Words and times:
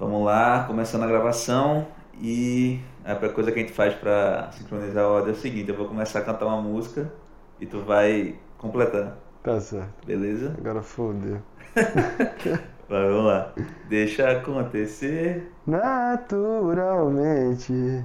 Vamos 0.00 0.24
lá, 0.24 0.64
começando 0.66 1.02
a 1.02 1.06
gravação 1.06 1.86
e 2.18 2.80
a 3.04 3.10
primeira 3.10 3.34
coisa 3.34 3.52
que 3.52 3.58
a 3.58 3.62
gente 3.62 3.74
faz 3.74 3.94
para 3.94 4.50
sincronizar 4.52 5.04
o 5.04 5.16
áudio 5.16 5.28
é 5.28 5.32
o 5.32 5.36
seguinte, 5.36 5.68
eu 5.68 5.76
vou 5.76 5.86
começar 5.86 6.20
a 6.20 6.24
cantar 6.24 6.46
uma 6.46 6.62
música 6.62 7.12
e 7.60 7.66
tu 7.66 7.80
vai 7.80 8.34
completar. 8.56 9.18
Tá 9.42 9.60
certo. 9.60 10.06
Beleza? 10.06 10.54
Agora 10.56 10.80
fodeu. 10.80 11.42
Vai, 12.88 13.08
vamos 13.08 13.26
lá. 13.26 13.52
Deixa 13.90 14.30
acontecer. 14.30 15.52
Naturalmente. 15.66 18.02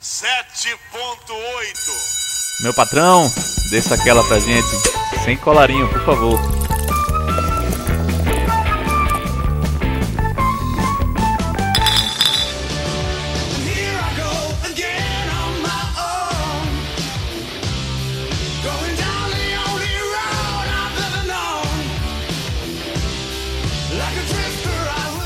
7.8 0.00 2.62
Meu 2.62 2.72
patrão, 2.72 3.28
desça 3.70 3.96
aquela 3.96 4.22
pra 4.28 4.38
gente. 4.38 4.68
Sem 5.24 5.36
colarinho, 5.36 5.88
por 5.88 6.02
favor. 6.02 6.38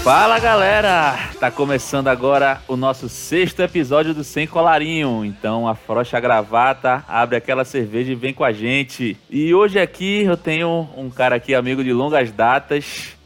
Fala 0.06 0.38
galera! 0.38 1.18
Tá 1.40 1.50
começando 1.50 2.06
agora 2.06 2.62
o 2.68 2.76
nosso 2.76 3.08
sexto 3.08 3.58
episódio 3.58 4.14
do 4.14 4.22
Sem 4.22 4.46
Colarinho. 4.46 5.24
Então 5.24 5.66
afrocha 5.66 6.16
a 6.16 6.20
gravata, 6.20 7.04
abre 7.08 7.34
aquela 7.34 7.64
cerveja 7.64 8.12
e 8.12 8.14
vem 8.14 8.32
com 8.32 8.44
a 8.44 8.52
gente. 8.52 9.16
E 9.28 9.52
hoje 9.52 9.80
aqui 9.80 10.22
eu 10.22 10.36
tenho 10.36 10.88
um 10.96 11.10
cara 11.10 11.34
aqui, 11.34 11.56
amigo 11.56 11.82
de 11.82 11.92
longas 11.92 12.30
datas, 12.30 13.16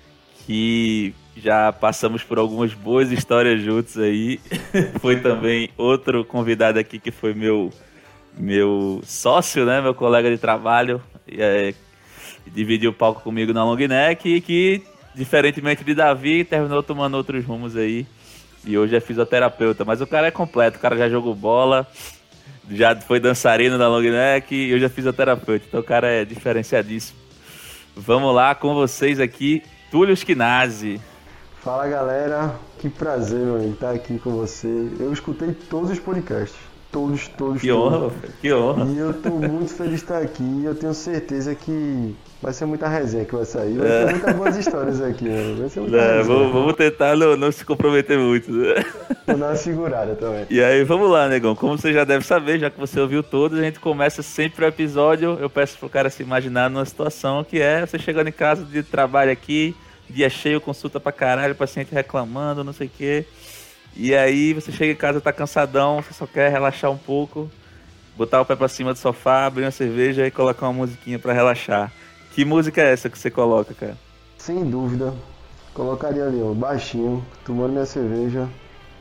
que 0.47 1.15
já 1.37 1.70
passamos 1.70 2.23
por 2.23 2.39
algumas 2.39 2.73
boas 2.73 3.12
histórias 3.12 3.61
juntos 3.61 3.98
aí. 3.98 4.41
foi 5.03 5.20
também 5.20 5.69
outro 5.77 6.25
convidado 6.25 6.78
aqui 6.78 6.98
que 6.98 7.11
foi 7.11 7.34
meu, 7.34 7.70
meu 8.39 9.03
sócio, 9.05 9.67
né? 9.67 9.83
Meu 9.83 9.92
colega 9.92 10.31
de 10.31 10.39
trabalho. 10.39 10.98
E, 11.28 11.42
é, 11.42 11.75
dividiu 12.47 12.91
o 12.91 12.94
palco 12.94 13.20
comigo 13.20 13.53
na 13.53 13.65
long 13.65 13.77
neck 13.77 14.27
e 14.27 14.41
que 14.41 14.83
diferentemente 15.14 15.84
de 15.84 15.94
Davi, 15.94 16.44
terminou 16.44 16.83
tomando 16.83 17.16
outros 17.16 17.44
rumos 17.44 17.77
aí. 17.77 18.06
E 18.64 18.77
hoje 18.77 18.97
é 18.97 19.00
fisioterapeuta. 19.00 19.84
Mas 19.84 20.00
o 20.00 20.06
cara 20.06 20.27
é 20.27 20.30
completo, 20.30 20.78
o 20.78 20.80
cara 20.80 20.97
já 20.97 21.08
jogou 21.08 21.34
bola, 21.34 21.86
já 22.70 22.94
foi 22.97 23.19
dançarino 23.19 23.78
na 23.78 23.88
long 23.88 24.03
neck 24.03 24.55
e 24.55 24.75
hoje 24.75 24.84
é 24.84 24.88
fisioterapeuta. 24.88 25.64
Então 25.66 25.81
o 25.81 25.84
cara 25.84 26.08
é 26.08 26.25
diferenciadíssimo. 26.25 27.19
Vamos 27.97 28.34
lá 28.34 28.55
com 28.55 28.75
vocês 28.75 29.19
aqui, 29.19 29.62
Túlio 29.91 30.14
Skinazzi. 30.14 31.00
Fala 31.62 31.86
galera, 31.88 32.55
que 32.78 32.88
prazer, 32.88 33.41
meu 33.41 33.72
estar 33.72 33.91
aqui 33.91 34.19
com 34.19 34.31
você. 34.31 34.69
Eu 34.98 35.12
escutei 35.12 35.53
todos 35.53 35.91
os 35.91 35.98
podcasts. 35.98 36.69
Todos, 36.92 37.28
todos, 37.28 37.60
Que 37.60 37.70
honra, 37.70 38.10
que 38.41 38.52
honra. 38.52 38.84
E 38.84 38.98
eu 38.98 39.14
tô 39.14 39.30
muito 39.30 39.72
feliz 39.72 39.91
de 39.91 39.96
estar 40.02 40.19
aqui 40.19 40.42
e 40.42 40.64
eu 40.64 40.74
tenho 40.74 40.92
certeza 40.92 41.55
que 41.55 42.16
vai 42.42 42.52
ser 42.52 42.64
muita 42.64 42.88
resenha 42.88 43.24
que 43.24 43.32
vai 43.32 43.44
sair. 43.44 43.78
Vai 43.78 43.88
ter 43.88 44.10
muitas 44.10 44.34
boas 44.34 44.56
histórias 44.56 45.00
aqui, 45.00 45.24
né? 45.24 45.55
Vai 45.56 45.69
ser 45.69 45.80
muita 45.80 45.97
É, 45.97 46.22
vamos, 46.24 46.52
vamos 46.52 46.74
tentar 46.74 47.16
não, 47.16 47.36
não 47.36 47.52
se 47.52 47.64
comprometer 47.64 48.19
muito. 48.19 48.50
né? 48.50 48.84
Vou 49.24 49.36
dar 49.38 49.47
uma 49.50 49.56
segurada 49.56 50.16
também. 50.16 50.47
E 50.50 50.60
aí, 50.60 50.82
vamos 50.82 51.08
lá, 51.08 51.28
negão. 51.28 51.55
Como 51.55 51.78
você 51.78 51.92
já 51.92 52.02
deve 52.02 52.27
saber, 52.27 52.58
já 52.58 52.69
que 52.69 52.80
você 52.80 52.98
ouviu 52.98 53.22
todos, 53.22 53.56
a 53.56 53.62
gente 53.62 53.78
começa 53.78 54.20
sempre 54.20 54.64
o 54.64 54.69
episódio. 54.69 55.38
Eu 55.41 55.48
peço 55.48 55.78
pro 55.78 55.88
cara 55.88 56.10
se 56.10 56.25
imaginar 56.25 56.69
numa 56.69 56.84
situação 56.84 57.44
que 57.44 57.60
é 57.60 57.86
você 57.86 58.00
chegando 58.00 58.27
em 58.27 58.32
casa 58.32 58.64
de 58.64 58.82
trabalho 58.82 59.30
aqui, 59.30 59.77
dia 60.08 60.28
cheio, 60.28 60.60
consulta 60.60 60.98
pra 60.98 61.12
caralho, 61.12 61.54
paciente 61.54 61.94
reclamando, 61.94 62.64
não 62.64 62.72
sei 62.72 62.88
o 62.88 62.91
quê. 62.98 63.25
E 63.96 64.14
aí 64.14 64.52
você 64.52 64.70
chega 64.72 64.92
em 64.92 64.96
casa, 64.96 65.20
tá 65.20 65.33
cansadão, 65.33 66.02
você 66.02 66.12
só 66.14 66.27
quer 66.27 66.50
relaxar 66.50 66.91
um 66.91 66.96
pouco, 66.96 67.50
botar 68.16 68.41
o 68.41 68.44
pé 68.44 68.56
pra 68.56 68.69
cima 68.69 68.92
do 68.92 68.98
sofá, 68.98 69.47
abrir 69.47 69.64
uma 69.64 69.70
cerveja 69.70 70.26
e 70.26 70.31
colocar 70.31 70.66
uma 70.66 70.72
musiquinha 70.72 71.19
pra 71.19 71.32
relaxar. 71.32 71.92
Que 72.32 72.44
música 72.44 72.81
é 72.81 72.92
essa 72.92 73.10
que 73.10 73.19
você 73.19 73.31
coloca, 73.31 73.75
cara? 73.75 73.97
Sem 74.38 74.65
dúvida, 74.70 75.12
colocaria 75.75 76.25
ali, 76.25 76.41
ó, 76.41 76.54
baixinho, 76.54 77.25
tomando 77.44 77.72
minha 77.72 77.87
cerveja, 77.87 78.48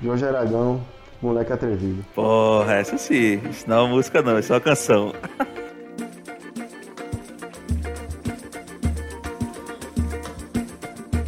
Jorge 0.01 0.25
Aragão, 0.25 0.81
moleque 1.21 1.53
atrevido. 1.53 2.03
Porra, 2.15 2.75
essa 2.75 2.97
sim. 2.97 3.41
Isso 3.49 3.69
não 3.69 3.77
é 3.77 3.81
uma 3.81 3.89
música 3.89 4.21
não, 4.21 4.39
isso 4.39 4.51
é 4.51 4.55
uma 4.55 4.61
canção. 4.61 5.13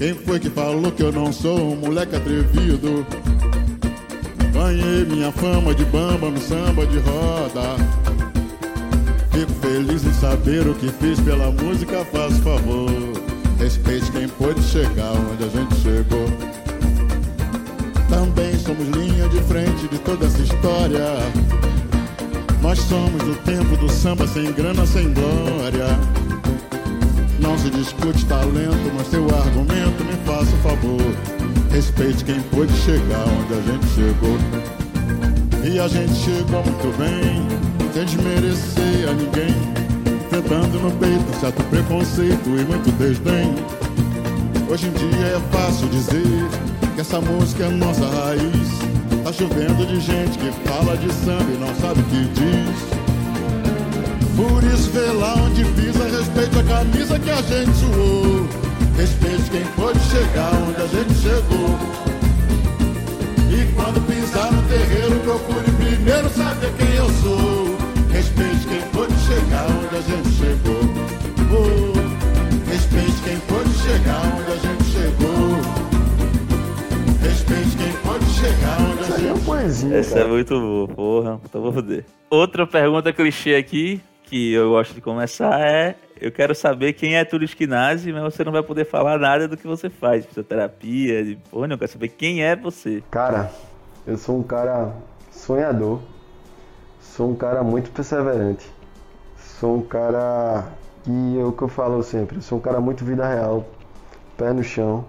Quem 0.01 0.15
foi 0.15 0.39
que 0.39 0.49
falou 0.49 0.91
que 0.91 1.03
eu 1.03 1.11
não 1.11 1.31
sou 1.31 1.73
um 1.73 1.75
moleque 1.75 2.15
atrevido? 2.15 3.05
Ganhei 4.51 5.05
minha 5.05 5.31
fama 5.31 5.75
de 5.75 5.85
bamba 5.85 6.27
no 6.27 6.41
samba 6.41 6.87
de 6.87 6.97
roda. 6.97 7.75
Fico 9.29 9.51
feliz 9.61 10.03
em 10.03 10.13
saber 10.13 10.67
o 10.67 10.73
que 10.73 10.87
fiz 10.93 11.19
pela 11.19 11.51
música, 11.51 12.03
faço 12.05 12.41
favor. 12.41 12.89
Respeite 13.59 14.11
quem 14.11 14.27
pôde 14.27 14.63
chegar 14.63 15.11
onde 15.11 15.43
a 15.43 15.49
gente 15.49 15.75
chegou. 15.75 16.25
Também 18.09 18.57
somos 18.57 18.87
linha 18.87 19.29
de 19.29 19.39
frente 19.41 19.87
de 19.87 19.99
toda 19.99 20.25
essa 20.25 20.41
história. 20.41 21.13
Nós 22.59 22.79
somos 22.79 23.21
do 23.21 23.35
tempo 23.43 23.77
do 23.77 23.87
samba 23.87 24.25
sem 24.25 24.51
grana, 24.51 24.83
sem 24.83 25.13
glória. 25.13 26.20
Não 27.51 27.57
se 27.57 27.69
discute 27.69 28.25
talento, 28.27 28.93
mas 28.95 29.07
seu 29.07 29.25
argumento 29.25 30.05
me 30.05 30.13
faça 30.25 30.55
um 30.55 30.59
favor. 30.59 31.01
Respeite 31.69 32.23
quem 32.23 32.39
pôde 32.43 32.71
chegar 32.77 33.25
onde 33.27 33.53
a 33.53 33.61
gente 33.61 33.87
chegou. 33.87 34.37
E 35.61 35.77
a 35.77 35.85
gente 35.89 36.13
chegou 36.13 36.63
muito 36.63 36.97
bem, 36.97 37.45
sem 37.91 38.05
desmerecer 38.05 39.09
a 39.09 39.13
ninguém. 39.13 39.53
Enfrentando 40.27 40.79
no 40.79 40.91
peito 40.91 41.25
um 41.29 41.39
certo 41.41 41.61
preconceito 41.65 42.47
e 42.47 42.63
muito 42.63 42.89
desdém. 42.97 43.53
Hoje 44.69 44.87
em 44.87 44.91
dia 44.93 45.35
é 45.35 45.41
fácil 45.51 45.89
dizer 45.89 46.47
que 46.95 47.01
essa 47.01 47.19
música 47.19 47.65
é 47.65 47.69
nossa 47.69 48.05
raiz. 48.05 49.25
Tá 49.25 49.33
chovendo 49.33 49.85
de 49.87 49.99
gente 49.99 50.37
que 50.37 50.53
fala 50.69 50.95
de 50.95 51.11
samba 51.15 51.51
e 51.53 51.57
não 51.57 51.75
sabe 51.75 51.99
o 51.99 52.03
que 52.05 52.29
diz. 52.29 53.00
Por 54.41 54.63
isso 54.63 54.89
vê 54.89 55.11
lá 55.11 55.35
onde 55.35 55.63
pisa, 55.65 56.03
respeite 56.05 56.57
a 56.57 56.63
camisa 56.63 57.19
que 57.19 57.29
a 57.29 57.41
gente 57.43 57.71
suou. 57.77 58.47
Respeite 58.97 59.49
quem 59.51 59.65
pôde 59.75 59.99
chegar 59.99 60.51
onde 60.67 60.81
a 60.81 60.87
gente 60.87 61.13
chegou. 61.13 61.69
E 63.51 63.71
quando 63.75 64.01
pisar 64.07 64.51
no 64.51 64.61
terreiro, 64.63 65.19
procure 65.19 65.71
primeiro 65.77 66.27
saber 66.29 66.71
quem 66.77 66.95
eu 66.95 67.09
sou. 67.21 67.77
Respeite 68.11 68.65
quem 68.67 68.81
pôde 68.91 69.13
chegar 69.19 69.67
onde 69.69 69.95
a 69.95 70.01
gente 70.01 70.29
chegou. 70.29 70.81
Oh, 71.53 72.69
respeite 72.69 73.21
quem 73.23 73.39
pôde 73.41 73.73
chegar 73.75 74.21
onde 74.25 74.51
a 74.51 74.55
gente 74.55 74.83
chegou. 74.85 75.51
Respeite 77.21 77.77
quem 77.77 77.93
pôde 78.03 78.25
chegar 78.25 78.77
onde 78.81 79.01
Isso 79.03 79.11
a 79.11 79.15
aí 79.17 79.21
é 79.21 79.27
gente 79.27 79.39
uma 79.39 79.45
poesia, 79.45 79.95
Essa 79.97 80.15
cara. 80.15 80.25
é 80.25 80.29
muito 80.31 80.59
boa, 80.59 80.87
porra. 80.87 81.39
Então 81.45 81.61
vou 81.61 81.71
foder. 81.73 82.05
Outra 82.29 82.65
pergunta 82.65 83.11
clichê 83.13 83.55
aqui, 83.55 84.01
que 84.31 84.53
eu 84.53 84.69
gosto 84.69 84.93
de 84.93 85.01
começar, 85.01 85.59
é: 85.59 85.97
eu 86.19 86.31
quero 86.31 86.55
saber 86.55 86.93
quem 86.93 87.17
é 87.17 87.25
Túlio 87.25 87.43
Skinazzi, 87.43 88.13
mas 88.13 88.23
você 88.23 88.45
não 88.45 88.51
vai 88.53 88.63
poder 88.63 88.85
falar 88.85 89.19
nada 89.19 89.45
do 89.45 89.57
que 89.57 89.67
você 89.67 89.89
faz, 89.89 90.25
fisioterapia, 90.25 91.21
de 91.21 91.35
porra, 91.51 91.67
não, 91.67 91.73
eu 91.75 91.79
quero 91.79 91.91
saber 91.91 92.07
quem 92.07 92.41
é 92.41 92.55
você. 92.55 93.03
Cara, 93.11 93.51
eu 94.07 94.17
sou 94.17 94.39
um 94.39 94.43
cara 94.43 94.93
sonhador. 95.29 95.99
Sou 97.01 97.31
um 97.31 97.35
cara 97.35 97.61
muito 97.61 97.91
perseverante. 97.91 98.65
Sou 99.37 99.79
um 99.79 99.81
cara 99.81 100.63
que 101.03 101.37
é 101.37 101.43
o 101.43 101.51
que 101.51 101.63
eu 101.63 101.67
falo 101.67 102.01
sempre, 102.01 102.37
eu 102.37 102.41
sou 102.41 102.57
um 102.57 102.61
cara 102.61 102.79
muito 102.79 103.03
vida 103.03 103.27
real, 103.27 103.65
pé 104.37 104.53
no 104.53 104.63
chão, 104.63 105.03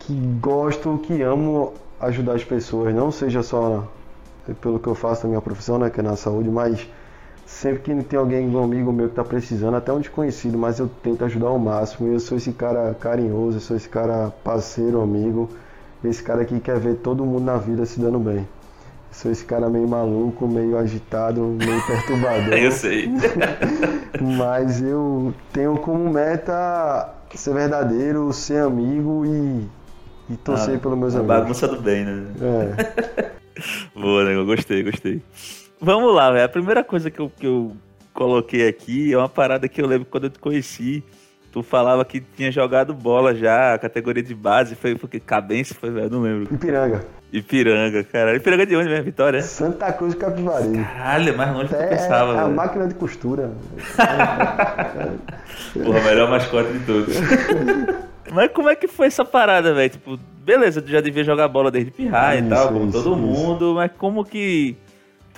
que 0.00 0.12
gosto, 0.40 0.98
que 0.98 1.22
amo 1.22 1.72
ajudar 2.00 2.34
as 2.34 2.44
pessoas, 2.44 2.94
não 2.94 3.10
seja 3.10 3.42
só 3.42 3.88
pelo 4.60 4.78
que 4.78 4.88
eu 4.88 4.94
faço 4.94 5.22
na 5.22 5.30
minha 5.30 5.40
profissão, 5.40 5.78
né, 5.78 5.88
que 5.90 6.00
é 6.00 6.02
na 6.02 6.16
saúde, 6.16 6.50
mas 6.50 6.86
sempre 7.56 7.80
que 7.80 8.04
tem 8.04 8.18
alguém, 8.18 8.46
um 8.46 8.62
amigo 8.62 8.92
meu 8.92 9.08
que 9.08 9.14
tá 9.14 9.24
precisando, 9.24 9.76
até 9.76 9.90
um 9.90 9.98
desconhecido, 9.98 10.58
mas 10.58 10.78
eu 10.78 10.90
tento 11.02 11.24
ajudar 11.24 11.48
ao 11.48 11.58
máximo. 11.58 12.12
Eu 12.12 12.20
sou 12.20 12.36
esse 12.36 12.52
cara 12.52 12.94
carinhoso, 13.00 13.56
eu 13.56 13.60
sou 13.60 13.76
esse 13.76 13.88
cara 13.88 14.30
parceiro, 14.44 15.00
amigo, 15.00 15.48
esse 16.04 16.22
cara 16.22 16.44
que 16.44 16.60
quer 16.60 16.78
ver 16.78 16.96
todo 16.96 17.24
mundo 17.24 17.44
na 17.44 17.56
vida 17.56 17.86
se 17.86 17.98
dando 17.98 18.18
bem. 18.18 18.46
Sou 19.10 19.32
esse 19.32 19.42
cara 19.42 19.70
meio 19.70 19.88
maluco, 19.88 20.46
meio 20.46 20.76
agitado, 20.76 21.40
meio 21.40 21.80
perturbador. 21.86 22.52
Eu 22.52 22.70
sei. 22.70 23.10
Mas 24.20 24.82
eu 24.82 25.32
tenho 25.50 25.78
como 25.78 26.12
meta 26.12 27.14
ser 27.34 27.54
verdadeiro, 27.54 28.30
ser 28.34 28.62
amigo 28.62 29.24
e, 29.24 29.66
e 30.34 30.36
torcer 30.36 30.76
Ah, 30.76 30.78
pelos 30.78 30.98
meus 30.98 31.14
amigos. 31.14 31.36
Bagunça 31.36 31.68
do 31.68 31.80
bem, 31.80 32.04
né? 32.04 32.26
É. 32.42 33.30
Boa, 33.98 34.24
né? 34.24 34.34
Eu 34.34 34.44
gostei, 34.44 34.82
gostei. 34.82 35.22
Vamos 35.80 36.14
lá, 36.14 36.30
velho. 36.30 36.44
A 36.44 36.48
primeira 36.48 36.82
coisa 36.84 37.10
que 37.10 37.20
eu, 37.20 37.30
que 37.30 37.46
eu 37.46 37.76
coloquei 38.14 38.66
aqui 38.68 39.12
é 39.12 39.18
uma 39.18 39.28
parada 39.28 39.68
que 39.68 39.80
eu 39.80 39.86
lembro 39.86 40.06
quando 40.10 40.24
eu 40.24 40.30
te 40.30 40.38
conheci. 40.38 41.04
tu 41.52 41.62
falava 41.62 42.04
que 42.04 42.20
tinha 42.20 42.50
jogado 42.50 42.92
bola 42.94 43.34
já, 43.34 43.74
a 43.74 43.78
categoria 43.78 44.22
de 44.22 44.34
base, 44.34 44.74
foi 44.74 44.94
porque 44.94 45.18
Cabense 45.20 45.74
foi, 45.74 45.90
velho, 45.90 46.10
não 46.10 46.20
lembro. 46.22 46.54
Ipiranga. 46.54 47.04
Ipiranga, 47.32 48.04
cara. 48.04 48.36
Ipiranga 48.36 48.64
de 48.64 48.76
onde 48.76 48.88
mesmo? 48.88 49.04
Vitória? 49.04 49.42
Santa 49.42 49.92
Cruz 49.92 50.14
de 50.14 50.20
Capivari. 50.20 50.72
Caralho, 50.72 51.36
mais 51.36 51.52
longe 51.52 51.64
do 51.68 51.68
que 51.70 51.74
eu 51.74 51.80
É, 51.80 51.86
pensava, 51.88 52.34
é 52.36 52.40
a 52.40 52.48
máquina 52.48 52.86
de 52.86 52.94
costura. 52.94 53.50
Porra, 55.72 56.00
melhor 56.02 56.30
mascote 56.30 56.72
de 56.72 56.78
todos. 56.86 57.14
Mas 58.32 58.50
como 58.52 58.68
é 58.68 58.74
que 58.74 58.88
foi 58.88 59.06
essa 59.06 59.24
parada, 59.24 59.72
velho? 59.72 59.90
Tipo, 59.90 60.18
beleza, 60.44 60.82
tu 60.82 60.88
já 60.90 61.00
devia 61.00 61.22
jogar 61.22 61.46
bola 61.48 61.70
desde 61.70 61.90
pirraia 61.90 62.40
e 62.40 62.48
tal, 62.48 62.68
como 62.68 62.84
isso, 62.88 62.92
todo 62.92 63.10
isso. 63.10 63.16
mundo, 63.16 63.74
mas 63.76 63.90
como 63.96 64.24
que 64.24 64.76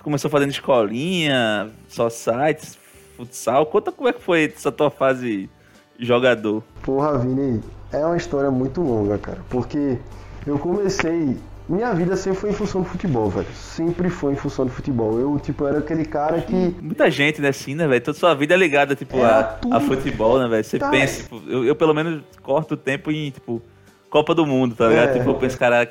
começou 0.08 0.30
fazendo 0.30 0.50
escolinha, 0.50 1.68
só 1.86 2.08
sites, 2.08 2.78
futsal? 3.16 3.66
Conta 3.66 3.92
como 3.92 4.08
é 4.08 4.12
que 4.12 4.22
foi 4.22 4.44
essa 4.56 4.72
tua 4.72 4.90
fase 4.90 5.50
jogador. 5.98 6.62
Porra, 6.82 7.18
Vini, 7.18 7.60
é 7.92 7.98
uma 8.04 8.16
história 8.16 8.50
muito 8.50 8.80
longa, 8.80 9.18
cara. 9.18 9.38
Porque 9.50 9.98
eu 10.46 10.58
comecei. 10.58 11.36
Minha 11.68 11.92
vida 11.92 12.16
sempre 12.16 12.40
foi 12.40 12.48
em 12.50 12.54
função 12.54 12.80
do 12.80 12.88
futebol, 12.88 13.28
velho. 13.28 13.46
Sempre 13.52 14.08
foi 14.08 14.32
em 14.32 14.36
função 14.36 14.64
do 14.64 14.72
futebol. 14.72 15.18
Eu, 15.20 15.38
tipo, 15.38 15.66
era 15.66 15.78
aquele 15.80 16.06
cara 16.06 16.40
que. 16.40 16.74
Muita 16.80 17.10
gente, 17.10 17.42
né, 17.42 17.48
assim, 17.48 17.74
né, 17.74 17.86
velho? 17.86 18.00
Toda 18.02 18.16
sua 18.16 18.34
vida 18.34 18.54
é 18.54 18.56
ligada, 18.56 18.96
tipo, 18.96 19.18
Era 19.18 19.40
a, 19.40 19.42
tudo. 19.44 19.76
a 19.76 19.80
futebol, 19.80 20.38
né, 20.38 20.48
velho? 20.48 20.64
Você 20.64 20.78
Tá. 20.78 20.88
pensa, 20.88 21.22
tipo, 21.24 21.42
eu, 21.46 21.66
eu 21.66 21.76
pelo 21.76 21.92
menos 21.92 22.22
corto 22.42 22.72
o 22.72 22.76
tempo 22.78 23.10
em, 23.12 23.30
tipo, 23.30 23.60
Copa 24.08 24.34
do 24.34 24.46
Mundo, 24.46 24.74
tá 24.74 24.88
ligado? 24.88 25.10
É. 25.10 25.18
Tipo, 25.18 25.28
eu 25.30 25.34
penso, 25.34 25.58
cara, 25.58 25.86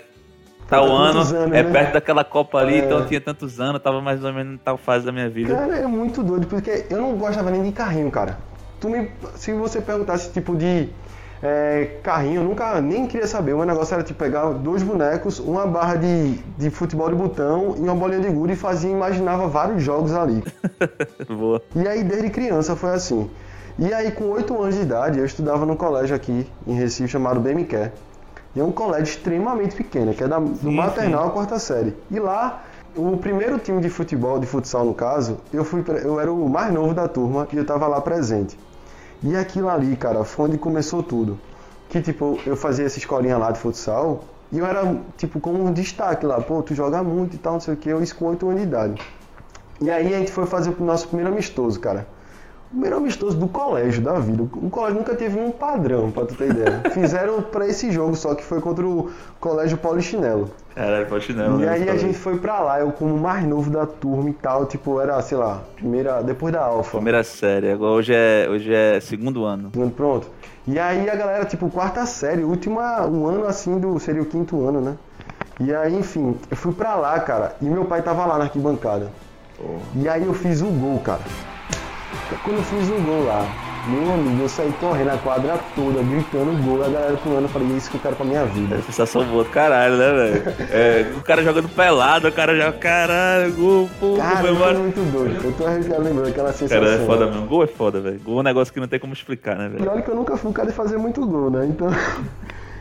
tal 0.67 0.85
Tá 0.87 0.91
ano 0.93 1.13
quantos 1.13 1.33
anos, 1.33 1.55
é 1.57 1.63
né? 1.63 1.71
perto 1.71 1.93
daquela 1.93 2.23
Copa 2.23 2.57
ali, 2.59 2.75
É. 2.75 2.77
então 2.79 2.99
eu 2.99 3.05
tinha 3.07 3.21
tantos 3.21 3.59
anos, 3.59 3.81
tava 3.81 4.01
mais 4.01 4.23
ou 4.23 4.33
menos 4.33 4.55
em 4.55 4.57
tal 4.57 4.77
fase 4.77 5.05
da 5.05 5.11
minha 5.11 5.29
vida. 5.29 5.55
Cara, 5.55 5.75
é 5.77 5.87
muito 5.87 6.21
doido, 6.23 6.47
porque 6.47 6.85
eu 6.89 6.97
não 7.01 7.13
gostava 7.17 7.49
nem 7.49 7.63
de 7.63 7.71
carrinho, 7.71 8.11
cara. 8.11 8.37
Tu 8.79 8.89
me, 8.89 9.09
se 9.35 9.51
você 9.53 9.81
perguntasse 9.81 10.31
tipo 10.31 10.55
de 10.55 10.89
é, 11.41 11.97
carrinho, 12.03 12.41
eu 12.41 12.43
nunca 12.43 12.79
nem 12.81 13.07
queria 13.07 13.27
saber. 13.27 13.53
O 13.53 13.57
meu 13.57 13.65
negócio 13.65 13.93
era 13.93 14.03
tipo 14.03 14.19
pegar 14.19 14.45
dois 14.53 14.83
bonecos, 14.83 15.39
uma 15.39 15.65
barra 15.65 15.95
de, 15.95 16.33
de 16.57 16.69
futebol 16.69 17.09
de 17.09 17.15
botão 17.15 17.75
e 17.77 17.81
uma 17.81 17.95
bolinha 17.95 18.21
de 18.21 18.29
gude 18.29 18.53
e 18.53 18.55
fazia, 18.55 18.89
imaginava 18.91 19.47
vários 19.47 19.81
jogos 19.83 20.13
ali. 20.13 20.43
Boa. 21.29 21.61
E 21.75 21.87
aí 21.87 22.03
desde 22.03 22.29
criança 22.29 22.75
foi 22.75 22.91
assim. 22.91 23.29
E 23.79 23.93
aí 23.93 24.11
com 24.11 24.25
8 24.25 24.59
anos 24.61 24.75
de 24.75 24.81
idade 24.81 25.19
eu 25.19 25.25
estudava 25.25 25.65
num 25.65 25.75
colégio 25.75 26.15
aqui 26.15 26.47
em 26.65 26.73
Recife 26.73 27.07
chamado 27.09 27.39
BMQ. 27.39 27.91
E 28.57 28.59
é 28.59 28.63
um 28.63 28.71
colégio 28.71 29.03
extremamente 29.11 29.75
pequeno, 29.75 30.15
que 30.15 30.23
é 30.23 30.27
da- 30.27 30.39
do 30.39 30.55
Sim, 30.57 30.71
maternal 30.71 31.27
à 31.27 31.29
quarta 31.29 31.59
série. 31.59 31.95
E 32.09 32.19
lá, 32.19 32.63
o 32.95 33.15
primeiro 33.15 33.59
time 33.59 33.79
de 33.79 33.87
futebol, 33.87 34.39
de 34.39 34.47
futsal 34.47 34.83
no 34.83 34.95
caso, 34.95 35.37
eu 35.53 35.63
fui 35.63 35.83
eu 36.03 36.19
era 36.19 36.33
o 36.33 36.49
mais 36.49 36.73
novo 36.73 36.91
da 36.91 37.07
turma 37.07 37.47
e 37.53 37.57
eu 37.57 37.63
tava 37.63 37.85
lá 37.85 38.01
presente. 38.01 38.57
E 39.21 39.35
aquilo 39.35 39.69
ali, 39.69 39.95
cara, 39.95 40.23
foi 40.23 40.47
onde 40.47 40.57
começou 40.57 41.03
tudo. 41.03 41.37
Que 41.87 42.01
tipo, 42.01 42.39
eu 42.47 42.57
fazia 42.57 42.87
essa 42.87 42.97
escolinha 42.97 43.37
lá 43.37 43.51
de 43.51 43.59
futsal 43.59 44.23
e 44.51 44.57
eu 44.57 44.65
era 44.65 45.01
tipo 45.17 45.39
como 45.39 45.63
um 45.63 45.71
destaque 45.71 46.25
lá, 46.25 46.41
pô, 46.41 46.63
tu 46.63 46.73
joga 46.73 47.03
muito 47.03 47.35
e 47.35 47.37
tal, 47.37 47.53
não 47.53 47.59
sei 47.59 47.75
o 47.75 47.77
que, 47.77 47.87
eu 47.89 48.01
isso 48.01 48.15
com 48.15 48.25
8 48.25 48.47
anos 48.49 48.61
de 48.61 48.67
idade. 48.67 48.95
E 49.79 49.91
aí 49.91 50.15
a 50.15 50.17
gente 50.17 50.31
foi 50.31 50.47
fazer 50.47 50.71
o 50.79 50.83
nosso 50.83 51.07
primeiro 51.09 51.31
amistoso, 51.31 51.79
cara. 51.79 52.07
O 52.67 52.69
primeiro 52.71 52.97
amistoso 52.97 53.37
do 53.37 53.47
colégio, 53.47 54.01
da 54.01 54.19
vida. 54.19 54.43
O 54.43 54.69
colégio 54.69 54.97
nunca 54.97 55.15
teve 55.15 55.39
um 55.39 55.51
padrão, 55.51 56.11
pra 56.11 56.25
tu 56.25 56.35
ter 56.35 56.49
ideia. 56.49 56.81
Fizeram 56.91 57.41
pra 57.41 57.65
esse 57.65 57.89
jogo, 57.91 58.13
só 58.15 58.35
que 58.35 58.43
foi 58.43 58.59
contra 58.59 58.85
o 58.85 59.09
colégio 59.39 59.77
Polichinelo. 59.77 60.49
Pode 61.05 61.33
não. 61.33 61.61
E 61.61 61.65
né? 61.65 61.69
aí 61.69 61.89
a 61.89 61.95
gente 61.95 62.17
foi 62.17 62.37
pra 62.37 62.59
lá, 62.59 62.81
eu 62.81 62.91
como 62.91 63.17
mais 63.17 63.45
novo 63.47 63.69
da 63.69 63.85
turma 63.85 64.29
e 64.29 64.33
tal, 64.33 64.65
tipo, 64.65 64.99
era, 64.99 65.19
sei 65.21 65.37
lá, 65.37 65.63
primeira, 65.75 66.21
depois 66.21 66.53
da 66.53 66.61
alfa. 66.61 66.97
Primeira 66.97 67.23
série, 67.23 67.71
agora 67.71 67.93
hoje 67.93 68.13
é, 68.13 68.47
hoje 68.49 68.73
é 68.73 68.99
segundo 68.99 69.45
ano. 69.45 69.71
Pronto. 69.95 70.29
E 70.67 70.77
aí 70.77 71.09
a 71.09 71.15
galera, 71.15 71.45
tipo, 71.45 71.69
quarta 71.69 72.05
série, 72.05 72.43
última, 72.43 73.07
um 73.07 73.25
ano 73.25 73.47
assim 73.47 73.79
do. 73.79 73.97
Seria 73.97 74.21
o 74.21 74.25
quinto 74.25 74.67
ano, 74.67 74.81
né? 74.81 74.97
E 75.59 75.73
aí, 75.73 75.95
enfim, 75.95 76.35
eu 76.51 76.57
fui 76.57 76.73
pra 76.73 76.95
lá, 76.95 77.17
cara, 77.21 77.55
e 77.61 77.65
meu 77.65 77.85
pai 77.85 78.01
tava 78.01 78.25
lá 78.25 78.37
na 78.37 78.43
arquibancada. 78.43 79.09
E 79.95 80.07
aí 80.07 80.25
eu 80.25 80.33
fiz 80.33 80.61
o 80.61 80.67
gol, 80.67 80.99
cara. 80.99 81.21
Quando 82.43 82.57
eu 82.57 82.63
fiz 82.63 82.89
o 82.89 82.95
gol 83.01 83.25
lá, 83.25 83.45
meu 83.87 84.13
amigo, 84.13 84.41
eu 84.43 84.49
saí 84.49 84.71
correndo 84.79 85.09
a 85.11 85.17
quadra 85.17 85.57
toda, 85.75 86.01
gritando 86.03 86.61
gol, 86.63 86.83
a 86.83 86.89
galera 86.89 87.17
pulando, 87.17 87.43
eu 87.43 87.49
falei, 87.49 87.71
é 87.71 87.77
isso 87.77 87.89
que 87.89 87.95
eu 87.97 88.01
quero 88.01 88.15
pra 88.15 88.25
minha 88.25 88.43
vida. 88.45 88.81
Sensação 88.81 89.23
boa 89.25 89.43
do 89.45 89.49
caralho, 89.49 89.95
né, 89.95 90.11
velho? 90.13 90.43
É, 90.71 91.11
o 91.17 91.21
cara 91.21 91.41
jogando 91.43 91.69
pelado, 91.69 92.27
o 92.27 92.31
cara 92.31 92.55
já, 92.55 92.71
caralho, 92.73 93.53
gol, 93.53 93.89
pô, 93.99 94.17
Cara, 94.17 94.37
foi 94.37 94.47
comemora. 94.49 94.73
muito 94.79 95.11
doido. 95.11 95.41
Eu 95.45 95.53
tô 95.53 95.65
arrepiado 95.65 96.03
lembrando 96.03 96.27
aquela 96.29 96.51
sensação. 96.51 96.83
Cara, 96.83 97.01
é 97.01 97.05
foda 97.05 97.25
né? 97.25 97.31
mesmo. 97.31 97.47
Gol 97.47 97.63
é 97.63 97.67
foda, 97.67 98.01
velho. 98.01 98.19
Gol 98.19 98.37
é 98.37 98.39
um 98.39 98.43
negócio 98.43 98.73
que 98.73 98.79
não 98.79 98.87
tem 98.87 98.99
como 98.99 99.13
explicar, 99.13 99.55
né, 99.55 99.67
E 99.73 99.77
velho? 99.77 99.91
olha 99.91 100.01
que 100.01 100.09
eu 100.11 100.15
nunca 100.15 100.35
fui 100.35 100.49
um 100.49 100.53
cara 100.53 100.67
de 100.67 100.73
fazer 100.73 100.97
muito 100.97 101.25
gol, 101.25 101.49
né? 101.49 101.65
Então. 101.65 101.87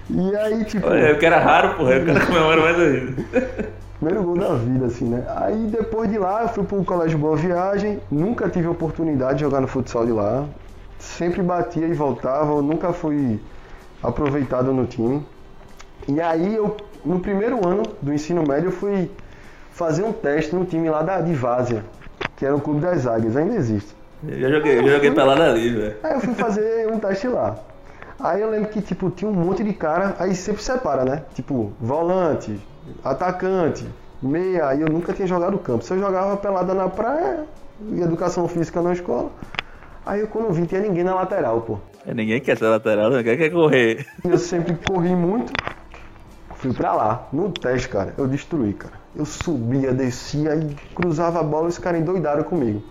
E 0.09 0.37
aí, 0.37 0.65
tipo. 0.65 0.87
Olha, 0.87 1.01
eu 1.09 1.19
que 1.19 1.27
era 1.27 1.41
raro, 1.41 1.75
porra. 1.75 1.95
Eu 1.95 2.05
quero 2.07 2.27
comemorar 2.29 2.61
mais 2.63 2.79
ainda. 2.79 3.25
Primeiro 3.99 4.25
gol 4.25 4.37
da 4.37 4.55
vida, 4.55 4.87
assim, 4.87 5.07
né? 5.07 5.25
Aí 5.37 5.67
depois 5.69 6.11
de 6.11 6.19
lá 6.19 6.43
eu 6.43 6.49
fui 6.49 6.65
pro 6.65 6.85
Colégio 6.85 7.19
Boa 7.19 7.37
Viagem, 7.37 8.01
nunca 8.11 8.49
tive 8.49 8.69
oportunidade 8.69 9.37
de 9.39 9.41
jogar 9.41 9.61
no 9.61 9.67
futsal 9.67 10.05
de 10.05 10.13
lá. 10.13 10.47
Sempre 10.99 11.43
batia 11.43 11.87
e 11.87 11.95
voltava, 11.95 12.53
eu 12.53 12.63
nunca 12.63 12.93
fui 12.93 13.41
aproveitado 14.03 14.73
no 14.73 14.87
time. 14.87 15.25
E 16.09 16.21
aí 16.21 16.55
eu, 16.55 16.77
no 17.05 17.21
primeiro 17.21 17.67
ano 17.67 17.97
do 18.03 18.13
ensino 18.13 18.43
médio, 18.47 18.69
eu 18.69 18.73
fui 18.73 19.11
fazer 19.71 20.05
um 20.05 20.13
teste 20.13 20.55
no 20.55 20.65
time 20.65 20.89
lá 20.91 21.03
da, 21.03 21.21
de 21.21 21.33
Várzea, 21.33 21.85
que 22.37 22.45
era 22.45 22.55
o 22.55 22.61
Clube 22.61 22.81
das 22.81 23.07
Águias, 23.07 23.37
ainda 23.37 23.55
existe. 23.55 23.95
Eu 24.27 24.39
já 24.41 24.51
joguei, 24.51 24.79
eu 24.79 24.85
já 24.85 24.95
joguei 24.95 25.11
pelado 25.11 25.43
ali, 25.43 25.71
velho. 25.71 25.97
Aí 26.03 26.13
eu 26.15 26.21
fui 26.21 26.35
fazer 26.35 26.89
um 26.93 26.99
teste 26.99 27.29
lá. 27.29 27.57
Aí 28.19 28.41
eu 28.41 28.51
lembro 28.51 28.69
que, 28.71 28.81
tipo, 28.81 29.11
tinha 29.11 29.31
um 29.31 29.35
monte 29.35 29.63
de 29.63 29.73
cara, 29.73 30.17
aí 30.19 30.35
sempre 30.35 30.63
separa, 30.63 31.05
né? 31.05 31.23
Tipo, 31.35 31.73
volante, 31.81 32.59
atacante, 33.05 33.87
meia, 34.23 34.75
eu 34.75 34.89
nunca 34.89 35.13
tinha 35.13 35.27
jogado 35.27 35.59
campo. 35.59 35.85
Se 35.85 35.93
eu 35.93 35.99
jogava 35.99 36.37
pelada 36.37 36.75
na 36.75 36.89
praia, 36.89 37.47
e 37.81 38.01
educação 38.01 38.49
física 38.49 38.81
na 38.81 38.93
escola. 38.93 39.31
Aí 40.05 40.21
eu 40.21 40.29
quando 40.29 40.53
vi, 40.53 40.67
tinha 40.67 40.81
ninguém 40.81 41.05
na 41.05 41.15
lateral, 41.15 41.61
pô. 41.63 41.79
É, 42.07 42.15
Ninguém 42.15 42.41
quer 42.41 42.57
ser 42.57 42.69
lateral, 42.69 43.11
ninguém 43.11 43.37
quer 43.37 43.51
correr. 43.51 44.07
Eu 44.25 44.39
sempre 44.39 44.75
corri 44.77 45.15
muito. 45.15 45.53
Fui 46.55 46.73
pra 46.73 46.95
lá. 46.95 47.29
No 47.33 47.51
teste, 47.51 47.89
cara, 47.89 48.15
eu 48.17 48.27
destruí, 48.27 48.73
cara. 48.73 48.95
Eu 49.15 49.25
subia, 49.25 49.93
descia 49.93 50.55
e 50.55 50.75
cruzava 50.95 51.41
a 51.41 51.43
bola 51.43 51.67
e 51.67 51.69
os 51.69 51.79
caras 51.79 52.01
endoidaram 52.01 52.45
comigo. 52.45 52.83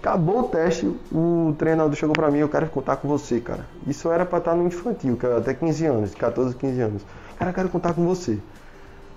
Acabou 0.00 0.40
o 0.40 0.42
teste, 0.44 0.86
o 1.10 1.54
treinador 1.58 1.94
chegou 1.96 2.14
pra 2.14 2.30
mim, 2.30 2.38
eu 2.38 2.48
quero 2.48 2.68
contar 2.68 2.96
com 2.96 3.08
você, 3.08 3.40
cara. 3.40 3.66
Isso 3.86 4.10
era 4.12 4.24
pra 4.24 4.38
estar 4.38 4.54
no 4.54 4.64
infantil, 4.64 5.16
que 5.16 5.26
era 5.26 5.38
até 5.38 5.52
15 5.54 5.86
anos, 5.86 6.14
14, 6.14 6.54
15 6.54 6.80
anos. 6.80 7.06
Cara, 7.36 7.50
eu 7.50 7.54
quero 7.54 7.68
contar 7.68 7.94
com 7.94 8.04
você. 8.06 8.38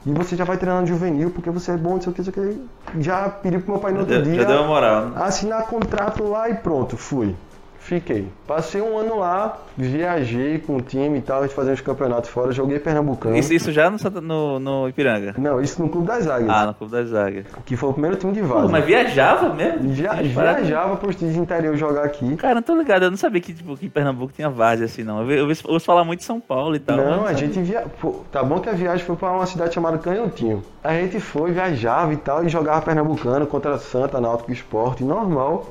E 0.06 0.12
você 0.12 0.36
já 0.36 0.44
vai 0.44 0.58
treinar 0.58 0.82
no 0.82 0.88
juvenil, 0.88 1.30
porque 1.30 1.50
você 1.50 1.72
é 1.72 1.78
bom, 1.78 1.94
não 1.94 2.02
sei 2.02 2.12
o 2.12 2.16
que, 2.16 2.22
não 2.24 2.34
sei 2.34 2.44
o 2.44 2.56
que. 2.56 3.02
Já 3.04 3.30
pedi 3.30 3.60
pro 3.60 3.74
meu 3.74 3.82
pai 3.82 3.92
no 3.92 4.00
outro 4.00 4.16
Já, 4.16 4.22
dia 4.22 4.36
já 4.36 4.44
deu 4.46 4.58
uma 4.58 4.68
moral, 4.68 5.06
né? 5.10 5.22
assinar 5.24 5.68
contrato 5.68 6.24
lá 6.24 6.50
e 6.50 6.56
pronto, 6.56 6.98
fui. 6.98 7.36
Fiquei. 7.84 8.28
Passei 8.48 8.80
um 8.80 8.96
ano 8.96 9.18
lá, 9.18 9.58
viajei 9.76 10.60
com 10.60 10.78
o 10.78 10.82
time 10.82 11.18
e 11.18 11.22
tal, 11.22 11.40
a 11.40 11.48
gente 11.48 11.56
fazia 11.56 11.74
uns 11.74 11.82
campeonatos 11.82 12.30
fora, 12.30 12.52
joguei 12.52 12.78
Pernambucano. 12.80 13.36
Isso, 13.36 13.52
isso 13.54 13.72
já 13.72 13.90
no, 13.90 13.98
no, 14.22 14.60
no 14.60 14.88
Ipiranga? 14.88 15.34
Não, 15.38 15.60
isso 15.60 15.82
no 15.82 15.90
Clube 15.90 16.06
das 16.08 16.28
Águias, 16.28 16.50
Ah, 16.52 16.68
no 16.68 16.74
Clube 16.76 16.92
das 16.94 17.12
Águias. 17.12 17.48
que 17.66 17.76
foi 17.76 17.90
o 17.90 17.94
primeiro 17.94 18.16
time 18.18 18.34
de 18.34 18.42
Pô, 18.42 18.48
vaza. 18.48 18.68
mas 18.68 18.86
viajava 18.86 19.50
mesmo? 19.54 19.90
Parada. 20.34 20.60
viajava 20.62 20.96
pros 20.96 21.16
times 21.16 21.36
interior 21.36 21.76
jogar 21.76 22.06
aqui. 22.06 22.36
Cara, 22.38 22.56
não 22.56 22.62
tô 22.62 22.76
ligado, 22.76 23.04
eu 23.04 23.10
não 23.10 23.18
sabia 23.18 23.42
que, 23.42 23.52
tipo, 23.52 23.76
que 23.76 23.88
em 23.88 23.90
Pernambuco 23.90 24.32
tinha 24.32 24.50
várzea 24.50 24.86
assim, 24.86 25.04
não. 25.04 25.30
Eu, 25.30 25.48
ouço 25.48 25.86
falar 25.86 26.04
muito 26.04 26.20
de 26.20 26.26
São 26.26 26.40
Paulo 26.40 26.76
e 26.76 26.80
tal. 26.80 26.96
Não, 26.98 27.26
a 27.26 27.34
gente 27.34 27.60
via. 27.60 27.86
pô, 28.00 28.22
tá 28.32 28.44
bom 28.44 28.60
que 28.60 28.70
a 28.70 28.74
viagem 28.74 29.04
foi 29.04 29.16
pra 29.16 29.32
uma 29.32 29.46
cidade 29.48 29.74
chamada 29.74 29.98
Canhotinho. 29.98 30.64
A 30.84 30.94
gente 30.94 31.20
foi, 31.20 31.52
viajava 31.52 32.14
e 32.14 32.18
tal, 32.18 32.46
e 32.46 32.50
jogava 32.50 32.80
Pernambucano 32.84 33.48
contra 33.48 33.78
Santa, 33.80 34.22
Náutico 34.22 34.52
Esporte, 34.52 35.04
normal. 35.04 35.66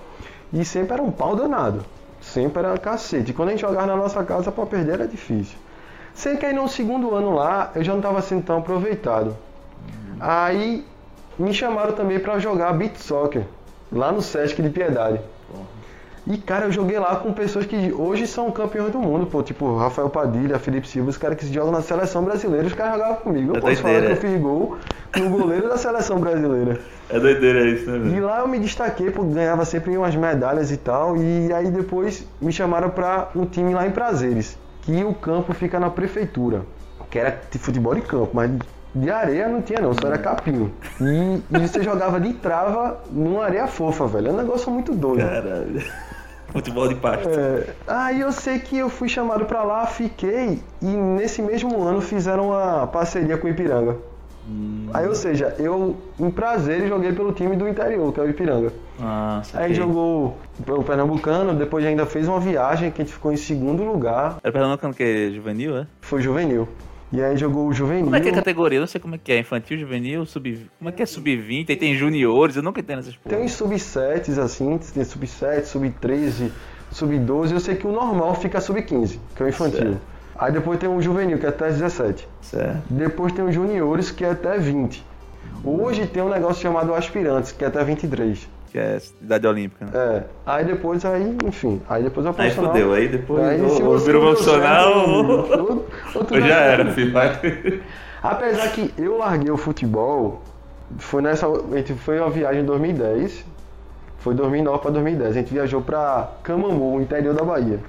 E 0.53 0.65
sempre 0.65 0.95
era 0.95 1.03
um 1.03 1.13
pau 1.13 1.37
danado. 1.37 1.85
Sempre 2.33 2.61
era 2.61 2.79
cacete. 2.79 3.33
Quando 3.33 3.49
a 3.49 3.53
gente 3.53 3.61
jogava 3.61 3.87
na 3.87 3.97
nossa 3.97 4.23
casa, 4.23 4.53
pra 4.53 4.65
perder 4.65 4.93
era 4.93 5.09
difícil. 5.09 5.59
Sei 6.15 6.37
que 6.37 6.47
aí 6.47 6.53
no 6.53 6.69
segundo 6.69 7.15
ano 7.15 7.35
lá, 7.35 7.73
eu 7.75 7.83
já 7.83 7.93
não 7.93 8.01
tava 8.01 8.23
sendo 8.23 8.45
tão 8.45 8.59
aproveitado. 8.59 9.37
Aí 10.21 10.87
me 11.39 11.53
chamaram 11.53 11.93
também 11.93 12.21
pra 12.21 12.39
jogar 12.39 12.73
beat 12.75 12.97
soccer, 12.97 13.45
lá 13.91 14.13
no 14.13 14.23
Sesc 14.23 14.63
de 14.63 14.71
Piedade. 14.71 15.21
E, 16.33 16.37
cara, 16.39 16.67
eu 16.67 16.73
joguei 16.73 16.97
lá 16.97 17.17
com 17.17 17.33
pessoas 17.33 17.67
que 17.67 17.93
hoje 17.93 18.25
são 18.27 18.51
campeões 18.53 18.93
do 18.93 19.01
mundo, 19.01 19.27
pô. 19.27 19.43
Tipo, 19.43 19.77
Rafael 19.77 20.09
Padilha, 20.09 20.61
Felipe 20.61 20.87
Silva, 20.87 21.11
os 21.11 21.17
caras 21.17 21.37
que 21.37 21.53
jogam 21.53 21.73
na 21.73 21.83
seleção 21.83 22.23
brasileira, 22.23 22.67
os 22.67 22.73
caras 22.73 22.93
jogavam 22.93 23.17
comigo. 23.17 23.53
Eu 23.53 23.57
É 23.57 23.61
posso 23.61 23.77
falar 23.83 23.95
que 23.95 24.01
doideira. 24.01 24.13
eu 24.27 24.31
fiz 24.31 24.41
gol 24.41 24.77
no 25.19 25.31
goleiro 25.31 25.69
da 25.69 25.77
seleção 25.77 26.21
brasileira. 26.21 26.79
É 27.09 27.19
doideira 27.19 27.65
isso, 27.69 27.91
né, 27.91 27.97
E 27.97 28.11
velho? 28.11 28.27
lá 28.27 28.41
eu 28.41 28.47
me 28.49 28.61
destaquei, 28.61 29.11
porque 29.11 29.35
ganhava 29.35 29.65
sempre 29.65 29.97
umas 29.97 30.15
medalhas 30.15 30.71
e 30.71 30.77
tal. 30.77 31.17
E 31.17 31.53
aí 31.53 31.69
depois 31.69 32.25
me 32.41 32.53
chamaram 32.53 32.91
pra 32.91 33.31
um 33.35 33.45
time 33.45 33.75
lá 33.75 33.85
em 33.87 33.91
Prazeres, 33.91 34.57
que 34.83 35.03
o 35.03 35.13
campo 35.13 35.53
fica 35.53 35.81
na 35.81 35.91
prefeitura. 35.91 36.63
Que 37.11 37.19
era 37.19 37.41
de 37.51 37.59
futebol 37.59 37.93
de 37.97 38.03
campo, 38.03 38.31
mas 38.35 38.49
de 38.95 39.11
areia 39.11 39.49
não 39.49 39.63
tinha 39.63 39.81
não, 39.81 39.93
só 39.95 40.07
era 40.07 40.19
capim. 40.19 40.71
E, 41.01 41.43
e 41.51 41.59
você 41.67 41.83
jogava 41.83 42.21
de 42.21 42.35
trava 42.35 43.01
numa 43.11 43.45
areia 43.45 43.67
fofa, 43.67 44.07
velho. 44.07 44.29
É 44.29 44.31
um 44.33 44.37
negócio 44.37 44.71
muito 44.71 44.95
doido. 44.95 45.27
Caralho. 45.29 45.83
Futebol 46.53 46.89
de 46.89 46.95
pasto. 46.97 47.29
É, 47.29 47.67
aí 47.87 48.21
eu 48.21 48.33
sei 48.33 48.59
que 48.59 48.77
eu 48.79 48.89
fui 48.89 49.09
chamado 49.09 49.45
pra 49.45 49.63
lá, 49.63 49.87
fiquei 49.87 50.61
e 50.83 50.87
nesse 50.87 51.41
mesmo 51.43 51.83
ano 51.83 52.01
fizeram 52.01 52.49
uma 52.51 52.87
parceria 52.87 53.37
com 53.39 53.47
o 53.47 53.51
Ipiranga. 53.51 53.97
Aí, 54.93 55.07
ou 55.07 55.15
seja, 55.15 55.55
eu 55.61 55.97
em 56.19 56.29
prazer 56.29 56.89
joguei 56.89 57.13
pelo 57.13 57.31
time 57.33 57.55
do 57.55 57.69
interior, 57.69 58.13
que 58.13 58.19
é 58.19 58.23
o 58.25 58.29
Ipiranga. 58.29 58.73
Ah, 59.01 59.43
Aí 59.55 59.73
jogou 59.73 60.37
o 60.67 60.83
Pernambucano, 60.83 61.55
depois 61.55 61.87
ainda 61.87 62.05
fez 62.05 62.27
uma 62.27 62.41
viagem 62.41 62.91
que 62.91 63.01
a 63.01 63.05
gente 63.05 63.15
ficou 63.15 63.33
em 63.33 63.37
segundo 63.37 63.85
lugar, 63.85 64.39
Era 64.43 64.53
Pernambucano 64.53 64.93
que 64.93 65.03
é 65.05 65.31
juvenil, 65.31 65.77
é? 65.77 65.87
foi 66.01 66.21
juvenil. 66.21 66.67
E 67.13 67.21
aí 67.21 67.37
jogou 67.37 67.67
o 67.67 67.73
juvenil. 67.73 68.05
Como 68.05 68.17
é 68.17 68.21
que 68.21 68.29
é 68.29 68.31
a 68.31 68.35
categoria? 68.35 68.79
Eu 68.79 68.81
não 68.81 68.87
sei 68.87 69.01
como 69.01 69.17
é 69.17 69.19
que 69.19 69.33
é. 69.33 69.41
Infantil, 69.41 69.79
juvenil, 69.79 70.25
sub... 70.25 70.67
Como 70.79 70.91
é 70.91 70.93
que 70.93 71.03
é 71.03 71.07
sub-20? 71.07 71.71
Aí 71.71 71.77
tem 71.77 71.95
juniores, 71.95 72.55
eu 72.55 72.63
nunca 72.63 72.81
entendo 72.81 73.01
essas 73.01 73.15
Tem 73.17 73.33
porra. 73.33 73.45
uns 73.45 73.53
sub-7 73.53 74.39
assim, 74.39 74.79
tem 74.79 75.03
sub-7, 75.03 75.65
sub-13, 75.65 76.51
sub-12. 76.93 77.53
Eu 77.53 77.61
sei 77.61 77.75
que 77.75 77.87
o 77.87 77.93
normal 77.93 78.35
fica 78.37 78.61
sub-15, 78.61 79.19
que 79.35 79.43
é 79.43 79.47
o 79.47 79.49
infantil. 79.49 79.79
Certo. 79.79 80.01
Aí 80.39 80.53
depois 80.53 80.79
tem 80.79 80.89
o 80.89 81.03
juvenil, 81.03 81.39
que 81.39 81.47
é 81.47 81.49
até 81.49 81.69
17. 81.69 82.29
Certo. 82.41 82.83
Depois 82.89 83.33
tem 83.33 83.45
os 83.45 83.55
juniores, 83.55 84.11
que 84.11 84.25
é 84.25 84.31
até 84.31 84.57
20. 84.57 85.05
Hoje 85.65 86.07
tem 86.07 86.23
um 86.23 86.29
negócio 86.31 86.63
chamado 86.63 86.95
aspirantes, 86.95 87.53
que 87.53 87.65
é 87.65 87.67
até 87.69 87.83
23. 87.85 88.49
Que 88.71 88.79
é 88.79 88.99
idade 89.21 89.47
olímpica, 89.47 89.85
né? 89.87 89.91
É. 89.95 90.23
Aí 90.47 90.65
depois, 90.65 91.05
aí, 91.05 91.37
enfim, 91.45 91.83
aí 91.89 92.05
depois 92.05 92.25
é 92.25 92.31
o 92.31 92.35
Aí 92.39 92.51
fudeu, 92.53 92.93
aí 92.95 93.09
depois 93.09 93.43
Aí, 93.43 93.61
ou, 93.61 93.85
ou 93.85 93.99
virou 93.99 94.23
profissional 94.23 95.09
ou, 95.09 95.27
ou- 95.59 95.87
não 96.31 96.41
já 96.41 96.55
era, 96.61 96.93
filho. 96.93 97.13
Apesar 98.23 98.69
que 98.69 98.95
eu 98.97 99.19
larguei 99.19 99.51
o 99.51 99.57
futebol, 99.57 100.43
foi 100.99 101.23
nessa. 101.23 101.47
A 101.47 101.77
gente 101.77 101.95
foi 101.95 102.21
uma 102.21 102.31
viagem 102.31 102.63
em 102.63 102.65
2010. 102.65 103.45
Foi 104.19 104.35
2009 104.35 104.79
para 104.83 104.91
2010. 104.91 105.31
A 105.31 105.33
gente 105.33 105.53
viajou 105.53 105.81
para 105.81 106.29
Camamu, 106.43 107.01
interior 107.01 107.35
da 107.35 107.43
Bahia. 107.43 107.81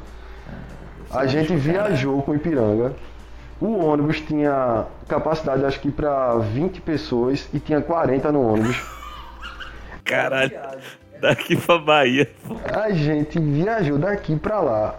A 1.11 1.25
gente 1.25 1.53
viajou 1.55 2.21
com 2.21 2.31
o 2.31 2.35
Ipiranga. 2.35 2.93
O 3.59 3.85
ônibus 3.85 4.21
tinha 4.21 4.85
capacidade, 5.07 5.63
acho 5.65 5.79
que 5.79 5.91
para 5.91 6.35
20 6.37 6.81
pessoas 6.81 7.47
e 7.53 7.59
tinha 7.59 7.81
40 7.81 8.31
no 8.31 8.41
ônibus. 8.41 8.81
Caralho. 10.15 10.51
Daqui 11.19 11.55
pra 11.55 11.77
Bahia. 11.77 12.27
A 12.73 12.89
gente 12.91 13.39
viajou 13.39 13.97
daqui 13.97 14.35
pra 14.35 14.59
lá 14.59 14.95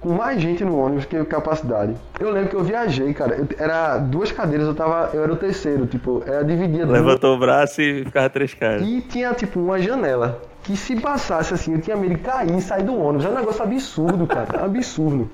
com 0.00 0.08
mais 0.14 0.40
gente 0.40 0.64
no 0.64 0.78
ônibus 0.78 1.04
que 1.04 1.22
capacidade. 1.26 1.94
Eu 2.18 2.30
lembro 2.30 2.48
que 2.48 2.56
eu 2.56 2.64
viajei, 2.64 3.12
cara. 3.12 3.34
eu- 3.36 3.46
era 3.58 3.98
duas 3.98 4.32
cadeiras, 4.32 4.66
eu 4.66 4.74
tava, 4.74 5.10
eu 5.12 5.22
era 5.22 5.30
o 5.32 5.36
terceiro, 5.36 5.86
tipo, 5.86 6.22
era 6.26 6.42
dividia 6.42 6.86
duas. 6.86 6.98
Levantou 6.98 7.36
o 7.36 7.38
braço 7.38 7.82
e 7.82 8.04
ficava 8.06 8.30
três 8.30 8.54
caras. 8.54 8.80
E 8.82 9.02
tinha 9.02 9.34
tipo 9.34 9.60
uma 9.60 9.78
janela 9.78 10.40
que 10.62 10.74
se 10.76 10.96
passasse 10.98 11.52
assim, 11.52 11.74
eu 11.74 11.80
tinha 11.82 11.96
medo 11.96 12.14
de 12.14 12.20
cair 12.22 12.56
e 12.56 12.62
sair 12.62 12.82
do 12.82 12.98
ônibus. 12.98 13.26
É 13.26 13.28
um 13.28 13.34
negócio 13.34 13.62
absurdo, 13.62 14.26
cara, 14.26 14.46
absurdo. 14.64 15.30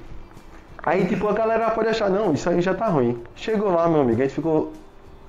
Aí 0.83 1.05
tipo 1.07 1.29
a 1.29 1.33
galera 1.33 1.71
pode 1.71 1.89
achar, 1.89 2.11
não, 2.11 2.33
isso 2.33 2.49
aí 2.51 2.61
já 2.61 2.75
tá 2.75 2.87
ruim. 2.89 3.23
Chegou 3.37 3.71
lá, 3.71 3.89
meu 3.89 4.01
amigo, 4.01 4.21
a 4.21 4.25
gente 4.25 4.35
ficou 4.35 4.73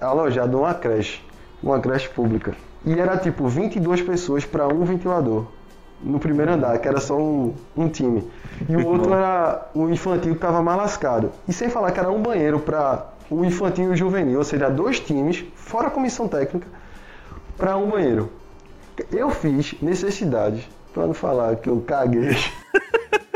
alojado 0.02 0.52
numa 0.58 0.74
creche, 0.74 1.22
uma 1.62 1.80
creche 1.80 2.10
pública. 2.10 2.54
E 2.86 3.00
era 3.00 3.18
tipo 3.18 3.48
22 3.48 4.02
pessoas 4.02 4.46
pra 4.46 4.68
um 4.68 4.84
ventilador. 4.84 5.46
No 6.02 6.20
primeiro 6.20 6.54
andar, 6.54 6.78
que 6.78 6.88
era 6.88 7.00
só 7.00 7.18
um, 7.18 7.54
um 7.76 7.90
time. 7.90 8.24
E 8.70 8.76
o 8.76 8.86
outro 8.86 9.14
era 9.14 9.68
o 9.74 9.90
infantil 9.90 10.36
que 10.36 10.40
tava 10.40 10.62
mais 10.62 10.78
lascado. 10.78 11.32
E 11.48 11.54
sem 11.54 11.70
falar 11.70 11.92
que 11.92 12.00
era 12.00 12.12
um 12.12 12.22
banheiro 12.22 12.60
pra 12.60 13.08
o 13.30 13.44
infantil 13.44 13.86
e 13.86 13.88
o 13.90 13.96
juvenil, 13.96 14.38
ou 14.38 14.44
seja, 14.44 14.70
dois 14.70 15.00
times, 15.00 15.44
fora 15.56 15.88
a 15.88 15.92
comissão 15.92 16.28
técnica, 16.28 16.68
pra 17.58 17.76
um 17.76 17.90
banheiro. 17.90 18.32
Eu 19.12 19.30
fiz 19.30 19.76
necessidades, 19.82 20.68
pra 20.98 21.08
não 21.08 21.14
falar 21.14 21.56
que 21.58 21.70
eu 21.70 21.82
caguei. 21.86 22.36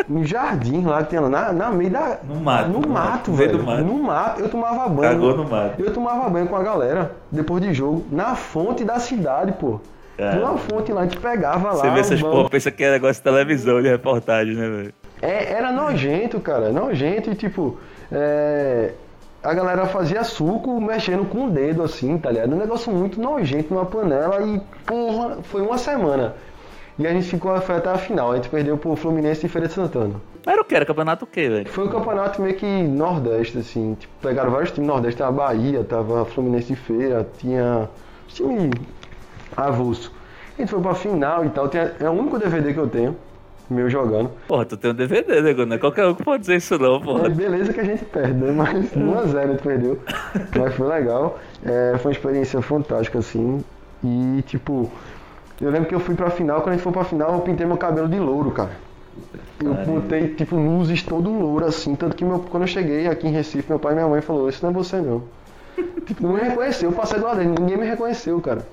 No 0.09 0.23
jardim 0.25 0.83
lá 0.83 1.03
que 1.03 1.11
tem 1.11 1.19
lá, 1.19 1.29
na, 1.29 1.53
na 1.53 1.69
meio 1.69 1.91
da. 1.91 2.17
No 2.23 2.35
mato, 2.41 2.69
No 2.69 2.79
no 2.79 2.89
mato, 2.89 3.31
no 3.31 3.37
velho. 3.37 3.57
do 3.57 3.63
mato. 3.63 3.83
No 3.83 4.03
mato. 4.03 4.41
Eu 4.41 4.49
tomava 4.49 4.89
banho. 4.89 5.11
Cagou 5.11 5.37
no 5.37 5.47
mato. 5.47 5.81
Eu 5.81 5.93
tomava 5.93 6.29
banho 6.29 6.47
com 6.47 6.55
a 6.55 6.63
galera, 6.63 7.11
depois 7.31 7.61
de 7.61 7.73
jogo, 7.73 8.03
na 8.11 8.35
fonte 8.35 8.83
da 8.83 8.99
cidade, 8.99 9.51
pô. 9.53 9.79
Uma 10.19 10.55
fonte 10.57 10.91
lá, 10.91 11.01
a 11.01 11.03
gente 11.05 11.17
pegava 11.17 11.69
lá. 11.69 11.75
Você 11.75 11.89
vê 11.89 11.99
essas 11.99 12.21
porra, 12.21 12.47
pensa 12.49 12.69
que 12.69 12.83
é 12.83 12.91
negócio 12.91 13.15
de 13.15 13.21
televisão, 13.23 13.81
de 13.81 13.89
reportagem, 13.89 14.53
né, 14.55 14.69
velho? 14.69 14.93
É, 15.19 15.53
era 15.53 15.71
nojento, 15.71 16.39
cara, 16.39 16.69
nojento 16.71 17.31
e 17.31 17.35
tipo, 17.35 17.77
é, 18.11 18.91
a 19.43 19.53
galera 19.53 19.87
fazia 19.87 20.23
suco 20.23 20.79
mexendo 20.79 21.25
com 21.25 21.45
o 21.45 21.49
dedo 21.49 21.81
assim, 21.81 22.17
tá 22.19 22.29
ligado? 22.29 22.53
Um 22.53 22.59
negócio 22.59 22.91
muito 22.91 23.19
nojento 23.19 23.73
numa 23.73 23.85
panela 23.85 24.41
e 24.43 24.61
porra, 24.85 25.37
foi 25.43 25.61
uma 25.61 25.77
semana. 25.79 26.35
E 27.01 27.07
a 27.07 27.11
gente 27.13 27.27
ficou 27.27 27.59
foi 27.61 27.75
até 27.77 27.89
a 27.89 27.97
final, 27.97 28.31
a 28.31 28.35
gente 28.35 28.47
perdeu 28.49 28.77
pro 28.77 28.95
Fluminense 28.95 29.43
e 29.45 29.49
Feira 29.49 29.67
de 29.67 29.73
Santana. 29.73 30.13
Mas 30.45 30.53
era 30.53 30.61
o 30.61 30.65
que? 30.65 30.75
Era 30.75 30.85
campeonato 30.85 31.25
o 31.25 31.27
quê, 31.27 31.49
velho? 31.49 31.67
Foi 31.69 31.85
um 31.85 31.89
campeonato 31.89 32.39
meio 32.39 32.53
que 32.55 32.65
nordeste, 32.83 33.57
assim, 33.57 33.95
tipo, 33.99 34.13
pegaram 34.21 34.51
vários 34.51 34.69
times 34.71 34.87
nordeste, 34.87 35.17
tava 35.17 35.31
Bahia, 35.31 35.83
tava 35.83 36.23
Fluminense 36.25 36.67
de 36.67 36.75
Feira, 36.75 37.27
tinha 37.39 37.89
os 38.27 38.33
times 38.35 38.69
avulso. 39.57 40.11
A 40.57 40.61
gente 40.61 40.69
foi 40.69 40.79
pra 40.79 40.93
final 40.93 41.43
e 41.43 41.49
tal, 41.49 41.67
é 41.99 42.07
o 42.07 42.11
único 42.13 42.37
DVD 42.37 42.71
que 42.71 42.79
eu 42.79 42.87
tenho, 42.87 43.15
meu 43.67 43.89
jogando. 43.89 44.29
Porra, 44.47 44.65
tu 44.65 44.77
tem 44.77 44.91
um 44.91 44.93
DVD, 44.93 45.41
nego, 45.41 45.65
não 45.65 45.77
é 45.77 45.79
qualquer 45.79 46.05
um 46.05 46.13
que 46.13 46.23
pode 46.23 46.41
dizer 46.41 46.57
isso 46.57 46.77
não, 46.77 46.97
É, 46.97 46.99
porra. 46.99 47.29
beleza 47.29 47.73
que 47.73 47.79
a 47.79 47.83
gente 47.83 48.05
perde, 48.05 48.33
né? 48.33 48.51
Mas 48.51 48.91
1x0 48.93 49.37
a 49.37 49.47
gente 49.47 49.63
perdeu. 49.63 49.99
Mas 50.55 50.75
foi 50.75 50.87
legal. 50.87 51.39
É, 51.65 51.97
foi 51.97 52.11
uma 52.11 52.15
experiência 52.15 52.61
fantástica, 52.61 53.17
assim. 53.19 53.63
E, 54.03 54.41
tipo, 54.47 54.91
eu 55.61 55.69
lembro 55.69 55.87
que 55.87 55.95
eu 55.95 55.99
fui 55.99 56.15
pra 56.15 56.29
final, 56.29 56.61
quando 56.61 56.69
a 56.69 56.71
gente 56.73 56.83
foi 56.83 56.91
pra 56.91 57.03
final, 57.03 57.33
eu 57.33 57.41
pintei 57.41 57.65
meu 57.65 57.77
cabelo 57.77 58.07
de 58.07 58.19
louro, 58.19 58.51
cara. 58.51 58.71
Eu 59.63 59.73
botei, 59.73 60.29
tipo, 60.29 60.55
luzes 60.55 61.03
todo 61.03 61.29
louro, 61.31 61.65
assim. 61.65 61.95
Tanto 61.95 62.15
que 62.15 62.25
meu, 62.25 62.39
quando 62.39 62.63
eu 62.63 62.67
cheguei 62.67 63.07
aqui 63.07 63.27
em 63.27 63.31
Recife, 63.31 63.69
meu 63.69 63.79
pai 63.79 63.91
e 63.91 63.95
minha 63.95 64.07
mãe 64.07 64.21
falou, 64.21 64.49
isso 64.49 64.63
não 64.63 64.71
é 64.71 64.73
você, 64.73 64.97
não. 64.97 65.23
tipo, 66.05 66.23
não 66.23 66.33
me 66.33 66.41
reconheceu. 66.41 66.89
Eu 66.89 66.95
passei 66.95 67.19
do 67.19 67.25
lado 67.25 67.37
dele, 67.37 67.53
ninguém 67.59 67.77
me 67.77 67.85
reconheceu, 67.85 68.39
cara. 68.41 68.65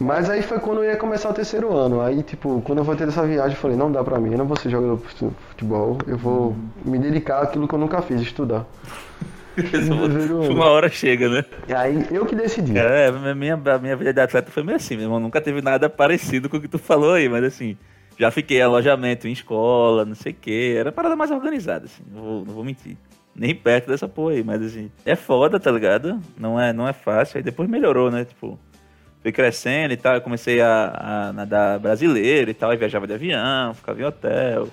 Mas 0.00 0.30
aí 0.30 0.42
foi 0.42 0.60
quando 0.60 0.78
eu 0.78 0.90
ia 0.90 0.96
começar 0.96 1.28
o 1.28 1.34
terceiro 1.34 1.76
ano. 1.76 2.00
Aí, 2.00 2.22
tipo, 2.22 2.62
quando 2.64 2.78
eu 2.78 2.84
voltei 2.84 3.04
dessa 3.04 3.26
viagem, 3.26 3.56
eu 3.56 3.60
falei, 3.60 3.76
não 3.76 3.90
dá 3.90 4.04
pra 4.04 4.20
mim, 4.20 4.30
eu 4.30 4.38
não 4.38 4.46
vou 4.46 4.56
ser 4.56 4.70
jogador 4.70 4.96
de 4.96 5.30
futebol. 5.48 5.98
Eu 6.06 6.16
vou 6.16 6.54
me 6.84 6.98
dedicar 6.98 7.42
àquilo 7.42 7.66
que 7.66 7.74
eu 7.74 7.78
nunca 7.78 8.00
fiz, 8.00 8.20
estudar. 8.20 8.64
Uma 10.50 10.66
hora 10.66 10.88
chega, 10.88 11.28
né? 11.28 11.44
E 11.66 11.74
aí, 11.74 12.06
eu 12.10 12.24
que 12.26 12.34
decidi. 12.34 12.76
É, 12.78 13.08
a 13.08 13.34
minha, 13.34 13.54
a 13.54 13.78
minha 13.78 13.96
vida 13.96 14.12
de 14.12 14.20
atleta 14.20 14.50
foi 14.50 14.62
meio 14.62 14.76
assim, 14.76 14.96
meu 14.96 15.06
irmão. 15.06 15.20
Nunca 15.20 15.40
teve 15.40 15.60
nada 15.60 15.88
parecido 15.88 16.48
com 16.48 16.56
o 16.56 16.60
que 16.60 16.68
tu 16.68 16.78
falou 16.78 17.14
aí, 17.14 17.28
mas 17.28 17.44
assim, 17.44 17.76
já 18.18 18.30
fiquei 18.30 18.60
alojamento 18.60 19.28
em 19.28 19.32
escola, 19.32 20.04
não 20.04 20.14
sei 20.14 20.32
o 20.32 20.36
quê. 20.40 20.74
Era 20.78 20.90
parada 20.92 21.14
mais 21.16 21.30
organizada, 21.30 21.86
assim, 21.86 22.02
não 22.12 22.22
vou, 22.22 22.44
não 22.44 22.54
vou 22.54 22.64
mentir. 22.64 22.96
Nem 23.34 23.54
perto 23.54 23.88
dessa 23.88 24.08
porra 24.08 24.32
aí, 24.32 24.42
mas 24.42 24.60
assim, 24.62 24.90
é 25.06 25.14
foda, 25.14 25.60
tá 25.60 25.70
ligado? 25.70 26.20
Não 26.36 26.60
é, 26.60 26.72
não 26.72 26.88
é 26.88 26.92
fácil. 26.92 27.38
Aí 27.38 27.42
depois 27.42 27.68
melhorou, 27.68 28.10
né? 28.10 28.24
Tipo, 28.24 28.58
fui 29.22 29.30
crescendo 29.30 29.94
e 29.94 29.96
tal. 29.96 30.14
Eu 30.14 30.20
comecei 30.20 30.60
a, 30.60 31.28
a 31.28 31.32
nadar 31.32 31.78
brasileiro 31.78 32.50
e 32.50 32.54
tal, 32.54 32.70
aí 32.70 32.76
viajava 32.76 33.06
de 33.06 33.14
avião, 33.14 33.74
ficava 33.74 34.00
em 34.00 34.04
hotel. 34.04 34.68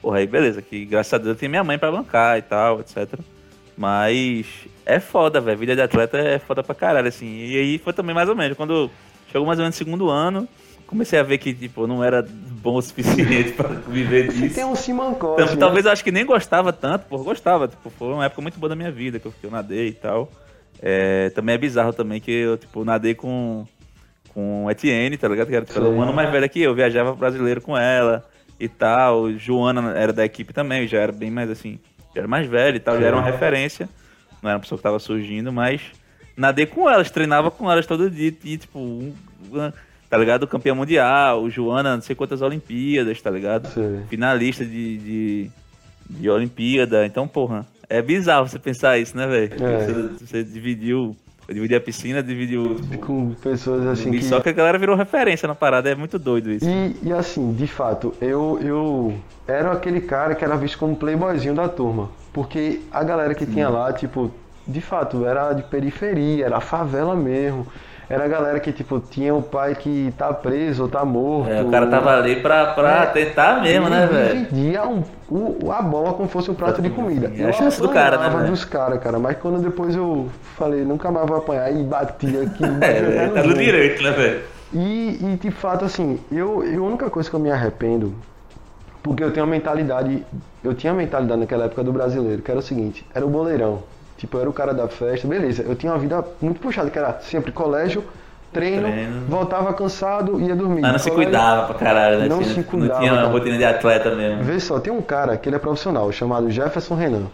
Porra, 0.00 0.18
aí 0.18 0.26
beleza, 0.26 0.62
que 0.62 0.84
graças 0.84 1.12
a 1.12 1.18
Deus 1.18 1.30
eu 1.30 1.36
tenho 1.36 1.50
minha 1.50 1.64
mãe 1.64 1.78
pra 1.78 1.92
bancar 1.92 2.38
e 2.38 2.42
tal, 2.42 2.80
etc. 2.80 3.18
Mas 3.76 4.46
é 4.84 4.98
foda, 4.98 5.40
velho. 5.40 5.58
Vida 5.58 5.74
de 5.74 5.82
atleta 5.82 6.16
é 6.16 6.38
foda 6.38 6.62
pra 6.62 6.74
caralho, 6.74 7.08
assim. 7.08 7.26
E 7.26 7.56
aí 7.56 7.78
foi 7.78 7.92
também 7.92 8.14
mais 8.14 8.28
ou 8.28 8.34
menos. 8.34 8.56
Quando 8.56 8.90
chegou 9.30 9.46
mais 9.46 9.58
ou 9.58 9.64
menos 9.64 9.76
no 9.76 9.84
segundo 9.84 10.08
ano, 10.08 10.48
comecei 10.86 11.18
a 11.18 11.22
ver 11.22 11.38
que, 11.38 11.52
tipo, 11.52 11.86
não 11.86 12.02
era 12.02 12.22
bom 12.22 12.76
o 12.76 12.82
suficiente 12.82 13.52
pra 13.56 13.68
viver 13.68 14.28
disso. 14.32 14.54
tem 14.54 14.64
um 14.64 14.74
Simancó. 14.74 15.36
Então, 15.38 15.56
talvez 15.56 15.84
eu 15.84 15.92
acho 15.92 16.04
que 16.04 16.12
nem 16.12 16.24
gostava 16.24 16.72
tanto, 16.72 17.06
pô, 17.06 17.18
gostava, 17.18 17.68
tipo, 17.68 17.90
foi 17.90 18.08
uma 18.08 18.24
época 18.24 18.40
muito 18.40 18.58
boa 18.58 18.68
da 18.68 18.76
minha 18.76 18.90
vida, 18.90 19.18
que 19.18 19.26
eu, 19.26 19.32
que 19.38 19.46
eu 19.46 19.50
nadei 19.50 19.88
e 19.88 19.92
tal. 19.92 20.30
É, 20.80 21.30
também 21.30 21.54
é 21.54 21.58
bizarro 21.58 21.92
também 21.92 22.20
que 22.20 22.30
eu, 22.30 22.56
tipo, 22.56 22.84
nadei 22.84 23.14
com, 23.14 23.66
com 24.32 24.70
Etienne, 24.70 25.16
tá 25.16 25.28
ligado? 25.28 25.48
Que 25.48 25.56
era 25.56 25.64
tipo, 25.64 25.80
um 25.80 26.02
ano 26.02 26.12
mais 26.12 26.30
velha 26.30 26.48
que 26.48 26.60
eu, 26.60 26.74
viajava 26.74 27.14
brasileiro 27.14 27.60
com 27.60 27.76
ela 27.76 28.24
e 28.60 28.68
tal. 28.68 29.32
Joana 29.32 29.92
era 29.98 30.12
da 30.12 30.24
equipe 30.24 30.52
também, 30.52 30.86
já 30.86 30.98
era 30.98 31.12
bem 31.12 31.30
mais 31.30 31.50
assim, 31.50 31.78
já 32.16 32.20
era 32.22 32.28
mais 32.28 32.46
velha 32.46 32.76
e 32.76 32.80
tal, 32.80 32.98
já 32.98 33.06
era 33.06 33.16
uma 33.16 33.22
referência. 33.32 33.88
Não 34.42 34.50
era 34.50 34.56
uma 34.56 34.60
pessoa 34.62 34.78
que 34.78 34.82
tava 34.82 34.98
surgindo, 34.98 35.52
mas 35.52 35.80
nadei 36.36 36.66
com 36.66 36.88
elas, 36.88 37.10
treinava 37.10 37.50
com 37.50 37.70
elas 37.70 37.86
todo 37.86 38.10
dia 38.10 38.32
e, 38.44 38.56
tipo, 38.58 38.78
um- 38.78 39.14
um- 39.52 39.72
tá 40.08 40.16
ligado? 40.18 40.46
Campeão 40.46 40.74
mundial, 40.76 41.48
Joana, 41.50 41.94
não 41.96 42.02
sei 42.02 42.14
quantas 42.16 42.42
Olimpíadas, 42.42 43.20
tá 43.20 43.30
ligado? 43.30 43.68
Sei. 43.72 44.00
finalista 44.08 44.64
de, 44.64 44.98
de, 44.98 45.50
de 46.10 46.30
Olimpíada. 46.30 47.04
Então, 47.06 47.26
porra, 47.28 47.66
é 47.88 48.00
bizarro 48.02 48.48
você 48.48 48.58
pensar 48.58 48.98
isso, 48.98 49.16
né, 49.16 49.26
velho? 49.26 49.52
É. 49.64 49.86
Você, 49.86 50.24
você 50.26 50.44
dividiu. 50.44 51.16
Eu 51.48 51.54
dividi 51.54 51.74
a 51.76 51.80
piscina, 51.80 52.22
dividiu. 52.22 52.74
Tipo, 52.74 52.98
Com 53.06 53.30
pessoas 53.34 53.86
assim 53.86 54.10
e 54.10 54.18
que. 54.18 54.24
Só 54.24 54.40
que 54.40 54.48
a 54.48 54.52
galera 54.52 54.78
virou 54.78 54.96
referência 54.96 55.46
na 55.46 55.54
parada, 55.54 55.88
é 55.88 55.94
muito 55.94 56.18
doido 56.18 56.50
isso. 56.50 56.68
E, 56.68 56.96
e 57.04 57.12
assim, 57.12 57.52
de 57.52 57.66
fato, 57.66 58.12
eu, 58.20 58.58
eu 58.62 59.14
era 59.46 59.70
aquele 59.72 60.00
cara 60.00 60.34
que 60.34 60.44
era 60.44 60.56
visto 60.56 60.76
como 60.78 60.96
playboyzinho 60.96 61.54
da 61.54 61.68
turma. 61.68 62.10
Porque 62.32 62.80
a 62.92 63.02
galera 63.04 63.34
que 63.34 63.46
tinha 63.46 63.68
lá, 63.68 63.92
tipo, 63.92 64.30
de 64.66 64.80
fato, 64.80 65.24
era 65.24 65.52
de 65.52 65.62
periferia, 65.62 66.46
era 66.46 66.60
favela 66.60 67.14
mesmo. 67.14 67.66
Era 68.08 68.24
a 68.24 68.28
galera 68.28 68.60
que, 68.60 68.70
tipo, 68.72 69.00
tinha 69.00 69.34
o 69.34 69.42
pai 69.42 69.74
que 69.74 70.12
tá 70.16 70.32
preso 70.32 70.84
ou 70.84 70.88
tá 70.88 71.04
morto. 71.04 71.50
É, 71.50 71.62
o 71.62 71.70
cara 71.70 71.86
tava 71.88 72.16
ali 72.16 72.36
pra, 72.36 72.66
pra 72.72 73.02
É. 73.02 73.06
tentar 73.06 73.62
mesmo, 73.62 73.88
né, 73.88 74.06
velho? 74.06 74.46
dividia 74.46 74.86
um- 74.86 75.02
o- 75.28 75.72
a 75.72 75.82
bola 75.82 76.12
como 76.12 76.28
fosse 76.28 76.50
um 76.50 76.54
prato 76.54 76.80
de 76.80 76.90
comida. 76.90 77.32
É 77.38 77.44
a 77.48 77.52
chance 77.52 77.80
do 77.80 77.88
cara, 77.88 78.16
né, 78.18 78.46
dos 78.50 78.64
caras, 78.64 79.00
cara. 79.02 79.18
Mas 79.18 79.36
quando 79.38 79.60
depois 79.60 79.94
eu 79.96 80.28
falei, 80.56 80.84
nunca 80.84 81.10
mais 81.10 81.26
vou 81.26 81.36
apanhar 81.38 81.70
e 81.74 81.82
batia 81.82 82.42
aqui. 82.42 82.62
É, 82.82 83.02
velho, 83.02 83.34
tá 83.34 83.42
no 83.42 83.54
direito, 83.54 84.02
né, 84.02 84.10
velho? 84.12 84.42
E, 84.72 85.18
e, 85.22 85.38
de 85.40 85.50
fato, 85.50 85.84
assim, 85.84 86.18
eu, 86.30 86.62
eu, 86.64 86.84
a 86.84 86.88
única 86.88 87.08
coisa 87.08 87.28
que 87.30 87.34
eu 87.36 87.40
me 87.40 87.50
arrependo, 87.50 88.12
porque 89.02 89.22
eu 89.22 89.30
tenho 89.32 89.44
a 89.46 89.48
mentalidade, 89.48 90.24
eu 90.62 90.74
tinha 90.74 90.92
a 90.92 90.96
mentalidade 90.96 91.40
naquela 91.40 91.64
época 91.66 91.82
do 91.84 91.92
brasileiro, 91.92 92.42
que 92.42 92.50
era 92.50 92.58
o 92.58 92.62
seguinte, 92.62 93.06
era 93.14 93.24
o 93.24 93.28
boleirão. 93.28 93.82
Tipo, 94.18 94.36
eu 94.36 94.40
era 94.42 94.50
o 94.50 94.52
cara 94.52 94.72
da 94.74 94.88
festa, 94.88 95.28
beleza, 95.28 95.62
eu 95.62 95.74
tinha 95.76 95.92
uma 95.92 95.98
vida 95.98 96.24
muito 96.40 96.60
puxada, 96.60 96.90
que 96.90 96.98
era 96.98 97.18
sempre 97.20 97.52
colégio, 97.52 98.02
treino, 98.56 98.88
Treino. 98.88 99.26
voltava 99.26 99.72
cansado, 99.74 100.40
ia 100.40 100.56
dormir. 100.56 100.80
Mas 100.80 100.92
não 100.92 100.98
se 100.98 101.10
cuidava 101.10 101.66
pra 101.66 101.74
caralho, 101.74 102.18
né? 102.20 102.28
Não 102.28 102.42
se 102.42 102.56
Não 102.56 102.64
cuidava, 102.64 103.00
tinha 103.00 103.12
uma 103.12 103.28
rotina 103.28 103.58
de 103.58 103.64
atleta 103.64 104.14
mesmo. 104.14 104.42
Vê 104.42 104.58
só, 104.58 104.80
tem 104.80 104.92
um 104.92 105.02
cara 105.02 105.36
que 105.36 105.48
ele 105.48 105.56
é 105.56 105.58
profissional, 105.58 106.10
chamado 106.10 106.50
Jefferson 106.50 106.94
Renan. 106.94 107.26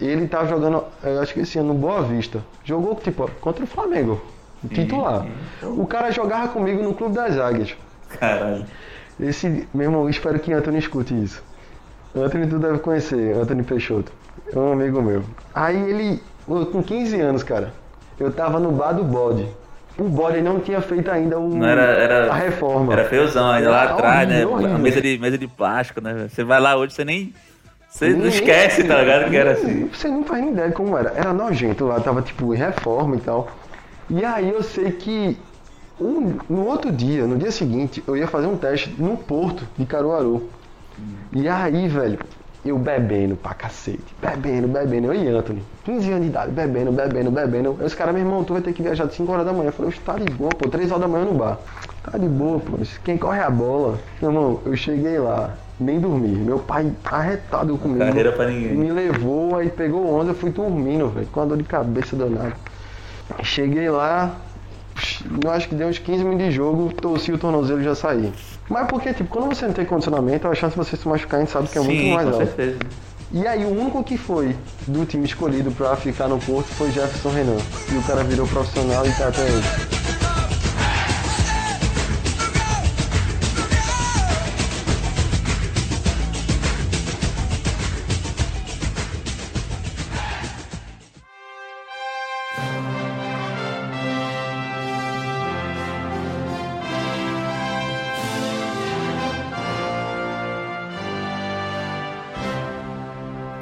Ele 0.00 0.28
tá 0.28 0.44
jogando, 0.44 0.84
eu 1.02 1.20
acho 1.20 1.34
que 1.34 1.40
esse 1.40 1.58
ano 1.58 1.72
no 1.72 1.74
Boa 1.74 2.02
Vista. 2.02 2.40
Jogou, 2.64 2.94
tipo, 2.94 3.28
contra 3.40 3.64
o 3.64 3.66
Flamengo, 3.66 4.20
titular. 4.72 5.26
O 5.62 5.86
cara 5.86 6.10
jogava 6.10 6.48
comigo 6.48 6.82
no 6.82 6.94
Clube 6.94 7.14
das 7.14 7.38
Águias. 7.38 7.74
Caralho. 8.20 8.64
Esse, 9.18 9.66
meu 9.74 9.86
irmão, 9.86 10.08
espero 10.08 10.38
que 10.38 10.52
Anthony 10.52 10.78
escute 10.78 11.12
isso. 11.20 11.42
Anthony 12.14 12.46
tu 12.46 12.58
deve 12.58 12.78
conhecer, 12.78 13.36
Anthony 13.36 13.62
Peixoto. 13.62 14.12
É 14.52 14.58
um 14.58 14.72
amigo 14.72 15.02
meu. 15.02 15.24
Aí 15.54 15.76
ele, 15.90 16.22
com 16.46 16.82
15 16.82 17.20
anos, 17.20 17.42
cara, 17.42 17.72
eu 18.18 18.32
tava 18.32 18.60
no 18.60 18.70
bar 18.70 18.92
do 18.92 19.02
bode. 19.04 19.46
O 19.98 20.04
bode 20.04 20.40
não 20.40 20.60
tinha 20.60 20.80
feito 20.80 21.10
ainda 21.10 21.38
o, 21.38 21.64
era, 21.64 21.82
era, 21.82 22.30
a 22.30 22.34
reforma. 22.34 22.92
Era 22.92 23.04
feiozão 23.08 23.50
ainda 23.50 23.70
lá 23.70 23.82
atrás, 23.84 24.28
né? 24.28 24.46
horrível, 24.46 24.52
horrível. 24.52 24.78
Mesa 24.78 25.00
de, 25.02 25.18
mesa 25.18 25.36
de 25.38 25.48
plástico, 25.48 26.00
né? 26.00 26.28
Você 26.28 26.44
vai 26.44 26.60
lá 26.60 26.76
hoje, 26.76 26.94
você 26.94 27.04
nem. 27.04 27.34
Você 27.90 28.10
não 28.10 28.26
esquece, 28.26 28.84
tá 28.84 29.00
ligado? 29.00 29.28
Que 29.30 29.36
era 29.36 29.52
assim. 29.52 29.88
Você 29.92 30.08
não 30.08 30.22
faz 30.22 30.40
nem 30.42 30.52
ideia 30.52 30.68
de 30.68 30.74
como 30.74 30.96
era. 30.96 31.10
Era 31.16 31.32
nojento 31.32 31.84
lá, 31.86 31.98
tava 31.98 32.22
tipo 32.22 32.54
em 32.54 32.56
reforma 32.56 33.16
e 33.16 33.20
tal. 33.20 33.50
E 34.08 34.24
aí 34.24 34.48
eu 34.50 34.62
sei 34.62 34.92
que 34.92 35.36
um- 36.00 36.36
no 36.48 36.66
outro 36.66 36.92
dia, 36.92 37.26
no 37.26 37.36
dia 37.36 37.50
seguinte, 37.50 38.02
eu 38.06 38.16
ia 38.16 38.28
fazer 38.28 38.46
um 38.46 38.56
teste 38.56 38.94
no 38.98 39.16
porto 39.16 39.66
de 39.76 39.84
Caruaru. 39.84 40.48
E 41.32 41.48
aí, 41.48 41.88
velho, 41.88 42.18
eu 42.68 42.78
bebendo 42.78 43.36
pra 43.36 43.54
cacete. 43.54 44.02
Bebendo, 44.20 44.68
bebendo. 44.68 45.12
Eu 45.12 45.14
e 45.14 45.28
Anthony, 45.28 45.62
15 45.84 46.10
anos 46.10 46.22
de 46.22 46.28
idade, 46.28 46.52
bebendo, 46.52 46.92
bebendo, 46.92 47.30
bebendo. 47.30 47.76
Aí 47.80 47.86
os 47.86 47.94
caras, 47.94 48.14
meu 48.14 48.22
irmão, 48.24 48.44
tu 48.44 48.52
vai 48.52 48.62
ter 48.62 48.72
que 48.72 48.82
viajar 48.82 49.06
de 49.06 49.14
5 49.14 49.30
horas 49.32 49.46
da 49.46 49.52
manhã. 49.52 49.68
Eu 49.68 49.72
falei, 49.72 49.90
"Oxe, 49.90 50.00
tá 50.00 50.14
de 50.14 50.30
boa, 50.32 50.50
pô, 50.50 50.68
3 50.68 50.90
horas 50.90 51.02
da 51.02 51.08
manhã 51.08 51.24
no 51.24 51.34
bar. 51.34 51.58
Tá 52.02 52.16
de 52.16 52.28
boa, 52.28 52.58
pô. 52.60 52.78
Quem 53.04 53.18
corre 53.18 53.38
é 53.38 53.44
a 53.44 53.50
bola. 53.50 53.98
Meu 54.20 54.30
irmão, 54.30 54.60
eu 54.64 54.76
cheguei 54.76 55.18
lá, 55.18 55.54
nem 55.78 56.00
dormi. 56.00 56.28
Meu 56.28 56.58
pai 56.58 56.90
arretado 57.04 57.76
comigo. 57.76 58.00
Carreira 58.04 58.32
pra 58.32 58.46
ninguém. 58.48 58.74
Me 58.74 58.90
levou, 58.90 59.56
aí 59.56 59.68
pegou 59.68 60.08
onda, 60.12 60.30
eu 60.30 60.34
fui 60.34 60.50
dormindo, 60.50 61.08
velho, 61.08 61.26
com 61.26 61.40
a 61.40 61.44
dor 61.44 61.56
de 61.58 61.64
cabeça 61.64 62.16
danada. 62.16 62.52
Cheguei 63.42 63.90
lá, 63.90 64.36
eu 65.44 65.50
acho 65.50 65.68
que 65.68 65.74
deu 65.74 65.88
uns 65.88 65.98
15 65.98 66.24
minutos 66.24 66.46
de 66.46 66.52
jogo, 66.52 66.92
torci 66.94 67.30
o 67.30 67.38
tornozelo 67.38 67.80
e 67.80 67.84
já 67.84 67.94
saí. 67.94 68.32
Mas 68.68 68.88
porque, 68.88 69.12
tipo, 69.14 69.30
quando 69.30 69.54
você 69.54 69.66
não 69.66 69.72
tem 69.72 69.84
condicionamento, 69.84 70.46
a 70.46 70.54
chance 70.54 70.78
de 70.78 70.84
você 70.84 70.96
se 70.96 71.08
machucar, 71.08 71.38
a 71.38 71.42
gente 71.42 71.52
sabe 71.52 71.68
que 71.68 71.78
é 71.78 71.80
muito 71.80 72.00
Sim, 72.00 72.12
mais 72.14 72.28
com 72.28 72.34
alta. 72.34 72.46
certeza. 72.46 72.78
E 73.30 73.46
aí 73.46 73.64
o 73.64 73.68
único 73.70 74.02
que 74.02 74.16
foi 74.16 74.56
do 74.86 75.04
time 75.04 75.26
escolhido 75.26 75.70
pra 75.72 75.94
ficar 75.96 76.28
no 76.28 76.38
Porto 76.38 76.68
foi 76.68 76.90
Jefferson 76.90 77.30
Renan. 77.30 77.58
E 77.92 77.96
o 77.96 78.02
cara 78.02 78.24
virou 78.24 78.46
profissional 78.46 79.06
e 79.06 79.12
tá 79.12 79.28
até 79.28 79.42
hoje. 79.42 79.97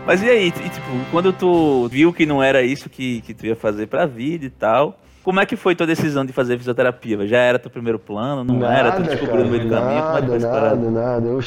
Mas 0.06 0.22
e 0.22 0.30
aí, 0.30 0.46
e, 0.46 0.52
tipo, 0.52 0.86
quando 1.10 1.32
tu 1.32 1.88
viu 1.88 2.12
que 2.12 2.24
não 2.24 2.40
era 2.40 2.62
isso 2.62 2.88
que, 2.88 3.20
que 3.22 3.34
tu 3.34 3.44
ia 3.44 3.56
fazer 3.56 3.88
pra 3.88 4.06
vida 4.06 4.44
e 4.44 4.50
tal, 4.50 4.96
como 5.24 5.40
é 5.40 5.46
que 5.46 5.56
foi 5.56 5.74
tua 5.74 5.86
decisão 5.86 6.24
de 6.24 6.32
fazer 6.32 6.56
fisioterapia? 6.56 7.26
Já 7.26 7.38
era 7.38 7.58
teu 7.58 7.68
primeiro 7.68 7.98
plano? 7.98 8.44
Não 8.44 8.64
era? 8.64 8.92
Tu 8.92 9.02
descobriu 9.02 9.44
no 9.44 9.50
meio 9.50 9.64
do 9.64 9.70
caminho? 9.70 10.02
Como 10.02 10.18
é 10.18 10.22
que 10.22 10.44
Nada, 10.44 10.76
nada, 10.76 10.90
nada. 10.90 11.26
Eu... 11.28 11.40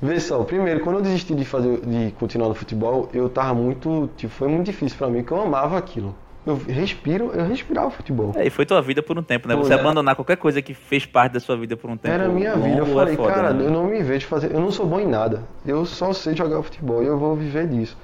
Vê 0.00 0.20
só, 0.20 0.42
primeiro, 0.44 0.80
quando 0.80 0.96
eu 0.96 1.02
desisti 1.02 1.34
de 1.34 1.44
fazer, 1.44 1.80
de 1.80 2.10
continuar 2.18 2.48
no 2.48 2.54
futebol, 2.54 3.08
eu 3.14 3.30
tava 3.30 3.54
muito, 3.54 4.10
tipo, 4.14 4.30
foi 4.30 4.46
muito 4.46 4.66
difícil 4.66 4.98
pra 4.98 5.08
mim, 5.08 5.20
porque 5.22 5.32
eu 5.32 5.40
amava 5.40 5.78
aquilo. 5.78 6.14
Eu 6.46 6.54
respiro, 6.68 7.32
eu 7.34 7.44
respirava 7.44 7.90
futebol. 7.90 8.32
É, 8.36 8.46
e 8.46 8.50
foi 8.50 8.64
tua 8.64 8.80
vida 8.80 9.02
por 9.02 9.18
um 9.18 9.22
tempo, 9.22 9.48
né? 9.48 9.54
Foi, 9.54 9.64
Você 9.64 9.74
né? 9.74 9.80
abandonar 9.80 10.14
qualquer 10.14 10.36
coisa 10.36 10.62
que 10.62 10.72
fez 10.74 11.04
parte 11.04 11.32
da 11.32 11.40
sua 11.40 11.56
vida 11.56 11.76
por 11.76 11.90
um 11.90 11.96
tempo. 11.96 12.14
Era 12.14 12.26
a 12.26 12.28
minha 12.28 12.54
vida. 12.54 12.78
Eu 12.78 12.84
é 12.86 12.94
falei, 12.94 13.16
foda, 13.16 13.32
cara, 13.32 13.52
né? 13.52 13.66
eu 13.66 13.70
não 13.70 13.84
me 13.88 14.00
vejo 14.00 14.28
fazer. 14.28 14.52
Eu 14.54 14.60
não 14.60 14.70
sou 14.70 14.86
bom 14.86 15.00
em 15.00 15.08
nada. 15.08 15.42
Eu 15.66 15.84
só 15.84 16.12
sei 16.12 16.36
jogar 16.36 16.62
futebol 16.62 17.02
e 17.02 17.06
eu 17.06 17.18
vou 17.18 17.34
viver 17.34 17.66
disso. 17.66 17.98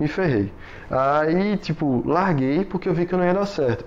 Me 0.00 0.08
ferrei. 0.08 0.50
Aí, 0.90 1.58
tipo, 1.58 2.02
larguei 2.06 2.64
porque 2.64 2.88
eu 2.88 2.94
vi 2.94 3.04
que 3.04 3.12
eu 3.14 3.18
não 3.18 3.26
ia 3.26 3.34
dar 3.34 3.44
certo. 3.46 3.84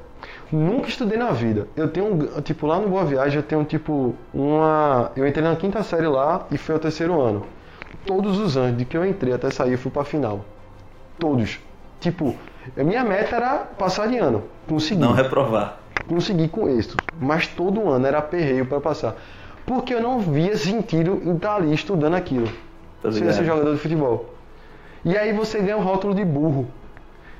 Nunca 0.51 0.87
estudei 0.87 1.17
na 1.17 1.31
vida. 1.31 1.67
Eu 1.75 1.87
tenho, 1.87 2.13
um- 2.13 2.41
tipo, 2.41 2.67
lá 2.67 2.79
no 2.79 2.89
Boa 2.89 3.05
Viagem, 3.05 3.37
eu 3.37 3.43
tenho, 3.43 3.63
tipo, 3.63 4.13
uma. 4.31 5.11
Eu 5.15 5.25
entrei 5.27 5.43
na 5.43 5.55
quinta 5.55 5.81
série 5.81 6.07
lá 6.07 6.45
e 6.51 6.57
foi 6.59 6.75
o 6.75 6.79
terceiro 6.79 7.19
ano. 7.19 7.43
Todos 8.05 8.37
os 8.37 8.55
anos, 8.55 8.77
de 8.77 8.85
que 8.85 8.95
eu 8.95 9.03
entrei 9.05 9.33
até 9.33 9.49
sair, 9.49 9.71
eu 9.71 9.77
fui 9.79 9.89
pra 9.91 10.03
final. 10.03 10.45
Todos. 11.17 11.59
Tipo, 11.99 12.35
a 12.77 12.83
minha 12.83 13.03
meta 13.03 13.35
era 13.35 13.57
passar 13.77 14.07
de 14.07 14.17
ano. 14.17 14.43
Consegui 14.67 15.01
Não 15.01 15.13
reprovar. 15.13 15.77
consegui 16.07 16.47
com 16.47 16.67
êxito, 16.69 16.95
mas 17.19 17.47
todo 17.47 17.87
ano 17.89 18.05
era 18.05 18.21
perreio 18.21 18.65
para 18.65 18.79
passar. 18.79 19.15
Porque 19.65 19.93
eu 19.93 20.01
não 20.01 20.19
via 20.19 20.57
sentido 20.57 21.21
em 21.23 21.35
estar 21.35 21.55
ali 21.55 21.73
estudando 21.73 22.15
aquilo. 22.15 22.47
Tá 23.01 23.11
Se 23.11 23.19
ser 23.33 23.43
jogador 23.45 23.73
de 23.73 23.79
futebol. 23.79 24.33
E 25.05 25.17
aí 25.17 25.31
você 25.31 25.59
ganha 25.59 25.77
o 25.77 25.81
rótulo 25.81 26.13
de 26.15 26.25
burro. 26.25 26.67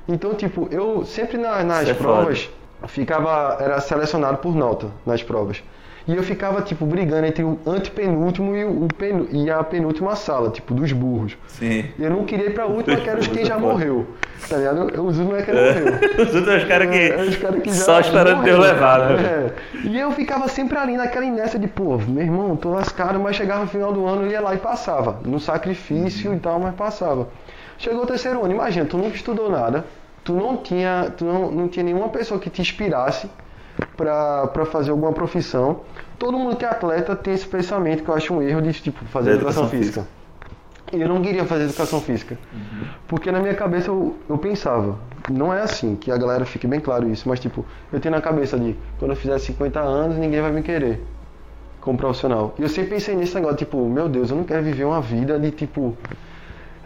Então, 0.08 0.34
tipo, 0.34 0.68
eu 0.72 1.04
sempre 1.06 1.38
na- 1.38 1.64
nas 1.64 1.90
é 1.90 1.94
provas 1.94 2.50
ficava, 2.88 3.58
era 3.60 3.80
selecionado 3.82 4.38
por 4.38 4.56
nota 4.56 4.88
nas 5.06 5.22
provas. 5.22 5.62
E 6.10 6.16
eu 6.16 6.24
ficava, 6.24 6.60
tipo, 6.64 6.88
brigando 6.88 7.28
entre 7.28 7.44
o 7.44 7.60
antepenúltimo 7.68 8.56
e, 8.56 8.66
o 8.66 8.88
penu, 8.98 9.28
e 9.32 9.48
a 9.48 9.64
penúltima 9.64 10.16
sala, 10.16 10.50
tipo, 10.50 10.74
dos 10.74 10.92
burros. 10.92 11.38
Sim. 11.48 11.86
E 12.00 12.04
eu 12.04 12.10
não 12.10 12.26
queria 12.26 12.48
ir 12.48 12.54
pra 12.56 12.66
última, 12.66 12.98
que 12.98 13.08
era 13.08 13.20
os 13.20 13.28
quem 13.28 13.46
já 13.46 13.54
pô. 13.56 13.68
morreu. 13.68 14.08
Tá 14.50 14.58
ligado? 14.58 14.90
Eu- 14.90 15.06
Os 15.06 15.20
últimos 15.20 15.40
é 15.40 15.44
que 15.44 15.52
ele 15.52 15.60
morreu. 15.62 16.00
Os 16.26 16.34
outros 16.36 16.64
caras 16.64 16.90
que, 16.90 16.98
É, 16.98 17.22
os 17.22 17.36
caras 17.38 17.62
que 17.62 17.70
já 17.70 17.76
só 17.84 18.00
esperando 18.00 18.42
Deus 18.44 18.58
levar, 18.58 19.00
né? 19.12 19.22
É. 19.24 19.54
E 19.88 20.00
eu 20.00 20.12
ficava 20.12 20.48
sempre 20.48 20.80
ali 20.80 20.98
naquela 20.98 21.26
inércia 21.26 21.60
de, 21.60 21.68
pô, 21.68 21.96
meu 22.00 22.24
irmão, 22.24 22.56
tô 22.56 22.72
lascado, 22.72 23.20
mas 23.20 23.36
chegava 23.36 23.62
no 23.62 23.68
final 23.68 23.94
do 23.94 24.08
ano, 24.08 24.24
eu 24.24 24.32
ia 24.32 24.42
lá 24.42 24.56
e 24.56 24.58
passava. 24.58 25.20
No 25.24 25.40
sacrifício 25.40 26.34
e 26.34 26.40
tal, 26.40 26.60
mas 26.60 26.74
passava. 26.74 27.28
Chegou 27.78 28.02
o 28.02 28.08
terceiro 28.08 28.44
ano, 28.44 28.52
imagina, 28.52 28.84
tu 28.88 28.98
nunca 28.98 29.16
estudou 29.16 29.48
nada, 29.52 29.86
tu 30.24 30.34
não 30.34 30.58
tinha, 30.58 31.14
tu 31.16 31.24
não, 31.24 31.52
não 31.52 31.68
tinha 31.68 31.84
nenhuma 31.86 32.10
pessoa 32.10 32.40
que 32.40 32.50
te 32.50 32.62
inspirasse 32.64 33.30
pra 33.96 34.66
fazer 34.72 34.92
alguma 34.92 35.14
profissão. 35.14 35.82
Todo 36.20 36.38
mundo 36.38 36.56
que 36.58 36.66
é 36.66 36.68
atleta 36.68 37.16
tem 37.16 37.34
esse 37.34 37.48
pensamento 37.48 38.04
que 38.04 38.10
eu 38.10 38.14
acho 38.14 38.34
um 38.34 38.42
erro 38.42 38.62
de, 38.62 38.74
tipo, 38.74 39.04
fazer 39.06 39.32
educação, 39.32 39.64
educação 39.64 39.80
física. 39.80 40.08
E 40.92 41.02
eu 41.02 41.08
não 41.08 41.22
queria 41.22 41.46
fazer 41.46 41.64
educação 41.64 42.02
física. 42.02 42.38
Porque 43.08 43.32
na 43.32 43.40
minha 43.40 43.54
cabeça 43.54 43.90
eu, 43.90 44.18
eu 44.28 44.38
pensava, 44.38 44.98
não 45.30 45.54
é 45.54 45.62
assim, 45.62 45.96
que 45.96 46.12
a 46.12 46.18
galera 46.18 46.46
fique 46.46 46.68
bem 46.68 46.80
claro 46.80 47.10
isso, 47.10 47.30
mas 47.30 47.40
tipo, 47.40 47.66
eu 47.94 48.00
tenho 48.00 48.14
na 48.14 48.22
cabeça 48.22 48.60
de 48.60 48.76
quando 48.98 49.12
eu 49.12 49.18
fizer 49.18 49.38
50 49.38 49.80
anos 49.80 50.18
ninguém 50.18 50.42
vai 50.42 50.52
me 50.52 50.62
querer 50.62 51.02
como 51.80 51.98
profissional. 51.98 52.54
E 52.58 52.64
eu 52.64 52.70
sempre 52.70 52.92
pensei 52.92 53.16
nesse 53.16 53.36
negócio, 53.36 53.58
tipo, 53.58 53.88
meu 53.88 54.10
Deus, 54.10 54.32
eu 54.32 54.38
não 54.38 54.44
quero 54.44 54.64
viver 54.64 54.84
uma 54.84 55.00
vida 55.00 55.40
de 55.40 55.52
tipo, 55.52 55.96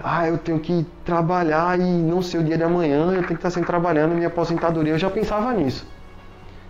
ah, 0.03 0.27
eu 0.27 0.37
tenho 0.37 0.59
que 0.59 0.85
trabalhar 1.05 1.79
e 1.79 1.83
não 1.83 2.21
sei 2.21 2.41
o 2.41 2.43
dia 2.43 2.57
de 2.57 2.63
amanhã, 2.63 3.05
eu 3.05 3.13
tenho 3.13 3.25
que 3.25 3.33
estar 3.33 3.49
sempre 3.49 3.67
trabalhando, 3.67 4.13
minha 4.13 4.27
aposentadoria, 4.27 4.93
eu 4.93 4.99
já 4.99 5.09
pensava 5.09 5.53
nisso. 5.53 5.87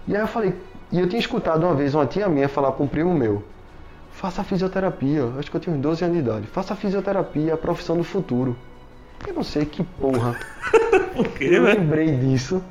E 0.08 0.16
aí 0.16 0.22
eu 0.22 0.28
falei, 0.28 0.54
e 0.94 1.00
eu 1.00 1.10
tinha 1.10 1.20
escutado 1.20 1.64
uma 1.66 1.74
vez 1.76 1.94
uma 1.94 2.06
tia 2.06 2.30
minha 2.30 2.48
falar 2.48 2.72
para 2.72 2.84
um 2.84 2.88
primo 2.88 3.14
meu, 3.14 3.44
faça 4.12 4.44
fisioterapia, 4.44 5.24
acho 5.40 5.52
que 5.52 5.58
eu 5.58 5.62
tinha 5.62 5.76
uns 5.76 5.82
12 5.82 6.04
anos 6.06 6.16
de 6.18 6.24
idade, 6.24 6.48
faça 6.48 6.76
fisioterapia, 6.76 7.52
é 7.52 7.54
a 7.54 7.58
profissão 7.58 7.98
do 7.98 8.04
futuro. 8.04 8.56
Eu 9.28 9.34
não 9.34 9.44
sei 9.44 9.66
que 9.66 9.84
porra. 9.84 10.36
Por 11.16 11.28
quê, 11.30 11.46
Eu 11.52 11.64
velho? 11.64 11.80
lembrei 11.80 12.12
disso. 12.16 12.64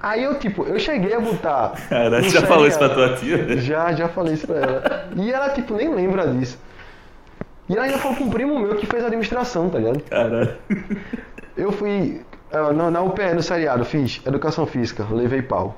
Aí 0.00 0.22
eu, 0.22 0.38
tipo, 0.38 0.62
eu 0.64 0.78
cheguei 0.78 1.12
a 1.14 1.18
botar. 1.20 1.72
Você 2.22 2.28
já 2.30 2.42
falou 2.42 2.66
isso 2.66 2.78
pra 2.78 2.88
tua 2.90 3.14
tia? 3.16 3.38
velho? 3.38 3.60
Já, 3.60 3.92
já 3.92 4.08
falei 4.08 4.34
isso 4.34 4.46
pra 4.46 4.56
ela. 4.56 5.08
E 5.16 5.32
ela, 5.32 5.48
tipo, 5.50 5.74
nem 5.74 5.92
lembra 5.92 6.28
disso. 6.28 6.58
E 7.68 7.72
ela 7.74 7.86
ainda 7.86 7.98
falou 7.98 8.16
com 8.16 8.24
um 8.24 8.30
primo 8.30 8.58
meu 8.60 8.76
que 8.76 8.86
fez 8.86 9.02
administração, 9.04 9.68
tá 9.68 9.78
ligado? 9.78 10.00
Caralho. 10.04 10.54
Eu 11.56 11.72
fui. 11.72 12.20
É, 12.52 12.72
no- 12.72 12.90
na 12.90 13.00
UPE, 13.02 13.34
no 13.34 13.42
seriado, 13.42 13.84
fiz 13.84 14.20
Educação 14.24 14.66
Física, 14.66 15.04
levei 15.10 15.42
pau. 15.42 15.74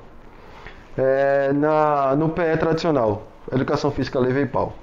É, 1.01 1.53
na, 1.53 2.13
no 2.15 2.27
PE 2.29 2.57
tradicional, 2.57 3.23
Educação 3.51 3.89
Física, 3.89 4.19
levei 4.19 4.45
pau. 4.45 4.73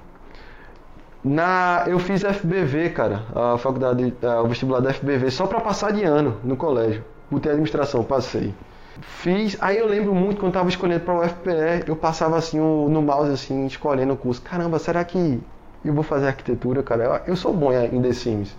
Na, 1.23 1.83
eu 1.87 1.99
fiz 1.99 2.23
FBV, 2.23 2.89
cara, 2.91 3.23
a 3.35 3.57
faculdade, 3.57 4.13
a- 4.23 4.41
o 4.41 4.47
vestibular 4.47 4.79
da 4.79 4.91
FBV, 4.91 5.29
só 5.29 5.45
pra 5.45 5.59
passar 5.59 5.91
de 5.91 6.03
ano 6.03 6.37
no 6.43 6.55
colégio. 6.55 7.03
Botei 7.29 7.51
administração, 7.51 8.03
passei. 8.03 8.53
Fiz, 9.01 9.57
aí 9.59 9.77
eu 9.77 9.87
lembro 9.87 10.15
muito 10.15 10.39
quando 10.39 10.53
tava 10.53 10.69
escolhendo 10.69 11.01
pra 11.01 11.13
UFPE, 11.19 11.83
eu 11.87 11.95
passava 11.95 12.37
assim 12.37 12.59
o- 12.59 12.87
no 12.89 13.01
mouse 13.01 13.31
assim, 13.31 13.65
escolhendo 13.65 14.13
o 14.13 14.17
curso. 14.17 14.41
Caramba, 14.41 14.79
será 14.79 15.03
que 15.03 15.39
eu 15.83 15.93
vou 15.93 16.03
fazer 16.03 16.27
arquitetura, 16.27 16.81
cara? 16.81 17.03
Eu, 17.03 17.33
eu 17.33 17.35
sou 17.35 17.53
bom 17.53 17.71
em 17.73 18.01
The 18.01 18.13
Sims. 18.13 18.55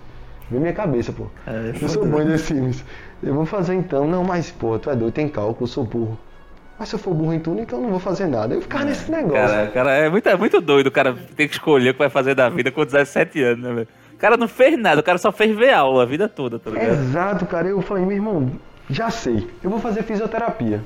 Vê 0.51 0.59
minha 0.59 0.73
cabeça, 0.73 1.13
pô. 1.13 1.25
É, 1.47 1.73
eu 1.81 1.89
sou 1.89 2.07
bom 2.07 2.21
em 2.21 2.27
The 2.27 2.39
Sims. 2.39 2.85
Eu 3.23 3.35
vou 3.35 3.47
fazer 3.47 3.75
então. 3.75 4.07
Não, 4.07 4.23
mas 4.23 4.51
pô, 4.51 4.79
tu 4.79 4.91
é 4.91 4.95
doido, 4.97 5.13
tem 5.13 5.29
cálculo, 5.29 5.63
eu 5.63 5.67
sou 5.67 5.85
burro. 5.85 6.19
Mas 6.79 6.89
se 6.91 6.95
eu 6.95 6.99
for 6.99 7.13
burro 7.13 7.35
em 7.35 7.41
tudo, 7.41 7.61
então 7.61 7.79
eu 7.79 7.83
não 7.83 7.91
vou 7.91 7.99
fazer 7.99 8.27
nada. 8.27 8.55
Eu 8.55 8.63
ficava 8.63 8.85
nesse 8.85 9.11
negócio. 9.11 9.49
Cara, 9.49 9.67
cara, 9.69 9.91
é 9.93 10.09
muito, 10.09 10.29
é 10.29 10.37
muito 10.37 10.61
doido 10.61 10.87
o 10.87 10.93
cara 10.93 11.17
ter 11.35 11.49
que 11.49 11.55
escolher 11.55 11.91
o 11.91 11.93
que 11.95 11.99
vai 11.99 12.09
fazer 12.09 12.35
da 12.35 12.49
vida 12.49 12.71
com 12.71 12.85
17 12.85 13.43
anos, 13.43 13.65
né, 13.65 13.73
velho? 13.73 13.89
O 14.15 14.17
cara 14.17 14.37
não 14.37 14.47
fez 14.49 14.79
nada, 14.79 15.01
o 15.01 15.03
cara 15.05 15.19
só 15.19 15.33
fez 15.33 15.57
ver 15.57 15.73
aula 15.73 16.05
a 16.05 16.07
vida 16.07 16.29
toda, 16.29 16.59
tá 16.59 16.71
ligado? 16.71 16.91
Exato, 16.91 17.47
cara. 17.47 17.69
Eu 17.69 17.81
falei, 17.83 18.05
meu 18.05 18.17
irmão, 18.17 18.51
já 18.89 19.11
sei. 19.11 19.49
Eu 19.63 19.71
vou 19.71 19.81
fazer 19.81 20.03
fisioterapia. 20.05 20.81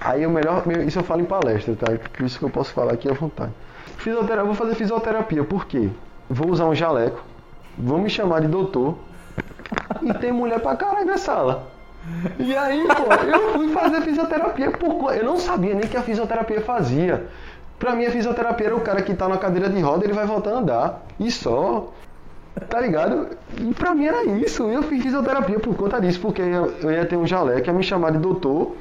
Aí 0.00 0.26
o 0.26 0.30
melhor, 0.30 0.64
isso 0.86 0.98
eu 0.98 1.04
falo 1.04 1.22
em 1.22 1.24
palestra, 1.24 1.74
tá? 1.76 1.86
Por 2.16 2.26
isso 2.26 2.38
que 2.38 2.44
eu 2.44 2.50
posso 2.50 2.72
falar 2.72 2.92
aqui 2.92 3.08
à 3.08 3.12
vontade. 3.12 3.52
Fisioterapia, 3.98 4.44
vou 4.44 4.54
fazer 4.54 4.74
fisioterapia, 4.74 5.44
por 5.44 5.66
quê? 5.66 5.88
Vou 6.28 6.50
usar 6.50 6.66
um 6.66 6.74
jaleco, 6.74 7.22
vão 7.78 7.98
me 7.98 8.10
chamar 8.10 8.40
de 8.40 8.48
doutor 8.48 8.98
e 10.02 10.12
tem 10.14 10.32
mulher 10.32 10.60
pra 10.60 10.76
caralho 10.76 11.06
na 11.06 11.16
sala. 11.16 11.71
E 12.38 12.56
aí, 12.56 12.84
pô, 12.86 13.12
eu 13.24 13.52
fui 13.52 13.68
fazer 13.68 14.00
fisioterapia 14.02 14.70
por 14.70 15.14
Eu 15.14 15.24
não 15.24 15.38
sabia 15.38 15.74
nem 15.74 15.86
que 15.86 15.96
a 15.96 16.02
fisioterapia 16.02 16.60
fazia. 16.60 17.26
Pra 17.78 17.94
mim, 17.94 18.04
a 18.04 18.10
fisioterapia 18.10 18.68
era 18.68 18.76
o 18.76 18.80
cara 18.80 19.02
que 19.02 19.14
tá 19.14 19.28
na 19.28 19.38
cadeira 19.38 19.68
de 19.68 19.80
roda, 19.80 20.04
ele 20.04 20.12
vai 20.12 20.26
voltar 20.26 20.50
a 20.50 20.58
andar. 20.58 21.06
E 21.18 21.30
só. 21.30 21.92
Tá 22.68 22.80
ligado? 22.80 23.28
E 23.58 23.72
pra 23.74 23.94
mim 23.94 24.06
era 24.06 24.24
isso. 24.24 24.64
Eu 24.64 24.82
fiz 24.82 25.02
fisioterapia 25.02 25.58
por 25.58 25.74
conta 25.74 26.00
disso, 26.00 26.20
porque 26.20 26.42
eu, 26.42 26.90
ia 26.90 27.04
ter 27.06 27.16
um 27.16 27.26
jaleco, 27.26 27.66
ia 27.66 27.72
me 27.72 27.82
chamar 27.82 28.12
de 28.12 28.18
doutor. 28.18 28.76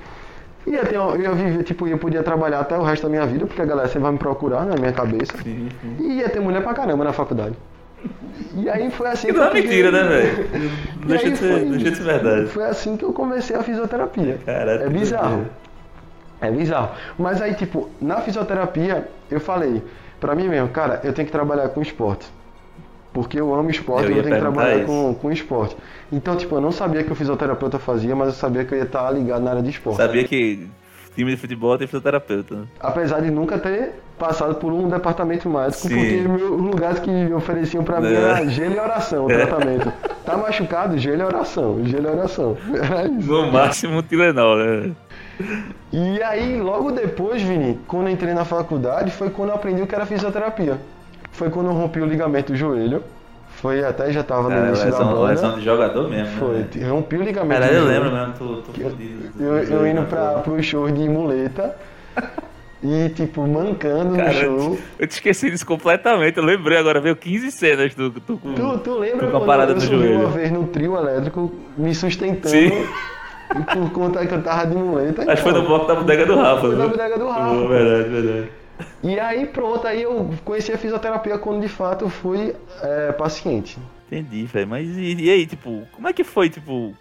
Ia 0.67 0.85
ter, 0.85 0.95
eu 0.95 1.19
ia 1.19 1.31
viver, 1.31 1.63
tipo, 1.63 1.87
eu 1.87 1.97
podia 1.97 2.21
trabalhar 2.21 2.59
até 2.59 2.77
o 2.77 2.83
resto 2.83 3.03
da 3.03 3.09
minha 3.09 3.25
vida, 3.25 3.47
porque 3.47 3.61
a 3.61 3.65
galera 3.65 3.87
sempre 3.87 4.03
vai 4.03 4.11
me 4.11 4.17
procurar 4.19 4.65
na 4.65 4.75
minha 4.75 4.91
cabeça. 4.91 5.33
E 5.99 6.17
ia 6.19 6.29
ter 6.29 6.39
mulher 6.39 6.61
pra 6.61 6.73
caramba 6.73 7.03
na 7.03 7.13
faculdade. 7.13 7.55
E 8.55 8.69
aí 8.69 8.91
foi 8.91 9.07
assim 9.07 9.27
Que 9.27 9.33
não 9.33 9.45
é 9.45 9.53
mentira, 9.53 9.91
né, 9.91 10.03
velho? 10.03 10.71
Deixa 11.05 11.29
de 11.31 11.37
ser, 11.37 11.65
deixa 11.65 11.91
de 11.91 11.97
ser 11.97 12.03
verdade. 12.03 12.47
Foi 12.47 12.65
assim 12.65 12.97
que 12.97 13.03
eu 13.03 13.13
comecei 13.13 13.55
a 13.55 13.63
fisioterapia. 13.63 14.39
Caralho, 14.45 14.83
é 14.83 14.89
bizarro. 14.89 15.45
É 16.39 16.51
bizarro. 16.51 16.91
Mas 17.17 17.41
aí, 17.41 17.53
tipo, 17.53 17.89
na 18.01 18.17
fisioterapia, 18.21 19.07
eu 19.29 19.39
falei, 19.39 19.81
pra 20.19 20.35
mim 20.35 20.47
mesmo, 20.47 20.69
cara, 20.69 20.99
eu 21.03 21.13
tenho 21.13 21.25
que 21.25 21.31
trabalhar 21.31 21.69
com 21.69 21.81
esporte. 21.81 22.27
Porque 23.13 23.39
eu 23.39 23.53
amo 23.53 23.69
esporte, 23.69 24.09
Eu 24.09 24.17
eu, 24.17 24.23
tenho 24.23 24.35
que 24.35 24.41
trabalhar 24.41 24.77
isso. 24.77 24.85
com, 24.87 25.13
com 25.13 25.31
esporte. 25.31 25.75
Então, 26.11 26.35
tipo, 26.35 26.55
eu 26.55 26.61
não 26.61 26.71
sabia 26.71 27.03
que 27.03 27.11
o 27.11 27.15
fisioterapeuta 27.15 27.77
fazia, 27.77 28.15
mas 28.15 28.29
eu 28.29 28.33
sabia 28.33 28.63
que 28.63 28.73
eu 28.73 28.77
ia 28.77 28.85
estar 28.85 29.09
ligado 29.11 29.41
na 29.43 29.51
área 29.51 29.61
de 29.61 29.69
esporte. 29.69 29.97
Sabia 29.97 30.23
que 30.23 30.67
time 31.15 31.31
de 31.31 31.37
futebol 31.37 31.77
tem 31.77 31.87
fisioterapeuta, 31.87 32.55
né? 32.55 32.63
Apesar 32.79 33.21
de 33.21 33.29
nunca 33.31 33.57
ter 33.59 33.91
passado 34.17 34.55
por 34.55 34.71
um 34.71 34.87
departamento 34.87 35.49
médico, 35.49 35.87
Sim. 35.87 35.89
porque 35.89 36.15
meu- 36.27 36.55
os 36.55 36.61
lugares 36.61 36.99
que 36.99 37.09
me 37.09 37.33
ofereciam 37.33 37.83
pra 37.83 37.99
mim 37.99 38.13
era 38.13 38.41
É. 38.43 38.47
gelo 38.49 38.75
e 38.75 38.79
oração, 38.79 39.25
o 39.25 39.27
tratamento. 39.29 39.91
Tá 40.25 40.37
machucado, 40.37 40.97
gelo 40.97 41.21
e 41.21 41.25
oração, 41.25 41.83
gelo 41.85 42.07
e 42.07 42.11
oração. 42.11 42.57
Era 42.73 43.07
isso. 43.11 43.27
No 43.31 43.51
máximo 43.51 44.01
Tilenol, 44.03 44.57
né? 44.57 44.91
E 45.91 46.21
aí, 46.21 46.61
logo 46.61 46.91
depois, 46.91 47.41
Vini, 47.41 47.79
quando 47.87 48.09
entrei 48.09 48.33
na 48.33 48.45
faculdade, 48.45 49.09
foi 49.11 49.29
quando 49.31 49.49
eu 49.49 49.55
aprendi 49.55 49.81
o 49.81 49.87
que 49.87 49.95
era 49.95 50.05
fisioterapia. 50.05 50.77
Foi 51.31 51.49
quando 51.49 51.67
eu 51.67 51.73
rompi 51.73 51.99
o 51.99 52.05
ligamento 52.05 52.51
do 52.51 52.57
joelho. 52.57 53.03
Foi 53.61 53.83
até 53.83 54.11
já 54.11 54.23
tava 54.23 54.43
no 54.43 54.49
Cara, 54.49 54.67
início 54.67 54.85
da 54.89 54.97
lesão, 54.97 55.13
banda. 55.13 55.27
lesão 55.29 55.55
de 55.59 55.61
jogador 55.65 56.09
mesmo. 56.09 56.39
Foi, 56.39 56.65
Né? 56.75 56.89
rompi 56.89 57.15
o 57.17 57.21
ligamento 57.21 57.59
do 57.67 57.73
eu 57.73 57.85
lembro 57.85 58.11
mesmo, 58.11 58.33
tô, 58.33 58.45
tô 58.63 58.71
fodido. 58.73 59.29
Eu, 59.39 59.57
eu 59.63 59.87
indo 59.87 60.01
pra, 60.03 60.39
pro 60.39 60.61
show 60.63 60.89
de 60.89 61.07
muleta 61.07 61.75
e, 62.83 63.09
tipo, 63.09 63.45
mancando 63.47 64.15
Cara, 64.15 64.29
no 64.33 64.33
show. 64.61 64.79
eu 64.97 65.05
te 65.07 65.11
esqueci 65.11 65.51
disso 65.51 65.65
completamente. 65.65 66.37
Eu 66.39 66.43
lembrei 66.43 66.77
agora, 66.79 66.99
veio 66.99 67.15
15 67.15 67.51
cenas 67.51 67.93
do. 67.93 68.09
do, 68.09 68.19
do 68.19 68.37
Tu, 68.37 68.77
tu 68.79 68.97
lembra 68.97 69.27
com 69.29 69.37
a 69.37 69.41
parada 69.41 69.71
eu 69.73 69.75
no 69.75 69.81
subi 69.81 69.95
joelho. 69.97 70.19
uma 70.21 70.29
vez 70.29 70.51
no 70.51 70.63
trio 70.65 70.97
elétrico 70.97 71.53
me 71.77 71.93
sustentando 71.93 72.49
Sim. 72.49 72.71
por 73.73 73.91
conta 73.91 74.25
que 74.25 74.33
eu 74.33 74.41
tava 74.41 74.65
de 74.65 74.75
muleta? 74.75 75.21
Acho 75.21 75.43
que 75.43 75.49
foi 75.51 75.51
no 75.61 75.67
bloco 75.67 75.85
da 75.85 75.93
bodega 75.93 76.25
do 76.25 76.35
Rafa. 76.35 76.61
Foi 76.61 76.75
na 76.75 76.87
bodega 76.87 77.17
do 77.19 77.27
Rafa. 77.29 77.67
Verdade, 77.67 78.09
verdade. 78.09 78.49
E 79.03 79.19
aí 79.19 79.45
pronto, 79.45 79.85
aí 79.87 80.01
eu 80.03 80.29
conheci 80.43 80.71
a 80.71 80.77
fisioterapia 80.77 81.37
quando 81.37 81.61
de 81.61 81.67
fato 81.69 82.05
eu 82.05 82.09
fui 82.09 82.55
é, 82.81 83.11
paciente. 83.11 83.77
Entendi, 84.07 84.43
velho. 84.45 84.67
Mas 84.67 84.87
e, 84.89 85.15
e 85.15 85.29
aí, 85.29 85.45
tipo, 85.45 85.87
como 85.93 86.07
é 86.07 86.13
que 86.13 86.23
foi, 86.23 86.49
tipo. 86.49 86.93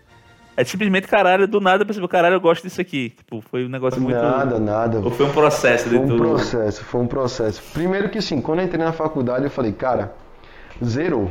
É 0.57 0.65
simplesmente 0.65 1.09
caralho, 1.09 1.49
do 1.49 1.61
nada 1.61 1.83
eu 1.83 1.87
percebi, 1.87 2.07
caralho, 2.07 2.35
eu 2.35 2.41
gosto 2.41 2.63
disso 2.65 2.81
aqui. 2.81 3.11
Tipo, 3.11 3.41
foi 3.41 3.65
um 3.65 3.69
negócio 3.69 4.01
muito. 4.01 4.21
Nada, 4.21 4.59
nada. 4.59 4.99
Ou 4.99 5.11
foi 5.11 5.27
um 5.27 5.33
processo 5.33 5.89
de 5.89 5.97
Foi 5.97 6.05
um 6.05 6.09
tudo? 6.09 6.23
processo, 6.23 6.85
foi 6.85 7.01
um 7.01 7.07
processo. 7.07 7.63
Primeiro 7.73 8.11
que 8.11 8.21
sim, 8.21 8.41
quando 8.41 8.59
eu 8.61 8.67
entrei 8.67 8.85
na 8.85 8.93
faculdade 8.93 9.45
eu 9.45 9.51
falei, 9.51 9.73
cara, 9.73 10.15
zerou. 10.85 11.31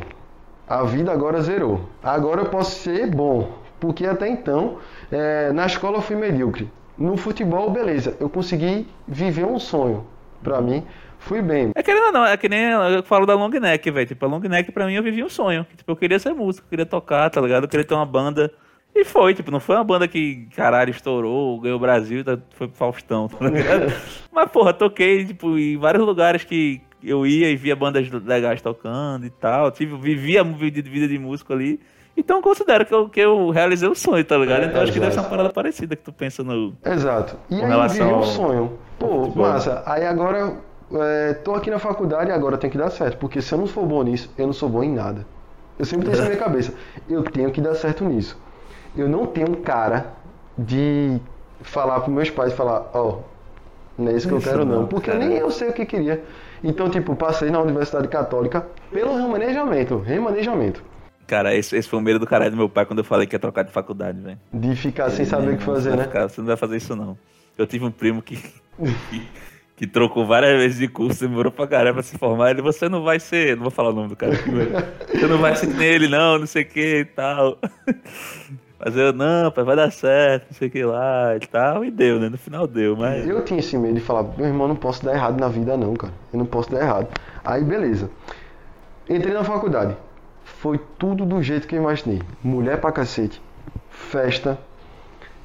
A 0.67 0.83
vida 0.83 1.11
agora 1.11 1.41
zerou. 1.41 1.87
Agora 2.03 2.41
eu 2.41 2.45
posso 2.49 2.79
ser 2.79 3.07
bom. 3.07 3.51
Porque 3.79 4.05
até 4.05 4.27
então, 4.27 4.77
é, 5.11 5.51
na 5.53 5.65
escola 5.65 5.97
eu 5.97 6.01
fui 6.01 6.15
medíocre. 6.15 6.69
No 6.97 7.15
futebol, 7.15 7.69
beleza, 7.69 8.17
eu 8.19 8.29
consegui 8.29 8.85
viver 9.07 9.45
um 9.45 9.57
sonho. 9.57 10.05
Pra 10.43 10.61
mim, 10.61 10.83
fui 11.19 11.41
bem. 11.41 11.71
É 11.75 12.05
ou 12.05 12.11
não, 12.11 12.25
é 12.25 12.35
que 12.37 12.47
nem 12.49 12.61
eu 12.71 13.03
falo 13.03 13.25
da 13.25 13.35
long 13.35 13.49
neck, 13.49 13.89
velho. 13.91 14.07
Tipo, 14.07 14.25
a 14.25 14.29
long 14.29 14.39
neck 14.39 14.71
pra 14.71 14.85
mim 14.85 14.93
eu 14.93 15.03
vivi 15.03 15.23
um 15.23 15.29
sonho. 15.29 15.65
Tipo, 15.75 15.91
eu 15.91 15.95
queria 15.95 16.19
ser 16.19 16.33
músico, 16.33 16.65
eu 16.65 16.69
queria 16.69 16.85
tocar, 16.85 17.29
tá 17.29 17.41
ligado? 17.41 17.63
Eu 17.63 17.69
queria 17.69 17.85
ter 17.85 17.93
uma 17.93 18.05
banda. 18.05 18.51
E 18.95 19.05
foi, 19.05 19.33
tipo, 19.33 19.51
não 19.51 19.59
foi 19.59 19.75
uma 19.75 19.83
banda 19.83 20.07
que, 20.07 20.47
caralho, 20.55 20.89
estourou, 20.89 21.59
ganhou 21.59 21.77
o 21.77 21.79
Brasil, 21.81 22.23
tá- 22.23 22.39
foi 22.51 22.67
pro 22.67 22.75
Faustão, 22.75 23.27
tá 23.27 23.47
ligado? 23.47 23.93
Mas, 24.31 24.49
porra, 24.51 24.73
toquei, 24.73 25.25
tipo, 25.25 25.57
em 25.57 25.77
vários 25.77 26.03
lugares 26.03 26.43
que 26.43 26.81
eu 27.03 27.25
ia 27.25 27.49
e 27.49 27.55
via 27.55 27.75
bandas 27.75 28.09
legais 28.09 28.61
tocando 28.61 29.25
e 29.25 29.29
tal. 29.29 29.71
Tive, 29.71 29.95
vivia 29.97 30.41
a 30.41 30.43
vida 30.43 30.81
de 31.07 31.19
músico 31.19 31.53
ali. 31.53 31.79
Então 32.19 32.37
eu 32.37 32.43
considero 32.43 32.85
que 32.85 32.93
eu, 32.93 33.09
que 33.09 33.19
eu 33.19 33.49
realizei 33.49 33.87
o 33.87 33.95
sonho, 33.95 34.23
tá 34.25 34.37
ligado? 34.37 34.63
É, 34.63 34.65
então 34.65 34.81
acho 34.81 34.91
que 34.91 34.99
deve 34.99 35.11
ser 35.13 35.19
exato. 35.19 35.27
uma 35.27 35.37
parada 35.37 35.53
parecida 35.53 35.95
que 35.95 36.03
tu 36.03 36.11
pensa 36.11 36.43
no. 36.43 36.73
Exato. 36.85 37.37
E 37.49 37.55
Com 37.57 37.63
aí 37.63 37.69
relação 37.69 38.09
um 38.11 38.15
ao- 38.15 38.23
sonho. 38.23 38.73
Pô, 38.99 39.23
futebol. 39.23 39.47
massa. 39.47 39.81
Aí 39.85 40.05
agora, 40.05 40.53
é, 40.93 41.33
tô 41.35 41.55
aqui 41.55 41.69
na 41.71 41.79
faculdade 41.79 42.29
e 42.29 42.33
agora 42.33 42.57
tem 42.57 42.69
que 42.69 42.77
dar 42.77 42.89
certo. 42.89 43.17
Porque 43.17 43.41
se 43.41 43.53
eu 43.53 43.57
não 43.57 43.67
for 43.67 43.85
bom 43.85 44.03
nisso, 44.03 44.29
eu 44.37 44.45
não 44.45 44.53
sou 44.53 44.67
bom 44.67 44.83
em 44.83 44.93
nada. 44.93 45.25
Eu 45.79 45.85
sempre 45.85 46.05
tenho 46.07 46.13
isso 46.15 46.23
na 46.23 46.29
minha 46.29 46.41
cabeça. 46.43 46.73
Eu 47.09 47.23
tenho 47.23 47.49
que 47.51 47.61
dar 47.61 47.73
certo 47.75 48.03
nisso. 48.03 48.37
Eu 48.97 49.07
não 49.07 49.25
tenho 49.25 49.55
cara 49.57 50.07
de 50.57 51.17
falar 51.61 52.01
pros 52.01 52.13
meus 52.13 52.29
pais, 52.29 52.51
falar, 52.51 52.89
ó, 52.93 53.19
não 53.97 54.11
é 54.11 54.15
isso 54.15 54.27
que 54.27 54.33
eu 54.33 54.41
quero 54.41 54.65
não. 54.65 54.87
Porque 54.87 55.13
nem 55.13 55.33
eu 55.37 55.49
sei 55.51 55.69
o 55.69 55.73
que 55.73 55.85
queria. 55.85 56.21
Então, 56.61 56.89
tipo, 56.89 57.15
passei 57.15 57.49
na 57.49 57.61
Universidade 57.61 58.09
Católica 58.09 58.67
pelo 58.91 59.15
remanejamento. 59.15 59.99
Remanejamento. 59.99 60.83
Cara, 61.29 61.53
esse, 61.55 61.77
esse 61.77 61.87
foi 61.87 61.99
o 61.99 62.01
medo 62.01 62.17
do 62.17 62.25
caralho 62.25 62.49
do 62.49 62.57
meu 62.57 62.67
pai 62.67 62.87
quando 62.87 62.97
eu 62.99 63.03
falei 63.05 63.27
que 63.27 63.35
ia 63.35 63.39
trocar 63.39 63.61
de 63.63 63.71
faculdade, 63.71 64.19
velho. 64.19 64.39
De 64.51 64.75
ficar 64.75 65.11
sem 65.11 65.23
saber 65.25 65.53
o 65.53 65.57
que 65.57 65.63
fazer, 65.63 65.95
né? 65.95 66.05
ficar- 66.05 66.27
você 66.27 66.41
não 66.41 66.47
vai 66.47 66.57
fazer 66.57 66.77
isso, 66.77 66.95
não. 66.95 67.15
Eu 67.55 67.67
tive 67.67 67.85
um 67.85 67.91
primo 67.91 68.19
que, 68.19 68.35
que, 68.35 69.27
que 69.77 69.85
trocou 69.85 70.25
várias 70.25 70.57
vezes 70.57 70.79
de 70.79 70.87
curso, 70.87 71.21
demorou 71.27 71.51
pra 71.51 71.67
caramba 71.67 71.93
pra 71.95 72.01
se 72.03 72.17
formar. 72.17 72.49
Ele, 72.49 72.63
você 72.63 72.89
não 72.89 73.03
vai 73.03 73.19
ser. 73.19 73.55
Não 73.55 73.61
vou 73.61 73.71
falar 73.71 73.89
o 73.89 73.93
nome 73.93 74.07
do 74.09 74.15
cara 74.15 74.33
aqui, 74.33 74.49
velho. 74.49 74.71
Você 75.07 75.27
não 75.27 75.37
vai 75.37 75.55
ser 75.55 75.67
que 75.67 75.73
nem 75.75 75.87
ele, 75.87 76.07
não, 76.07 76.39
não 76.39 76.47
sei 76.47 76.63
o 76.63 76.65
que 76.67 76.99
e 77.01 77.05
tal. 77.05 77.59
Mas 78.83 78.95
eu, 78.95 79.13
não, 79.13 79.51
pai, 79.51 79.63
vai 79.63 79.75
dar 79.75 79.91
certo, 79.91 80.47
não 80.49 80.53
sei 80.57 80.67
o 80.67 80.71
que 80.71 80.83
lá 80.83 81.35
e 81.35 81.39
tal. 81.41 81.85
E 81.85 81.91
deu, 81.91 82.17
né? 82.19 82.27
No 82.29 82.37
final 82.39 82.65
deu, 82.65 82.95
mas. 82.95 83.27
Eu 83.27 83.43
tinha 83.43 83.59
esse 83.59 83.77
medo 83.77 83.95
de 83.95 83.99
falar, 83.99 84.23
meu 84.37 84.47
irmão, 84.47 84.69
não 84.69 84.75
posso 84.77 85.03
dar 85.03 85.13
errado 85.13 85.37
na 85.37 85.49
vida 85.49 85.75
não, 85.75 85.93
cara. 85.95 86.13
Eu 86.31 86.39
não 86.39 86.45
posso 86.45 86.71
dar 86.71 86.79
errado. 86.81 87.07
Aí, 87.43 87.61
beleza. 87.61 88.09
Entrei 89.09 89.33
na 89.33 89.43
faculdade. 89.43 89.97
Foi 90.61 90.77
tudo 90.97 91.25
do 91.25 91.41
jeito 91.41 91.65
que 91.65 91.75
eu 91.75 91.81
imaginei. 91.81 92.21
Mulher 92.43 92.81
pra 92.81 92.91
cacete. 92.91 93.41
Festa. 93.89 94.59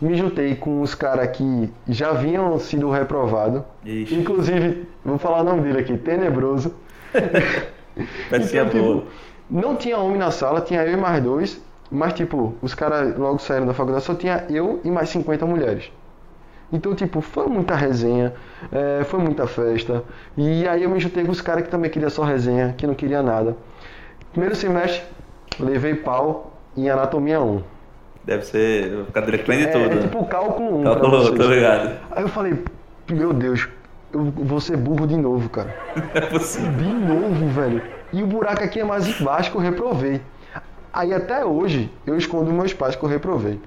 Me 0.00 0.16
juntei 0.16 0.56
com 0.56 0.82
os 0.82 0.92
caras 0.92 1.28
que 1.36 1.72
já 1.88 2.10
haviam 2.10 2.58
sido 2.58 2.90
reprovados. 2.90 3.62
Inclusive, 4.12 4.88
vou 5.04 5.16
falar 5.16 5.42
o 5.42 5.44
nome 5.44 5.62
dele 5.62 5.78
aqui, 5.78 5.96
Tenebroso. 5.96 6.74
Então, 7.96 8.40
tipo, 8.68 9.04
não 9.48 9.76
tinha 9.76 9.96
homem 9.98 10.18
na 10.18 10.32
sala, 10.32 10.60
tinha 10.60 10.82
eu 10.82 10.94
e 10.94 10.96
mais 10.96 11.22
dois. 11.22 11.62
Mas, 11.88 12.12
tipo, 12.14 12.56
os 12.60 12.74
caras 12.74 13.16
logo 13.16 13.38
saíram 13.38 13.66
da 13.66 13.72
faculdade, 13.72 14.04
só 14.04 14.16
tinha 14.16 14.44
eu 14.50 14.80
e 14.82 14.90
mais 14.90 15.10
50 15.10 15.46
mulheres. 15.46 15.92
Então, 16.72 16.92
tipo, 16.92 17.20
foi 17.20 17.46
muita 17.46 17.76
resenha, 17.76 18.34
é, 18.72 19.04
foi 19.04 19.20
muita 19.20 19.46
festa. 19.46 20.02
E 20.36 20.66
aí 20.66 20.82
eu 20.82 20.90
me 20.90 20.98
juntei 20.98 21.24
com 21.24 21.30
os 21.30 21.40
caras 21.40 21.62
que 21.62 21.70
também 21.70 21.88
queriam 21.88 22.10
só 22.10 22.24
resenha, 22.24 22.74
que 22.76 22.84
não 22.84 22.94
queria 22.94 23.22
nada. 23.22 23.56
Primeiro 24.34 24.54
semestre, 24.56 25.02
levei 25.60 25.94
pau 25.94 26.52
em 26.76 26.90
Anatomia 26.90 27.40
1. 27.40 27.62
Deve 28.24 28.44
ser 28.44 29.06
cadeira 29.12 29.38
que 29.38 29.44
prende 29.44 29.64
É, 29.64 29.66
tudo. 29.68 29.84
é 29.84 29.94
né? 29.94 30.00
tipo 30.02 30.24
cálculo 30.26 30.78
1 30.78 30.82
pra 30.82 30.90
Calculou, 30.92 31.22
vocês. 31.22 31.38
tô 31.38 31.46
ligado. 31.46 31.96
Aí 32.10 32.22
eu 32.22 32.28
falei, 32.28 32.64
meu 33.10 33.32
Deus, 33.32 33.68
eu 34.12 34.24
vou 34.24 34.60
ser 34.60 34.76
burro 34.76 35.06
de 35.06 35.16
novo, 35.16 35.48
cara. 35.48 35.74
É 36.14 36.20
possível. 36.20 36.70
De 36.72 36.84
novo, 36.92 37.46
velho. 37.48 37.82
E 38.12 38.22
o 38.22 38.26
buraco 38.26 38.62
aqui 38.64 38.80
é 38.80 38.84
mais 38.84 39.06
embaixo 39.20 39.50
que 39.50 39.56
eu 39.56 39.60
reprovei. 39.60 40.20
Aí 40.92 41.12
até 41.14 41.44
hoje 41.44 41.90
eu 42.06 42.16
escondo 42.16 42.52
meus 42.52 42.72
pais 42.72 42.94
que 42.96 43.02
eu 43.04 43.08
reprovei. 43.08 43.60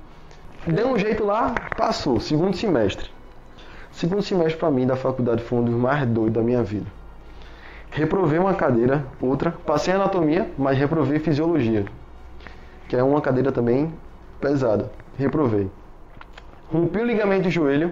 Deu 0.65 0.89
um 0.89 0.97
jeito 0.97 1.23
lá, 1.25 1.56
passou. 1.77 2.19
Segundo 2.19 2.56
semestre. 2.58 3.10
Segundo 3.91 4.21
semestre 4.21 4.58
pra 4.58 4.69
mim 4.69 4.86
da 4.86 4.95
faculdade 4.97 5.41
foi 5.43 5.60
um 5.60 5.63
dos 5.63 5.73
mais 5.75 6.06
doidos 6.06 6.34
da 6.34 6.41
minha 6.41 6.62
vida. 6.62 6.86
Reprovei 7.97 8.38
uma 8.38 8.53
cadeira, 8.53 9.07
outra. 9.19 9.49
Passei 9.65 9.91
anatomia, 9.91 10.47
mas 10.55 10.77
reprovei 10.77 11.17
fisiologia. 11.17 11.83
Que 12.88 12.95
é 12.95 13.01
uma 13.01 13.19
cadeira 13.19 13.51
também 13.51 13.91
pesada. 14.39 14.91
Reprovei. 15.17 15.67
Rompi 16.71 16.99
o 16.99 17.03
ligamento 17.03 17.45
do 17.45 17.49
joelho. 17.49 17.91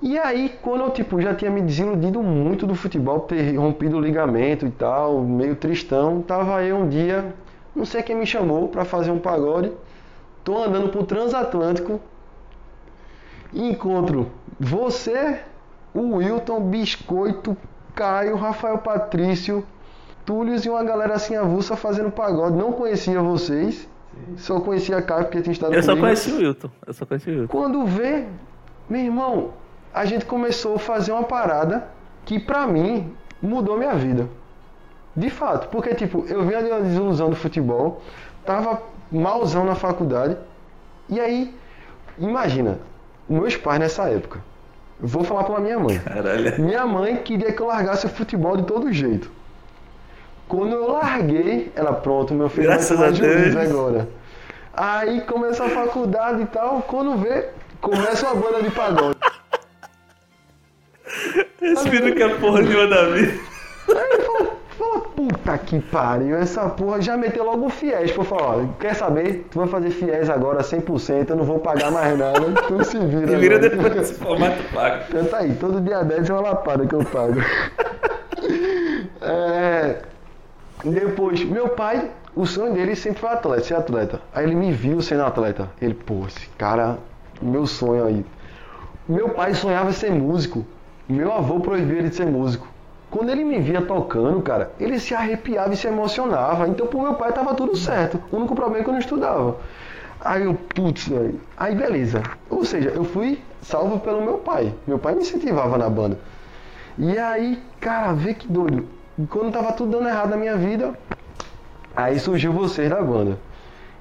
E 0.00 0.16
aí, 0.16 0.58
quando 0.62 0.84
eu 0.84 0.90
tipo, 0.90 1.20
já 1.20 1.34
tinha 1.34 1.50
me 1.50 1.60
desiludido 1.60 2.22
muito 2.22 2.66
do 2.66 2.74
futebol, 2.74 3.20
ter 3.20 3.54
rompido 3.58 3.98
o 3.98 4.00
ligamento 4.00 4.64
e 4.64 4.70
tal, 4.70 5.20
meio 5.20 5.54
tristão, 5.54 6.22
tava 6.22 6.62
eu 6.62 6.78
um 6.78 6.88
dia, 6.88 7.34
não 7.76 7.84
sei 7.84 8.02
quem 8.02 8.16
me 8.16 8.24
chamou 8.24 8.68
pra 8.68 8.86
fazer 8.86 9.10
um 9.10 9.18
pagode. 9.18 9.70
Tô 10.42 10.64
andando 10.64 10.88
pro 10.88 11.04
Transatlântico 11.04 12.00
e 13.52 13.68
encontro 13.68 14.30
você, 14.58 15.40
o 15.92 16.16
Wilton, 16.16 16.62
Biscoito, 16.62 17.54
Caio, 17.94 18.36
Rafael 18.36 18.78
Patrício, 18.78 19.64
Túlios 20.24 20.64
e 20.64 20.70
uma 20.70 20.84
galera 20.84 21.14
assim 21.14 21.34
avulsa 21.36 21.76
fazendo 21.76 22.10
pagode. 22.10 22.56
Não 22.56 22.72
conhecia 22.72 23.20
vocês, 23.22 23.88
só 24.36 24.60
conhecia 24.60 25.00
Caio 25.02 25.24
porque 25.24 25.40
tinha 25.42 25.52
estado 25.52 25.74
Eu 25.74 25.82
só 25.82 25.88
comigo. 25.92 26.06
conheci 26.06 26.32
o 26.32 26.36
Wilton. 26.38 26.70
Eu 26.86 26.92
só 26.92 27.06
conheci 27.06 27.30
o 27.30 27.32
Wilton. 27.40 27.48
Quando 27.48 27.84
vê, 27.86 28.26
meu 28.88 29.00
irmão, 29.00 29.50
a 29.92 30.04
gente 30.04 30.24
começou 30.24 30.76
a 30.76 30.78
fazer 30.78 31.12
uma 31.12 31.24
parada 31.24 31.88
que 32.24 32.38
pra 32.38 32.66
mim 32.66 33.12
mudou 33.42 33.76
minha 33.76 33.94
vida. 33.94 34.28
De 35.16 35.28
fato, 35.30 35.68
porque 35.68 35.94
tipo, 35.94 36.24
eu 36.28 36.44
vinha 36.44 36.62
de 36.62 36.70
uma 36.70 36.80
desilusão 36.80 37.30
do 37.30 37.36
futebol, 37.36 38.00
tava 38.44 38.80
malzão 39.10 39.64
na 39.64 39.74
faculdade, 39.74 40.36
e 41.08 41.18
aí, 41.18 41.52
imagina, 42.16 42.78
meus 43.28 43.56
pais 43.56 43.80
nessa 43.80 44.08
época. 44.08 44.40
Vou 45.02 45.24
falar 45.24 45.44
pela 45.44 45.60
minha 45.60 45.78
mãe. 45.78 45.98
Caralho. 45.98 46.60
Minha 46.60 46.86
mãe 46.86 47.16
queria 47.16 47.52
que 47.52 47.60
eu 47.60 47.66
largasse 47.66 48.06
o 48.06 48.08
futebol 48.08 48.56
de 48.56 48.64
todo 48.64 48.92
jeito. 48.92 49.30
Quando 50.46 50.72
eu 50.72 50.90
larguei, 50.90 51.72
ela 51.74 51.92
pronto, 51.92 52.34
meu 52.34 52.48
filho 52.48 52.66
Graças 52.66 52.98
vai 52.98 53.14
ser 53.14 53.44
juiz 53.44 53.56
agora. 53.56 54.08
Aí 54.74 55.20
começa 55.22 55.64
a 55.64 55.68
faculdade 55.68 56.42
e 56.42 56.46
tal, 56.46 56.82
quando 56.82 57.16
vê, 57.16 57.48
começa 57.80 58.26
uma 58.26 58.34
banda 58.34 58.62
de 58.62 58.70
pagode. 58.70 59.16
Esse 61.62 61.88
filho 61.88 62.08
não 62.08 62.14
quer 62.16 62.40
porra 62.40 62.62
nenhuma 62.62 62.86
da 62.86 63.04
vida. 63.08 63.32
Aí 63.88 64.22
fala, 64.22 64.56
puta 65.28 65.58
que 65.58 65.78
pariu, 65.80 66.36
essa 66.36 66.66
porra 66.70 67.02
já 67.02 67.16
meteu 67.16 67.44
logo 67.44 67.66
o 67.66 67.68
fiéis. 67.68 68.10
Pô, 68.12 68.24
fala, 68.24 68.62
ó, 68.62 68.66
quer 68.78 68.94
saber? 68.94 69.46
Tu 69.50 69.58
vai 69.58 69.68
fazer 69.68 69.90
fiéis 69.90 70.30
agora 70.30 70.60
100%, 70.60 71.30
eu 71.30 71.36
não 71.36 71.44
vou 71.44 71.58
pagar 71.58 71.90
mais 71.90 72.18
nada, 72.18 72.40
tu 72.66 72.82
se 72.84 72.98
vira. 72.98 73.32
E 73.32 73.36
vira 73.36 73.58
depois 73.58 73.92
desse 73.92 74.14
formato 74.14 74.62
pago. 74.72 75.04
Canta 75.10 75.36
aí, 75.36 75.54
todo 75.54 75.80
dia 75.80 76.02
10 76.02 76.30
é 76.30 76.32
uma 76.32 76.40
lapada 76.40 76.86
que 76.86 76.94
eu 76.94 77.04
pago. 77.04 77.40
É, 79.20 79.98
depois, 80.84 81.44
meu 81.44 81.68
pai, 81.68 82.10
o 82.34 82.46
sonho 82.46 82.72
dele 82.72 82.96
sempre 82.96 83.20
foi 83.20 83.28
atleta, 83.28 83.64
ser 83.64 83.74
atleta. 83.74 84.20
Aí 84.34 84.46
ele 84.46 84.54
me 84.54 84.72
viu 84.72 85.02
sendo 85.02 85.24
atleta. 85.24 85.68
Ele, 85.82 85.92
pô, 85.92 86.26
esse 86.26 86.48
cara, 86.56 86.96
meu 87.42 87.66
sonho 87.66 88.06
aí. 88.06 88.24
Meu 89.06 89.28
pai 89.30 89.52
sonhava 89.52 89.92
ser 89.92 90.10
músico. 90.10 90.64
Meu 91.06 91.32
avô 91.32 91.60
proibia 91.60 91.98
ele 91.98 92.08
de 92.08 92.16
ser 92.16 92.26
músico. 92.26 92.66
Quando 93.10 93.30
ele 93.30 93.44
me 93.44 93.58
via 93.58 93.82
tocando, 93.82 94.40
cara, 94.40 94.70
ele 94.78 95.00
se 95.00 95.14
arrepiava 95.14 95.74
e 95.74 95.76
se 95.76 95.88
emocionava. 95.88 96.68
Então, 96.68 96.86
pro 96.86 97.02
meu 97.02 97.14
pai 97.14 97.32
tava 97.32 97.54
tudo 97.54 97.76
certo. 97.76 98.22
O 98.30 98.36
único 98.36 98.54
problema 98.54 98.80
é 98.80 98.84
que 98.84 98.88
eu 98.88 98.92
não 98.92 99.00
estudava. 99.00 99.56
Aí 100.20 100.44
eu, 100.44 100.54
putz. 100.54 101.10
Aí 101.56 101.74
beleza. 101.74 102.22
Ou 102.48 102.64
seja, 102.64 102.90
eu 102.90 103.04
fui 103.04 103.42
salvo 103.62 103.98
pelo 103.98 104.22
meu 104.22 104.38
pai. 104.38 104.72
Meu 104.86 104.98
pai 104.98 105.14
me 105.14 105.22
incentivava 105.22 105.76
na 105.76 105.88
banda. 105.88 106.18
E 106.98 107.18
aí, 107.18 107.60
cara, 107.80 108.12
vê 108.12 108.34
que 108.34 108.46
doido. 108.46 108.86
Quando 109.28 109.52
tava 109.52 109.72
tudo 109.72 109.92
dando 109.98 110.08
errado 110.08 110.30
na 110.30 110.36
minha 110.36 110.56
vida, 110.56 110.94
aí 111.96 112.18
surgiu 112.18 112.52
vocês 112.52 112.88
da 112.88 113.02
banda. 113.02 113.38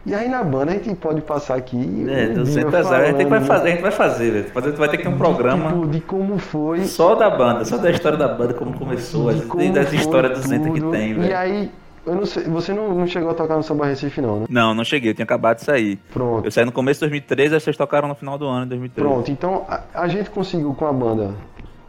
E 0.06 0.16
aí 0.16 0.30
na 0.30 0.44
banda 0.44 0.72
a 0.72 0.76
gente 0.76 0.96
pode 0.96 1.22
passar 1.22 1.56
aqui. 1.56 1.78
É, 2.10 2.30
um 2.30 2.34
do 2.34 2.44
dia 2.44 2.54
centro 2.54 2.72
das 2.72 2.92
áreas, 2.92 3.16
a 3.16 3.18
gente 3.20 3.28
vai 3.30 3.42
fazer, 3.42 3.68
a 3.68 3.72
gente 3.72 3.82
vai 3.82 3.92
fazer, 3.92 4.32
velho. 4.32 4.50
Fazer- 4.52 4.72
vai 4.72 4.90
ter 4.90 4.98
que 4.98 5.04
ter 5.04 5.10
um 5.10 5.18
programa 5.18 5.72
Tipo, 5.72 5.88
de 5.88 6.00
como 6.02 6.38
foi. 6.38 6.86
só 6.86 7.16
da 7.16 7.30
banda, 7.30 7.66
só 7.66 7.78
da 7.78 7.92
história 7.92 8.18
da 8.18 8.28
banda, 8.30 8.54
como 8.54 8.74
começou, 8.78 9.32
de 9.34 9.42
como 9.46 9.72
das 9.74 9.92
histórias 9.94 10.40
do 10.40 10.48
centro 10.48 10.72
que 10.74 10.80
tudo. 10.80 10.92
tem, 10.92 11.12
E 11.12 11.14
velho. 11.16 11.38
aí, 11.38 11.72
eu 12.08 12.16
não 12.16 12.26
sei, 12.26 12.44
você 12.46 12.74
não, 12.74 12.96
não 12.96 13.06
chegou 13.06 13.30
a 13.30 13.34
tocar 13.34 13.58
no 13.58 13.62
Samba 13.64 13.86
Recife 13.86 14.22
não, 14.22 14.40
né? 14.40 14.46
Não, 14.50 14.74
não 14.74 14.86
cheguei. 14.86 15.12
Eu 15.12 15.16
tinha 15.16 15.26
acabado 15.26 15.58
de 15.58 15.64
sair. 15.66 15.98
Pronto. 16.14 16.46
Eu 16.46 16.52
saí 16.52 16.64
no 16.66 16.72
começo 16.72 17.00
de 17.00 17.02
2013, 17.02 17.54
aí 17.56 17.60
vocês 17.60 17.76
tocaram 17.78 18.08
no 18.08 18.16
final 18.16 18.38
do 18.38 18.48
ano 18.48 18.64
de 18.64 18.70
2013. 18.70 19.08
Pronto, 19.10 19.30
então 19.32 19.66
a, 19.68 19.82
a 19.94 20.08
gente 20.08 20.30
conseguiu 20.30 20.74
com 20.74 20.86
a 20.88 20.94
banda, 20.94 21.32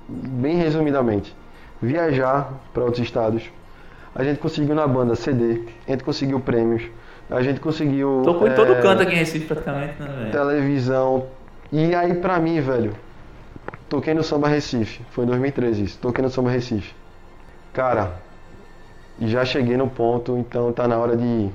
bem 0.09 0.57
resumidamente, 0.57 1.35
viajar 1.81 2.53
para 2.75 2.83
outros 2.85 3.03
estados. 3.03 3.45
A 4.15 4.25
gente 4.25 4.39
conseguiu 4.41 4.75
na 4.75 4.87
banda 4.87 5.15
CD, 5.15 5.61
a 5.87 5.93
gente 5.93 6.03
conseguiu 6.03 6.41
prêmios, 6.41 6.83
a 7.31 7.43
gente 7.43 7.61
conseguiu. 7.61 8.23
Tocou 8.25 8.49
em 8.49 8.55
todo 8.55 8.73
é, 8.73 8.83
canto 8.83 9.03
aqui 9.03 9.13
em 9.13 9.19
Recife 9.19 9.47
praticamente, 9.47 10.01
né, 10.01 10.09
velho? 10.09 10.33
televisão. 10.33 11.27
E 11.73 11.95
aí 11.95 12.15
pra 12.15 12.39
mim, 12.39 12.61
velho, 12.61 12.95
toquei 13.89 14.13
no 14.13 14.25
Samba 14.25 14.49
Recife. 14.49 15.03
Foi 15.11 15.25
em 15.25 15.29
2013 15.29 15.85
isso. 15.85 15.99
Toquei 15.99 16.23
no 16.23 16.31
Samba 16.31 16.51
Recife. 16.51 16.93
Cara, 17.73 18.15
já 19.21 19.45
cheguei 19.45 19.77
no 19.77 19.89
ponto, 19.89 20.37
então 20.39 20.73
tá 20.73 20.89
na 20.89 20.99
hora 20.99 21.17
de, 21.17 21.49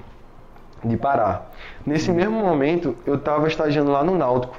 de 0.84 0.98
parar. 0.98 1.52
Nesse 1.86 2.12
mesmo 2.12 2.40
momento, 2.40 2.96
eu 3.06 3.18
tava 3.18 3.48
estagiando 3.48 3.92
lá 3.92 4.04
no 4.04 4.18
Náutico. 4.18 4.56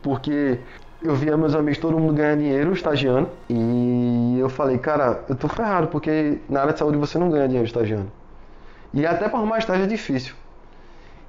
Porque 0.00 0.60
eu 1.02 1.14
via 1.16 1.36
meus 1.36 1.54
amigos, 1.54 1.78
todo 1.78 1.98
mundo 1.98 2.14
ganhar 2.14 2.36
dinheiro 2.36 2.72
estagiando. 2.72 3.28
E 3.50 4.36
eu 4.38 4.48
falei, 4.48 4.78
cara, 4.78 5.24
eu 5.28 5.34
tô 5.34 5.48
ferrado, 5.48 5.88
porque 5.88 6.38
na 6.48 6.60
área 6.60 6.72
de 6.72 6.78
saúde 6.78 6.96
você 6.96 7.18
não 7.18 7.28
ganha 7.28 7.46
dinheiro 7.46 7.66
estagiando. 7.66 8.17
E 8.92 9.06
até 9.06 9.28
para 9.28 9.38
arrumar 9.38 9.58
estágio 9.58 9.84
é 9.84 9.86
difícil. 9.86 10.34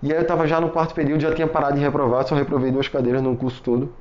E 0.02 0.14
aí 0.14 0.18
eu 0.18 0.26
tava 0.26 0.48
já 0.48 0.62
no 0.62 0.70
quarto 0.70 0.94
período, 0.94 1.22
já 1.22 1.34
tinha 1.34 1.48
parado 1.48 1.76
de 1.76 1.82
reprovar, 1.82 2.26
só 2.26 2.36
reprovei 2.36 2.72
duas 2.72 2.88
cadeiras 2.88 3.22
no 3.22 3.36
curso 3.36 3.62
todo. 3.62 3.94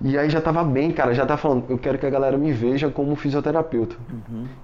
E 0.00 0.18
aí 0.18 0.28
já 0.28 0.40
tava 0.40 0.62
bem, 0.62 0.90
cara, 0.90 1.14
já 1.14 1.24
tava 1.24 1.40
falando, 1.40 1.64
eu 1.68 1.78
quero 1.78 1.98
que 1.98 2.04
a 2.04 2.10
galera 2.10 2.36
me 2.36 2.52
veja 2.52 2.90
como 2.90 3.16
fisioterapeuta. 3.16 3.96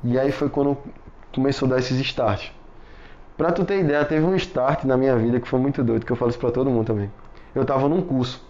E 0.04 0.18
aí 0.18 0.30
foi 0.32 0.48
quando 0.48 0.76
começou 1.32 1.66
a 1.66 1.70
dar 1.70 1.78
esses 1.78 1.98
starts. 2.00 2.52
Pra 3.38 3.52
tu 3.52 3.64
ter 3.64 3.80
ideia, 3.80 4.04
teve 4.04 4.24
um 4.24 4.34
start 4.34 4.84
na 4.84 4.98
minha 4.98 5.16
vida 5.16 5.40
que 5.40 5.48
foi 5.48 5.58
muito 5.58 5.82
doido, 5.82 6.04
que 6.04 6.12
eu 6.12 6.16
falo 6.16 6.30
isso 6.30 6.38
pra 6.38 6.50
todo 6.50 6.68
mundo 6.68 6.88
também. 6.88 7.10
Eu 7.54 7.64
tava 7.64 7.88
num 7.88 8.02
curso, 8.02 8.44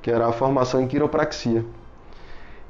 que 0.00 0.10
era 0.10 0.26
a 0.26 0.32
formação 0.32 0.80
em 0.80 0.86
quiropraxia. 0.86 1.64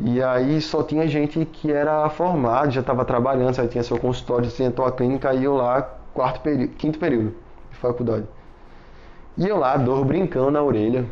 E 0.00 0.20
aí 0.20 0.60
só 0.60 0.82
tinha 0.82 1.06
gente 1.06 1.44
que 1.44 1.70
era 1.70 2.08
formado, 2.08 2.72
já 2.72 2.80
estava 2.80 3.04
trabalhando, 3.04 3.60
aí 3.60 3.68
tinha 3.68 3.84
seu 3.84 3.96
consultório, 3.96 4.50
tinha 4.50 4.72
tua 4.72 4.90
clínica, 4.90 5.32
e 5.32 5.44
eu 5.44 5.54
lá, 5.54 5.88
quarto 6.12 6.40
período, 6.40 6.74
quinto 6.74 6.98
período 6.98 7.34
de 7.70 7.76
faculdade. 7.78 8.26
E 9.36 9.48
eu 9.48 9.56
lá, 9.56 9.76
dor 9.76 10.04
brincão 10.04 10.50
na 10.50 10.62
orelha. 10.62 11.06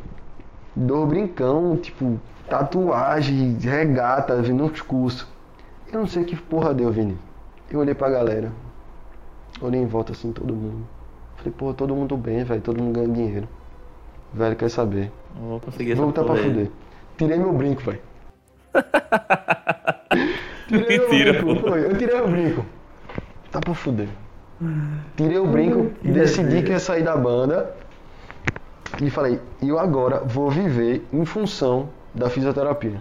Dor 0.76 1.06
brincão, 1.06 1.76
tipo, 1.76 2.20
tatuagem, 2.48 3.56
regata, 3.60 4.40
vindo 4.42 4.64
nos 4.64 4.80
cursos. 4.80 5.26
Eu 5.92 6.00
não 6.00 6.06
sei 6.06 6.24
que 6.24 6.36
porra 6.36 6.72
deu, 6.72 6.90
Vini. 6.92 7.18
Eu 7.70 7.80
olhei 7.80 7.94
pra 7.94 8.10
galera. 8.10 8.52
Olhei 9.60 9.80
em 9.80 9.86
volta 9.86 10.12
assim, 10.12 10.32
todo 10.32 10.54
mundo. 10.54 10.86
Falei, 11.36 11.52
pô, 11.56 11.72
todo 11.74 11.94
mundo 11.94 12.16
bem, 12.16 12.44
velho, 12.44 12.60
todo 12.60 12.82
mundo 12.82 12.94
ganha 12.94 13.08
dinheiro. 13.08 13.48
Velho, 14.32 14.54
quer 14.54 14.68
saber? 14.68 15.10
Vou 15.34 15.58
conseguir 15.60 15.94
Vou 15.94 16.06
botar 16.06 16.22
pra 16.24 16.36
fuder. 16.36 16.70
Tirei 17.16 17.38
meu 17.38 17.52
brinco, 17.52 17.82
velho. 17.82 18.00
tirei 20.68 20.98
Mentira, 20.98 21.32
meu 21.32 21.42
brinco, 21.42 21.62
pô. 21.62 21.68
foi. 21.70 21.84
Eu 21.84 21.98
tirei 21.98 22.20
o 22.20 22.28
brinco. 22.28 22.64
Tá 23.50 23.60
pra 23.60 23.74
fuder. 23.74 24.08
Tirei 25.16 25.38
o 25.38 25.46
brinco, 25.46 25.90
decidi 26.02 26.62
que 26.62 26.70
ia 26.70 26.78
sair 26.78 27.02
da 27.02 27.16
banda. 27.16 27.74
E 29.00 29.08
falei, 29.08 29.40
eu 29.62 29.78
agora 29.78 30.20
vou 30.24 30.50
viver 30.50 31.06
em 31.12 31.24
função 31.24 31.88
da 32.14 32.28
fisioterapia. 32.28 33.00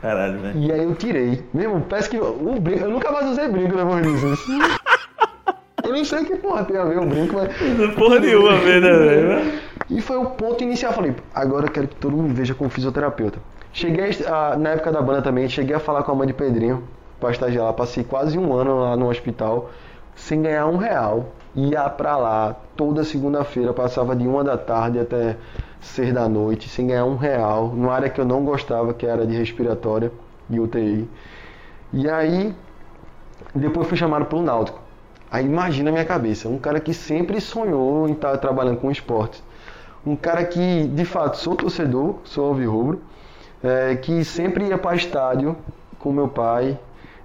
Caralho, 0.00 0.40
velho. 0.40 0.58
E 0.58 0.72
aí 0.72 0.82
eu 0.82 0.94
tirei. 0.94 1.44
Mesmo, 1.52 1.80
parece 1.82 2.08
que 2.08 2.18
o 2.18 2.58
brinco. 2.60 2.84
Eu 2.84 2.90
nunca 2.90 3.12
mais 3.12 3.26
usei 3.30 3.46
brinco 3.48 3.76
depois 3.76 4.02
disso. 4.20 4.50
Eu 5.84 5.92
não 5.92 6.04
sei 6.04 6.24
que 6.24 6.34
porra 6.36 6.64
tem 6.64 6.76
a 6.76 6.84
ver 6.84 6.98
o 6.98 7.06
brinco, 7.06 7.34
mas. 7.36 7.94
Porra 7.94 8.18
nenhuma, 8.18 8.56
velho, 8.56 8.80
né, 8.80 8.92
velho? 8.92 9.52
E 9.88 10.00
foi 10.00 10.16
o 10.16 10.24
ponto 10.30 10.64
inicial. 10.64 10.92
Falei, 10.92 11.14
agora 11.34 11.66
eu 11.66 11.70
quero 11.70 11.86
que 11.86 11.94
todo 11.96 12.16
mundo 12.16 12.28
me 12.30 12.34
veja 12.34 12.54
como 12.54 12.68
fisioterapeuta. 12.70 13.38
Cheguei, 13.72 14.10
a- 14.26 14.56
na 14.56 14.70
época 14.70 14.90
da 14.90 15.00
banda 15.02 15.22
também, 15.22 15.48
cheguei 15.48 15.76
a 15.76 15.78
falar 15.78 16.02
com 16.02 16.10
a 16.10 16.14
mãe 16.14 16.26
de 16.26 16.32
Pedrinho 16.32 16.82
pra 17.20 17.30
estagiar 17.30 17.66
lá. 17.66 17.72
Passei 17.72 18.02
quase 18.02 18.36
um 18.38 18.52
ano 18.54 18.80
lá 18.80 18.96
no 18.96 19.08
hospital 19.10 19.70
sem 20.16 20.42
ganhar 20.42 20.66
um 20.66 20.76
real. 20.76 21.26
ia 21.54 21.88
pra 21.88 22.16
lá 22.16 22.56
toda 22.76 23.04
segunda-feira, 23.04 23.72
passava 23.72 24.16
de 24.16 24.26
uma 24.26 24.42
da 24.42 24.58
tarde 24.58 24.98
até 24.98 25.36
seis 25.80 26.12
da 26.12 26.28
noite, 26.28 26.68
sem 26.68 26.88
ganhar 26.88 27.04
um 27.04 27.16
real, 27.16 27.68
numa 27.68 27.92
área 27.92 28.10
que 28.10 28.20
eu 28.20 28.24
não 28.24 28.44
gostava, 28.44 28.92
que 28.92 29.06
era 29.06 29.26
de 29.26 29.36
respiratória 29.36 30.10
e 30.50 30.58
UTI. 30.58 31.08
E 31.92 32.08
aí, 32.10 32.54
depois 33.54 33.86
fui 33.86 33.96
chamado 33.96 34.26
pelo 34.26 34.42
Náutico. 34.42 34.80
Aí 35.30 35.44
imagina 35.44 35.90
a 35.90 35.92
minha 35.92 36.04
cabeça, 36.04 36.48
um 36.48 36.58
cara 36.58 36.80
que 36.80 36.94
sempre 36.94 37.40
sonhou 37.40 38.08
em 38.08 38.12
estar 38.12 38.36
trabalhando 38.38 38.78
com 38.78 38.90
esportes. 38.90 39.42
Um 40.06 40.14
cara 40.14 40.44
que, 40.44 40.86
de 40.86 41.04
fato, 41.04 41.36
sou 41.36 41.56
torcedor, 41.56 42.16
sou 42.24 42.48
alvirrubro, 42.48 43.00
é, 43.62 43.96
que 43.96 44.24
sempre 44.24 44.66
ia 44.66 44.78
para 44.78 44.94
estádio 44.94 45.56
com 45.98 46.12
meu 46.12 46.28
pai. 46.28 46.78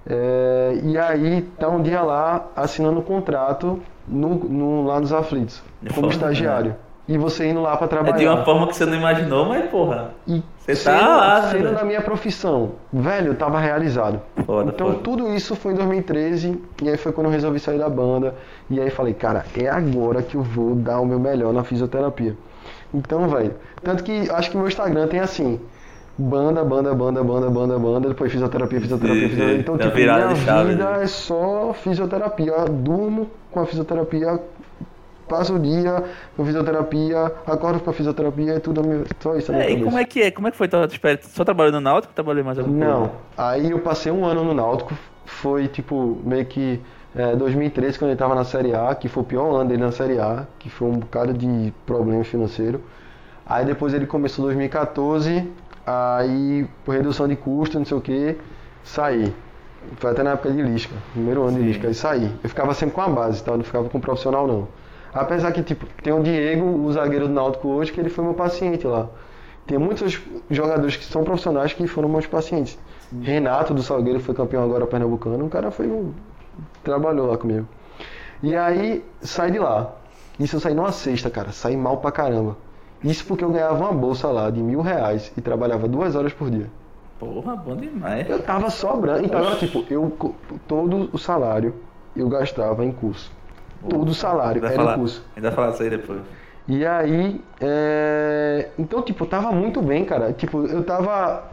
É, 0.06 0.80
e 0.82 0.98
aí 0.98 1.42
tá 1.58 1.68
um 1.68 1.82
dia 1.82 2.02
lá 2.02 2.46
assinando 2.56 2.98
um 3.00 3.02
contrato 3.02 3.80
no, 4.06 4.34
no- 4.34 4.86
lá 4.86 4.98
nos 5.00 5.12
aflitos, 5.12 5.62
É 5.84 5.88
como 5.88 6.02
foda, 6.02 6.14
estagiário. 6.14 6.74
E 7.08 7.18
você 7.18 7.48
indo 7.48 7.60
lá 7.60 7.76
para 7.76 7.86
É 7.86 7.88
trabalhar. 7.88 8.16
de 8.16 8.26
uma 8.26 8.44
forma 8.44 8.66
que 8.68 8.76
você 8.76 8.86
não 8.86 8.94
imaginou, 8.94 9.44
mas 9.46 9.68
porra. 9.68 10.12
E 10.26 10.40
Você 10.58 10.76
sendo, 10.76 11.00
tá 11.00 11.16
lá, 11.16 11.42
sendo 11.50 11.64
né? 11.70 11.72
da 11.72 11.84
minha 11.84 12.00
profissão, 12.00 12.72
velho, 12.92 13.28
eu 13.28 13.34
tava 13.34 13.58
realizado. 13.58 14.20
Foda, 14.46 14.70
então 14.72 14.86
foda. 14.88 14.98
tudo 15.02 15.34
isso 15.34 15.56
foi 15.56 15.72
em 15.72 15.76
2013 15.76 16.62
e 16.80 16.88
aí 16.88 16.96
foi 16.96 17.10
quando 17.12 17.26
eu 17.26 17.32
resolvi 17.32 17.58
sair 17.58 17.78
da 17.78 17.88
banda 17.88 18.34
e 18.70 18.80
aí 18.80 18.88
falei, 18.88 19.14
cara, 19.14 19.44
é 19.56 19.68
agora 19.68 20.22
que 20.22 20.36
eu 20.36 20.42
vou 20.42 20.76
dar 20.76 21.00
o 21.00 21.04
meu 21.06 21.18
melhor 21.18 21.52
na 21.52 21.64
fisioterapia. 21.64 22.36
Então, 22.94 23.28
velho, 23.28 23.54
tanto 23.82 24.04
que 24.04 24.30
acho 24.30 24.50
que 24.50 24.56
meu 24.56 24.68
Instagram 24.68 25.08
tem 25.08 25.18
assim, 25.18 25.60
banda, 26.22 26.64
banda, 26.64 26.94
banda, 26.94 27.24
banda, 27.24 27.50
banda, 27.50 27.78
banda, 27.78 28.08
depois 28.08 28.30
fisioterapia, 28.30 28.80
fisioterapia, 28.80 29.28
fisioterapia. 29.28 29.60
Então, 29.60 29.74
uma 29.74 29.82
tipo, 29.82 29.96
minha 29.96 30.64
vida 30.64 30.90
né? 30.90 31.02
é 31.02 31.06
só 31.06 31.72
fisioterapia. 31.74 32.52
Eu 32.52 32.68
durmo 32.68 33.30
com 33.50 33.60
a 33.60 33.66
fisioterapia, 33.66 34.40
passo 35.28 35.56
o 35.56 35.58
dia 35.58 36.04
com 36.36 36.44
fisioterapia, 36.44 37.32
acordo 37.46 37.80
com 37.80 37.90
a 37.90 37.92
fisioterapia 37.92 38.56
e 38.56 38.60
tudo, 38.60 38.82
só 39.20 39.36
isso 39.36 39.52
É, 39.52 39.70
e 39.72 39.82
como 39.82 39.98
é 39.98 40.04
que 40.04 40.22
é? 40.22 40.30
Como 40.30 40.46
é 40.46 40.50
que 40.50 40.56
foi 40.56 40.68
tua 40.68 40.84
experiência? 40.84 41.28
Só 41.30 41.44
trabalhou 41.44 41.72
no 41.72 41.80
Náutico 41.80 42.12
ou 42.12 42.14
trabalhou 42.14 42.42
em 42.42 42.44
mais 42.44 42.58
alguma 42.58 42.78
coisa? 42.78 43.00
Não. 43.00 43.10
Aí 43.36 43.70
eu 43.70 43.78
passei 43.80 44.12
um 44.12 44.24
ano 44.24 44.44
no 44.44 44.54
Náutico, 44.54 44.94
foi 45.24 45.66
tipo 45.66 46.18
meio 46.24 46.46
que 46.46 46.80
é, 47.16 47.34
2013 47.34 47.98
quando 47.98 48.10
ele 48.10 48.18
tava 48.18 48.34
na 48.34 48.44
Série 48.44 48.74
A, 48.74 48.94
que 48.94 49.08
foi 49.08 49.22
o 49.22 49.26
pior 49.26 49.54
ano 49.54 49.68
dele 49.68 49.82
na 49.82 49.92
Série 49.92 50.18
A, 50.18 50.46
que 50.58 50.70
foi 50.70 50.88
um 50.88 50.98
bocado 50.98 51.32
de 51.32 51.72
problema 51.84 52.22
financeiro. 52.24 52.80
Aí 53.44 53.64
depois 53.64 53.92
ele 53.92 54.06
começou 54.06 54.44
2014, 54.44 55.46
aí 55.86 56.66
por 56.84 56.94
redução 56.94 57.28
de 57.28 57.36
custo, 57.36 57.78
não 57.78 57.84
sei 57.84 57.96
o 57.96 58.00
que, 58.00 58.38
saí. 58.84 59.34
Foi 59.96 60.10
até 60.10 60.22
na 60.22 60.32
época 60.32 60.50
de 60.50 60.62
Lisca, 60.62 60.94
primeiro 61.12 61.42
ano 61.42 61.58
de 61.58 61.64
Lisca, 61.64 61.88
aí 61.88 61.94
saí. 61.94 62.32
Eu 62.42 62.48
ficava 62.48 62.72
sempre 62.74 62.94
com 62.94 63.00
a 63.00 63.08
base, 63.08 63.42
tá? 63.42 63.52
Eu 63.52 63.58
não 63.58 63.64
ficava 63.64 63.88
com 63.88 63.98
o 63.98 64.00
profissional 64.00 64.46
não. 64.46 64.68
Apesar 65.12 65.52
que, 65.52 65.62
tipo, 65.62 65.86
tem 66.02 66.12
o 66.12 66.22
Diego, 66.22 66.64
o 66.64 66.92
zagueiro 66.92 67.28
do 67.28 67.34
Náutico 67.34 67.68
hoje, 67.68 67.92
que 67.92 68.00
ele 68.00 68.08
foi 68.08 68.24
meu 68.24 68.34
paciente 68.34 68.86
lá. 68.86 69.08
Tem 69.66 69.78
muitos 69.78 70.20
jogadores 70.50 70.96
que 70.96 71.04
são 71.04 71.22
profissionais 71.22 71.72
que 71.72 71.86
foram 71.86 72.08
meus 72.08 72.26
pacientes. 72.26 72.78
Renato 73.20 73.74
do 73.74 73.82
Salgueiro 73.82 74.20
foi 74.20 74.34
campeão 74.34 74.64
agora 74.64 74.86
pernambucano, 74.86 75.44
um 75.44 75.48
cara 75.48 75.70
foi 75.70 75.86
um, 75.86 76.12
trabalhou 76.82 77.30
lá 77.30 77.36
comigo. 77.36 77.68
E 78.42 78.56
aí 78.56 79.04
saí 79.20 79.50
de 79.50 79.58
lá. 79.58 79.92
Isso 80.40 80.56
eu 80.56 80.60
saí 80.60 80.74
numa 80.74 80.90
sexta, 80.92 81.30
cara, 81.30 81.52
saí 81.52 81.76
mal 81.76 81.98
pra 81.98 82.10
caramba. 82.10 82.56
Isso 83.02 83.24
porque 83.26 83.44
eu 83.44 83.50
ganhava 83.50 83.74
uma 83.74 83.92
bolsa 83.92 84.28
lá 84.28 84.50
de 84.50 84.62
mil 84.62 84.80
reais 84.80 85.32
e 85.36 85.40
trabalhava 85.40 85.88
duas 85.88 86.14
horas 86.14 86.32
por 86.32 86.50
dia. 86.50 86.68
Porra, 87.18 87.56
bom 87.56 87.76
demais. 87.76 88.28
Eu 88.28 88.42
tava 88.42 88.70
sobrando. 88.70 89.24
Então 89.24 89.44
era 89.44 89.56
tipo, 89.56 89.84
eu 89.90 90.16
todo 90.66 91.10
o 91.12 91.18
salário 91.18 91.74
eu 92.16 92.28
gastava 92.28 92.84
em 92.84 92.92
curso. 92.92 93.32
Todo 93.88 94.08
o 94.10 94.14
salário 94.14 94.64
era 94.64 94.74
falar, 94.74 94.94
em 94.94 94.98
curso. 94.98 95.24
A 95.32 95.34
gente 95.34 95.42
vai 95.44 95.52
falar 95.52 95.70
disso 95.70 95.82
aí 95.82 95.90
depois. 95.90 96.20
E 96.68 96.86
aí, 96.86 97.40
é... 97.60 98.68
então, 98.78 99.02
tipo, 99.02 99.24
eu 99.24 99.28
tava 99.28 99.50
muito 99.50 99.82
bem, 99.82 100.04
cara. 100.04 100.32
Tipo, 100.32 100.64
eu 100.66 100.84
tava 100.84 101.44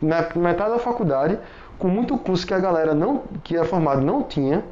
na 0.00 0.28
metade 0.34 0.70
da 0.70 0.78
faculdade, 0.78 1.38
com 1.78 1.88
muito 1.88 2.16
curso 2.18 2.46
que 2.46 2.52
a 2.52 2.58
galera 2.58 2.94
não, 2.94 3.22
que 3.42 3.56
era 3.56 3.64
formado 3.64 4.00
não 4.00 4.22
tinha. 4.22 4.64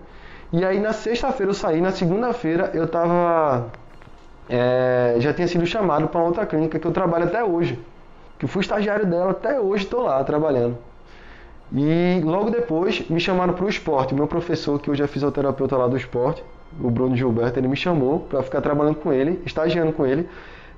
E 0.52 0.64
aí 0.64 0.80
na 0.80 0.92
sexta-feira 0.92 1.50
eu 1.50 1.54
saí, 1.54 1.80
na 1.80 1.92
segunda-feira 1.92 2.70
eu 2.74 2.88
tava. 2.88 3.66
É, 4.50 5.14
já 5.20 5.32
tinha 5.32 5.46
sido 5.46 5.64
chamado 5.64 6.08
para 6.08 6.20
outra 6.20 6.44
clínica 6.44 6.78
que 6.78 6.86
eu 6.86 6.90
trabalho 6.92 7.24
até 7.24 7.42
hoje. 7.44 7.78
Que 8.38 8.44
eu 8.44 8.48
fui 8.48 8.62
estagiário 8.62 9.06
dela, 9.06 9.30
até 9.30 9.60
hoje 9.60 9.84
estou 9.84 10.02
lá 10.02 10.22
trabalhando. 10.24 10.76
E 11.72 12.20
logo 12.24 12.50
depois 12.50 13.08
me 13.08 13.20
chamaram 13.20 13.54
para 13.54 13.64
o 13.64 13.68
esporte. 13.68 14.12
Meu 14.14 14.26
professor, 14.26 14.80
que 14.80 14.90
hoje 14.90 15.02
é 15.02 15.06
fisioterapeuta 15.06 15.76
lá 15.76 15.86
do 15.86 15.96
esporte, 15.96 16.42
o 16.80 16.90
Bruno 16.90 17.16
Gilberto, 17.16 17.60
ele 17.60 17.68
me 17.68 17.76
chamou 17.76 18.20
para 18.20 18.42
ficar 18.42 18.60
trabalhando 18.60 18.96
com 18.96 19.12
ele, 19.12 19.40
estagiando 19.46 19.92
com 19.92 20.04
ele 20.04 20.28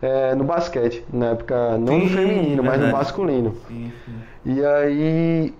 é, 0.02 0.34
no 0.34 0.44
basquete. 0.44 1.02
Na 1.10 1.30
época, 1.30 1.78
não 1.78 1.98
no 1.98 2.08
Sim, 2.08 2.14
feminino, 2.14 2.62
mas 2.62 2.78
no 2.78 2.88
masculino. 2.88 3.54
Sim, 3.68 3.90
sim. 4.04 4.14
E 4.44 4.64
aí 4.64 5.54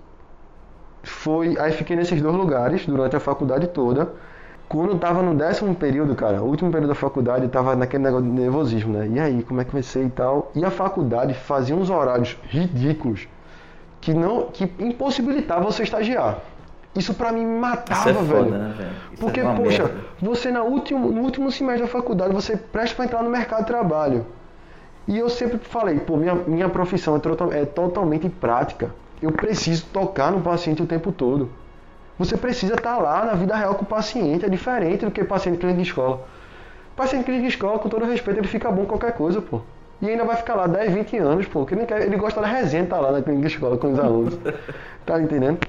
foi, 1.01 1.57
aí 1.57 1.71
fiquei 1.71 1.95
nesses 1.95 2.21
dois 2.21 2.35
lugares 2.35 2.85
durante 2.85 3.15
a 3.15 3.19
faculdade 3.19 3.67
toda. 3.67 4.13
Quando 4.73 4.89
eu 4.89 4.97
tava 4.97 5.21
no 5.21 5.35
décimo 5.35 5.75
período, 5.75 6.15
cara, 6.15 6.41
o 6.41 6.47
último 6.47 6.71
período 6.71 6.89
da 6.89 6.95
faculdade, 6.95 7.43
eu 7.43 7.49
tava 7.49 7.75
naquele 7.75 8.01
negócio 8.05 8.25
de 8.25 8.31
nervosismo, 8.31 8.91
né? 8.91 9.07
E 9.07 9.19
aí, 9.19 9.43
como 9.43 9.61
é 9.61 9.63
que 9.63 9.71
vai 9.71 9.83
ser 9.83 10.03
e 10.03 10.09
tal? 10.09 10.51
E 10.55 10.65
a 10.65 10.71
faculdade 10.71 11.35
fazia 11.35 11.75
uns 11.75 11.91
horários 11.91 12.35
ridículos 12.49 13.27
que 14.01 14.15
não 14.15 14.47
que 14.47 14.63
impossibilitava 14.79 15.63
você 15.63 15.83
estagiar. 15.83 16.39
Isso 16.95 17.13
pra 17.13 17.31
mim 17.31 17.45
me 17.45 17.59
matava, 17.59 18.09
é 18.09 18.13
foda, 18.15 18.25
velho. 18.25 18.49
né, 18.49 18.73
velho? 18.75 18.89
Isso 19.11 19.21
Porque, 19.21 19.41
é 19.41 19.43
poxa, 19.43 19.83
merda. 19.83 19.99
você 20.19 20.49
na 20.49 20.63
último, 20.63 21.11
no 21.11 21.21
último 21.21 21.51
semestre 21.51 21.83
da 21.83 21.87
faculdade, 21.87 22.33
você 22.33 22.57
presta 22.57 22.95
para 22.95 23.05
entrar 23.05 23.21
no 23.21 23.29
mercado 23.29 23.59
de 23.59 23.67
trabalho. 23.67 24.25
E 25.07 25.19
eu 25.19 25.29
sempre 25.29 25.59
falei, 25.59 25.99
pô, 25.99 26.17
minha, 26.17 26.33
minha 26.33 26.67
profissão 26.67 27.15
é, 27.15 27.59
é 27.61 27.65
totalmente 27.65 28.27
prática. 28.27 28.89
Eu 29.21 29.31
preciso 29.31 29.85
tocar 29.93 30.31
no 30.31 30.41
paciente 30.41 30.81
o 30.81 30.87
tempo 30.87 31.11
todo. 31.11 31.49
Você 32.23 32.37
precisa 32.37 32.75
estar 32.75 32.97
lá 32.99 33.25
na 33.25 33.33
vida 33.33 33.53
real 33.53 33.75
com 33.75 33.83
o 33.83 33.85
paciente, 33.85 34.45
é 34.45 34.49
diferente 34.49 35.03
do 35.03 35.11
que 35.11 35.25
paciente 35.25 35.57
clínico 35.57 35.81
de 35.81 35.87
escola. 35.89 36.25
Paciente 36.95 37.25
clínico 37.25 37.47
de 37.47 37.53
escola, 37.53 37.79
com 37.79 37.89
todo 37.89 38.05
respeito, 38.05 38.39
ele 38.39 38.47
fica 38.47 38.71
bom 38.71 38.83
em 38.83 38.85
qualquer 38.85 39.11
coisa, 39.13 39.41
pô. 39.41 39.59
E 40.01 40.09
ainda 40.09 40.23
vai 40.23 40.37
ficar 40.37 40.55
lá 40.55 40.65
10, 40.65 40.93
20 40.93 41.17
anos, 41.17 41.47
pô. 41.47 41.67
Ele, 41.69 41.85
quer, 41.85 42.01
ele 42.03 42.15
gosta 42.15 42.39
da 42.39 42.47
resenha, 42.47 42.85
tá 42.85 42.97
lá 42.97 43.11
na 43.11 43.21
clínica 43.21 43.47
de 43.47 43.53
escola 43.53 43.77
com 43.77 43.91
os 43.91 43.99
alunos. 43.99 44.39
tá 45.05 45.21
entendendo? 45.21 45.59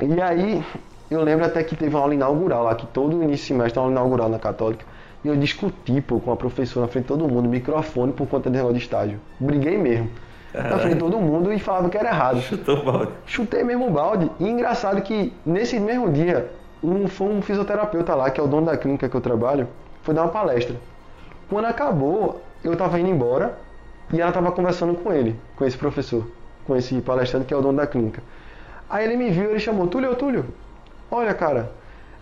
E 0.00 0.20
aí, 0.20 0.64
eu 1.08 1.22
lembro 1.22 1.44
até 1.46 1.62
que 1.62 1.76
teve 1.76 1.94
uma 1.94 2.00
aula 2.00 2.14
inaugural 2.14 2.64
lá, 2.64 2.74
que 2.74 2.86
todo 2.88 3.22
início 3.22 3.36
de 3.36 3.42
semestre 3.42 3.78
uma 3.78 3.84
aula 3.84 3.92
inaugural 3.92 4.28
na 4.28 4.40
Católica. 4.40 4.84
E 5.22 5.28
eu 5.28 5.36
discuti, 5.36 6.00
pô, 6.00 6.20
com 6.20 6.32
a 6.32 6.36
professora 6.36 6.86
na 6.86 6.92
frente 6.92 7.04
de 7.04 7.08
todo 7.08 7.28
mundo, 7.28 7.48
microfone 7.48 8.12
por 8.12 8.26
conta 8.26 8.50
desse 8.50 8.62
negócio 8.62 8.76
de 8.78 8.84
estágio. 8.84 9.20
Briguei 9.38 9.78
mesmo. 9.78 10.10
Na 10.56 10.78
frente 10.78 10.94
de 10.94 11.00
todo 11.00 11.18
mundo 11.18 11.52
e 11.52 11.58
falava 11.58 11.88
que 11.90 11.98
era 11.98 12.08
errado. 12.08 12.40
Chutou 12.40 12.78
o 12.78 12.84
balde. 12.84 13.12
Chutei 13.26 13.62
mesmo 13.62 13.88
o 13.88 13.90
balde. 13.90 14.30
E 14.40 14.48
engraçado 14.48 15.02
que 15.02 15.32
nesse 15.44 15.78
mesmo 15.78 16.10
dia, 16.10 16.50
um, 16.82 17.06
foi 17.06 17.28
um 17.28 17.42
fisioterapeuta 17.42 18.14
lá, 18.14 18.30
que 18.30 18.40
é 18.40 18.42
o 18.42 18.46
dono 18.46 18.66
da 18.66 18.76
clínica 18.76 19.08
que 19.08 19.14
eu 19.14 19.20
trabalho, 19.20 19.68
foi 20.02 20.14
dar 20.14 20.22
uma 20.22 20.30
palestra. 20.30 20.76
Quando 21.48 21.66
acabou, 21.66 22.40
eu 22.64 22.74
tava 22.76 22.98
indo 22.98 23.10
embora 23.10 23.58
e 24.12 24.20
ela 24.20 24.32
tava 24.32 24.50
conversando 24.50 24.94
com 24.94 25.12
ele, 25.12 25.38
com 25.56 25.64
esse 25.64 25.76
professor, 25.76 26.26
com 26.66 26.74
esse 26.74 27.00
palestrante 27.00 27.46
que 27.46 27.54
é 27.54 27.56
o 27.56 27.60
dono 27.60 27.76
da 27.76 27.86
clínica. 27.86 28.22
Aí 28.88 29.04
ele 29.04 29.16
me 29.16 29.30
viu, 29.30 29.50
ele 29.50 29.58
chamou, 29.58 29.86
Túlio, 29.88 30.14
Túlio, 30.14 30.46
olha 31.10 31.34
cara, 31.34 31.72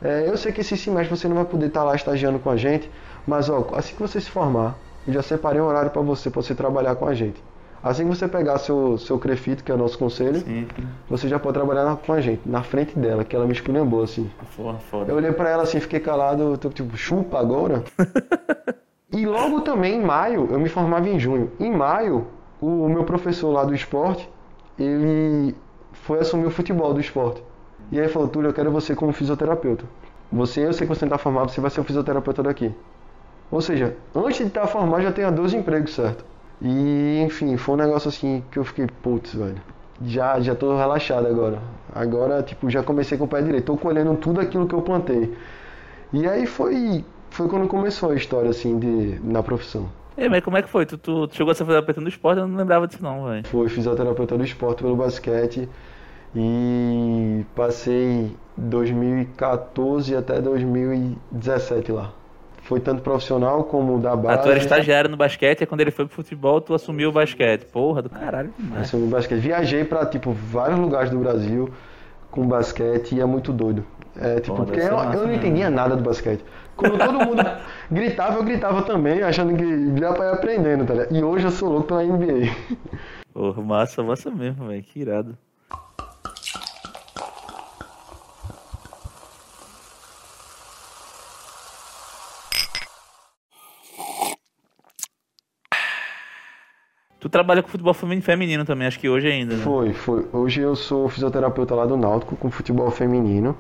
é, 0.02 0.24
eu 0.26 0.36
sei 0.36 0.50
que 0.50 0.60
esse 0.60 0.76
semestre 0.76 1.16
você 1.16 1.28
não 1.28 1.36
vai 1.36 1.44
poder 1.44 1.66
estar 1.66 1.84
lá 1.84 1.94
estagiando 1.94 2.38
com 2.38 2.50
a 2.50 2.56
gente, 2.56 2.90
mas 3.26 3.48
ó, 3.48 3.68
assim 3.74 3.94
que 3.94 4.00
você 4.00 4.20
se 4.20 4.30
formar, 4.30 4.76
eu 5.06 5.12
já 5.12 5.22
separei 5.22 5.60
um 5.60 5.66
horário 5.66 5.90
para 5.90 6.02
você, 6.02 6.30
para 6.30 6.42
você 6.42 6.54
trabalhar 6.54 6.94
com 6.96 7.06
a 7.06 7.14
gente. 7.14 7.42
Assim 7.84 8.04
que 8.08 8.16
você 8.16 8.26
pegar 8.26 8.56
seu, 8.58 8.96
seu 8.96 9.18
crefito, 9.18 9.62
que 9.62 9.70
é 9.70 9.74
o 9.74 9.78
nosso 9.78 9.98
conselho, 9.98 10.38
Sim, 10.40 10.66
sim. 10.74 10.86
você 11.08 11.28
já 11.28 11.38
pode 11.38 11.52
trabalhar 11.54 11.84
na- 11.84 11.96
com 11.96 12.14
a 12.14 12.20
gente, 12.20 12.40
na 12.48 12.62
frente 12.62 12.98
dela, 12.98 13.24
que 13.24 13.36
ela 13.36 13.44
me 13.44 13.52
esculhambou 13.52 14.02
assim. 14.02 14.30
Foda, 14.56 14.78
foda. 14.78 15.12
Eu 15.12 15.16
olhei 15.16 15.30
pra 15.32 15.50
ela 15.50 15.64
assim, 15.64 15.78
fiquei 15.80 16.00
calado, 16.00 16.56
tô 16.56 16.70
tipo, 16.70 16.96
chupa 16.96 17.38
agora. 17.38 17.84
e 19.12 19.26
logo 19.26 19.60
também 19.60 19.96
em 19.96 20.02
maio, 20.02 20.48
eu 20.50 20.58
me 20.58 20.68
formava 20.70 21.06
em 21.08 21.18
junho. 21.20 21.52
Em 21.60 21.70
maio, 21.70 22.26
o 22.58 22.88
meu 22.88 23.04
professor 23.04 23.50
lá 23.50 23.64
do 23.64 23.74
esporte, 23.74 24.28
ele 24.78 25.54
foi 25.92 26.20
assumir 26.20 26.46
o 26.46 26.50
futebol 26.50 26.94
do 26.94 27.00
esporte. 27.00 27.42
E 27.92 28.00
aí 28.00 28.08
falou, 28.08 28.28
Túlio, 28.28 28.48
eu 28.48 28.54
quero 28.54 28.70
você 28.72 28.94
como 28.94 29.12
fisioterapeuta. 29.12 29.84
Você, 30.32 30.64
eu 30.66 30.72
sei 30.72 30.86
que 30.86 30.94
você 30.94 31.04
não 31.04 31.10
tá 31.10 31.18
formado, 31.18 31.50
você 31.50 31.60
vai 31.60 31.70
ser 31.70 31.80
o 31.80 31.84
fisioterapeuta 31.84 32.42
daqui. 32.42 32.74
Ou 33.50 33.60
seja, 33.60 33.94
antes 34.14 34.38
de 34.38 34.44
estar 34.46 34.66
formado 34.66 35.02
já 35.02 35.12
tenho 35.12 35.30
12 35.30 35.54
empregos, 35.56 35.94
certo? 35.94 36.24
E, 36.64 37.22
enfim, 37.22 37.58
foi 37.58 37.74
um 37.74 37.78
negócio 37.78 38.08
assim 38.08 38.42
que 38.50 38.58
eu 38.58 38.64
fiquei, 38.64 38.86
putz, 39.02 39.34
velho. 39.34 39.60
Já, 40.02 40.40
já 40.40 40.54
tô 40.54 40.74
relaxado 40.76 41.26
agora. 41.26 41.58
Agora, 41.94 42.42
tipo, 42.42 42.70
já 42.70 42.82
comecei 42.82 43.18
com 43.18 43.24
o 43.24 43.28
pé 43.28 43.42
direito. 43.42 43.66
Tô 43.66 43.76
colhendo 43.76 44.16
tudo 44.16 44.40
aquilo 44.40 44.66
que 44.66 44.74
eu 44.74 44.80
plantei. 44.80 45.36
E 46.10 46.26
aí 46.26 46.46
foi, 46.46 47.04
foi 47.28 47.48
quando 47.48 47.68
começou 47.68 48.10
a 48.10 48.14
história, 48.14 48.48
assim, 48.48 48.78
de, 48.78 49.20
na 49.22 49.42
profissão. 49.42 49.90
Ei, 50.16 50.28
mas 50.28 50.42
como 50.42 50.56
é 50.56 50.62
que 50.62 50.68
foi? 50.68 50.86
Tu, 50.86 50.96
tu 50.96 51.28
chegou 51.32 51.50
a 51.50 51.54
ser 51.54 51.64
fisioterapeuta 51.64 52.00
no 52.00 52.08
esporte? 52.08 52.38
Eu 52.38 52.48
não 52.48 52.56
lembrava 52.56 52.88
disso 52.88 53.02
não, 53.02 53.26
velho. 53.26 53.46
Fui 53.46 53.68
fisioterapeuta 53.68 54.38
do 54.38 54.44
esporte 54.44 54.82
pelo 54.82 54.96
basquete 54.96 55.68
e 56.34 57.44
passei 57.54 58.34
2014 58.56 60.16
até 60.16 60.40
2017 60.40 61.92
lá. 61.92 62.12
Foi 62.64 62.80
tanto 62.80 63.02
profissional 63.02 63.64
como 63.64 63.98
da 64.00 64.12
Ah, 64.12 64.16
base. 64.16 64.42
tu 64.42 64.48
era 64.48 64.58
estagiário 64.58 65.10
no 65.10 65.16
basquete 65.16 65.60
e 65.62 65.66
quando 65.66 65.82
ele 65.82 65.90
foi 65.90 66.06
pro 66.06 66.14
futebol, 66.14 66.60
tu 66.60 66.74
assumiu 66.74 67.10
o 67.10 67.12
basquete. 67.12 67.66
Porra 67.66 68.00
do 68.02 68.08
caralho. 68.10 68.52
demais. 68.58 68.82
Assumi 68.82 69.06
basquete. 69.06 69.38
Viajei 69.38 69.84
pra, 69.84 70.06
tipo, 70.06 70.32
vários 70.32 70.78
lugares 70.78 71.10
do 71.10 71.18
Brasil 71.18 71.68
com 72.30 72.46
basquete 72.48 73.14
e 73.14 73.20
é 73.20 73.24
muito 73.26 73.52
doido. 73.52 73.84
É, 74.16 74.40
tipo, 74.40 74.56
Pô, 74.56 74.64
porque 74.64 74.80
eu, 74.80 74.92
massa 74.96 75.14
eu 75.16 75.20
não 75.22 75.26
mesmo. 75.28 75.32
entendia 75.42 75.68
nada 75.68 75.94
do 75.96 76.02
basquete. 76.02 76.44
Quando 76.76 76.96
todo 76.98 77.12
mundo 77.18 77.42
gritava, 77.90 78.38
eu 78.38 78.44
gritava 78.44 78.82
também, 78.82 79.22
achando 79.22 79.54
que 79.56 80.00
já 80.00 80.12
pra 80.12 80.24
ir 80.26 80.32
aprendendo, 80.32 80.84
tá 80.86 80.94
ligado? 80.94 81.14
E 81.14 81.22
hoje 81.22 81.44
eu 81.44 81.50
sou 81.50 81.68
louco 81.68 81.86
pela 81.88 82.02
NBA. 82.02 82.50
Porra, 83.32 83.60
massa, 83.62 84.02
massa 84.02 84.30
mesmo, 84.30 84.68
velho. 84.68 84.82
Que 84.82 85.00
irado. 85.00 85.36
Tu 97.24 97.28
trabalha 97.30 97.62
com 97.62 97.70
futebol 97.70 97.94
femi- 97.94 98.20
feminino 98.20 98.66
também, 98.66 98.86
acho 98.86 99.00
que 99.00 99.08
hoje 99.08 99.26
ainda, 99.28 99.54
né? 99.56 99.62
Foi, 99.62 99.94
foi. 99.94 100.26
Hoje 100.30 100.60
eu 100.60 100.76
sou 100.76 101.08
fisioterapeuta 101.08 101.74
lá 101.74 101.86
do 101.86 101.96
Náutico 101.96 102.36
com 102.36 102.50
futebol 102.50 102.90
feminino. 102.90 103.56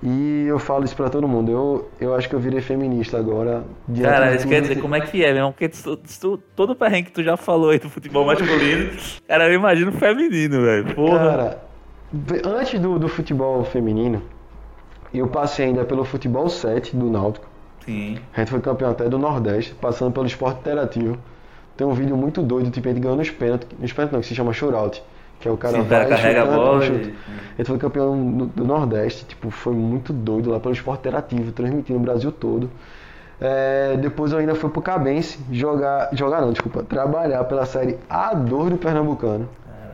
E 0.00 0.44
eu 0.46 0.56
falo 0.60 0.84
isso 0.84 0.94
pra 0.94 1.10
todo 1.10 1.26
mundo. 1.26 1.50
Eu, 1.50 1.90
eu 2.00 2.14
acho 2.14 2.28
que 2.28 2.34
eu 2.36 2.38
virei 2.38 2.60
feminista 2.60 3.18
agora. 3.18 3.64
Cara, 4.00 4.36
isso 4.36 4.46
quer 4.46 4.60
dizer, 4.62 4.80
como 4.80 4.94
é 4.94 5.00
que 5.00 5.24
é, 5.24 5.30
meu 5.30 5.36
irmão? 5.38 5.50
Porque 5.50 5.68
tu- 5.68 5.96
tu- 5.96 6.36
todo 6.54 6.70
o 6.70 6.76
perrengue 6.76 7.06
que 7.06 7.12
tu 7.12 7.24
já 7.24 7.36
falou 7.36 7.70
aí 7.70 7.80
do 7.80 7.90
futebol 7.90 8.24
masculino, 8.24 8.92
cara, 9.26 9.48
eu 9.48 9.54
imagino 9.54 9.90
feminino, 9.90 10.62
velho. 10.62 10.94
Porra. 10.94 11.18
Cara, 11.18 11.62
antes 12.56 12.78
do, 12.78 13.00
do 13.00 13.08
futebol 13.08 13.64
feminino, 13.64 14.22
eu 15.12 15.26
passei 15.26 15.66
ainda 15.66 15.84
pelo 15.84 16.04
futebol 16.04 16.48
7 16.48 16.94
do 16.94 17.10
Náutico. 17.10 17.48
Sim. 17.84 18.16
A 18.32 18.38
gente 18.38 18.50
foi 18.52 18.60
campeão 18.60 18.90
até 18.92 19.08
do 19.08 19.18
Nordeste, 19.18 19.74
passando 19.74 20.12
pelo 20.12 20.26
esporte 20.26 20.60
interativo. 20.60 21.18
Tem 21.78 21.86
um 21.86 21.92
vídeo 21.94 22.14
muito 22.16 22.42
doido, 22.42 22.70
tipo, 22.70 22.86
a 22.88 22.92
gente 22.92 23.00
ganhou 23.00 23.16
nos 23.16 23.30
pênaltis, 23.30 23.68
pênaltis 23.92 24.12
não, 24.12 24.20
que 24.20 24.26
se 24.26 24.34
chama 24.34 24.52
shootout. 24.52 25.02
Que 25.40 25.48
é 25.48 25.50
o 25.52 25.56
cara 25.56 25.76
Sim, 25.78 25.82
vai 25.84 26.08
carrega 26.08 26.42
a 26.42 26.44
chutando, 26.46 26.60
bola 26.64 26.82
chuta. 26.82 26.98
e- 27.08 27.14
A 27.54 27.56
gente 27.58 27.66
foi 27.68 27.78
campeão 27.78 28.50
do 28.54 28.64
Nordeste, 28.64 29.24
tipo, 29.24 29.48
foi 29.50 29.72
muito 29.72 30.12
doido 30.12 30.50
lá 30.50 30.58
pelo 30.58 30.74
esporte 30.74 30.98
interativo, 31.00 31.52
transmitindo 31.52 31.98
o 31.98 32.02
Brasil 32.02 32.32
todo. 32.32 32.68
É, 33.40 33.96
depois 33.96 34.32
eu 34.32 34.38
ainda 34.38 34.56
fui 34.56 34.68
pro 34.68 34.82
Cabense 34.82 35.38
jogar, 35.52 36.08
jogar 36.12 36.40
não, 36.40 36.50
desculpa, 36.52 36.82
trabalhar 36.82 37.44
pela 37.44 37.64
série 37.64 37.96
A2 38.10 38.70
do 38.70 38.76
Pernambucano. 38.78 39.48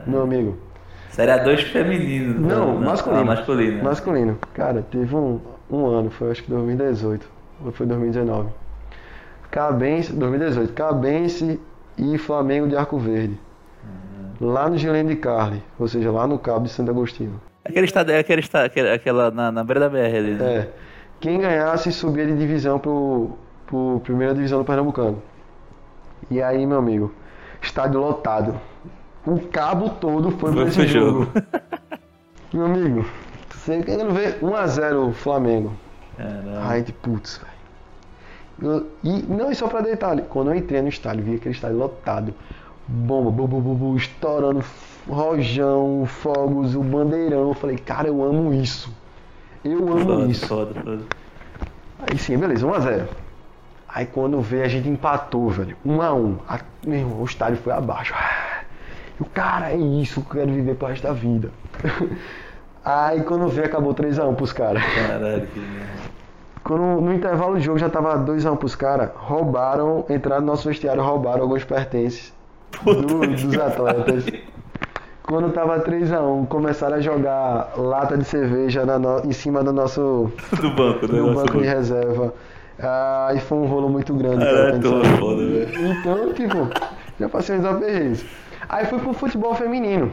Meu 0.07 0.22
amigo, 0.22 0.57
Série 1.11 1.30
A2 1.32 1.62
feminino. 1.70 2.41
não, 2.41 2.78
masculino. 2.80 3.20
Ah, 3.20 3.24
masculino. 3.26 3.85
Masculino. 3.85 4.39
Cara, 4.55 4.82
teve 4.91 5.14
um, 5.14 5.39
um 5.70 5.85
ano, 5.87 6.11
foi 6.11 6.30
acho 6.30 6.43
que 6.43 6.51
2018. 6.51 7.28
Ou 7.66 7.70
foi 7.70 7.85
2019. 7.87 8.49
Cabense, 9.51 10.12
2018. 10.12 10.72
Cabense 10.72 11.61
e 11.99 12.19
Flamengo 12.19 12.67
de 12.69 12.77
Arco 12.77 12.99
Verde. 12.99 13.39
Lá 14.41 14.69
no 14.69 14.77
Gilene 14.77 15.11
de 15.15 15.17
Carli, 15.21 15.63
ou 15.79 15.87
seja, 15.87 16.11
lá 16.11 16.27
no 16.27 16.39
Cabo 16.39 16.65
de 16.65 16.71
Santo 16.71 16.91
Agostinho. 16.91 17.41
Aquele 17.65 17.87
estado, 17.87 18.11
aquele 18.11 18.41
estado, 18.41 18.67
aquele- 18.67 18.91
aquela 18.91 19.31
na, 19.31 19.51
na 19.53 19.63
beira 19.65 19.81
da 19.81 19.89
BR 19.89 20.17
ali, 20.17 20.35
né? 20.35 20.55
É. 20.55 20.69
Quem 21.21 21.39
ganhasse 21.41 21.93
subia 21.93 22.27
de 22.27 22.37
divisão 22.37 22.79
pro, 22.79 23.31
pro 23.67 24.01
primeira 24.05 24.35
divisão 24.35 24.59
do 24.59 24.65
Pernambucano. 24.65 25.23
E 26.31 26.43
aí, 26.43 26.67
meu 26.67 26.79
amigo, 26.79 27.13
estádio 27.63 28.01
lotado. 28.01 28.61
O 29.27 29.39
cabo 29.41 29.89
todo 29.91 30.31
foi 30.33 30.53
pra 30.53 30.65
esse 30.65 30.87
jogo. 30.87 31.29
meu 32.53 32.67
amigo, 32.67 33.07
você 33.55 33.83
querendo 33.83 34.13
ver 34.13 34.41
1x0 34.43 35.13
Flamengo. 35.13 35.73
Caramba. 36.17 36.61
Ai, 36.65 36.83
de 36.83 36.93
putz, 36.93 37.39
velho. 37.39 37.54
E 39.03 39.23
não, 39.29 39.51
e 39.51 39.55
só 39.55 39.67
pra 39.69 39.81
detalhe, 39.81 40.23
quando 40.29 40.51
eu 40.51 40.55
entrei 40.57 40.81
no 40.81 40.89
estádio, 40.89 41.25
vi 41.25 41.35
aquele 41.37 41.55
estádio 41.55 41.77
lotado, 41.77 42.33
bomba, 42.87 43.31
bu, 43.31 43.47
bu, 43.49 43.61
bu, 43.61 43.75
bu, 43.75 43.97
estourando, 43.97 44.65
rojão, 45.09 46.05
fogos, 46.07 46.75
o 46.75 46.83
bandeirão. 46.83 47.49
Eu 47.49 47.55
falei, 47.55 47.77
cara, 47.77 48.09
eu 48.09 48.23
amo 48.23 48.55
isso. 48.55 48.93
Eu 49.65 49.79
amo 49.89 49.99
Foda, 50.05 50.31
isso. 50.31 50.47
foda, 50.47 50.75
foda. 50.81 51.03
Aí 52.01 52.19
sim, 52.19 52.37
beleza, 52.39 52.67
1x0. 52.67 53.07
Aí 53.89 54.07
quando 54.07 54.41
veio 54.41 54.65
a 54.65 54.69
gente 54.69 54.89
empatou, 54.89 55.49
velho. 55.51 55.77
1x1. 55.87 56.37
A- 56.49 56.61
Meu 56.87 56.99
irmão, 56.99 57.21
o 57.23 57.25
estádio 57.25 57.57
foi 57.59 57.73
abaixo. 57.73 58.15
O 59.21 59.25
cara, 59.25 59.71
é 59.73 59.77
isso 59.77 60.21
que 60.23 60.37
eu 60.37 60.41
quero 60.41 60.53
viver 60.53 60.75
pro 60.75 60.89
resto 60.89 61.05
da 61.05 61.13
vida. 61.13 61.51
Aí 62.85 63.23
quando 63.23 63.49
veio, 63.49 63.67
acabou 63.67 63.95
3x1 63.95 64.35
pros 64.35 64.53
caras. 64.53 64.83
Caralho, 64.95 65.47
que 65.47 65.59
merda. 65.61 66.04
Quando 66.65 66.83
no 67.03 67.12
intervalo 67.12 67.55
do 67.55 67.61
jogo 67.61 67.79
já 67.79 67.91
tava 67.91 68.19
2x1 68.19 68.57
pros 68.57 68.75
caras, 68.75 69.11
roubaram, 69.15 70.05
entraram 70.09 70.41
no 70.41 70.47
nosso 70.49 70.67
vestiário, 70.67 71.03
roubaram 71.03 71.43
alguns 71.43 71.62
pertences 71.62 72.33
do- 72.83 73.27
dos 73.27 73.59
atletas. 73.59 74.25
Quando 75.23 75.51
tava 75.53 75.79
3x1, 75.81 76.47
começaram 76.47 76.97
a 76.97 77.01
jogar 77.01 77.73
lata 77.77 78.17
de 78.17 78.25
cerveja 78.25 78.85
no- 78.85 79.21
em 79.27 79.33
cima 79.33 79.62
do 79.62 79.73
nosso 79.73 80.31
Do 80.61 80.71
banco, 80.71 81.07
do 81.07 81.12
no 81.17 81.27
negócio 81.27 81.47
banco 81.47 81.59
de 81.59 81.65
do- 81.69 81.75
reserva. 81.77 82.35
Aí 83.29 83.39
foi 83.41 83.59
um 83.59 83.67
rolo 83.67 83.89
muito 83.89 84.12
grande. 84.15 84.45
pensar. 84.45 85.17
foda, 85.19 85.37
velho. 85.47 85.69
Então, 85.93 86.33
tipo, 86.33 86.69
já 87.21 87.29
passei 87.29 87.59
uns 87.59 87.65
aperreios. 87.65 88.25
Aí 88.69 88.87
fui 88.87 88.99
pro 88.99 89.12
futebol 89.12 89.55
feminino. 89.55 90.11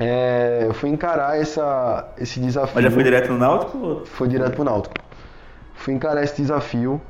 É, 0.00 0.64
eu 0.66 0.74
fui 0.74 0.88
encarar 0.90 1.38
essa, 1.40 2.08
esse 2.18 2.40
desafio. 2.40 2.72
Mas 2.74 2.84
já 2.84 2.90
foi 2.90 3.02
direto 3.02 3.32
no 3.32 3.38
Náutico? 3.38 4.02
Foi 4.06 4.28
direto 4.28 4.54
pro 4.54 4.64
Náutico. 4.64 4.94
Fui 5.78 5.94
encarar 5.94 6.22
esse 6.22 6.36
desafio. 6.42 7.00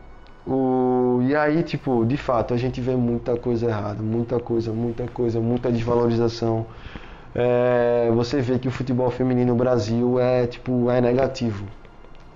O... 0.47 1.21
E 1.23 1.35
aí, 1.37 1.63
tipo, 1.63 2.05
de 2.07 2.17
fato, 2.17 2.55
a 2.55 2.57
gente 2.57 2.81
vê 2.81 2.95
muita 2.97 3.37
coisa 3.37 3.67
errada. 3.67 4.03
Muita 4.03 4.39
coisa, 4.39 4.73
muita 4.73 5.07
coisa, 5.09 5.41
muita 5.41 5.71
desvalorização. 5.71 6.67
É, 7.35 8.11
Você 8.15 8.41
vê 8.41 8.59
que 8.59 8.69
o 8.69 8.71
futebol 8.71 9.11
feminino 9.11 9.53
no 9.53 9.59
Brasil 9.59 10.19
é, 10.19 10.47
tipo, 10.47 10.91
é 10.91 11.01
negativo. 11.01 11.65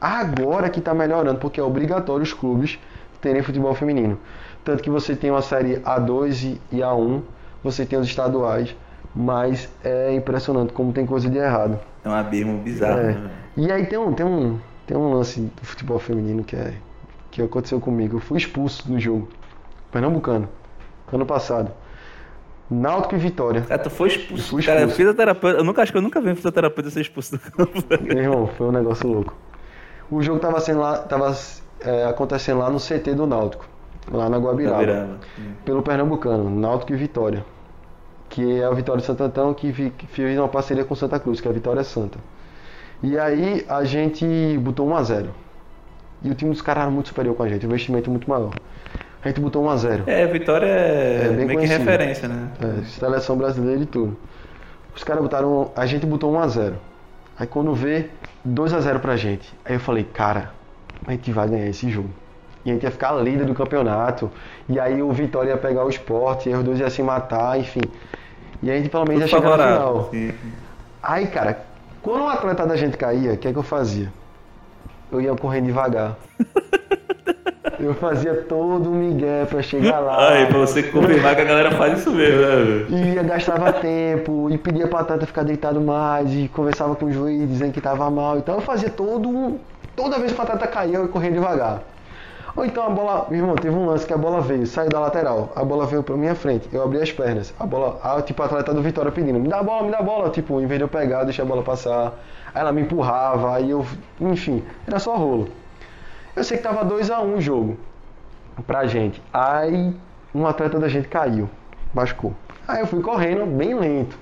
Agora 0.00 0.68
que 0.68 0.80
tá 0.80 0.92
melhorando, 0.92 1.38
porque 1.38 1.60
é 1.60 1.62
obrigatório 1.62 2.22
os 2.22 2.32
clubes 2.32 2.78
terem 3.20 3.42
futebol 3.42 3.74
feminino. 3.74 4.18
Tanto 4.64 4.82
que 4.82 4.90
você 4.90 5.14
tem 5.14 5.30
uma 5.30 5.42
série 5.42 5.76
A2 5.84 6.42
e- 6.44 6.60
e 6.72 6.80
A1, 6.82 7.22
você 7.62 7.84
tem 7.86 7.98
os 7.98 8.06
estaduais, 8.08 8.74
mas 9.14 9.68
é 9.84 10.12
impressionante 10.14 10.72
como 10.72 10.92
tem 10.92 11.06
coisa 11.06 11.28
de 11.30 11.38
errado. 11.38 11.78
É 12.04 12.08
um 12.08 12.12
abismo 12.14 12.58
bizarro, 12.58 12.98
É. 12.98 13.12
né? 13.12 13.30
E 13.56 13.70
aí 13.70 13.86
tem 13.86 13.98
um, 13.98 14.12
tem 14.12 14.26
um, 14.26 14.58
tem 14.92 15.00
um 15.00 15.12
lance 15.14 15.40
do 15.40 15.64
futebol 15.64 15.98
feminino 15.98 16.44
que 16.44 16.54
é 16.54 16.74
que 17.30 17.40
aconteceu 17.40 17.80
comigo. 17.80 18.16
Eu 18.18 18.20
fui 18.20 18.36
expulso 18.36 18.92
no 18.92 19.00
jogo. 19.00 19.26
Pernambucano. 19.90 20.46
Ano 21.10 21.24
passado. 21.24 21.70
Náutico 22.70 23.14
e 23.14 23.18
Vitória. 23.18 23.62
Cara, 23.62 23.82
tu 23.82 23.88
foi 23.90 24.08
expulso. 24.08 24.50
Fui 24.50 24.62
Cara, 24.62 24.80
expulso. 24.80 24.96
fisioterapeuta. 24.96 25.58
Eu 25.58 25.64
nunca 25.64 25.82
acho 25.82 25.92
que 25.92 25.98
eu 25.98 26.02
nunca 26.02 26.20
vi 26.20 26.30
um 26.30 26.36
fisioterapeuta 26.36 26.90
ser 26.90 27.00
expulso 27.00 27.32
do 27.36 27.38
campo. 27.38 27.72
Meu 28.02 28.18
irmão, 28.18 28.46
foi 28.48 28.66
um 28.66 28.72
negócio 28.72 29.08
louco. 29.08 29.34
O 30.10 30.22
jogo 30.22 30.40
tava, 30.40 30.60
sendo 30.60 30.80
lá, 30.80 30.98
tava 30.98 31.34
é, 31.80 32.04
acontecendo 32.04 32.58
lá 32.58 32.68
no 32.70 32.78
CT 32.78 33.14
do 33.14 33.26
Náutico. 33.26 33.66
Lá 34.10 34.28
na 34.28 34.36
Guabiraba. 34.36 34.76
Guabiraba. 34.76 35.18
Pelo 35.64 35.82
Pernambucano, 35.82 36.50
Náutico 36.50 36.92
e 36.92 36.96
Vitória. 36.96 37.44
Que 38.28 38.60
é 38.60 38.68
o 38.68 38.74
Vitória 38.74 39.00
de 39.00 39.06
Santo 39.06 39.22
Antão 39.24 39.54
que, 39.54 39.70
vi- 39.72 39.90
que 39.90 40.06
fez 40.06 40.38
uma 40.38 40.48
parceria 40.48 40.84
com 40.84 40.94
Santa 40.94 41.18
Cruz, 41.18 41.40
que 41.40 41.48
é 41.48 41.50
a 41.50 41.54
Vitória 41.54 41.82
Santa. 41.84 42.18
E 43.02 43.18
aí 43.18 43.64
a 43.68 43.84
gente 43.84 44.24
botou 44.58 44.86
1 44.88 44.96
a 44.96 45.02
0 45.02 45.30
E 46.22 46.30
o 46.30 46.34
time 46.34 46.52
dos 46.52 46.62
caras 46.62 46.82
era 46.82 46.90
muito 46.90 47.08
superior 47.08 47.34
com 47.34 47.42
a 47.42 47.48
gente, 47.48 47.64
o 47.64 47.68
investimento 47.68 48.10
muito 48.10 48.28
maior. 48.30 48.52
A 49.24 49.28
gente 49.28 49.40
botou 49.40 49.64
1 49.64 49.70
a 49.70 49.76
0 49.76 50.04
É, 50.06 50.26
Vitória 50.26 50.66
é, 50.66 51.22
É 51.24 51.28
bem 51.28 51.36
meio 51.36 51.48
que 51.48 51.54
conhecido. 51.54 51.78
referência, 51.78 52.28
né? 52.28 52.48
É, 52.60 52.84
seleção 52.84 53.36
brasileira 53.36 53.82
e 53.82 53.86
tudo. 53.86 54.16
Os 54.94 55.02
caras 55.02 55.22
botaram. 55.22 55.70
A 55.74 55.86
gente 55.86 56.04
botou 56.06 56.32
1x0. 56.32 56.74
Aí 57.38 57.46
quando 57.46 57.74
vê 57.74 58.10
2x0 58.46 58.98
pra 58.98 59.16
gente. 59.16 59.52
Aí 59.64 59.74
eu 59.74 59.80
falei, 59.80 60.04
cara, 60.04 60.50
a 61.06 61.12
gente 61.12 61.32
vai 61.32 61.48
ganhar 61.48 61.66
esse 61.66 61.88
jogo. 61.88 62.10
E 62.64 62.70
a 62.70 62.74
gente 62.74 62.84
ia 62.84 62.90
ficar 62.90 63.12
líder 63.12 63.46
do 63.46 63.54
campeonato. 63.54 64.30
E 64.68 64.78
aí 64.78 65.02
o 65.02 65.10
Vitória 65.10 65.50
ia 65.50 65.56
pegar 65.56 65.84
o 65.84 65.88
esporte, 65.88 66.48
e 66.50 66.54
os 66.54 66.62
dois 66.62 66.78
iam 66.78 66.90
se 66.90 67.02
matar, 67.02 67.58
enfim. 67.58 67.80
E 68.62 68.70
a 68.70 68.76
gente 68.76 68.88
pelo 68.88 69.04
menos 69.06 69.22
ia 69.22 69.28
chegar 69.28 69.56
no 69.56 69.62
final. 69.62 70.08
Sim. 70.10 70.32
Aí, 71.02 71.26
cara, 71.26 71.58
quando 72.02 72.22
um 72.22 72.28
atleta 72.28 72.66
da 72.66 72.76
gente 72.76 72.96
caía, 72.96 73.32
o 73.32 73.36
que 73.36 73.48
é 73.48 73.52
que 73.52 73.58
eu 73.58 73.62
fazia? 73.62 74.12
Eu 75.10 75.20
ia 75.20 75.34
correndo 75.34 75.66
devagar. 75.66 76.16
Eu 77.78 77.94
fazia 77.94 78.34
todo 78.34 78.90
um 78.90 78.94
migué 78.94 79.44
pra 79.44 79.60
chegar 79.60 79.98
lá. 79.98 80.28
Aí, 80.30 80.46
pra 80.46 80.58
você 80.58 80.84
confirmar 80.84 81.34
que 81.34 81.40
a 81.40 81.44
galera 81.44 81.72
faz 81.72 81.98
isso 81.98 82.12
mesmo, 82.12 82.40
né? 82.40 82.86
E 82.88 83.14
ia, 83.14 83.22
gastava 83.24 83.72
tempo, 83.72 84.48
e 84.50 84.56
pedia 84.56 84.86
pra 84.86 85.00
atleta 85.00 85.26
ficar 85.26 85.42
deitado 85.42 85.80
mais, 85.80 86.32
e 86.32 86.48
conversava 86.48 86.94
com 86.94 87.06
o 87.06 87.12
juiz 87.12 87.48
dizendo 87.48 87.72
que 87.72 87.80
tava 87.80 88.08
mal. 88.08 88.38
Então 88.38 88.54
eu 88.54 88.60
fazia 88.60 88.88
todo 88.88 89.28
um. 89.28 89.58
Toda 89.96 90.18
vez 90.18 90.32
que 90.32 90.38
o 90.38 90.42
atleta 90.42 90.66
caía, 90.68 90.98
eu 90.98 91.08
corria 91.08 91.32
devagar. 91.32 91.82
Ou 92.54 92.64
então 92.64 92.84
a 92.84 92.90
bola. 92.90 93.26
Meu 93.30 93.40
irmão, 93.40 93.54
teve 93.54 93.74
um 93.74 93.86
lance 93.86 94.06
que 94.06 94.12
a 94.12 94.18
bola 94.18 94.40
veio, 94.40 94.66
saiu 94.66 94.90
da 94.90 95.00
lateral, 95.00 95.52
a 95.56 95.64
bola 95.64 95.86
veio 95.86 96.02
pra 96.02 96.16
minha 96.16 96.34
frente, 96.34 96.68
eu 96.72 96.82
abri 96.82 97.00
as 97.00 97.10
pernas. 97.10 97.54
A 97.58 97.66
bola. 97.66 97.98
A, 98.02 98.20
tipo, 98.20 98.42
a 98.42 98.46
atleta 98.46 98.74
do 98.74 98.82
Vitória 98.82 99.10
pedindo, 99.10 99.38
me 99.38 99.48
dá 99.48 99.60
a 99.60 99.62
bola, 99.62 99.84
me 99.84 99.90
dá 99.90 99.98
a 99.98 100.02
bola. 100.02 100.30
Tipo, 100.30 100.60
em 100.60 100.66
vez 100.66 100.78
de 100.78 100.84
eu 100.84 100.88
pegar, 100.88 101.24
deixar 101.24 101.44
a 101.44 101.46
bola 101.46 101.62
passar. 101.62 102.14
Aí 102.54 102.60
ela 102.60 102.72
me 102.72 102.82
empurrava, 102.82 103.56
aí 103.56 103.70
eu. 103.70 103.86
Enfim, 104.20 104.62
era 104.86 104.98
só 104.98 105.16
rolo. 105.16 105.48
Eu 106.36 106.44
sei 106.44 106.58
que 106.58 106.62
tava 106.62 106.84
2x1 106.84 107.36
o 107.36 107.40
jogo. 107.40 107.78
pra 108.66 108.86
gente. 108.86 109.22
Aí 109.32 109.94
um 110.34 110.46
atleta 110.46 110.78
da 110.78 110.88
gente 110.88 111.08
caiu, 111.08 111.48
machucou. 111.94 112.34
Aí 112.66 112.80
eu 112.80 112.86
fui 112.86 113.02
correndo 113.02 113.46
bem 113.46 113.74
lento. 113.74 114.16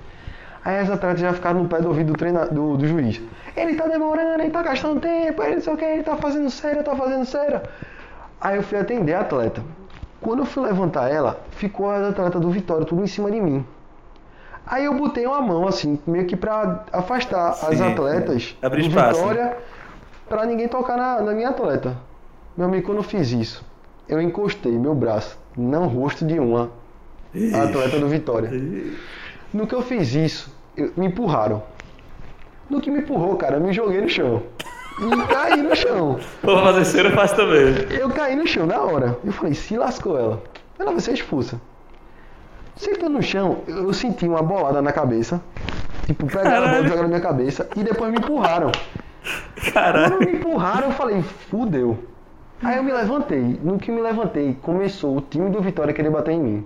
Aí 0.63 0.77
as 0.77 0.89
atletas 0.89 1.21
já 1.21 1.33
ficaram 1.33 1.63
no 1.63 1.69
pé 1.69 1.79
do 1.81 1.87
ouvido 1.87 2.13
do, 2.13 2.17
treina, 2.17 2.45
do, 2.45 2.77
do 2.77 2.87
juiz. 2.87 3.19
Ele 3.55 3.75
tá 3.75 3.87
demorando, 3.87 4.41
ele 4.41 4.51
tá 4.51 4.61
gastando 4.61 4.99
tempo, 4.99 5.41
ele 5.41 5.55
não 5.55 5.61
sei 5.61 5.73
o 5.73 5.77
que, 5.77 5.85
ele 5.85 6.03
tá 6.03 6.15
fazendo 6.17 6.49
sério, 6.51 6.83
tá 6.83 6.95
fazendo 6.95 7.25
sério. 7.25 7.61
Aí 8.41 8.57
eu 8.57 8.63
fui 8.63 8.77
atender 8.79 9.13
a 9.13 9.21
atleta. 9.21 9.61
Quando 10.19 10.39
eu 10.39 10.45
fui 10.45 10.63
levantar 10.63 11.09
ela, 11.09 11.39
ficou 11.51 11.89
a 11.89 12.09
atleta 12.09 12.39
do 12.39 12.49
Vitória 12.49 12.85
tudo 12.85 13.03
em 13.03 13.07
cima 13.07 13.29
de 13.31 13.39
mim. 13.39 13.65
Aí 14.65 14.85
eu 14.85 14.93
botei 14.95 15.25
uma 15.25 15.41
mão 15.41 15.67
assim, 15.67 15.99
meio 16.07 16.25
que 16.25 16.35
pra 16.35 16.85
afastar 16.91 17.49
as 17.49 17.77
Sim, 17.77 17.91
atletas 17.91 18.55
é. 18.61 18.65
Abrir 18.65 18.83
do 18.83 18.87
espaço, 18.89 19.19
Vitória 19.19 19.57
pra 20.29 20.45
ninguém 20.45 20.67
tocar 20.67 20.97
na, 20.97 21.21
na 21.21 21.33
minha 21.33 21.49
atleta. 21.49 21.97
Meu 22.55 22.67
amigo, 22.67 22.85
quando 22.85 22.97
eu 22.99 23.03
fiz 23.03 23.31
isso, 23.31 23.65
eu 24.07 24.21
encostei 24.21 24.71
meu 24.71 24.93
braço 24.95 25.37
no 25.57 25.85
rosto 25.87 26.25
de 26.25 26.39
uma 26.39 26.69
atleta 27.53 27.99
do 27.99 28.07
Vitória. 28.07 28.49
No 29.53 29.67
que 29.67 29.75
eu 29.75 29.81
fiz 29.81 30.13
isso, 30.13 30.53
eu- 30.77 30.91
me 30.95 31.07
empurraram. 31.07 31.61
No 32.69 32.79
que 32.79 32.89
me 32.89 32.99
empurrou, 32.99 33.35
cara, 33.35 33.57
eu 33.57 33.61
me 33.61 33.73
joguei 33.73 33.99
no 33.99 34.07
chão. 34.07 34.43
E 35.01 35.27
caí 35.27 35.61
no 35.63 35.75
chão. 35.75 36.19
Vou 36.43 36.63
fazer 36.63 36.85
cera, 36.85 37.09
eu 37.09 37.15
faço 37.15 37.35
também. 37.35 37.73
Eu 37.89 38.09
caí 38.11 38.35
no 38.35 38.45
chão 38.45 38.67
na 38.67 38.79
hora. 38.79 39.17
Eu 39.23 39.31
falei, 39.31 39.55
se 39.55 39.75
lascou 39.75 40.17
ela. 40.17 40.43
Ela 40.77 40.91
vai 40.91 40.99
ser 40.99 41.13
expulsa. 41.13 41.59
Sentando 42.75 43.09
no 43.09 43.21
chão, 43.21 43.63
eu 43.67 43.91
senti 43.93 44.27
uma 44.27 44.43
bolada 44.43 44.81
na 44.81 44.91
cabeça. 44.91 45.41
Tipo, 46.05 46.27
pegaram 46.27 46.67
a 46.67 46.69
bola 46.69 46.79
e 46.81 46.83
jogaram 46.83 47.01
na 47.03 47.07
minha 47.07 47.21
cabeça. 47.21 47.67
E 47.75 47.83
depois 47.83 48.11
me 48.11 48.19
empurraram. 48.19 48.71
Caralho. 49.73 50.11
Quando 50.11 50.25
me 50.25 50.37
empurraram, 50.37 50.87
eu 50.87 50.93
falei, 50.93 51.21
fudeu. 51.49 51.97
Aí 52.63 52.77
eu 52.77 52.83
me 52.83 52.91
levantei. 52.91 53.59
No 53.63 53.79
que 53.79 53.91
me 53.91 54.01
levantei, 54.01 54.55
começou 54.61 55.17
o 55.17 55.21
time 55.21 55.49
do 55.49 55.61
Vitória 55.61 55.93
querer 55.93 56.11
bater 56.11 56.33
em 56.33 56.39
mim. 56.39 56.65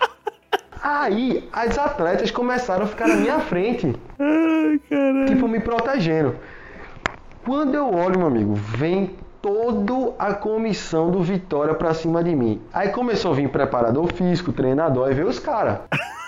Aí 0.82 1.48
as 1.52 1.76
atletas 1.76 2.30
começaram 2.30 2.84
a 2.84 2.86
ficar 2.86 3.06
na 3.06 3.16
minha 3.16 3.38
frente. 3.40 3.94
Tipo, 5.26 5.46
me 5.46 5.60
protegendo. 5.60 6.36
Quando 7.44 7.74
eu 7.74 7.92
olho, 7.92 8.18
meu 8.18 8.28
amigo, 8.28 8.54
vem 8.54 9.10
toda 9.40 10.14
a 10.18 10.32
comissão 10.34 11.10
do 11.10 11.20
Vitória 11.22 11.74
pra 11.74 11.92
cima 11.92 12.22
de 12.22 12.34
mim. 12.36 12.60
Aí 12.72 12.90
começou 12.90 13.32
a 13.32 13.34
vir 13.34 13.48
preparador 13.48 14.06
físico, 14.12 14.52
treinador, 14.52 15.08
aí 15.08 15.14
veio 15.14 15.28
os 15.28 15.38
caras. 15.38 15.78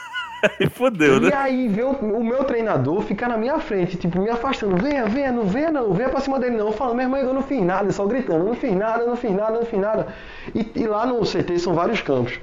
E 0.60 0.68
fodeu, 0.68 1.16
E 1.16 1.20
né? 1.20 1.30
aí 1.34 1.68
veio 1.68 1.92
o 1.92 2.22
meu 2.22 2.44
treinador 2.44 3.00
ficar 3.00 3.28
na 3.30 3.36
minha 3.38 3.58
frente, 3.58 3.96
tipo, 3.96 4.20
me 4.20 4.28
afastando. 4.28 4.76
Venha, 4.76 5.06
venha, 5.06 5.32
não 5.32 5.44
venha 5.44 5.70
não, 5.70 5.94
venha 5.94 6.10
pra 6.10 6.20
cima 6.20 6.38
dele 6.38 6.54
não. 6.54 6.66
Eu 6.66 6.72
falando, 6.72 6.96
meu 6.96 7.04
irmão, 7.06 7.18
eu 7.18 7.32
não 7.32 7.40
fiz 7.40 7.62
nada, 7.62 7.90
só 7.90 8.04
gritando, 8.04 8.44
não 8.44 8.54
fiz 8.54 8.76
nada, 8.76 9.06
não 9.06 9.16
fiz 9.16 9.34
nada, 9.34 9.52
não 9.52 9.64
fiz 9.64 9.80
nada. 9.80 10.08
E, 10.54 10.70
e 10.76 10.86
lá 10.86 11.06
no 11.06 11.22
CT 11.22 11.58
são 11.58 11.72
vários 11.72 12.02
campos. 12.02 12.38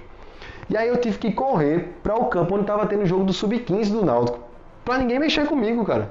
E 0.67 0.75
aí 0.75 0.87
eu 0.87 0.97
tive 0.97 1.19
que 1.19 1.31
correr 1.31 1.93
pra 2.01 2.15
o 2.15 2.25
campo 2.25 2.55
onde 2.55 2.65
tava 2.65 2.87
tendo 2.87 3.03
o 3.03 3.05
jogo 3.05 3.23
do 3.23 3.33
Sub-15 3.33 3.91
do 3.91 4.03
Náutico. 4.03 4.39
Pra 4.83 4.97
ninguém 4.97 5.19
mexer 5.19 5.45
comigo, 5.45 5.85
cara. 5.85 6.09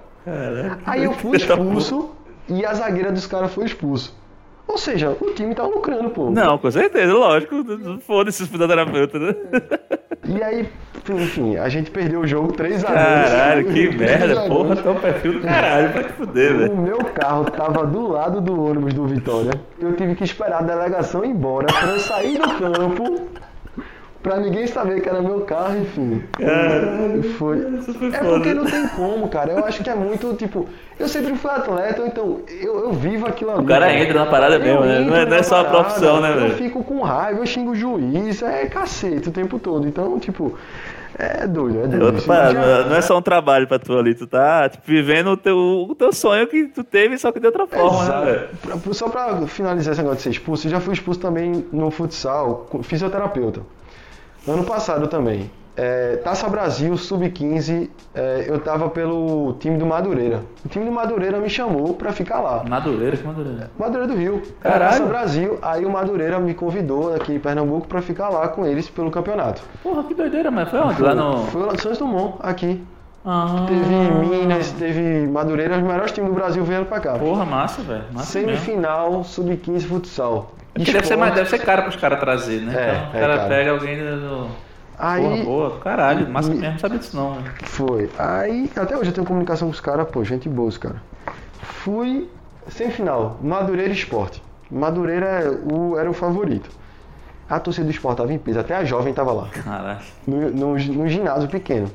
Aí 0.87 1.03
eu 1.03 1.11
fui 1.19 1.39
expulso 1.39 2.11
e 2.51 2.65
a 2.67 2.75
zagueira 2.75 3.11
dos 3.13 3.27
caras 3.27 3.53
foi 3.53 3.65
expulso. 3.65 4.19
Ou 4.69 4.79
seja, 4.79 5.17
o 5.21 5.33
time 5.35 5.53
tá 5.55 5.65
lucrando, 5.65 6.11
pô. 6.11 6.31
Não, 6.31 6.57
com 6.57 6.71
certeza, 6.71 7.13
lógico. 7.13 7.57
Foda-se 8.07 8.43
os 8.45 8.49
fisioterapeutas, 8.49 9.21
né? 9.21 9.35
E 10.29 10.41
aí, 10.41 10.69
enfim, 11.09 11.57
a 11.57 11.69
gente 11.69 11.91
perdeu 11.91 12.21
o 12.21 12.27
jogo 12.27 12.53
3x2. 12.53 12.83
Caralho, 12.85 13.65
que 13.73 13.89
merda. 13.97 14.43
Porra, 14.47 14.77
tá 14.77 14.91
o 14.93 14.95
perfil 15.01 15.33
do 15.33 15.41
caralho. 15.41 15.93
Vai 15.93 16.05
te 16.05 16.13
fuder, 16.13 16.55
O 16.55 16.59
velho. 16.59 16.77
meu 16.77 16.99
carro 16.99 17.45
tava 17.51 17.85
do 17.85 18.07
lado 18.13 18.41
do 18.41 18.65
ônibus 18.65 18.95
do 18.95 19.07
Vitória. 19.09 19.51
Eu 19.81 19.93
tive 19.97 20.15
que 20.15 20.23
esperar 20.23 20.61
a 20.61 20.63
delegação 20.63 21.25
ir 21.25 21.31
embora 21.31 21.67
pra 21.67 21.89
eu 21.89 21.99
sair 21.99 22.39
do 22.39 22.49
campo. 22.57 23.23
Pra 24.23 24.37
ninguém 24.37 24.67
saber 24.67 25.01
que 25.01 25.09
era 25.09 25.23
meu 25.23 25.41
carro, 25.41 25.79
enfim. 25.81 26.23
Foi. 27.39 27.59
Isso 27.79 27.95
foi 27.95 28.09
É 28.09 28.19
porque 28.19 28.53
não 28.55 28.65
tem 28.67 28.87
como, 28.89 29.29
cara. 29.29 29.53
Eu 29.53 29.65
acho 29.65 29.83
que 29.83 29.89
é 29.89 29.95
muito, 29.95 30.35
tipo, 30.35 30.67
eu 30.99 31.09
sempre 31.09 31.35
fui 31.37 31.51
atleta, 31.51 32.03
então 32.07 32.41
eu, 32.49 32.81
eu 32.81 32.93
vivo 32.93 33.27
aquilo 33.27 33.53
ali. 33.53 33.61
O 33.63 33.65
cara 33.67 33.93
entra 33.95 34.25
na 34.25 34.27
parada 34.31 34.57
Eu 34.57 34.61
mesmo, 34.61 34.81
né? 34.85 35.01
Não 35.01 35.17
é, 35.17 35.25
não 35.27 35.37
é 35.37 35.43
só 35.43 35.61
a 35.61 35.65
profissão, 35.65 36.21
né, 36.21 36.33
Eu 36.33 36.41
velho? 36.41 36.55
fico 36.55 36.85
com 36.85 37.01
raiva, 37.01 37.41
eu 37.41 37.47
xingo 37.47 37.71
o 37.71 37.75
juiz, 37.75 38.43
é 38.43 38.67
cacete 38.67 39.29
o 39.29 39.33
tempo 39.33 39.59
todo. 39.59 39.89
Então, 39.89 40.19
tipo, 40.19 40.55
é 41.19 41.47
doido, 41.47 41.79
é 41.85 41.87
doido. 41.87 42.03
Outra 42.05 42.19
Isso 42.19 42.27
parada, 42.27 42.53
já- 42.53 42.85
não 42.89 42.95
é- 42.97 42.99
é 42.99 43.03
só 43.03 43.17
um 43.17 43.23
trabalho 43.23 43.67
pra 43.67 43.79
tu 43.79 43.99
ali, 43.99 44.15
tu 44.15 44.27
tá 44.27 44.69
tipo, 44.69 44.85
vivendo 44.87 45.29
o 45.31 45.37
teu, 45.39 45.57
o 45.57 45.95
teu 45.95 46.13
sonho 46.13 46.47
que 46.47 46.65
tu 46.67 46.85
teve, 46.85 47.17
só 47.17 47.33
que 47.33 47.41
de 47.41 47.47
outra 47.47 47.67
forma, 47.67 48.03
Exato. 48.03 48.25
né, 48.27 48.33
velho? 48.33 48.49
Pra- 48.83 48.93
Só 48.93 49.09
pra 49.09 49.47
finalizar 49.47 49.93
esse 49.93 50.03
negócio 50.03 50.19
de 50.19 50.23
ser 50.25 50.31
expulso, 50.31 50.67
eu 50.67 50.71
já 50.73 50.81
fui 50.81 50.93
expulso 50.93 51.19
também 51.21 51.65
no 51.73 51.91
futsal, 51.91 52.69
fisioterapeuta. 52.83 53.61
Ano 54.49 54.65
passado 54.65 55.07
também. 55.09 55.51
É, 55.77 56.17
Taça 56.17 56.49
Brasil, 56.49 56.95
Sub-15, 56.97 57.89
é, 58.15 58.45
eu 58.49 58.59
tava 58.61 58.91
pelo 58.91 59.55
time 59.61 59.79
do 59.79 59.87
Madureira. 59.87 60.43
O 60.65 60.69
time 60.69 60.85
do 60.85 60.93
Madureira 60.93 61.39
me 61.39 61.49
chamou 61.49 61.95
pra 61.95 62.13
ficar 62.13 62.41
lá. 62.41 62.65
Madureira, 62.69 63.17
que 63.17 63.25
Madureira. 63.25 63.71
Madureira 63.79 64.07
do 64.13 64.19
Rio. 64.19 64.43
Era 64.63 64.73
Caralho. 64.73 64.91
Taça 64.91 65.05
Brasil, 65.07 65.59
aí 65.63 65.87
o 65.87 65.91
Madureira 65.91 66.39
me 66.39 66.53
convidou 66.53 67.15
aqui 67.15 67.35
em 67.35 67.39
Pernambuco 67.39 67.87
pra 67.87 68.03
ficar 68.03 68.29
lá 68.29 68.49
com 68.49 68.67
eles 68.67 68.91
pelo 68.91 69.11
campeonato. 69.11 69.63
Porra, 69.83 70.05
que 70.05 70.13
doideira, 70.13 70.51
mas 70.51 70.69
foi 70.69 70.81
onde? 70.81 71.01
Lá 71.01 71.15
no. 71.15 71.45
Foi 71.47 71.63
lá 71.63 71.73
no 71.73 71.81
Santos 71.81 71.99
Dumont, 71.99 72.35
aqui. 72.41 72.83
Ah, 73.25 73.67
Teve 73.69 73.95
Minas, 74.27 74.73
teve 74.73 75.27
Madureira, 75.29 75.77
os 75.77 75.83
melhores 75.83 76.11
times 76.13 76.31
do 76.31 76.35
Brasil 76.35 76.65
vieram 76.65 76.87
pra 76.87 77.01
cá. 77.01 77.19
Porra, 77.19 77.45
massa, 77.45 77.81
velho. 77.83 78.05
Semifinal, 78.19 79.23
Sub-15 79.25 79.83
futsal. 79.87 80.53
Porque 80.75 80.93
deve 80.93 81.07
ser, 81.07 81.17
mais, 81.17 81.35
deve 81.35 81.49
ser 81.51 81.59
caro 81.59 81.83
pros 81.83 81.97
caras 81.97 82.21
trazer, 82.21 82.61
né? 82.63 82.75
É, 82.75 82.91
então, 82.97 83.13
o 83.13 83.17
é 83.17 83.21
cara 83.21 83.37
caro. 83.37 83.49
pega 83.49 83.71
alguém 83.73 83.97
do. 83.99 84.49
Aí 84.99 85.23
Porra, 85.23 85.45
boa, 85.45 85.79
caralho, 85.81 86.29
massa 86.29 86.51
mesmo, 86.51 86.63
não 86.73 86.79
sabia 86.79 86.99
disso 86.99 87.17
não, 87.17 87.35
velho. 87.35 87.55
foi. 87.63 88.11
Aí 88.19 88.71
até 88.77 88.97
hoje 88.97 89.11
eu 89.11 89.15
tenho 89.15 89.27
comunicação 89.27 89.69
com 89.69 89.73
os 89.73 89.81
caras, 89.81 90.07
pô, 90.11 90.23
gente 90.25 90.49
boa 90.49 90.69
os 90.69 90.77
caras. 90.77 90.99
Fui 91.63 92.29
semifinal, 92.69 93.39
Madureira 93.43 93.91
e 93.93 93.97
Esporte. 93.97 94.43
Madureira 94.71 95.27
é 95.27 95.49
o- 95.51 95.99
era 95.99 96.09
o 96.09 96.13
favorito. 96.13 96.71
A 97.49 97.59
torcida 97.59 97.87
do 97.87 97.91
esporte 97.91 98.19
tava 98.19 98.33
em 98.33 98.39
peso, 98.39 98.61
até 98.61 98.77
a 98.77 98.85
jovem 98.85 99.13
tava 99.13 99.33
lá. 99.33 99.49
Caralho. 99.65 99.99
No, 100.27 100.51
no, 100.51 100.73
no 100.79 101.09
ginásio 101.09 101.49
pequeno. 101.49 101.91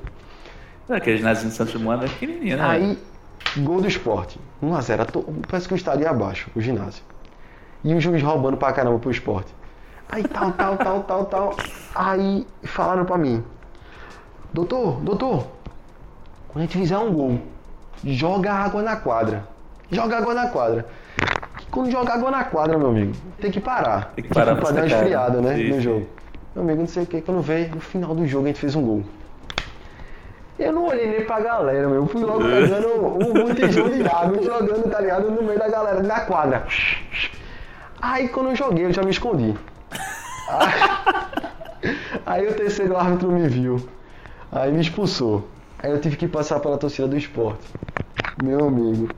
É, 0.89 0.95
Aquele 0.95 1.17
ginásio 1.17 1.47
de 1.47 1.53
Santos 1.55 1.73
Dumont 1.73 2.03
é 2.03 2.07
pequenininho, 2.09 2.57
né? 2.57 2.63
Aí, 2.67 2.99
gol 3.57 3.79
do 3.81 3.87
esporte. 3.87 4.39
1x0. 4.61 4.99
a 5.01 5.05
to- 5.05 5.25
Parece 5.47 5.67
que 5.67 5.73
eu 5.73 5.77
estaria 5.77 6.09
abaixo, 6.09 6.49
o 6.55 6.59
ginásio. 6.59 7.03
E 7.85 7.93
o 7.93 8.01
juiz 8.01 8.23
roubando 8.23 8.57
pra 8.57 8.73
caramba 8.73 8.97
pro 8.97 9.11
esporte. 9.11 9.53
Aí 10.09 10.23
tal, 10.23 10.51
tal, 10.53 10.75
tal, 10.75 11.03
tal, 11.03 11.25
tal. 11.25 11.55
Aí 11.93 12.47
falaram 12.63 13.05
pra 13.05 13.15
mim. 13.15 13.43
Doutor, 14.51 14.99
doutor, 15.01 15.45
quando 16.47 16.57
a 16.57 16.61
gente 16.61 16.79
fizer 16.79 16.97
um 16.97 17.13
gol, 17.13 17.39
joga 18.03 18.51
água 18.51 18.81
na 18.81 18.95
quadra. 18.95 19.47
Joga 19.91 20.17
água 20.17 20.33
na 20.33 20.47
quadra. 20.47 20.87
Quando 21.69 21.91
joga 21.91 22.15
água 22.15 22.31
na 22.31 22.43
quadra, 22.45 22.75
meu 22.75 22.87
amigo, 22.87 23.13
tem 23.39 23.51
que 23.51 23.59
parar. 23.59 24.13
Tem 24.15 24.23
que 24.25 24.33
parar 24.33 24.55
tipo, 24.55 24.65
pra 24.65 24.71
dar 24.71 24.81
uma 24.81 24.87
esfriada, 24.87 25.41
né, 25.41 25.55
sim, 25.55 25.69
no 25.69 25.79
jogo. 25.79 26.07
Meu 26.55 26.63
amigo, 26.63 26.79
não 26.79 26.87
sei 26.87 27.03
o 27.03 27.05
que, 27.05 27.21
quando 27.21 27.41
veio, 27.41 27.75
no 27.75 27.81
final 27.81 28.15
do 28.15 28.25
jogo 28.25 28.45
a 28.45 28.47
gente 28.47 28.59
fez 28.61 28.75
um 28.75 28.81
gol. 28.81 29.03
Eu 30.57 30.73
não 30.73 30.87
olhei 30.87 31.07
nem 31.07 31.23
pra 31.23 31.39
galera, 31.39 31.87
meu. 31.87 31.97
Eu 31.97 32.07
fui 32.07 32.23
logo 32.23 32.39
pegando 32.45 32.87
um 32.87 33.45
botijão 33.45 33.89
de 33.89 34.07
água, 34.07 34.41
jogando, 34.41 34.89
tá 34.89 35.01
ligado? 35.01 35.29
No 35.29 35.43
meio 35.43 35.59
da 35.59 35.67
galera, 35.67 36.01
na 36.01 36.21
quadra. 36.21 36.65
Aí 38.07 38.29
quando 38.29 38.51
eu 38.51 38.55
joguei, 38.55 38.85
eu 38.85 38.93
já 38.93 39.01
me 39.01 39.09
escondi. 39.09 39.55
Aí, 40.47 41.95
aí 42.23 42.47
o 42.47 42.53
terceiro 42.53 42.95
árbitro 42.95 43.31
me 43.31 43.47
viu. 43.47 43.83
Aí 44.51 44.71
me 44.71 44.79
expulsou. 44.79 45.47
Aí 45.81 45.89
eu 45.89 45.99
tive 45.99 46.15
que 46.15 46.27
passar 46.27 46.59
pela 46.59 46.77
torcida 46.77 47.07
do 47.07 47.17
esporte. 47.17 47.65
Meu 48.43 48.67
amigo. 48.67 49.09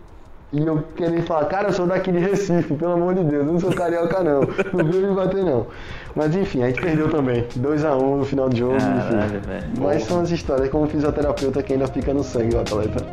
E 0.53 0.65
eu 0.65 0.81
queria 0.95 1.21
falar, 1.23 1.45
cara, 1.45 1.67
eu 1.67 1.73
sou 1.73 1.85
daqui 1.85 2.09
de 2.13 2.19
Recife, 2.19 2.73
pelo 2.75 2.93
amor 2.93 3.13
de 3.13 3.25
Deus, 3.25 3.45
eu 3.45 3.51
não 3.51 3.59
sou 3.59 3.73
carioca 3.73 4.23
não. 4.23 4.39
Não 4.73 4.89
veio 4.89 5.09
me 5.09 5.13
bater 5.13 5.43
não. 5.43 5.67
Mas 6.15 6.33
enfim, 6.33 6.63
a 6.63 6.67
gente 6.67 6.81
perdeu 6.81 7.09
também. 7.09 7.45
2x1 7.59 8.17
no 8.19 8.23
final 8.23 8.47
do 8.47 8.55
jogo, 8.55 8.77
Caralho, 8.77 9.25
enfim. 9.25 9.49
velho. 9.49 9.67
Mas 9.81 10.03
são 10.03 10.21
as 10.21 10.31
histórias 10.31 10.69
como 10.69 10.87
fisioterapeuta 10.87 11.61
que 11.61 11.73
ainda 11.73 11.87
fica 11.87 12.13
no 12.13 12.23
sangue 12.23 12.55
o 12.55 12.61
atleta. 12.61 13.05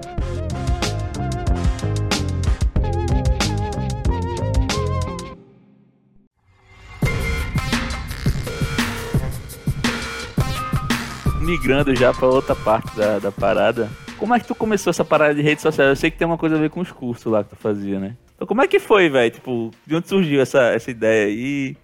Migrando 11.45 11.95
já 11.95 12.13
pra 12.13 12.27
outra 12.27 12.55
parte 12.55 12.97
da, 12.97 13.19
da 13.19 13.31
parada. 13.31 13.91
Como 14.19 14.35
é 14.35 14.41
que 14.41 14.47
tu 14.47 14.55
começou 14.55 14.91
essa 14.91 15.05
parada 15.05 15.35
de 15.35 15.43
rede 15.43 15.61
social? 15.61 15.89
Eu 15.89 15.97
sei 15.97 16.11
que 16.11 16.17
tem 16.17 16.27
uma 16.27 16.39
coisa 16.39 16.57
a 16.57 16.59
ver 16.59 16.71
com 16.71 16.81
os 16.81 16.91
cursos 16.91 17.31
lá 17.31 17.45
que 17.45 17.51
tu 17.51 17.57
fazia, 17.57 18.01
né? 18.01 18.17
Então 18.35 18.47
como 18.47 18.63
é 18.63 18.67
que 18.67 18.81
foi, 18.81 19.11
velho? 19.11 19.31
Tipo, 19.31 19.71
de 19.87 19.95
onde 19.95 20.09
surgiu 20.09 20.41
essa, 20.41 20.61
essa 20.71 20.91
ideia 20.91 21.27
aí? 21.27 21.77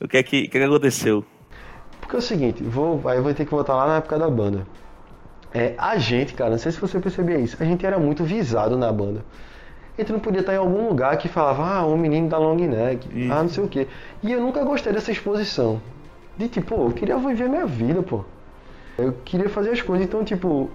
O 0.00 0.06
que 0.06 0.16
é 0.16 0.22
que, 0.22 0.42
o 0.44 0.48
que, 0.48 0.56
é 0.56 0.60
que 0.60 0.66
aconteceu? 0.66 1.24
Porque 2.00 2.14
é 2.14 2.18
o 2.20 2.22
seguinte, 2.22 2.62
vou, 2.62 3.00
aí 3.08 3.18
eu 3.18 3.22
vou 3.24 3.34
ter 3.34 3.44
que 3.44 3.50
voltar 3.50 3.74
lá 3.74 3.86
na 3.88 3.96
época 3.96 4.16
da 4.18 4.30
banda. 4.30 4.64
É, 5.52 5.74
a 5.76 5.98
gente, 5.98 6.34
cara, 6.34 6.50
não 6.50 6.58
sei 6.58 6.70
se 6.70 6.80
você 6.80 7.00
percebia 7.00 7.38
isso, 7.38 7.56
a 7.60 7.64
gente 7.64 7.84
era 7.84 7.98
muito 7.98 8.22
visado 8.22 8.76
na 8.76 8.92
banda. 8.92 9.24
E 9.98 10.04
tu 10.04 10.12
não 10.12 10.20
podia 10.20 10.40
estar 10.40 10.54
em 10.54 10.58
algum 10.58 10.88
lugar 10.88 11.16
que 11.18 11.28
falava, 11.28 11.62
ah, 11.64 11.86
um 11.86 11.96
menino 11.96 12.28
da 12.28 12.38
long 12.38 12.54
neck, 12.54 13.06
Isso. 13.12 13.32
ah, 13.32 13.42
não 13.42 13.48
sei 13.48 13.64
o 13.64 13.68
quê. 13.68 13.88
E 14.22 14.30
eu 14.30 14.40
nunca 14.40 14.64
gostei 14.64 14.92
dessa 14.92 15.10
exposição. 15.10 15.82
De 16.38 16.48
tipo, 16.48 16.74
eu 16.74 16.92
queria 16.92 17.18
viver 17.18 17.48
minha 17.48 17.66
vida, 17.66 18.02
pô. 18.02 18.24
Eu 18.98 19.14
queria 19.24 19.48
fazer 19.48 19.70
as 19.70 19.80
coisas, 19.80 20.06
então, 20.06 20.22
tipo, 20.24 20.70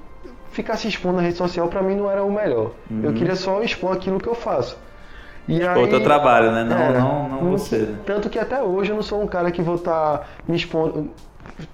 ficar 0.52 0.78
se 0.78 0.88
expondo 0.88 1.18
na 1.18 1.22
rede 1.24 1.38
social 1.38 1.68
pra 1.68 1.82
mim 1.82 1.96
não 1.96 2.10
era 2.10 2.24
o 2.24 2.32
melhor. 2.32 2.72
Eu 3.04 3.14
queria 3.14 3.36
só 3.36 3.62
expor 3.62 3.94
aquilo 3.94 4.20
que 4.20 4.28
eu 4.28 4.36
faço. 4.36 4.78
E 5.48 5.62
Uhum. 5.62 5.84
o 5.84 5.88
teu 5.88 6.02
trabalho, 6.02 6.52
né? 6.52 6.64
Não, 6.64 6.78
É, 6.78 7.00
não, 7.00 7.30
não 7.30 7.52
você. 7.52 7.78
né? 7.78 8.00
Tanto 8.06 8.30
que 8.32 8.40
até 8.40 8.64
hoje 8.64 8.92
eu 8.92 8.96
não 8.96 9.04
sou 9.04 9.22
um 9.22 9.28
cara 9.28 9.52
que 9.52 9.62
vou 9.62 9.76
estar 9.76 10.28
me 10.48 10.56
expondo. 10.56 11.12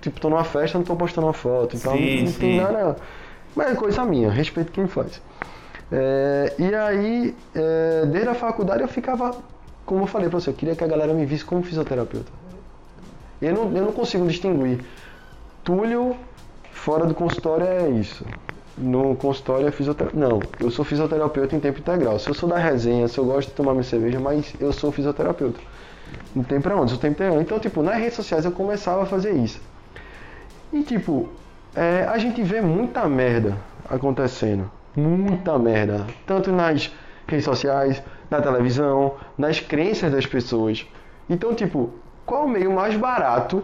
Tipo, 0.02 0.20
tô 0.20 0.30
numa 0.30 0.44
festa, 0.44 0.78
não 0.78 0.84
tô 0.84 0.94
postando 0.96 1.28
uma 1.28 1.34
foto. 1.34 1.78
Então 1.78 1.94
Sim, 1.96 2.22
não 2.24 2.28
sim. 2.28 2.40
tem 2.40 2.58
nada. 2.62 2.98
Mas 3.56 3.72
é 3.72 3.76
coisa 3.76 4.04
minha, 4.04 4.30
respeito 4.30 4.72
quem 4.74 4.88
faz. 4.88 5.22
É, 5.90 6.54
e 6.60 6.76
aí, 6.76 7.36
é, 7.56 8.06
desde 8.08 8.30
a 8.30 8.34
faculdade 8.36 8.82
eu 8.82 8.88
ficava, 8.90 9.36
como 9.86 10.04
eu 10.04 10.08
falei 10.08 10.30
pra 10.30 10.40
você, 10.40 10.50
eu 10.50 10.54
queria 10.54 10.76
que 10.76 10.84
a 10.84 10.88
galera 10.88 11.14
me 11.14 11.26
visse 11.26 11.46
como 11.46 11.64
fisioterapeuta. 11.64 12.32
Eu 13.42 13.54
não, 13.54 13.64
eu 13.78 13.86
não 13.86 13.92
consigo 13.94 14.28
distinguir. 14.28 14.80
Túlio 15.64 16.16
fora 16.82 17.06
do 17.06 17.14
consultório 17.14 17.66
é 17.66 17.90
isso. 17.90 18.26
No 18.76 19.16
consultório 19.16 19.68
é 19.68 19.72
fisioterapeuta. 19.72 20.28
Não, 20.28 20.42
eu 20.60 20.72
sou 20.72 20.84
fisioterapeuta 20.84 21.56
em 21.56 21.60
tempo 21.60 21.80
integral. 21.80 22.18
Se 22.18 22.28
eu 22.28 22.34
sou 22.34 22.50
da 22.50 22.58
resenha, 22.58 23.08
se 23.08 23.20
eu 23.20 23.26
gosto 23.26 23.50
de 23.50 23.54
tomar 23.54 23.74
minha 23.74 23.84
cerveja, 23.84 24.20
mas 24.20 24.56
eu 24.60 24.74
sou 24.74 24.92
fisioterapeuta. 24.92 25.60
Não 26.36 26.44
tem 26.44 26.60
pra 26.60 26.76
onde, 26.76 26.92
sou 26.92 27.00
tempo 27.00 27.14
integral. 27.14 27.40
Então, 27.40 27.60
tipo, 27.60 27.84
nas 27.84 27.98
redes 27.98 28.16
sociais 28.16 28.46
eu 28.46 28.52
começava 28.52 29.04
a 29.04 29.06
fazer 29.06 29.32
isso. 29.34 29.62
E, 30.74 30.82
tipo, 30.82 31.30
é, 31.76 32.06
a 32.10 32.18
gente 32.18 32.42
vê 32.42 32.62
muita 32.62 33.08
merda 33.08 33.58
acontecendo. 33.88 34.72
Muita 34.96 35.60
merda. 35.60 36.08
Tanto 36.26 36.52
nas 36.52 36.92
redes 37.28 37.46
sociais, 37.46 38.02
na 38.30 38.42
televisão, 38.42 39.14
nas 39.38 39.60
crenças 39.60 40.12
das 40.12 40.26
pessoas. 40.26 40.88
Então, 41.30 41.54
tipo, 41.54 41.92
qual 42.26 42.46
o 42.46 42.50
meio 42.50 42.72
mais 42.72 42.98
barato 42.98 43.62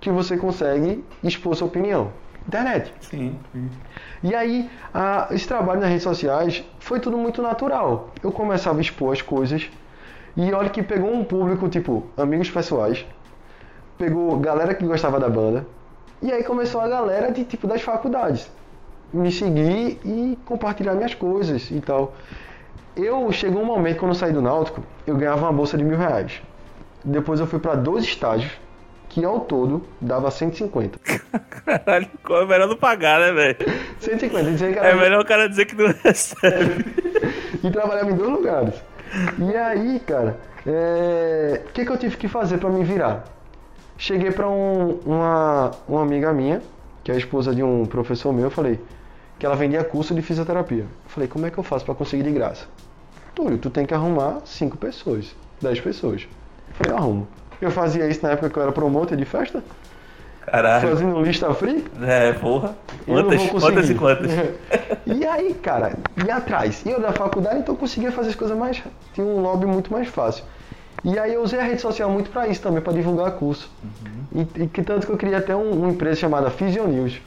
que 0.00 0.10
você 0.10 0.36
consegue 0.36 1.04
expor 1.22 1.54
sua 1.54 1.68
opinião? 1.68 2.10
Internet. 2.46 2.92
Sim. 3.00 3.38
E 4.22 4.34
aí, 4.34 4.70
a- 4.94 5.28
esse 5.32 5.46
trabalho 5.48 5.80
nas 5.80 5.88
redes 5.88 6.04
sociais 6.04 6.64
foi 6.78 7.00
tudo 7.00 7.16
muito 7.18 7.42
natural. 7.42 8.10
Eu 8.22 8.30
começava 8.30 8.78
a 8.78 8.80
expor 8.80 9.12
as 9.12 9.20
coisas 9.22 9.68
e 10.36 10.52
olha 10.52 10.70
que 10.70 10.82
pegou 10.82 11.12
um 11.12 11.24
público, 11.24 11.68
tipo, 11.68 12.06
amigos 12.16 12.50
pessoais, 12.50 13.04
pegou 13.98 14.38
galera 14.38 14.74
que 14.74 14.84
gostava 14.86 15.18
da 15.18 15.28
banda, 15.28 15.66
e 16.22 16.30
aí 16.30 16.44
começou 16.44 16.80
a 16.80 16.88
galera 16.88 17.32
de 17.32 17.44
tipo 17.44 17.66
das 17.66 17.82
faculdades 17.82 18.50
me 19.12 19.30
seguir 19.32 19.98
e 20.04 20.38
compartilhar 20.44 20.94
minhas 20.94 21.14
coisas 21.14 21.70
e 21.70 21.80
tal. 21.80 22.14
Eu 22.96 23.30
chegou 23.32 23.62
um 23.62 23.64
momento 23.66 23.98
quando 23.98 24.10
eu 24.12 24.14
saí 24.14 24.32
do 24.32 24.42
Náutico, 24.42 24.82
eu 25.06 25.16
ganhava 25.16 25.42
uma 25.46 25.52
bolsa 25.52 25.76
de 25.78 25.84
mil 25.84 25.96
reais. 25.96 26.42
Depois 27.04 27.38
eu 27.40 27.46
fui 27.46 27.58
para 27.58 27.74
dois 27.74 28.04
estágios, 28.04 28.52
que 29.16 29.24
ao 29.24 29.40
todo 29.40 29.82
dava 29.98 30.30
150. 30.30 30.98
Caralho, 31.64 32.06
é 32.28 32.44
melhor 32.44 32.68
não 32.68 32.76
pagar, 32.76 33.18
né, 33.18 33.32
velho? 33.32 33.56
150, 33.98 34.50
dizendo 34.50 34.72
que 34.74 34.78
É 34.78 34.94
melhor 34.94 35.22
o 35.22 35.24
cara 35.24 35.48
dizer 35.48 35.64
que 35.64 35.74
não 35.74 35.86
recebe. 36.04 36.84
e 37.64 37.70
trabalhava 37.70 38.10
em 38.10 38.14
dois 38.14 38.30
lugares. 38.30 38.74
E 39.38 39.56
aí, 39.56 40.00
cara, 40.00 40.38
é, 40.66 41.62
o 41.66 41.72
que, 41.72 41.86
que 41.86 41.90
eu 41.90 41.96
tive 41.96 42.18
que 42.18 42.28
fazer 42.28 42.58
pra 42.58 42.68
me 42.68 42.84
virar? 42.84 43.24
Cheguei 43.96 44.30
pra 44.30 44.50
um- 44.50 45.00
uma, 45.06 45.70
uma 45.88 46.02
amiga 46.02 46.30
minha, 46.34 46.60
que 47.02 47.10
é 47.10 47.14
a 47.14 47.18
esposa 47.18 47.54
de 47.54 47.62
um 47.62 47.86
professor 47.86 48.34
meu, 48.34 48.44
eu 48.44 48.50
falei 48.50 48.78
que 49.38 49.46
ela 49.46 49.56
vendia 49.56 49.82
curso 49.82 50.14
de 50.14 50.20
fisioterapia. 50.20 50.82
Eu 50.82 50.88
falei, 51.08 51.26
como 51.26 51.46
é 51.46 51.50
que 51.50 51.56
eu 51.56 51.64
faço 51.64 51.86
pra 51.86 51.94
conseguir 51.94 52.22
de 52.22 52.32
graça? 52.32 52.66
Túlio, 53.34 53.56
tu 53.56 53.70
tem 53.70 53.86
que 53.86 53.94
arrumar 53.94 54.40
cinco 54.44 54.76
pessoas, 54.76 55.34
10 55.62 55.80
pessoas. 55.80 56.28
Eu 56.68 56.74
falei, 56.74 56.92
eu 56.92 56.96
arrumo. 56.98 57.28
Eu 57.60 57.70
fazia 57.70 58.06
isso 58.08 58.22
na 58.22 58.30
época 58.32 58.50
que 58.50 58.58
eu 58.58 58.62
era 58.62 58.72
promotor 58.72 59.16
de 59.16 59.24
festa, 59.24 59.62
Caralho. 60.40 60.88
fazendo 60.88 61.20
lista 61.22 61.52
free. 61.54 61.84
É, 62.02 62.32
porra. 62.34 62.76
Quantas, 63.04 63.42
quantas 63.50 63.90
e 63.90 63.94
quantas? 63.94 64.30
E 65.06 65.24
aí, 65.24 65.54
cara, 65.54 65.96
e 66.16 66.30
atrás? 66.30 66.84
E 66.84 66.90
eu 66.90 67.00
da 67.00 67.12
faculdade, 67.12 67.60
então 67.60 67.74
eu 67.74 67.78
conseguia 67.78 68.10
fazer 68.12 68.30
as 68.30 68.34
coisas 68.34 68.56
mais. 68.56 68.82
Tinha 69.12 69.26
um 69.26 69.40
lobby 69.40 69.66
muito 69.66 69.92
mais 69.92 70.08
fácil. 70.08 70.44
E 71.04 71.18
aí 71.18 71.34
eu 71.34 71.42
usei 71.42 71.60
a 71.60 71.62
rede 71.62 71.80
social 71.80 72.10
muito 72.10 72.30
pra 72.30 72.48
isso 72.48 72.60
também, 72.60 72.82
pra 72.82 72.92
divulgar 72.92 73.30
curso. 73.32 73.70
E, 74.34 74.62
e 74.64 74.66
que 74.66 74.82
tanto 74.82 75.06
que 75.06 75.12
eu 75.12 75.16
criei 75.16 75.36
até 75.36 75.54
um- 75.54 75.70
uma 75.70 75.88
empresa 75.90 76.16
chamada 76.20 76.50
Physionews, 76.50 77.20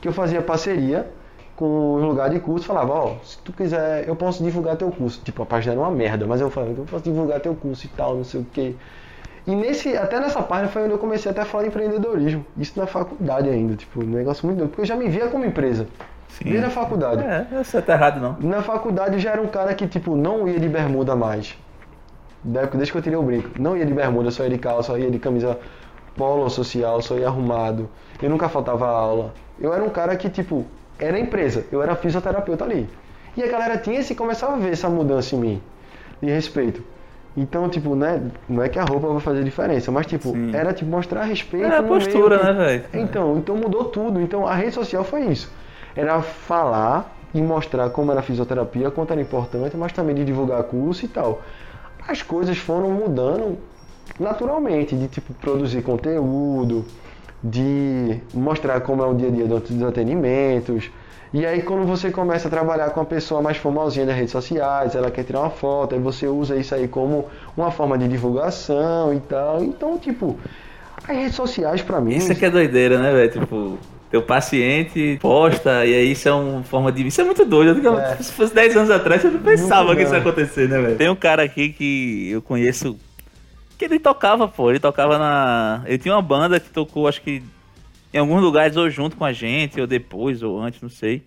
que 0.00 0.08
eu 0.08 0.12
fazia 0.12 0.40
parceria 0.40 1.06
com 1.54 1.66
o 1.66 1.98
lugar 1.98 2.30
de 2.30 2.40
curso, 2.40 2.64
falava, 2.66 2.94
ó, 2.94 3.16
se 3.22 3.36
tu 3.44 3.52
quiser, 3.52 4.08
eu 4.08 4.16
posso 4.16 4.42
divulgar 4.42 4.76
teu 4.76 4.90
curso. 4.90 5.20
Tipo, 5.22 5.42
a 5.42 5.46
página 5.46 5.74
era 5.74 5.80
uma 5.82 5.90
merda, 5.90 6.26
mas 6.26 6.40
eu 6.40 6.48
falava, 6.50 6.72
eu 6.72 6.86
posso 6.86 7.04
divulgar 7.04 7.38
teu 7.40 7.54
curso 7.54 7.84
e 7.84 7.88
tal, 7.90 8.16
não 8.16 8.24
sei 8.24 8.40
o 8.40 8.44
quê. 8.50 8.74
E 9.46 9.54
nesse, 9.54 9.96
até 9.96 10.20
nessa 10.20 10.42
página 10.42 10.68
foi 10.68 10.82
onde 10.82 10.92
eu 10.92 10.98
comecei 10.98 11.30
até 11.30 11.42
a 11.42 11.44
falar 11.44 11.64
de 11.64 11.68
empreendedorismo. 11.70 12.44
Isso 12.56 12.78
na 12.78 12.86
faculdade 12.86 13.48
ainda, 13.48 13.74
tipo, 13.74 14.02
um 14.02 14.06
negócio 14.06 14.46
muito 14.46 14.58
doido, 14.58 14.70
porque 14.70 14.82
eu 14.82 14.86
já 14.86 14.96
me 14.96 15.08
via 15.08 15.28
como 15.28 15.44
empresa. 15.44 15.86
Desde 16.42 16.64
a 16.64 16.70
faculdade. 16.70 17.22
É, 17.22 17.46
você 17.62 17.82
tá 17.82 17.94
errado 17.94 18.20
não. 18.20 18.36
Na 18.40 18.62
faculdade 18.62 19.14
eu 19.14 19.18
já 19.18 19.32
era 19.32 19.42
um 19.42 19.48
cara 19.48 19.74
que, 19.74 19.86
tipo, 19.86 20.16
não 20.16 20.46
ia 20.48 20.58
de 20.58 20.68
bermuda 20.68 21.16
mais. 21.16 21.56
Desde 22.42 22.92
que 22.92 22.98
eu 22.98 23.02
tirei 23.02 23.18
o 23.18 23.22
brinco. 23.22 23.50
Não 23.60 23.76
ia 23.76 23.84
de 23.84 23.92
bermuda, 23.92 24.30
só 24.30 24.44
ia 24.44 24.50
de 24.50 24.58
calça, 24.58 24.92
só 24.92 24.98
ia 24.98 25.10
de 25.10 25.18
camisa 25.18 25.58
polo 26.16 26.48
social, 26.48 27.02
só 27.02 27.16
ia 27.16 27.26
arrumado. 27.26 27.88
Eu 28.22 28.30
nunca 28.30 28.48
faltava 28.48 28.86
aula. 28.86 29.34
Eu 29.58 29.74
era 29.74 29.82
um 29.82 29.90
cara 29.90 30.16
que, 30.16 30.30
tipo, 30.30 30.64
era 30.98 31.18
empresa. 31.18 31.66
Eu 31.70 31.82
era 31.82 31.94
fisioterapeuta 31.94 32.64
ali. 32.64 32.88
E 33.36 33.42
a 33.42 33.48
galera 33.48 33.76
tinha 33.76 34.00
esse, 34.00 34.14
começava 34.14 34.54
a 34.54 34.56
ver 34.56 34.72
essa 34.72 34.88
mudança 34.88 35.34
em 35.34 35.38
mim. 35.38 35.62
De 36.22 36.30
respeito. 36.30 36.82
Então, 37.36 37.68
tipo, 37.68 37.94
né, 37.94 38.20
não 38.48 38.62
é 38.62 38.68
que 38.68 38.78
a 38.78 38.84
roupa 38.84 39.06
vai 39.08 39.20
fazer 39.20 39.44
diferença, 39.44 39.90
mas, 39.92 40.06
tipo, 40.06 40.30
Sim. 40.30 40.50
era, 40.54 40.72
tipo, 40.72 40.90
mostrar 40.90 41.22
respeito 41.24 41.64
Era 41.66 41.78
a 41.78 41.82
meio 41.82 41.94
postura, 41.94 42.38
que- 42.38 42.44
né, 42.44 42.52
velho? 42.52 42.84
então, 43.04 43.38
então 43.38 43.56
mudou 43.56 43.84
tudo. 43.84 44.20
Então 44.20 44.46
a 44.46 44.54
rede 44.54 44.72
social 44.72 45.04
foi 45.04 45.22
isso. 45.26 45.50
Era 45.94 46.20
falar 46.22 47.16
e 47.32 47.40
mostrar 47.40 47.88
como 47.90 48.10
era 48.10 48.20
a 48.20 48.22
fisioterapia, 48.22 48.90
quanto 48.90 49.12
era 49.12 49.20
importante, 49.20 49.76
mas 49.76 49.92
também 49.92 50.14
de 50.14 50.24
divulgar 50.24 50.62
curso 50.64 51.04
e 51.04 51.08
tal. 51.08 51.42
As 52.06 52.20
coisas 52.22 52.58
foram 52.58 52.90
mudando 52.90 53.58
naturalmente, 54.18 54.96
de 54.96 55.06
tipo 55.08 55.32
produzir 55.34 55.82
conteúdo, 55.82 56.84
de 57.42 58.18
mostrar 58.34 58.80
como 58.80 59.02
é 59.02 59.06
o 59.06 59.14
dia 59.14 59.28
a 59.28 59.30
dia 59.30 59.46
dos 59.46 59.82
atendimentos. 59.82 60.90
E 61.32 61.46
aí 61.46 61.62
quando 61.62 61.86
você 61.86 62.10
começa 62.10 62.48
a 62.48 62.50
trabalhar 62.50 62.90
com 62.90 63.00
uma 63.00 63.06
pessoa 63.06 63.40
mais 63.40 63.56
famosinha 63.56 64.04
das 64.04 64.16
redes 64.16 64.32
sociais, 64.32 64.94
ela 64.94 65.10
quer 65.10 65.24
tirar 65.24 65.40
uma 65.40 65.50
foto, 65.50 65.94
aí 65.94 66.00
você 66.00 66.26
usa 66.26 66.56
isso 66.56 66.74
aí 66.74 66.88
como 66.88 67.26
uma 67.56 67.70
forma 67.70 67.96
de 67.96 68.08
divulgação 68.08 69.14
e 69.14 69.20
tal. 69.20 69.62
Então, 69.62 69.96
tipo, 69.98 70.38
as 71.06 71.16
redes 71.16 71.34
sociais 71.34 71.82
pra 71.82 72.00
mim 72.00 72.16
Isso 72.16 72.32
é 72.32 72.34
que 72.34 72.44
é 72.44 72.50
doideira, 72.50 72.98
né, 72.98 73.12
velho? 73.12 73.30
Tipo, 73.30 73.78
teu 74.10 74.22
paciente 74.22 75.18
posta 75.22 75.86
e 75.86 75.94
aí 75.94 76.12
isso 76.12 76.28
é 76.28 76.32
uma 76.32 76.64
forma 76.64 76.90
de. 76.90 77.06
Isso 77.06 77.20
é 77.20 77.24
muito 77.24 77.44
doido. 77.44 77.96
É. 77.96 78.16
Se 78.16 78.32
fosse 78.32 78.52
10 78.52 78.76
anos 78.76 78.90
atrás, 78.90 79.22
eu 79.22 79.30
não 79.30 79.40
pensava 79.40 79.84
Muito 79.84 79.98
que 79.98 80.02
isso 80.02 80.14
ia 80.14 80.20
não. 80.20 80.28
acontecer, 80.28 80.68
né, 80.68 80.80
velho? 80.80 80.96
Tem 80.96 81.08
um 81.08 81.14
cara 81.14 81.44
aqui 81.44 81.68
que 81.68 82.30
eu 82.32 82.42
conheço 82.42 82.96
que 83.78 83.84
ele 83.84 84.00
tocava, 84.00 84.48
pô. 84.48 84.68
Ele 84.68 84.80
tocava 84.80 85.16
na. 85.16 85.82
Ele 85.86 85.98
tinha 85.98 86.14
uma 86.14 86.22
banda 86.22 86.58
que 86.58 86.68
tocou, 86.68 87.06
acho 87.06 87.22
que 87.22 87.42
em 88.12 88.18
alguns 88.18 88.42
lugares, 88.42 88.76
ou 88.76 88.88
junto 88.90 89.16
com 89.16 89.24
a 89.24 89.32
gente, 89.32 89.80
ou 89.80 89.86
depois, 89.86 90.42
ou 90.42 90.60
antes, 90.60 90.80
não 90.82 90.88
sei. 90.88 91.22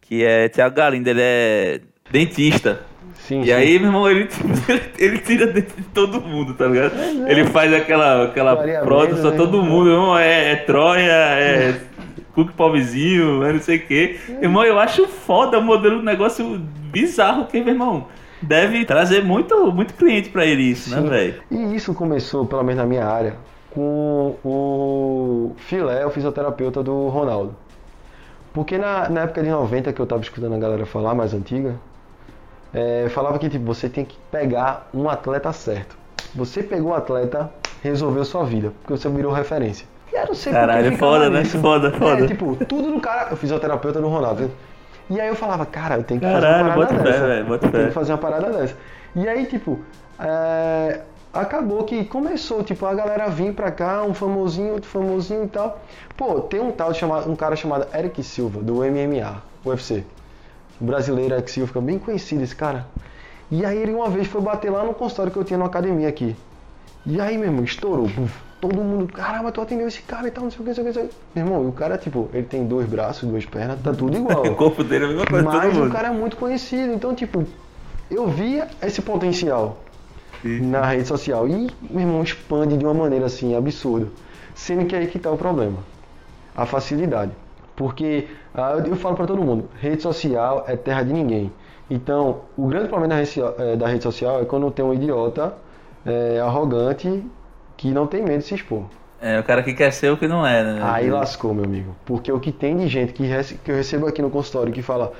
Que 0.00 0.24
é 0.24 0.48
Thiago 0.48 0.74
Galindo, 0.76 1.08
ele 1.08 1.20
é 1.22 1.80
dentista. 2.10 2.80
Sim, 3.14 3.40
E 3.40 3.46
sim. 3.46 3.52
aí, 3.52 3.78
meu 3.78 3.88
irmão, 3.88 4.10
ele, 4.10 4.28
ele 4.98 5.18
tira 5.18 5.46
dentro 5.46 5.76
de 5.76 5.88
todo 5.88 6.20
mundo, 6.20 6.54
tá 6.54 6.66
ligado? 6.66 6.92
Ele 7.26 7.44
faz 7.46 7.72
aquela, 7.72 8.24
aquela 8.24 8.56
prótese, 8.82 9.22
né? 9.22 9.36
todo 9.36 9.62
mundo, 9.62 9.90
irmão, 9.90 10.18
é, 10.18 10.52
é 10.52 10.56
Troia, 10.56 11.10
é 11.10 11.80
Cook 12.34 12.52
Pobrezinho, 12.52 13.42
é 13.42 13.52
não 13.52 13.60
sei 13.60 13.78
o 13.78 13.86
quê. 13.86 14.18
Irmão, 14.42 14.62
eu 14.64 14.78
acho 14.78 15.08
foda 15.08 15.58
o 15.58 15.62
modelo 15.62 15.98
do 15.98 16.04
negócio 16.04 16.58
bizarro 16.92 17.46
que, 17.46 17.58
meu 17.60 17.72
irmão, 17.72 18.06
deve 18.42 18.84
trazer 18.84 19.24
muito, 19.24 19.72
muito 19.72 19.94
cliente 19.94 20.28
pra 20.28 20.44
ele 20.44 20.62
isso, 20.62 20.90
né, 20.90 21.00
Sim. 21.00 21.08
velho? 21.08 21.34
E 21.50 21.74
isso 21.74 21.94
começou, 21.94 22.46
pelo 22.46 22.62
menos 22.62 22.78
na 22.80 22.86
minha 22.86 23.06
área, 23.06 23.36
com 23.76 24.34
o 24.42 25.54
Filé, 25.58 26.06
o 26.06 26.08
fisioterapeuta 26.10 26.82
do 26.82 27.08
Ronaldo. 27.08 27.54
Porque 28.54 28.78
na, 28.78 29.06
na 29.10 29.20
época 29.24 29.42
de 29.42 29.50
90 29.50 29.92
que 29.92 30.00
eu 30.00 30.06
tava 30.06 30.22
escutando 30.22 30.54
a 30.54 30.58
galera 30.58 30.86
falar, 30.86 31.14
mais 31.14 31.34
antiga, 31.34 31.74
é, 32.72 33.06
falava 33.10 33.38
que 33.38 33.50
tipo, 33.50 33.66
você 33.66 33.86
tem 33.86 34.02
que 34.02 34.16
pegar 34.30 34.88
um 34.94 35.10
atleta 35.10 35.52
certo. 35.52 35.94
Você 36.34 36.62
pegou 36.62 36.92
o 36.92 36.94
atleta, 36.94 37.50
resolveu 37.82 38.24
sua 38.24 38.44
vida, 38.44 38.72
porque 38.80 38.96
você 38.96 39.10
virou 39.10 39.30
referência. 39.30 39.86
E 40.10 40.16
eu 40.16 40.26
não 40.26 40.34
sei 40.34 40.54
Caralho, 40.54 40.96
foda, 40.96 41.28
né? 41.28 41.40
nisso. 41.40 41.58
Foda, 41.60 41.92
foda. 41.92 42.24
É, 42.24 42.26
tipo, 42.26 42.56
tudo 42.64 42.92
do 42.92 42.98
cara, 42.98 43.34
o 43.34 43.36
fisioterapeuta 43.36 44.00
do 44.00 44.08
Ronaldo. 44.08 44.50
E 45.10 45.20
aí 45.20 45.28
eu 45.28 45.34
falava, 45.34 45.66
cara, 45.66 45.96
eu 45.96 46.02
tenho 46.02 46.18
que 46.18 46.26
Caralho, 46.26 46.42
fazer 46.46 46.62
uma 46.62 46.74
bota 46.74 46.94
parada 46.94 47.12
fé, 47.12 47.28
dessa. 47.28 47.44
bota 47.44 47.66
Eu 47.66 47.72
tenho 47.72 47.86
que 47.88 47.92
fazer 47.92 48.12
uma 48.12 48.18
parada 48.18 48.50
dessa. 48.50 48.74
E 49.14 49.28
aí, 49.28 49.44
tipo, 49.44 49.78
é, 50.18 51.00
acabou 51.40 51.84
que 51.84 52.04
começou, 52.04 52.62
tipo, 52.62 52.84
a 52.86 52.94
galera 52.94 53.28
vir 53.28 53.52
pra 53.52 53.70
cá, 53.70 54.02
um 54.02 54.14
famosinho, 54.14 54.72
outro 54.72 54.88
famosinho 54.88 55.44
e 55.44 55.48
tal. 55.48 55.80
Pô, 56.16 56.40
tem 56.40 56.60
um 56.60 56.70
tal 56.70 56.92
chamado, 56.94 57.30
um 57.30 57.36
cara 57.36 57.56
chamado 57.56 57.86
Eric 57.96 58.22
Silva, 58.22 58.60
do 58.62 58.76
MMA, 58.76 59.42
UFC. 59.64 60.04
O 60.80 60.84
brasileiro 60.84 61.34
Eric 61.34 61.50
Silva, 61.50 61.68
fica 61.68 61.80
bem 61.80 61.98
conhecido 61.98 62.42
esse 62.42 62.54
cara. 62.54 62.86
E 63.50 63.64
aí 63.64 63.78
ele 63.78 63.92
uma 63.92 64.08
vez 64.08 64.26
foi 64.26 64.40
bater 64.40 64.70
lá 64.70 64.84
no 64.84 64.92
consultório 64.92 65.30
que 65.30 65.38
eu 65.38 65.44
tinha 65.44 65.58
na 65.58 65.66
academia 65.66 66.08
aqui. 66.08 66.34
E 67.04 67.20
aí, 67.20 67.38
meu 67.38 67.46
irmão, 67.48 67.64
estourou. 67.64 68.10
Todo 68.60 68.82
mundo, 68.82 69.12
caramba, 69.12 69.52
tu 69.52 69.60
atendeu 69.60 69.86
esse 69.86 70.02
cara 70.02 70.26
e 70.26 70.30
tal, 70.30 70.44
não 70.44 70.50
sei 70.50 70.60
o 70.60 70.62
que, 70.62 70.68
não 70.68 70.74
sei 70.74 70.82
o 70.82 70.86
que. 70.86 70.88
não 70.88 70.94
sei 70.94 71.04
o 71.04 71.08
que. 71.08 71.14
Meu 71.34 71.44
irmão, 71.46 71.64
e 71.64 71.68
o 71.68 71.72
cara, 71.72 71.96
tipo, 71.96 72.28
ele 72.32 72.46
tem 72.46 72.66
dois 72.66 72.88
braços, 72.88 73.28
duas 73.28 73.44
pernas, 73.44 73.78
tá 73.80 73.92
tudo 73.92 74.16
igual. 74.16 74.44
O 74.50 74.56
corpo 74.56 74.82
dele 74.82 75.04
é 75.04 75.06
a 75.06 75.10
mesma 75.10 75.26
coisa 75.26 75.44
Mas 75.44 75.76
o 75.76 75.90
cara 75.90 76.08
é 76.08 76.10
muito 76.10 76.36
conhecido, 76.36 76.92
então, 76.92 77.14
tipo, 77.14 77.44
eu 78.10 78.26
via 78.26 78.68
esse 78.82 79.02
potencial 79.02 79.78
Sim. 80.46 80.60
na 80.70 80.82
rede 80.86 81.06
social. 81.06 81.46
E, 81.48 81.68
meu 81.90 82.00
irmão, 82.00 82.22
expande 82.22 82.76
de 82.76 82.84
uma 82.84 82.94
maneira 82.94 83.26
assim, 83.26 83.54
absurda. 83.56 84.06
Sendo 84.54 84.86
que 84.86 84.94
é 84.96 85.00
aí 85.00 85.06
que 85.06 85.18
tá 85.18 85.30
o 85.30 85.36
problema. 85.36 85.78
A 86.56 86.64
facilidade. 86.66 87.32
Porque, 87.74 88.28
ah, 88.54 88.72
eu, 88.78 88.86
eu 88.86 88.96
falo 88.96 89.14
pra 89.16 89.26
todo 89.26 89.42
mundo, 89.42 89.68
rede 89.78 90.02
social 90.02 90.64
é 90.66 90.76
terra 90.76 91.02
de 91.02 91.12
ninguém. 91.12 91.52
Então, 91.90 92.40
o 92.56 92.66
grande 92.66 92.88
problema 92.88 93.14
da 93.14 93.20
rede, 93.20 93.40
eh, 93.58 93.76
da 93.76 93.86
rede 93.86 94.02
social 94.02 94.40
é 94.40 94.44
quando 94.44 94.70
tem 94.70 94.84
um 94.84 94.94
idiota 94.94 95.54
eh, 96.04 96.40
arrogante 96.40 97.22
que 97.76 97.90
não 97.90 98.06
tem 98.06 98.22
medo 98.22 98.38
de 98.38 98.44
se 98.46 98.54
expor. 98.54 98.84
É, 99.20 99.38
o 99.38 99.44
cara 99.44 99.62
que 99.62 99.72
quer 99.74 99.90
ser 99.92 100.10
o 100.10 100.16
que 100.16 100.26
não 100.28 100.46
é, 100.46 100.62
né? 100.62 100.80
Aí 100.82 101.10
lascou, 101.10 101.54
meu 101.54 101.64
amigo. 101.64 101.94
Porque 102.04 102.30
o 102.32 102.40
que 102.40 102.52
tem 102.52 102.76
de 102.76 102.86
gente 102.88 103.12
que, 103.12 103.24
rece- 103.24 103.58
que 103.62 103.70
eu 103.70 103.76
recebo 103.76 104.06
aqui 104.06 104.20
no 104.20 104.30
consultório 104.30 104.72
que 104.72 104.82
fala, 104.82 105.12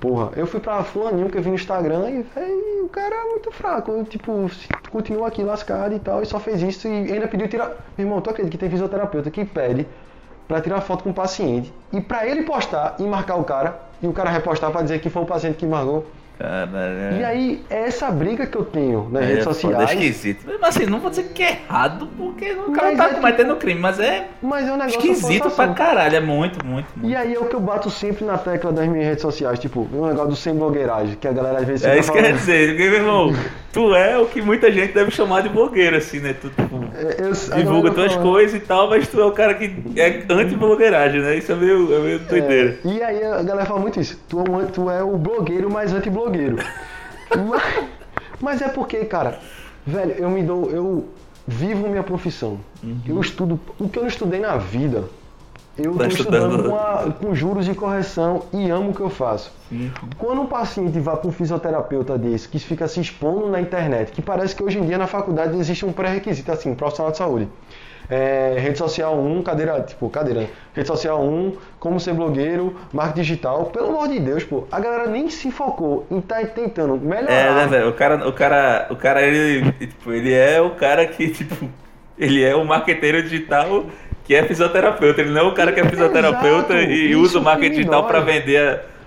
porra, 0.00 0.30
eu 0.36 0.46
fui 0.46 0.60
pra 0.60 0.82
fulaninho 0.82 1.28
que 1.28 1.38
eu 1.38 1.42
vi 1.42 1.48
no 1.48 1.54
Instagram 1.54 2.10
e 2.10 2.80
o 2.82 2.88
cara 2.88 3.14
é 3.14 3.24
muito 3.30 3.50
fraco. 3.50 4.04
Tipo, 4.04 4.50
continua 4.90 5.28
aqui 5.28 5.42
lascado 5.42 5.94
e 5.94 5.98
tal, 5.98 6.22
e 6.22 6.26
só 6.26 6.38
fez 6.38 6.62
isso 6.62 6.86
e 6.86 7.12
ainda 7.12 7.28
pediu 7.28 7.48
tirar. 7.48 7.68
Meu 7.96 8.06
irmão, 8.06 8.20
tu 8.20 8.30
acredita 8.30 8.52
que 8.52 8.58
tem 8.58 8.70
fisioterapeuta 8.70 9.30
que 9.30 9.44
pede 9.44 9.86
pra 10.46 10.60
tirar 10.60 10.80
foto 10.80 11.02
com 11.04 11.10
o 11.10 11.14
paciente 11.14 11.72
e 11.92 12.00
pra 12.00 12.26
ele 12.26 12.42
postar 12.44 12.96
e 12.98 13.02
marcar 13.02 13.36
o 13.36 13.44
cara, 13.44 13.80
e 14.00 14.06
o 14.06 14.12
cara 14.12 14.30
repostar 14.30 14.70
pra 14.70 14.82
dizer 14.82 15.00
que 15.00 15.10
foi 15.10 15.22
o 15.22 15.26
paciente 15.26 15.56
que 15.56 15.66
marcou. 15.66 16.06
Caralho. 16.38 17.18
E 17.18 17.24
aí, 17.24 17.64
é 17.70 17.86
essa 17.86 18.10
briga 18.10 18.46
que 18.46 18.56
eu 18.56 18.64
tenho 18.64 19.08
nas 19.10 19.22
É, 19.22 19.26
redes 19.26 19.44
sociais. 19.44 19.90
É 19.90 19.94
esquisito. 19.94 20.44
Mas 20.60 20.76
assim, 20.76 20.86
não 20.86 21.00
vou 21.00 21.08
dizer 21.10 21.24
que 21.34 21.42
é 21.42 21.50
errado, 21.52 22.08
porque 22.16 22.52
o 22.52 22.72
cara 22.72 22.88
Mas 22.88 22.98
tá 22.98 23.04
é 23.04 23.08
que- 23.08 23.14
cometendo 23.16 23.56
crime, 23.56 23.80
mas 23.80 23.98
é 23.98 24.26
Mas 24.42 24.68
é 24.68 24.72
um 24.72 24.76
negócio 24.76 24.98
esquisito 25.00 25.50
pra 25.50 25.68
caralho. 25.68 26.16
É 26.16 26.20
muito, 26.20 26.64
muito, 26.64 26.86
muito. 26.96 27.10
E 27.10 27.16
aí 27.16 27.34
é 27.34 27.38
o 27.38 27.46
que 27.46 27.54
eu 27.54 27.60
bato 27.60 27.88
sempre 27.90 28.24
na 28.24 28.36
tecla 28.36 28.70
das 28.72 28.86
minhas 28.86 29.06
redes 29.06 29.22
sociais, 29.22 29.58
tipo, 29.58 29.88
o 29.92 30.06
negócio 30.06 30.28
do 30.30 30.36
sem 30.36 30.54
blogueiragem, 30.54 31.16
que 31.16 31.26
a 31.26 31.32
galera 31.32 31.58
às 31.60 31.64
vezes 31.66 31.84
É 31.86 31.98
isso 31.98 32.12
que 32.12 32.18
quer 32.18 32.24
falando. 32.24 32.38
dizer, 32.40 32.76
meu 32.76 32.94
irmão, 32.94 33.32
tu 33.76 33.94
é 33.94 34.16
o 34.18 34.24
que 34.24 34.40
muita 34.40 34.72
gente 34.72 34.94
deve 34.94 35.10
chamar 35.10 35.42
de 35.42 35.50
blogueiro, 35.50 35.96
assim, 35.98 36.18
né? 36.18 36.32
Tu 36.32 36.48
tipo, 36.48 36.82
É, 36.94 37.16
eu- 37.20 37.32
a 37.52 37.56
divulga 37.60 37.90
tuas 37.90 38.12
falando. 38.12 38.26
coisas 38.30 38.56
e 38.62 38.64
tal, 38.64 38.88
mas 38.88 39.06
tu 39.06 39.20
é 39.20 39.24
o 39.26 39.32
cara 39.32 39.52
que 39.52 39.70
é 39.96 40.24
anti-blogueiragem, 40.30 41.20
né? 41.20 41.36
Isso 41.36 41.52
é 41.52 41.54
meio, 41.54 41.94
é 41.94 41.98
meio 41.98 42.18
doideira. 42.20 42.78
E 42.82 43.02
aí 43.02 43.22
a 43.22 43.42
galera 43.42 43.66
fala 43.66 43.78
muito 43.78 44.00
isso. 44.00 44.18
Tu 44.26 44.40
é, 44.40 44.64
tu 44.72 44.90
é 44.90 45.02
o 45.02 45.18
blogueiro 45.18 45.70
mais 45.70 45.92
anti-blogueiro. 45.92 46.56
mas, 47.46 47.84
mas 48.40 48.62
é 48.62 48.68
porque, 48.68 49.04
cara, 49.04 49.38
velho, 49.86 50.12
eu 50.12 50.30
me 50.30 50.42
dou. 50.42 50.70
Eu 50.70 51.08
vivo 51.46 51.86
minha 51.86 52.02
profissão. 52.02 52.58
Uhum. 52.82 52.98
Eu 53.06 53.20
estudo. 53.20 53.60
O 53.78 53.90
que 53.90 53.98
eu 53.98 54.02
não 54.04 54.08
estudei 54.08 54.40
na 54.40 54.56
vida. 54.56 55.04
Eu 55.78 55.92
Tá 55.94 56.04
tô 56.04 56.06
estudando 56.06 56.64
com, 56.70 56.74
a- 56.76 57.12
com 57.20 57.34
juros 57.34 57.64
de 57.66 57.74
correção 57.74 58.44
e 58.52 58.70
amo 58.70 58.90
o 58.90 58.94
que 58.94 59.00
eu 59.00 59.10
faço. 59.10 59.52
Quando 60.16 60.40
um 60.42 60.46
paciente 60.46 60.98
vai 60.98 61.16
para 61.16 61.28
um 61.28 61.32
fisioterapeuta 61.32 62.16
desse, 62.16 62.48
que 62.48 62.58
fica 62.58 62.88
se 62.88 63.00
expondo 63.00 63.48
na 63.48 63.60
internet, 63.60 64.10
que 64.12 64.22
parece 64.22 64.54
que 64.56 64.62
hoje 64.62 64.78
em 64.78 64.86
dia 64.86 64.96
na 64.96 65.06
faculdade 65.06 65.56
existe 65.58 65.84
um 65.84 65.92
pré-requisito, 65.92 66.50
assim, 66.50 66.74
profissional 66.74 67.12
de 67.12 67.18
saúde. 67.18 67.48
É, 68.08 68.54
rede 68.58 68.78
social 68.78 69.18
1, 69.18 69.42
cadeira, 69.42 69.80
tipo, 69.80 70.08
cadeira, 70.08 70.42
né? 70.42 70.48
Rede 70.72 70.86
social 70.86 71.20
1, 71.22 71.54
como 71.80 71.98
ser 71.98 72.14
blogueiro, 72.14 72.76
marketing 72.92 73.20
digital, 73.20 73.64
pelo 73.66 73.88
amor 73.88 74.06
de 74.08 74.20
Deus, 74.20 74.44
pô, 74.44 74.62
a 74.70 74.78
galera 74.78 75.08
nem 75.08 75.28
se 75.28 75.50
focou 75.50 76.06
em 76.08 76.18
estar 76.18 76.46
tentando 76.46 76.96
melhorar. 76.96 77.32
É, 77.32 77.52
né, 77.54 77.66
velho? 77.66 77.88
O 77.90 77.92
cara, 77.94 78.28
o 78.28 78.32
cara, 78.32 78.86
o 78.90 78.96
cara, 78.96 79.22
ele, 79.22 79.72
tipo, 79.72 80.12
ele 80.12 80.32
é 80.32 80.60
o 80.60 80.70
cara 80.76 81.04
que, 81.04 81.28
tipo, 81.30 81.68
ele 82.16 82.44
é 82.44 82.54
o 82.54 82.64
marqueteiro 82.64 83.20
digital 83.24 83.86
que 84.26 84.34
é 84.34 84.42
fisioterapeuta. 84.44 85.20
Ele 85.20 85.30
não 85.30 85.40
é 85.40 85.44
o 85.44 85.54
cara 85.54 85.72
que 85.72 85.80
é 85.80 85.84
fisioterapeuta 85.88 86.74
Exato, 86.74 86.92
e 86.92 87.14
usa 87.16 87.38
o 87.38 87.40
que 87.40 87.44
marketing 87.44 87.74
digital 87.76 88.02
dói. 88.02 88.10
pra 88.10 88.20
vender 88.20 88.56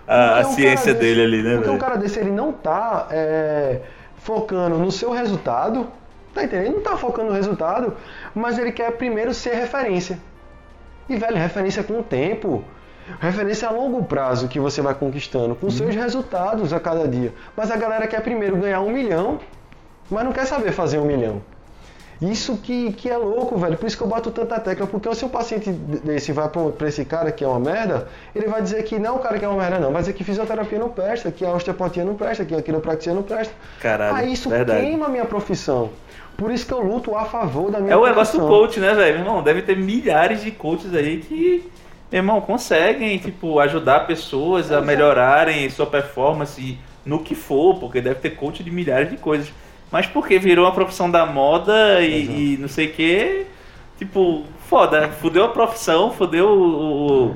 a, 0.07 0.13
a- 0.13 0.37
a 0.37 0.47
um 0.47 0.51
ciência 0.53 0.93
dele 0.93 1.21
ali, 1.23 1.43
né, 1.43 1.55
Porque 1.55 1.69
um 1.69 1.73
velho? 1.73 1.83
cara 1.83 1.97
desse, 1.97 2.19
ele 2.19 2.31
não 2.31 2.51
tá 2.51 3.07
é, 3.11 3.79
focando 4.17 4.77
no 4.77 4.91
seu 4.91 5.11
resultado, 5.11 5.87
tá 6.33 6.43
entendendo? 6.43 6.65
Ele 6.67 6.75
não 6.75 6.83
tá 6.83 6.95
focando 6.97 7.29
no 7.29 7.35
resultado, 7.35 7.95
mas 8.33 8.57
ele 8.57 8.71
quer 8.71 8.91
primeiro 8.93 9.33
ser 9.33 9.53
referência. 9.55 10.17
E, 11.07 11.15
velho, 11.17 11.35
referência 11.37 11.83
com 11.83 11.99
o 11.99 12.03
tempo. 12.03 12.63
Referência 13.19 13.67
a 13.67 13.71
longo 13.71 14.03
prazo 14.03 14.47
que 14.47 14.59
você 14.59 14.83
vai 14.83 14.93
conquistando, 14.93 15.55
com 15.55 15.67
seus 15.71 15.95
resultados 15.95 16.71
a 16.71 16.79
cada 16.79 17.07
dia. 17.07 17.33
Mas 17.57 17.71
a 17.71 17.75
galera 17.75 18.05
quer 18.05 18.21
primeiro 18.21 18.55
ganhar 18.57 18.81
um 18.81 18.91
milhão, 18.91 19.39
mas 20.11 20.23
não 20.23 20.31
quer 20.31 20.45
saber 20.45 20.71
fazer 20.71 20.99
um 20.99 21.05
milhão. 21.05 21.41
Isso 22.21 22.57
que, 22.57 22.91
que 22.93 23.09
é 23.09 23.15
louco, 23.15 23.57
velho. 23.57 23.77
Por 23.77 23.87
isso 23.87 23.97
que 23.97 24.03
eu 24.03 24.07
bato 24.07 24.29
tanta 24.29 24.59
tecla. 24.59 24.85
Porque 24.85 25.13
se 25.15 25.23
um 25.23 25.29
paciente 25.29 25.71
desse 25.71 26.33
vai 26.33 26.49
pra, 26.49 26.87
esse 26.87 27.05
cara 27.05 27.31
que 27.31 27.43
é 27.45 27.47
uma 27.47 27.59
merda, 27.59 28.09
ele 28.35 28.47
vai 28.47 28.61
dizer 28.61 28.83
que 28.83 28.99
não 28.99 29.15
é 29.15 29.17
o 29.17 29.19
cara 29.19 29.39
que 29.39 29.45
é 29.45 29.47
uma 29.47 29.57
merda, 29.57 29.79
não. 29.79 29.91
Vai 29.91 30.01
dizer 30.01 30.13
que 30.13 30.23
fisioterapia 30.23 30.77
não 30.77 30.89
presta, 30.89 31.31
que 31.31 31.45
a 31.45 31.53
osteopatia 31.53 32.03
não 32.03 32.15
presta, 32.15 32.43
que 32.43 32.53
a 32.53 32.61
quiropraxia 32.61 33.13
não 33.13 33.23
presta. 33.23 33.53
Caralho, 33.79 34.15
Aí 34.17 34.33
isso 34.33 34.49
verdade. 34.49 34.81
queima 34.81 35.05
a 35.05 35.09
minha 35.09 35.23
profissão. 35.23 35.89
Por 36.35 36.51
isso 36.51 36.65
que 36.65 36.73
eu 36.73 36.81
luto 36.81 37.15
a 37.15 37.25
favor 37.25 37.71
da 37.71 37.79
minha 37.79 37.93
É 37.93 37.97
o 37.97 38.05
negócio 38.05 38.39
do 38.39 38.47
coach, 38.47 38.79
né, 38.79 38.93
velho? 38.93 39.19
Meu 39.19 39.25
irmão, 39.25 39.43
deve 39.43 39.61
ter 39.61 39.77
milhares 39.77 40.41
de 40.41 40.51
coaches 40.51 40.93
aí 40.93 41.17
que, 41.17 41.69
meu 42.11 42.19
irmão, 42.19 42.41
conseguem, 42.41 43.17
tipo, 43.17 43.59
ajudar 43.59 44.07
pessoas 44.07 44.71
a 44.71 44.81
melhorarem 44.81 45.69
sua 45.69 45.85
performance 45.85 46.77
no 47.05 47.19
que 47.19 47.33
for, 47.33 47.79
porque 47.79 48.01
deve 48.01 48.19
ter 48.19 48.31
coach 48.31 48.61
de 48.61 48.71
milhares 48.71 49.09
de 49.09 49.17
coisas. 49.17 49.51
Mas 49.91 50.05
porque 50.05 50.37
virou 50.37 50.65
uma 50.65 50.73
profissão 50.73 51.09
da 51.09 51.25
moda 51.25 52.01
e, 52.01 52.53
e 52.53 52.57
não 52.57 52.67
sei 52.67 52.87
o 52.87 52.93
que, 52.93 53.45
tipo, 53.97 54.45
foda, 54.67 55.09
fudeu 55.09 55.45
a 55.45 55.49
profissão, 55.49 56.11
fudeu 56.11 56.47
o, 56.47 57.27
o, 57.29 57.35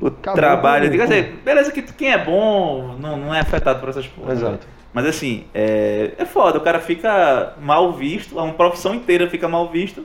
o 0.00 0.10
trabalho. 0.10 0.90
Quer 0.90 1.04
dizer, 1.04 1.40
beleza 1.44 1.70
que 1.70 1.82
quem 1.82 2.12
é 2.12 2.18
bom 2.18 2.96
não, 2.98 3.16
não 3.16 3.34
é 3.34 3.40
afetado 3.40 3.78
por 3.78 3.88
essas 3.88 4.06
coisas. 4.06 4.38
Exato. 4.42 4.66
Mas 4.92 5.06
assim, 5.06 5.44
é, 5.54 6.12
é 6.18 6.24
foda, 6.24 6.58
o 6.58 6.60
cara 6.60 6.78
fica 6.80 7.54
mal 7.60 7.92
visto, 7.92 8.36
uma 8.38 8.52
profissão 8.52 8.94
inteira 8.94 9.28
fica 9.28 9.48
mal 9.48 9.70
visto 9.70 10.04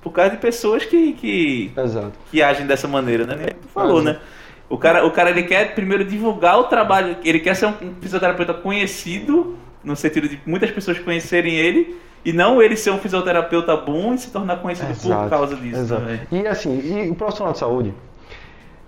por 0.00 0.12
causa 0.12 0.30
de 0.30 0.36
pessoas 0.36 0.84
que, 0.84 1.12
que, 1.14 1.72
Exato. 1.76 2.12
que 2.30 2.40
agem 2.40 2.66
dessa 2.66 2.86
maneira, 2.86 3.26
né? 3.26 3.34
Tu 3.60 3.68
falou, 3.68 4.00
Exato. 4.00 4.18
né? 4.18 4.24
O 4.68 4.76
cara, 4.76 5.04
o 5.04 5.10
cara 5.10 5.30
ele 5.30 5.42
quer 5.42 5.74
primeiro 5.74 6.04
divulgar 6.04 6.58
o 6.58 6.64
trabalho, 6.64 7.16
ele 7.24 7.40
quer 7.40 7.54
ser 7.54 7.66
um 7.66 7.94
fisioterapeuta 8.00 8.54
conhecido, 8.54 9.56
no 9.88 9.96
sentido 9.96 10.28
de 10.28 10.38
muitas 10.46 10.70
pessoas 10.70 10.98
conhecerem 10.98 11.54
ele, 11.54 11.98
e 12.24 12.32
não 12.32 12.60
ele 12.60 12.76
ser 12.76 12.90
um 12.90 12.98
fisioterapeuta 12.98 13.76
bom 13.76 14.12
e 14.12 14.18
se 14.18 14.30
tornar 14.30 14.56
conhecido 14.56 14.88
por 14.88 15.06
Exato, 15.06 15.30
causa 15.30 15.56
disso. 15.56 15.80
exato. 15.80 16.02
né, 16.02 16.26
velho? 16.30 16.42
E 16.44 16.46
assim, 16.46 16.78
e 16.78 17.10
o 17.10 17.14
profissional 17.14 17.52
de 17.52 17.58
saúde, 17.58 17.94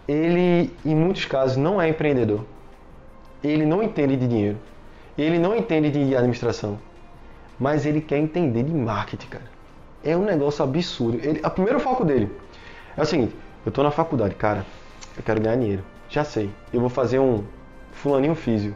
ele 0.06 0.70
em 0.84 0.94
muitos 0.94 1.24
casos 1.24 1.56
não 1.56 1.80
é 1.80 1.88
empreendedor. 1.88 2.44
Ele 3.42 3.64
não 3.64 3.82
entende 3.82 4.16
de 4.16 4.28
dinheiro. 4.28 4.58
Ele 5.16 5.38
não 5.38 5.56
entende 5.56 5.90
de 5.90 6.14
administração. 6.14 6.78
Mas 7.58 7.86
ele 7.86 8.00
quer 8.00 8.18
entender 8.18 8.62
de 8.62 8.72
marketing, 8.72 9.28
cara. 9.28 9.44
É 10.04 10.16
um 10.16 10.24
negócio 10.24 10.62
absurdo. 10.64 11.18
Ele, 11.22 11.40
o 11.44 11.50
primeiro 11.50 11.80
foco 11.80 12.04
dele 12.04 12.30
é 12.96 13.02
o 13.02 13.06
seguinte: 13.06 13.34
eu 13.64 13.72
tô 13.72 13.82
na 13.82 13.90
faculdade, 13.90 14.34
cara, 14.34 14.66
eu 15.16 15.22
quero 15.22 15.40
ganhar 15.40 15.56
dinheiro. 15.56 15.82
Já 16.08 16.24
sei. 16.24 16.50
Eu 16.72 16.80
vou 16.80 16.88
fazer 16.90 17.18
um 17.18 17.44
fulaninho 17.92 18.34
físio. 18.34 18.74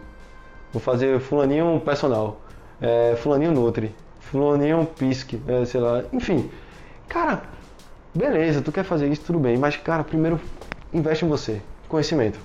Vou 0.75 0.83
fazer 0.83 1.21
fulaninho 1.21 1.81
personal. 1.85 2.41
É, 2.83 3.15
fulaninho 3.23 3.53
nutri. 3.53 3.95
Fulaninho 4.19 4.85
pisque. 4.99 5.41
é, 5.47 5.65
sei 5.65 5.81
lá. 5.81 6.03
Enfim. 6.13 6.51
Cara, 7.09 7.45
beleza, 8.13 8.61
tu 8.61 8.73
quer 8.73 8.83
fazer 8.83 9.07
isso, 9.07 9.23
tudo 9.25 9.39
bem. 9.39 9.57
Mas, 9.57 9.77
cara, 9.77 10.03
primeiro 10.03 10.41
investe 10.93 11.25
em 11.25 11.29
você. 11.29 11.63
Conhecimento. 11.89 12.41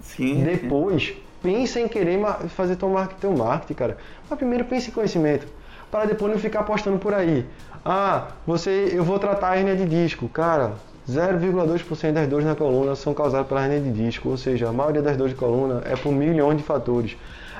Sim. 0.00 0.36
sim. 0.36 0.44
Depois, 0.44 1.12
pensa 1.42 1.78
em 1.78 1.86
querer 1.86 2.18
fazer 2.48 2.76
teu 2.76 2.88
marketing, 2.88 3.20
teu 3.20 3.36
marketing, 3.36 3.74
cara. 3.74 3.98
Mas 4.30 4.38
primeiro 4.38 4.64
pense 4.64 4.88
em 4.88 4.92
conhecimento. 4.92 5.46
Para 5.90 6.06
depois 6.06 6.32
não 6.32 6.38
ficar 6.38 6.62
postando 6.62 6.98
por 6.98 7.12
aí. 7.12 7.44
Ah, 7.84 8.28
você, 8.46 8.92
eu 8.94 9.04
vou 9.04 9.18
tratar 9.18 9.50
a 9.50 9.58
hernia 9.58 9.76
de 9.76 9.84
disco. 9.84 10.26
Cara, 10.30 10.72
0,2% 11.06 12.12
das 12.12 12.26
dores 12.28 12.46
na 12.46 12.54
coluna 12.54 12.96
são 12.96 13.12
causadas 13.12 13.46
pela 13.46 13.62
hernia 13.62 13.80
de 13.80 13.92
disco. 13.92 14.30
Ou 14.30 14.38
seja, 14.38 14.70
a 14.70 14.72
maioria 14.72 15.02
das 15.02 15.18
dores 15.18 15.34
de 15.34 15.38
coluna 15.38 15.82
é 15.84 15.94
por 15.94 16.10
milhões 16.10 16.56
de 16.56 16.64
fatores. 16.64 17.14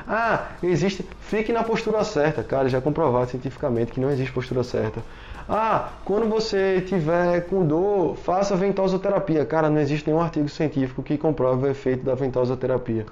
Ah, 0.07 0.49
existe. 0.63 1.05
Fique 1.21 1.53
na 1.53 1.63
postura 1.63 2.05
certa, 2.05 2.43
cara. 2.43 2.69
Já 2.69 2.79
é 2.79 2.81
comprovado 2.81 3.31
cientificamente 3.31 3.93
que 3.93 4.01
não 4.01 4.11
existe 4.11 4.33
postura 4.33 4.63
certa. 4.63 5.03
Ah, 5.49 5.91
quando 6.05 6.29
você 6.29 6.81
tiver 6.87 7.43
com 7.43 7.67
dor, 7.67 8.17
faça 8.17 8.57
ventosoterapia. 8.57 9.45
Cara, 9.45 9.69
não 9.69 9.79
existe 9.79 10.07
nenhum 10.09 10.21
artigo 10.21 10.49
científico 10.49 11.03
que 11.03 11.19
comprove 11.19 11.67
o 11.67 11.71
efeito 11.71 12.05
da 12.05 12.15
ventosoterapia. 12.15 13.05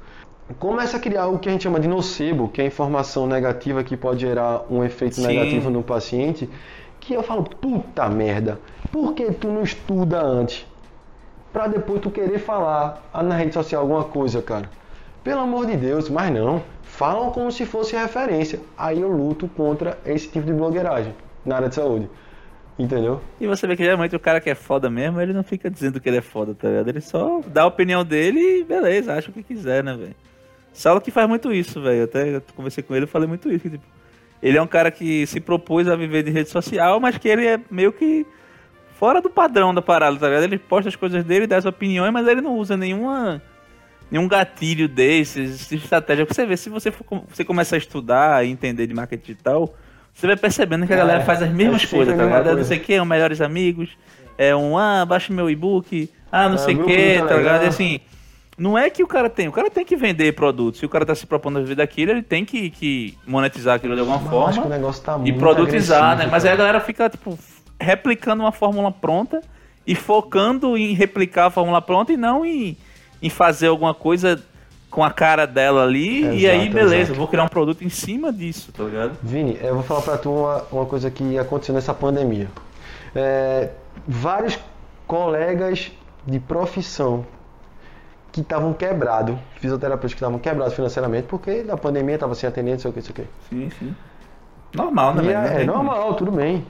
Começa 0.59 0.97
a 0.97 1.01
criar 1.01 1.29
o 1.29 1.39
que 1.39 1.49
a 1.49 1.53
gente 1.53 1.63
chama 1.63 1.79
de 1.79 1.89
nocebo, 1.89 2.49
que 2.49 2.61
é 2.61 2.65
a 2.65 2.67
informação 2.67 3.27
negativa 3.27 3.85
que 3.85 3.97
pode 3.97 4.21
gerar 4.21 4.63
um 4.71 4.83
efeito 4.83 5.17
Sim. 5.17 5.27
negativo 5.27 5.71
no 5.71 5.83
paciente. 5.83 6.49
Que 7.01 7.15
eu 7.15 7.23
falo, 7.23 7.43
puta 7.43 8.09
merda, 8.09 8.61
por 8.91 9.13
que 9.15 9.31
tu 9.33 9.49
não 9.49 9.63
estuda 9.63 10.23
antes? 10.23 10.67
Pra 11.53 11.67
depois 11.67 12.01
tu 12.01 12.11
querer 12.11 12.39
falar 12.39 13.03
na 13.13 13.37
rede 13.37 13.53
social 13.53 13.83
alguma 13.83 14.05
coisa, 14.05 14.41
cara. 14.41 14.71
Pelo 15.25 15.41
amor 15.41 15.67
de 15.67 15.77
Deus, 15.77 16.09
mas 16.09 16.33
não. 16.33 16.63
Falam 16.83 17.31
como 17.31 17.51
se 17.51 17.65
fosse 17.65 17.97
referência. 17.97 18.61
Aí 18.77 19.01
eu 19.01 19.09
luto 19.11 19.49
contra 19.49 19.99
esse 20.05 20.29
tipo 20.29 20.45
de 20.45 20.53
blogueiragem 20.53 21.15
na 21.45 21.57
área 21.57 21.69
de 21.69 21.75
saúde. 21.75 22.09
Entendeu? 22.79 23.21
E 23.41 23.47
você 23.47 23.67
vê 23.67 23.77
que 23.77 23.85
geralmente 23.85 24.17
o 24.17 24.21
cara 24.21 24.41
que 24.41 24.51
é 24.51 24.55
foda 24.55 24.89
mesmo, 24.91 25.21
ele 25.21 25.33
não 25.33 25.43
fica 25.45 25.71
dizendo 25.71 26.01
que 26.01 26.09
ele 26.09 26.17
é 26.17 26.23
foda, 26.23 26.55
tá 26.55 26.69
ligado? 26.69 26.89
Ele 26.89 27.01
só 27.01 27.41
dá 27.47 27.63
a 27.63 27.67
opinião 27.67 28.05
dele 28.05 28.61
e 28.61 28.65
beleza, 28.65 29.15
acha 29.15 29.31
o 29.31 29.33
que 29.33 29.43
quiser, 29.43 29.85
né, 29.85 29.95
velho? 29.95 30.17
Saulo 30.73 31.01
que 31.01 31.11
faz 31.11 31.29
muito 31.29 31.53
isso, 31.53 31.81
velho. 31.83 31.99
Eu 31.99 32.05
Até 32.05 32.41
conversei 32.57 32.83
com 32.83 32.97
ele 32.97 33.05
e 33.05 33.09
falei 33.09 33.29
muito 33.29 33.51
isso. 33.51 33.61
que, 33.61 33.71
tipo, 33.71 33.85
ele 34.43 34.59
é 34.59 34.63
um 34.63 34.67
cara 34.67 34.91
que 34.91 35.27
se 35.27 35.39
propôs 35.39 35.87
a 35.87 35.95
viver 35.95 36.23
de 36.23 36.31
rede 36.31 36.49
social, 36.49 36.99
mas 36.99 37.17
que 37.19 37.29
ele 37.29 37.47
é 37.47 37.61
meio 37.71 37.93
que 37.93 38.27
fora 38.99 39.21
do 39.21 39.29
padrão 39.31 39.75
da 39.75 39.83
parada, 39.83 40.19
tá 40.19 40.27
ligado? 40.27 40.45
Ele 40.45 40.59
posta 40.59 40.89
as 40.89 40.97
coisas 40.97 41.23
dele, 41.25 41.47
dá 41.47 41.59
as 41.59 41.67
opiniões, 41.67 42.13
mas 42.13 42.27
ele 42.27 42.41
não 42.41 42.57
usa 42.57 42.77
nenhuma 42.77 43.41
nenhum 44.13 44.29
gatilho 44.29 44.87
desses, 44.89 45.69
de 45.69 45.77
estratégia. 45.77 46.27
Porque 46.27 46.35
você 46.35 46.47
vê, 46.47 46.57
se 46.57 46.69
você, 46.69 46.91
for, 46.93 47.05
você 47.29 47.45
começar 47.45 47.77
a 47.77 47.79
estudar 47.79 48.45
e 48.45 48.51
entender 48.51 48.87
de 48.87 48.93
marketing 48.95 49.23
digital, 49.25 49.75
você 50.13 50.27
vai 50.27 50.37
percebendo 50.37 50.87
que 50.87 50.93
a 50.93 50.97
É, 50.97 50.99
galera 50.99 51.25
faz 51.25 51.43
as 51.43 51.51
mesmas 51.51 51.83
é 51.83 51.87
sempre 51.87 51.97
coisas, 51.97 52.15
a 52.15 52.17
tá 52.19 52.25
ligado? 52.25 52.49
É 52.51 52.55
Não 52.55 52.65
sei 52.65 52.77
o 52.79 52.81
que, 52.83 52.93
é 52.93 53.03
um 53.03 53.07
melhores 53.07 53.41
amigos, 53.41 53.89
é 54.37 54.55
um, 54.55 54.77
ah, 54.77 55.05
baixa 55.07 55.33
meu 55.33 55.49
e-book, 55.49 56.11
ah, 56.31 56.49
não 56.49 56.57
É, 56.57 56.59
sei 56.59 56.75
o 56.75 56.85
que, 56.85 57.21
do 57.21 57.27
tá 57.27 57.37
ligado? 57.37 57.65
E 57.65 57.67
assim, 57.69 58.01
não 58.59 58.77
é 58.77 58.91
que 58.91 59.03
o 59.03 59.07
cara 59.07 59.31
tem, 59.31 59.49
o 59.49 59.53
cara 59.53 59.71
tem 59.71 59.85
que 59.85 59.97
vender 59.97 60.35
produtos. 60.35 60.81
Se 60.81 60.87
o 60.87 60.89
cara 60.91 61.07
tá 61.07 61.15
se 61.15 61.27
propondo 61.27 61.59
a 61.59 61.63
viver 61.63 61.77
daquilo, 61.77 62.11
ele 62.13 62.23
tem 62.23 62.45
que, 62.45 62.69
que 62.71 63.19
monetizar 63.27 63.77
aquilo 63.77 63.95
de 63.95 64.01
alguma 64.01 64.19
Mas 64.19 64.31
eu 64.31 64.47
acho 64.47 64.61
que 64.61 64.67
o 64.67 64.69
forma 64.69 64.77
negócio 64.77 65.03
tá 65.03 65.19
e 65.25 65.33
produtizar, 65.33 66.17
né? 66.19 66.29
Mas 66.31 66.45
aí 66.45 66.53
a 66.53 66.57
galera 66.57 66.81
fica, 66.81 67.09
tipo, 67.09 67.39
replicando 67.81 68.43
uma 68.43 68.53
fórmula 68.53 68.93
pronta 68.93 69.41
e 69.87 69.95
focando 69.95 70.77
em 70.77 70.93
replicar 70.95 71.47
a 71.47 71.51
fórmula 71.51 71.81
pronta 71.81 72.13
e 72.13 72.17
não 72.17 72.45
em, 72.45 72.77
em 73.23 73.31
fazer 73.31 73.69
alguma 73.69 73.95
coisa 73.95 74.43
com 74.91 75.03
a 75.03 75.11
cara 75.11 75.47
dela 75.47 75.85
ali. 75.85 76.23
e 76.25 76.45
Exato, 76.45 76.61
aí, 76.61 76.69
beleza, 76.69 76.97
exato. 76.97 77.13
eu 77.13 77.17
vou 77.17 77.29
criar 77.29 77.45
um 77.45 77.49
produto 77.49 77.83
em 77.83 77.89
cima 77.89 78.33
disso, 78.33 78.73
tá 78.73 78.85
ligado? 78.85 79.17
Vini, 79.23 79.59
eu 79.63 79.75
vou 79.75 79.83
falar 79.83 80.03
pra 80.03 80.19
tu 80.19 80.31
uma, 80.31 80.63
uma 80.71 80.87
coisa 80.87 81.11
que 81.11 81.39
aconteceu 81.39 81.75
nessa 81.75 81.95
pandemia. 81.95 82.49
É, 83.15 83.71
vários 84.07 84.59
colegas 85.07 85.91
de 86.27 86.39
profissão 86.39 87.25
que 88.31 88.41
estavam 88.41 88.73
quebrados, 88.73 89.37
fisioterapeutas 89.61 90.13
que 90.13 90.19
estavam 90.19 90.39
quebrados 90.39 90.75
financeiramente, 90.75 91.27
porque 91.27 91.63
da 91.63 91.77
pandemia 91.77 92.15
estava 92.15 92.35
sem 92.35 92.49
atendente, 92.49 92.77
não 92.77 92.81
sei 92.81 92.91
o 92.91 92.95
que, 92.95 92.99
não 93.01 93.07
sei 93.07 93.13
o 93.13 93.15
que. 93.15 93.49
Sim, 93.49 93.71
sim. 93.79 93.95
Normal, 94.75 95.15
né, 95.15 95.25
E 95.25 95.59
é, 95.59 95.63
é 95.63 95.65
normal, 95.65 96.15
tudo 96.15 96.33
bem. 96.33 96.65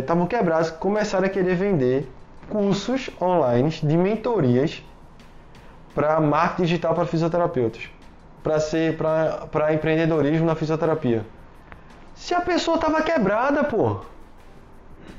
Estavam 0.00 0.26
quebrados, 0.26 0.70
começaram 0.70 1.26
a 1.26 1.28
querer 1.28 1.54
vender 1.54 2.10
cursos 2.48 3.10
online 3.20 3.68
de 3.68 3.96
mentorias 3.96 4.82
para 5.98 6.20
marketing 6.20 6.62
digital 6.62 6.94
para 6.94 7.04
fisioterapeutas, 7.06 7.90
para 8.40 8.60
ser 8.60 8.96
para 8.96 9.74
empreendedorismo 9.74 10.46
na 10.46 10.54
fisioterapia. 10.54 11.26
Se 12.14 12.32
a 12.34 12.40
pessoa 12.40 12.76
estava 12.76 13.02
quebrada, 13.02 13.64
pô. 13.64 13.96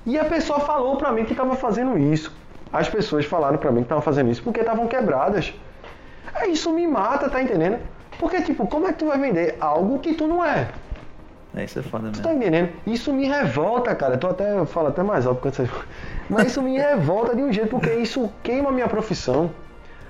E 0.06 0.18
a 0.18 0.24
pessoa 0.24 0.62
falou 0.62 0.96
para 0.96 1.12
mim 1.12 1.26
que 1.26 1.34
estava 1.34 1.54
fazendo 1.58 1.98
isso. 1.98 2.34
As 2.72 2.88
pessoas 2.88 3.26
falaram 3.26 3.58
para 3.58 3.72
mim 3.72 3.80
que 3.80 3.84
estavam 3.88 4.02
fazendo 4.02 4.32
isso 4.32 4.42
porque 4.42 4.62
estavam 4.62 4.88
quebradas. 4.88 5.54
É, 6.34 6.48
Isso 6.48 6.72
me 6.72 6.88
mata, 6.88 7.28
tá 7.30 7.42
entendendo? 7.42 7.80
Porque, 8.18 8.42
tipo, 8.42 8.66
como 8.66 8.88
é 8.88 8.94
que 8.94 9.00
tu 9.00 9.08
vai 9.08 9.20
vender 9.20 9.58
algo 9.60 10.00
que 10.00 10.14
tu 10.14 10.28
não 10.28 10.46
é? 10.46 10.70
É, 11.56 11.66
isso 11.66 11.80
é 11.80 11.82
foda 11.82 12.04
Tu 12.06 12.12
mesmo. 12.12 12.24
tá 12.24 12.34
entendendo? 12.34 12.70
Isso 12.88 13.12
me 13.12 13.28
revolta, 13.28 13.94
cara. 13.96 14.14
Eu 14.14 14.18
tô 14.20 14.28
até, 14.28 14.58
eu 14.58 14.66
falo 14.66 14.88
até 14.88 15.04
mais 15.04 15.26
alto 15.26 15.42
quando 15.42 15.56
você... 15.56 15.70
Mas 16.30 16.48
isso 16.48 16.62
me 16.62 16.78
revolta 16.78 17.36
de 17.36 17.42
um 17.42 17.52
jeito, 17.52 17.70
porque 17.70 17.92
isso 17.96 18.32
queima 18.44 18.70
a 18.70 18.72
minha 18.72 18.88
profissão. 18.88 19.50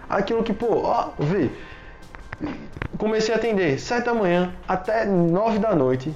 Aquilo 0.10 0.44
que, 0.44 0.54
pô, 0.54 0.82
ó, 0.84 1.10
vê. 1.20 1.50
Comecei 2.98 3.34
a 3.34 3.38
atender 3.38 3.80
7 3.80 4.06
da 4.06 4.14
manhã 4.14 4.54
até 4.68 5.06
9 5.06 5.60
da 5.60 5.76
noite. 5.76 6.14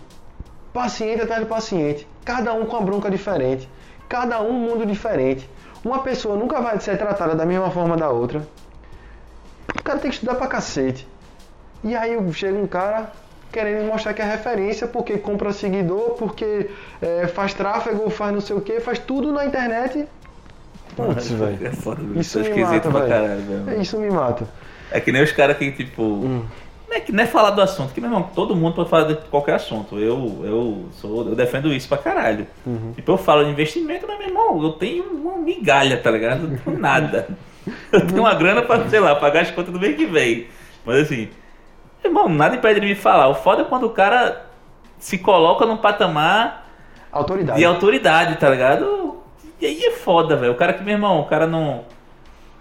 Paciente 0.73 1.21
atrás 1.21 1.41
de 1.41 1.47
paciente. 1.47 2.07
Cada 2.25 2.53
um 2.53 2.65
com 2.65 2.75
a 2.75 2.81
bronca 2.81 3.11
diferente. 3.11 3.69
Cada 4.09 4.41
um 4.41 4.49
um 4.49 4.53
mundo 4.53 4.85
diferente. 4.85 5.47
Uma 5.85 5.99
pessoa 5.99 6.35
nunca 6.35 6.59
vai 6.59 6.79
ser 6.79 6.97
tratada 6.97 7.35
da 7.35 7.45
mesma 7.45 7.69
forma 7.69 7.95
da 7.95 8.09
outra. 8.09 8.47
O 9.77 9.83
cara 9.83 9.99
tem 9.99 10.09
que 10.09 10.15
estudar 10.15 10.35
pra 10.35 10.47
cacete. 10.47 11.07
E 11.83 11.95
aí 11.95 12.17
chega 12.33 12.57
um 12.57 12.65
cara 12.65 13.11
querendo 13.51 13.85
mostrar 13.85 14.13
que 14.13 14.21
é 14.21 14.25
referência 14.25 14.87
porque 14.87 15.17
compra 15.17 15.53
seguidor, 15.53 16.15
porque 16.15 16.69
é, 17.01 17.27
faz 17.27 17.53
tráfego, 17.53 18.09
faz 18.09 18.33
não 18.33 18.41
sei 18.41 18.55
o 18.55 18.61
que, 18.61 18.79
faz 18.79 18.97
tudo 18.97 19.31
na 19.31 19.45
internet. 19.45 20.07
Putz, 20.95 21.29
velho. 21.31 21.67
É 21.67 21.71
foda, 21.71 22.01
velho. 22.01 22.19
Isso 22.19 22.39
é 22.39 22.41
esquisito 22.41 22.89
mata, 22.89 22.91
pra 22.91 23.07
caralho, 23.07 23.41
velho. 23.41 23.69
É, 23.69 23.81
Isso 23.81 23.97
me 23.97 24.09
mata. 24.09 24.47
É 24.91 24.99
que 24.99 25.11
nem 25.11 25.23
os 25.23 25.31
caras 25.31 25.57
que, 25.57 25.71
tipo. 25.71 26.01
Hum. 26.03 26.43
Não, 26.87 26.97
é 26.97 26.99
que, 26.99 27.11
não 27.11 27.23
é 27.23 27.25
falar 27.25 27.49
do 27.51 27.61
assunto, 27.61 27.91
que, 27.93 27.99
meu 27.99 28.09
irmão, 28.09 28.29
todo 28.35 28.55
mundo 28.55 28.75
pode 28.75 28.89
falar 28.89 29.05
de 29.05 29.15
qualquer 29.29 29.55
assunto. 29.55 29.97
Eu, 29.97 30.41
eu, 30.43 30.85
sou, 30.91 31.27
eu 31.27 31.35
defendo 31.35 31.73
isso 31.73 31.87
pra 31.87 31.97
caralho. 31.97 32.45
Uhum. 32.65 32.93
Tipo, 32.95 33.13
eu 33.13 33.17
falo 33.17 33.43
de 33.43 33.49
investimento, 33.49 34.05
mas, 34.07 34.19
meu 34.19 34.27
irmão, 34.27 34.61
eu 34.63 34.73
tenho 34.73 35.03
uma 35.05 35.37
migalha, 35.37 35.97
tá 35.97 36.11
ligado? 36.11 36.43
Eu 36.43 36.49
não 36.49 36.57
tenho 36.57 36.79
nada. 36.79 37.27
Eu 37.93 38.05
tenho 38.05 38.19
uma 38.19 38.33
grana 38.33 38.61
pra, 38.61 38.89
sei 38.89 38.99
lá, 38.99 39.15
pagar 39.15 39.43
as 39.43 39.51
contas 39.51 39.71
do 39.71 39.79
mês 39.79 39.95
que 39.95 40.05
vem. 40.05 40.47
Mas 40.85 41.03
assim, 41.03 41.29
meu 42.03 42.11
irmão, 42.11 42.27
nada 42.27 42.57
impede 42.57 42.81
de 42.81 42.85
me 42.87 42.93
falar. 42.93 43.29
O 43.29 43.35
foda 43.35 43.61
é 43.61 43.65
quando 43.65 43.85
o 43.85 43.89
cara 43.91 44.47
se 44.99 45.17
coloca 45.17 45.65
num 45.65 45.77
patamar 45.77 46.67
Autoridade. 47.09 47.57
de 47.59 47.63
autoridade, 47.65 48.35
tá 48.35 48.49
ligado? 48.49 48.85
E 49.61 49.65
aí 49.65 49.83
é 49.85 49.91
foda, 49.91 50.35
velho. 50.35 50.51
O 50.51 50.55
cara 50.55 50.73
que, 50.73 50.83
meu 50.83 50.93
irmão, 50.93 51.19
o 51.21 51.25
cara 51.25 51.47
não. 51.47 51.85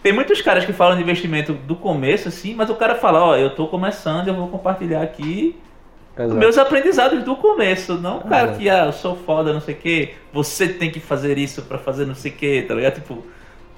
Tem 0.02 0.12
muitos 0.12 0.40
caras 0.42 0.64
que 0.64 0.72
falam 0.72 0.96
de 0.96 1.02
investimento 1.02 1.52
do 1.52 1.76
começo, 1.76 2.28
assim, 2.28 2.54
mas 2.54 2.68
o 2.68 2.74
cara 2.74 2.96
fala, 2.96 3.22
ó, 3.24 3.36
eu 3.36 3.54
tô 3.54 3.68
começando, 3.68 4.26
eu 4.28 4.34
vou 4.34 4.48
compartilhar 4.48 5.00
aqui 5.00 5.56
Exato. 6.18 6.34
meus 6.34 6.58
aprendizados 6.58 7.22
do 7.22 7.36
começo. 7.36 7.94
Não 7.94 8.18
o 8.18 8.28
cara 8.28 8.50
É. 8.52 8.56
que, 8.56 8.68
ah, 8.68 8.86
eu 8.86 8.92
sou 8.92 9.14
foda, 9.16 9.52
não 9.52 9.60
sei 9.60 9.74
o 9.74 9.78
quê, 9.78 10.14
você 10.32 10.68
tem 10.68 10.90
que 10.90 10.98
fazer 10.98 11.38
isso 11.38 11.62
pra 11.62 11.78
fazer 11.78 12.04
não 12.04 12.16
sei 12.16 12.32
o 12.32 12.34
quê, 12.34 12.64
tá 12.66 12.74
ligado? 12.74 12.94
Tipo, 12.94 13.24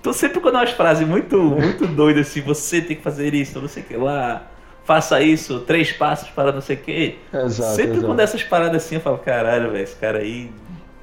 tô 0.02 0.14
sempre 0.14 0.40
com 0.40 0.48
umas 0.48 0.70
frases 0.70 1.06
muito, 1.06 1.36
muito 1.38 1.86
doidas 1.86 2.26
assim, 2.28 2.40
você 2.40 2.80
tem 2.80 2.96
que 2.96 3.02
fazer 3.02 3.34
isso, 3.34 3.60
não 3.60 3.68
sei 3.68 3.82
o 3.82 3.86
que 3.86 3.96
lá, 3.96 4.44
faça 4.82 5.20
isso, 5.20 5.60
três 5.60 5.92
passos 5.92 6.30
para 6.30 6.52
não 6.52 6.62
sei 6.62 6.76
o 6.76 6.80
quê. 6.80 7.16
Exato, 7.34 7.74
sempre 7.76 7.92
exato. 7.92 8.06
quando 8.06 8.20
essas 8.20 8.42
paradas 8.42 8.82
assim, 8.82 8.94
eu 8.94 9.00
falo, 9.02 9.18
caralho, 9.18 9.72
velho, 9.72 9.84
esse 9.84 9.96
cara 9.96 10.20
aí 10.20 10.50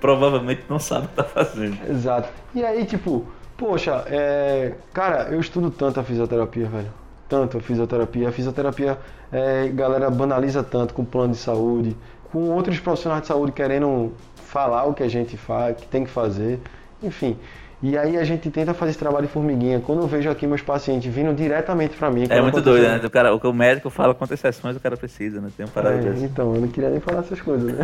provavelmente 0.02 0.64
não 0.68 0.80
sabe 0.80 1.06
o 1.06 1.10
que 1.10 1.16
tá 1.16 1.24
fazendo. 1.24 1.78
Exato. 1.90 2.28
E 2.54 2.66
aí, 2.66 2.86
tipo, 2.86 3.26
poxa, 3.56 4.04
é... 4.08 4.74
cara, 4.92 5.30
eu 5.32 5.40
estudo 5.40 5.70
tanto 5.70 6.00
a 6.00 6.04
fisioterapia, 6.04 6.68
velho. 6.68 6.92
Tanto 7.30 7.60
a 7.60 7.62
fisioterapia. 7.62 8.28
A 8.28 8.32
fisioterapia, 8.32 8.98
é, 9.32 9.70
galera 9.70 10.10
banaliza 10.10 10.64
tanto 10.64 10.94
com 10.94 11.06
plano 11.06 11.32
de 11.32 11.40
saúde, 11.40 11.96
com 12.32 12.50
outros 12.50 12.80
profissionais 12.80 13.22
de 13.22 13.28
saúde 13.28 13.54
querendo 13.54 14.12
falar 14.36 14.84
o 14.86 14.94
que 14.94 15.04
a 15.04 15.08
gente 15.08 15.38
faz, 15.38 15.78
que 15.78 15.88
tem 15.88 16.04
que 16.04 16.10
fazer, 16.10 16.60
enfim. 17.02 17.38
E 17.84 17.98
aí 17.98 18.16
a 18.16 18.24
gente 18.24 18.50
tenta 18.52 18.76
fazer 18.76 18.92
esse 18.92 19.00
trabalho 19.00 19.26
de 19.26 19.34
formiguinha. 19.34 19.80
Quando 19.80 20.02
eu 20.02 20.08
vejo 20.08 20.30
aqui 20.30 20.46
meus 20.46 20.62
pacientes 20.62 21.12
vindo 21.12 21.34
diretamente 21.34 21.98
pra 21.98 22.12
mim. 22.12 22.28
É 22.30 22.40
muito 22.40 22.62
doido, 22.62 22.84
né? 22.88 23.02
O, 23.04 23.10
cara, 23.10 23.34
o 23.34 23.40
que 23.40 23.48
o 23.48 23.54
médico 23.54 23.90
fala 23.90 24.14
quantas 24.14 24.40
sessões 24.40 24.76
o 24.78 24.80
cara 24.80 24.96
precisa, 24.96 25.42
né? 25.42 25.50
Tem 25.58 25.66
uma 25.66 25.72
parada 25.72 25.96
É, 25.96 26.20
então, 26.20 26.54
eu 26.54 26.62
não 26.62 26.68
queria 26.68 26.92
nem 26.92 27.00
falar 27.00 27.22
essas 27.22 27.42
coisas, 27.42 27.74
né? 27.74 27.84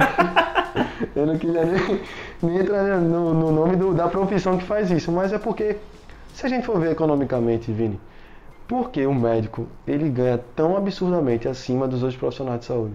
eu 1.15 1.25
não 1.25 1.35
queria 1.37 1.65
nem, 1.65 1.99
nem 2.43 2.57
entrar 2.59 2.99
no, 2.99 3.33
no 3.33 3.51
nome 3.51 3.75
do- 3.75 3.93
da 3.93 4.07
profissão 4.07 4.55
que 4.55 4.63
faz 4.65 4.91
isso, 4.91 5.11
mas 5.11 5.33
é 5.33 5.39
porque, 5.39 5.77
se 6.31 6.45
a 6.45 6.49
gente 6.49 6.63
for 6.65 6.79
ver 6.79 6.91
economicamente, 6.91 7.71
Vini, 7.71 7.99
por 8.67 8.91
que 8.91 9.03
o 9.07 9.15
médico 9.15 9.67
ele 9.87 10.09
ganha 10.09 10.37
tão 10.55 10.77
absurdamente 10.77 11.47
acima 11.47 11.87
dos 11.87 12.03
outros 12.03 12.19
profissionais 12.19 12.59
de 12.59 12.65
saúde? 12.67 12.93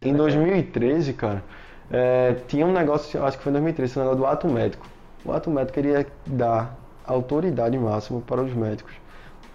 Em 0.00 0.14
2013, 0.14 1.12
cara, 1.12 1.42
é, 1.90 2.34
tinha 2.46 2.66
um 2.66 2.72
negócio, 2.72 3.22
acho 3.24 3.36
que 3.38 3.42
foi 3.44 3.50
em 3.50 3.54
2013, 3.54 3.90
esse 3.90 3.98
negócio 3.98 4.18
do 4.18 4.26
ato 4.26 4.48
médico. 4.48 4.86
O 5.24 5.32
ato 5.32 5.50
médico 5.50 5.74
queria 5.74 6.06
dar 6.26 6.76
autoridade 7.06 7.76
máxima 7.78 8.20
para 8.20 8.42
os 8.42 8.52
médicos. 8.54 8.92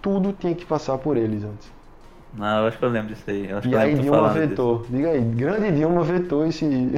Tudo 0.02 0.32
tinha 0.32 0.54
que 0.54 0.64
passar 0.66 0.98
por 0.98 1.16
eles 1.16 1.44
antes. 1.44 1.72
Não, 2.36 2.62
eu 2.62 2.66
acho 2.66 2.78
que 2.78 2.84
eu 2.84 2.88
lembro 2.88 3.14
disso 3.14 3.22
aí. 3.28 3.48
Eu 3.48 3.60
E 3.64 3.72
eu 3.72 3.78
aí 3.78 3.94
Dilma 3.94 4.16
falando 4.18 4.34
disso. 4.34 4.48
vetou. 4.48 4.86
Diga 4.90 5.10
aí, 5.10 5.20
grande 5.20 5.70
Dilma 5.72 6.02
vetou 6.02 6.44
esse. 6.46 6.64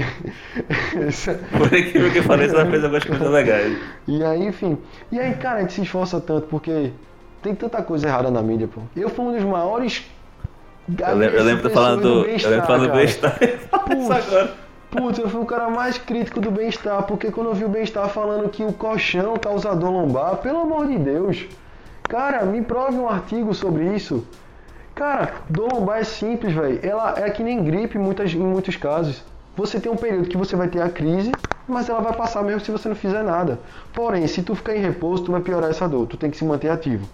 Por 1.58 1.66
incrível 1.76 2.10
que 2.10 2.22
pareça, 2.22 2.56
ela 2.56 2.70
fez 2.70 2.82
algumas 2.82 3.04
coisas 3.04 3.30
legais. 3.30 3.78
E 4.08 4.24
aí, 4.24 4.46
enfim. 4.46 4.78
E 5.12 5.20
aí, 5.20 5.34
cara, 5.34 5.58
a 5.58 5.60
gente 5.60 5.74
se 5.74 5.82
esforça 5.82 6.20
tanto 6.20 6.46
porque 6.46 6.90
tem 7.42 7.54
tanta 7.54 7.82
coisa 7.82 8.08
errada 8.08 8.30
na 8.30 8.40
mídia, 8.40 8.66
pô. 8.66 8.80
Eu 8.96 9.10
fui 9.10 9.26
um 9.26 9.32
dos 9.32 9.44
maiores. 9.44 10.04
Eu 10.88 11.16
lembro, 11.16 11.36
eu 11.36 11.44
lembro 11.44 11.70
falando 11.70 12.02
do. 12.02 12.24
Eu 12.26 12.50
lembro 12.50 12.66
falando 12.66 12.86
do 12.88 12.92
bem-estar. 12.94 13.38
Agora. 13.72 14.65
Putz, 14.96 15.18
eu 15.18 15.28
fui 15.28 15.42
o 15.42 15.44
cara 15.44 15.68
mais 15.68 15.98
crítico 15.98 16.40
do 16.40 16.50
bem-estar, 16.50 17.02
porque 17.02 17.30
quando 17.30 17.48
eu 17.48 17.54
vi 17.54 17.66
o 17.66 17.68
bem-estar 17.68 18.08
falando 18.08 18.48
que 18.48 18.64
o 18.64 18.72
colchão 18.72 19.36
causa 19.36 19.76
dor 19.76 19.90
lombar, 19.90 20.36
pelo 20.38 20.60
amor 20.60 20.86
de 20.86 20.96
Deus, 20.96 21.44
cara, 22.08 22.46
me 22.46 22.62
prove 22.62 22.96
um 22.96 23.06
artigo 23.06 23.52
sobre 23.52 23.94
isso. 23.94 24.26
Cara, 24.94 25.34
dor 25.50 25.74
lombar 25.74 25.98
é 25.98 26.04
simples, 26.04 26.54
velho. 26.54 26.80
Ela 26.82 27.12
é 27.18 27.28
que 27.28 27.42
nem 27.42 27.62
gripe 27.62 27.98
em, 27.98 28.00
muitas, 28.00 28.32
em 28.32 28.38
muitos 28.38 28.76
casos. 28.76 29.22
Você 29.54 29.78
tem 29.78 29.92
um 29.92 29.96
período 29.96 30.30
que 30.30 30.36
você 30.38 30.56
vai 30.56 30.68
ter 30.68 30.80
a 30.80 30.88
crise, 30.88 31.36
mas 31.68 31.90
ela 31.90 32.00
vai 32.00 32.14
passar 32.14 32.42
mesmo 32.42 32.60
se 32.60 32.70
você 32.70 32.88
não 32.88 32.96
fizer 32.96 33.22
nada. 33.22 33.60
Porém, 33.94 34.26
se 34.26 34.42
tu 34.42 34.54
ficar 34.54 34.74
em 34.74 34.80
repouso, 34.80 35.24
tu 35.24 35.32
vai 35.32 35.42
piorar 35.42 35.68
essa 35.68 35.86
dor. 35.86 36.06
Tu 36.06 36.16
tem 36.16 36.30
que 36.30 36.38
se 36.38 36.44
manter 36.46 36.70
ativo. 36.70 37.06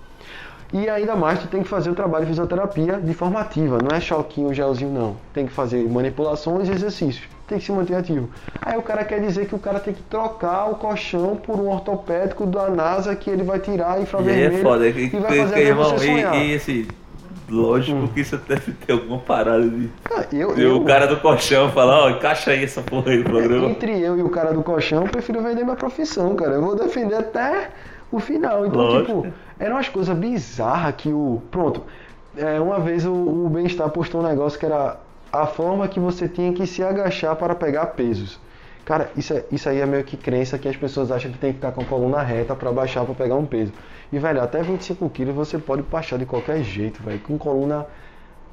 E 0.73 0.89
ainda 0.89 1.17
mais 1.17 1.41
tu 1.41 1.49
tem 1.49 1.65
que 1.65 1.69
fazer 1.69 1.91
o 1.91 1.95
trabalho 1.97 2.25
de 2.25 2.31
fisioterapia 2.31 3.01
de 3.01 3.13
forma 3.13 3.41
ativa, 3.41 3.81
não 3.81 3.93
é 3.93 4.01
choquinho, 4.01 4.55
gelzinho 4.55 4.93
não. 4.93 5.17
Tem 5.35 5.47
que 5.47 5.53
fazer 5.53 5.87
manipulações 5.87 6.69
e 6.69 6.73
exercícios. 6.73 7.29
Tem 7.53 7.59
que 7.59 7.67
se 7.67 7.73
manter 7.73 7.95
ativo. 7.97 8.31
Aí 8.65 8.79
o 8.79 8.83
cara 8.83 9.05
quer 9.05 9.21
dizer 9.21 9.47
que 9.47 9.55
o 9.55 9.59
cara 9.59 9.79
tem 9.79 9.93
que 9.93 10.03
trocar 10.05 10.71
o 10.71 10.77
colchão 10.77 11.37
por 11.37 11.61
um 11.61 11.69
ortopédico 11.69 12.47
da 12.47 12.71
NASA 12.71 13.15
que 13.15 13.29
ele 13.29 13.43
vai 13.43 13.59
tirar 13.59 13.99
E 13.99 14.05
infravermelho 14.05 14.57
é 14.57 14.63
foda. 14.63 14.89
e 14.89 15.11
que- 15.11 15.17
vai 15.19 15.37
fazer 15.39 15.55
que, 15.55 15.61
irmão, 15.61 15.85
você 15.91 16.07
sonhar. 16.07 16.35
e, 16.37 16.53
e 16.53 16.55
assim, 16.55 16.89
lógico 17.51 18.09
que 18.09 18.21
isso 18.21 18.39
deve 18.49 18.73
ter 18.73 18.93
alguma 18.93 19.19
parada 19.19 19.69
de. 19.69 19.91
Cara, 20.05 20.27
eu, 20.33 20.57
E 20.59 20.63
eu- 20.63 20.77
o 20.77 20.85
cara 20.87 21.07
do 21.07 21.19
colchão 21.19 21.71
falar, 21.73 22.05
ó, 22.05 22.09
encaixa 22.09 22.53
aí 22.53 22.65
essa 22.65 22.81
porra 22.81 23.11
aí 23.11 23.19
no 23.19 23.25
programa. 23.25 23.67
Entre 23.69 24.01
eu 24.01 24.17
e 24.19 24.23
o 24.23 24.31
cara 24.31 24.55
do 24.55 24.63
colchão, 24.63 25.03
eu 25.03 25.09
prefiro 25.11 25.43
vender 25.43 25.63
minha 25.63 25.77
profissão, 25.77 26.35
cara. 26.35 26.53
Eu 26.53 26.63
vou 26.63 26.75
defender 26.75 27.17
até 27.17 27.69
o 28.11 28.19
final. 28.19 28.65
Então, 28.67 28.81
Lógico. 28.81 29.23
tipo, 29.25 29.35
eram 29.59 29.77
umas 29.77 29.91
coisas 29.91 30.17
bizarras 30.17 30.95
que 30.97 31.11
o. 31.11 31.43
Pronto. 31.51 31.83
É, 32.35 32.59
uma 32.59 32.81
vez 32.81 33.05
o, 33.05 33.13
o 33.13 33.51
Bem-Estar 33.51 33.91
postou 33.91 34.23
um 34.23 34.27
negócio 34.27 34.59
que 34.59 34.65
era 34.65 34.97
a 35.33 35.47
forma 35.47 35.89
que 35.89 35.99
você 35.99 36.29
tinha 36.29 36.53
que 36.53 36.67
se 36.67 36.83
agachar 36.83 37.35
para 37.37 37.55
pegar 37.55 37.87
pesos. 37.87 38.39
Cara, 38.85 39.11
isso, 39.17 39.33
é- 39.33 39.45
isso 39.51 39.69
aí 39.69 39.81
é 39.81 39.87
meio 39.87 40.03
que 40.05 40.17
crença 40.17 40.59
que 40.59 40.69
as 40.69 40.77
pessoas 40.77 41.11
acham 41.11 41.31
que 41.31 41.39
tem 41.39 41.51
que 41.53 41.57
ficar 41.57 41.73
com 41.73 41.83
a 41.83 41.85
coluna 41.85 42.21
reta 42.21 42.55
para 42.55 42.71
baixar 42.73 43.05
para 43.05 43.15
pegar 43.15 43.37
um 43.37 43.47
peso. 43.47 43.73
E, 44.13 44.19
velho, 44.19 44.43
até 44.43 44.63
25 44.63 45.09
quilos 45.09 45.35
você 45.35 45.57
pode 45.57 45.83
baixar 45.83 46.19
de 46.19 46.27
qualquer 46.27 46.63
jeito, 46.63 47.03
velho. 47.03 47.19
Com 47.21 47.39
coluna 47.39 47.87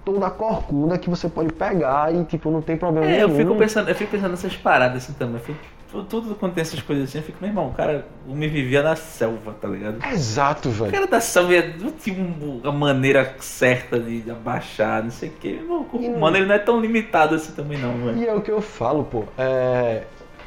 toda 0.06 0.30
corcunda 0.30 0.98
que 0.98 1.10
você 1.10 1.28
pode 1.28 1.52
pegar 1.52 2.14
e, 2.14 2.24
tipo, 2.24 2.50
não 2.50 2.62
tem 2.62 2.78
problema 2.78 3.08
É, 3.08 3.24
eu 3.24 3.28
nenhum. 3.28 3.40
fico 3.40 3.56
pensando, 3.56 3.90
eu 3.90 3.96
fico 3.96 4.12
pensando 4.12 4.32
nessas 4.32 4.56
paradas 4.56 5.04
assim 5.04 5.14
também. 5.14 5.36
Eu 5.36 5.42
fico- 5.42 5.60
tu- 5.92 6.04
tudo 6.04 6.36
quando 6.36 6.54
tem 6.54 6.62
essas 6.62 6.82
coisas 6.82 7.10
assim, 7.10 7.18
eu 7.20 7.24
fico, 7.24 7.38
meu 7.42 7.50
irmão, 7.50 7.68
o 7.70 7.74
cara 7.74 8.06
me 8.26 8.48
vivia 8.48 8.82
na 8.84 8.96
selva, 8.96 9.54
tá 9.60 9.68
ligado? 9.68 10.04
Exato, 10.12 10.70
O 10.70 10.72
velho. 10.72 10.92
cara 10.92 11.08
da 11.08 11.20
selva 11.22 11.54
ia- 11.54 11.76
não 11.80 11.92
tinha 11.92 12.22
um- 12.22 12.60
uma 12.64 12.72
maneira 12.72 13.36
certa 13.40 14.00
de 14.00 14.24
abaixar, 14.30 15.04
não 15.04 15.12
sei 15.12 15.30
o 15.30 15.32
que. 15.34 15.54
Meu, 15.54 15.82
o 15.82 15.86
corpo 15.86 16.06
E 16.06 16.10
não- 16.10 16.18
humano 16.18 16.38
ele 16.38 16.46
não 16.46 16.56
é 16.56 16.60
tão 16.60 16.80
limitado 16.80 17.36
assim 17.36 17.52
também 17.54 17.78
não, 17.78 17.94
velho. 18.06 18.18
E 18.18 18.28
é 18.28 18.34
o 18.34 18.42
que 18.42 18.52
eu 18.52 18.62
falo, 18.62 19.04
pô. 19.04 19.24
É, 19.38 20.04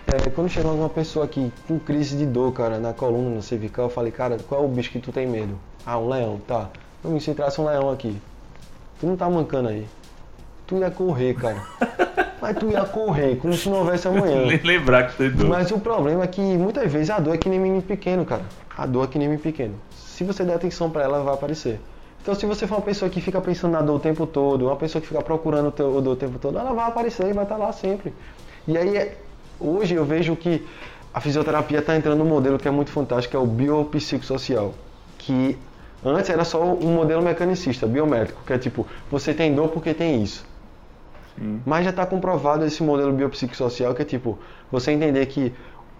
é, 0.06 0.30
quando 0.34 0.48
chega 0.48 0.68
alguma 0.68 0.88
pessoa 0.88 1.24
aqui 1.24 1.52
com 1.66 1.78
crise 1.78 2.16
de 2.16 2.26
dor, 2.26 2.52
cara, 2.52 2.78
na 2.78 2.92
coluna, 2.92 3.30
no 3.30 3.42
cervical, 3.42 3.86
eu 3.86 3.90
falei, 3.90 4.12
cara, 4.12 4.36
qual 4.48 4.62
é 4.62 4.64
o 4.64 4.68
bicho 4.68 4.90
que 4.90 4.98
tu 5.00 5.12
tem 5.12 5.26
medo? 5.26 5.58
Ah, 5.86 5.98
um 5.98 6.08
leão, 6.08 6.40
tá. 6.46 6.68
Vamos 7.02 7.24
se 7.24 7.30
entrasse 7.30 7.60
um 7.60 7.64
leão 7.66 7.90
aqui. 7.90 8.16
Tu 9.00 9.06
não 9.06 9.16
tá 9.16 9.28
mancando 9.28 9.68
aí. 9.68 9.86
Tu 10.66 10.76
ia 10.78 10.90
correr, 10.90 11.34
cara. 11.34 11.62
Mas 12.40 12.56
tu 12.56 12.68
ia 12.70 12.84
correr, 12.84 13.36
como 13.36 13.52
se 13.54 13.68
não 13.68 13.78
houvesse 13.78 14.08
amanhã. 14.08 14.46
Nem 14.46 14.60
lembrar 14.62 15.08
que 15.08 15.16
tu 15.16 15.22
é 15.22 15.28
doido. 15.28 15.48
Mas 15.48 15.70
o 15.70 15.78
problema 15.78 16.24
é 16.24 16.26
que 16.26 16.40
muitas 16.40 16.90
vezes 16.90 17.10
a 17.10 17.20
dor 17.20 17.34
é 17.34 17.38
que 17.38 17.48
nem 17.48 17.58
menino 17.60 17.82
pequeno, 17.82 18.24
cara. 18.24 18.42
A 18.76 18.84
dor 18.84 19.04
é 19.04 19.06
que 19.06 19.18
nem 19.18 19.28
menino 19.28 19.42
pequeno. 19.42 19.74
Se 19.94 20.24
você 20.24 20.42
der 20.44 20.54
atenção 20.54 20.90
pra 20.90 21.02
ela, 21.04 21.22
vai 21.22 21.34
aparecer. 21.34 21.78
Então, 22.20 22.34
se 22.34 22.44
você 22.46 22.66
for 22.66 22.76
uma 22.76 22.80
pessoa 22.82 23.08
que 23.10 23.20
fica 23.20 23.40
pensando 23.40 23.72
na 23.72 23.80
dor 23.82 23.96
o 23.96 24.00
tempo 24.00 24.26
todo, 24.26 24.66
uma 24.66 24.76
pessoa 24.76 25.00
que 25.00 25.06
fica 25.08 25.20
procurando 25.22 25.68
o 25.68 25.72
teu- 25.72 26.00
dor 26.00 26.12
o 26.12 26.16
tempo 26.16 26.38
todo, 26.38 26.58
ela 26.58 26.72
vai 26.72 26.88
aparecer 26.88 27.28
e 27.28 27.32
vai 27.32 27.44
estar 27.44 27.56
lá 27.56 27.72
sempre. 27.72 28.12
E 28.66 28.76
aí, 28.76 28.96
é- 28.96 29.16
hoje 29.60 29.94
eu 29.94 30.04
vejo 30.04 30.34
que 30.36 30.66
a 31.14 31.20
fisioterapia 31.20 31.78
está 31.80 31.94
entrando 31.96 32.18
num 32.18 32.24
modelo 32.28 32.58
que 32.58 32.66
é 32.66 32.70
muito 32.72 32.90
fantástico, 32.90 33.30
que 33.32 33.36
é 33.36 33.40
o 33.40 33.46
biopsicossocial. 33.46 34.74
Que 35.18 35.56
antes 36.04 36.30
era 36.30 36.44
só 36.44 36.60
um 36.62 36.94
modelo 36.94 37.22
mecanicista, 37.22 37.86
biométrico, 37.86 38.40
que 38.46 38.52
é 38.52 38.58
tipo, 38.58 38.86
você 39.10 39.32
tem 39.34 39.54
dor 39.54 39.68
porque 39.68 39.94
tem 39.94 40.22
isso. 40.22 40.44
Mas 41.64 41.84
já 41.84 41.90
está 41.90 42.04
comprovado 42.04 42.64
esse 42.64 42.82
modelo 42.82 43.12
biopsicossocial 43.12 43.94
que 43.94 44.02
é 44.02 44.04
tipo, 44.04 44.38
você 44.70 44.92
entender 44.92 45.24
que 45.26 45.52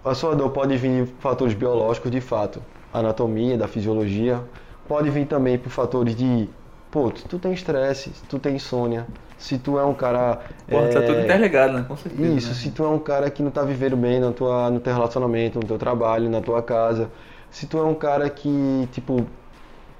a 0.03 0.13
sua 0.13 0.35
dor 0.35 0.49
pode 0.51 0.75
vir 0.77 1.05
de 1.05 1.11
fatores 1.19 1.53
biológicos 1.53 2.11
de 2.11 2.21
fato, 2.21 2.61
anatomia, 2.93 3.57
da 3.57 3.67
fisiologia, 3.67 4.41
pode 4.87 5.09
vir 5.09 5.25
também 5.25 5.57
por 5.57 5.69
fatores 5.69 6.15
de, 6.15 6.49
pô, 6.91 7.09
tu, 7.09 7.39
tem 7.39 7.53
estresse, 7.53 8.11
tu 8.27 8.37
tem 8.37 8.55
insônia, 8.55 9.07
se 9.37 9.57
tu 9.57 9.79
é 9.79 9.85
um 9.85 9.93
cara... 9.93 10.41
Pô, 10.67 10.77
tá 10.77 10.99
é, 10.99 11.01
tudo 11.01 11.21
interligado, 11.21 11.73
né? 11.73 11.85
Com 11.87 11.95
certeza. 11.97 12.33
Isso, 12.33 12.49
né? 12.49 12.53
se 12.55 12.71
tu 12.71 12.83
é 12.83 12.89
um 12.89 12.99
cara 12.99 13.29
que 13.29 13.41
não 13.41 13.51
tá 13.51 13.63
vivendo 13.63 13.97
bem 13.97 14.19
na 14.19 14.31
tua, 14.31 14.69
no 14.69 14.79
teu 14.79 14.93
relacionamento, 14.93 15.59
no 15.59 15.65
teu 15.65 15.77
trabalho, 15.77 16.29
na 16.29 16.41
tua 16.41 16.61
casa, 16.61 17.09
se 17.49 17.65
tu 17.65 17.77
é 17.77 17.83
um 17.83 17.95
cara 17.95 18.29
que, 18.29 18.87
tipo, 18.91 19.25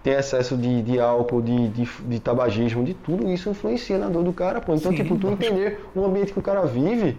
tem 0.03 0.13
excesso 0.13 0.57
de, 0.57 0.81
de 0.81 0.99
álcool, 0.99 1.41
de, 1.41 1.69
de, 1.69 1.85
de 1.85 2.19
tabagismo, 2.19 2.83
de 2.83 2.93
tudo 2.93 3.31
isso 3.31 3.49
influencia 3.49 3.97
na 3.97 4.09
dor 4.09 4.23
do 4.23 4.33
cara, 4.33 4.59
pô. 4.59 4.75
Então, 4.75 4.91
Sim, 4.91 4.97
tipo, 4.97 5.17
tu 5.17 5.29
entender 5.29 5.79
o 5.95 6.03
ambiente 6.03 6.33
que 6.33 6.39
o 6.39 6.41
cara 6.41 6.65
vive. 6.65 7.17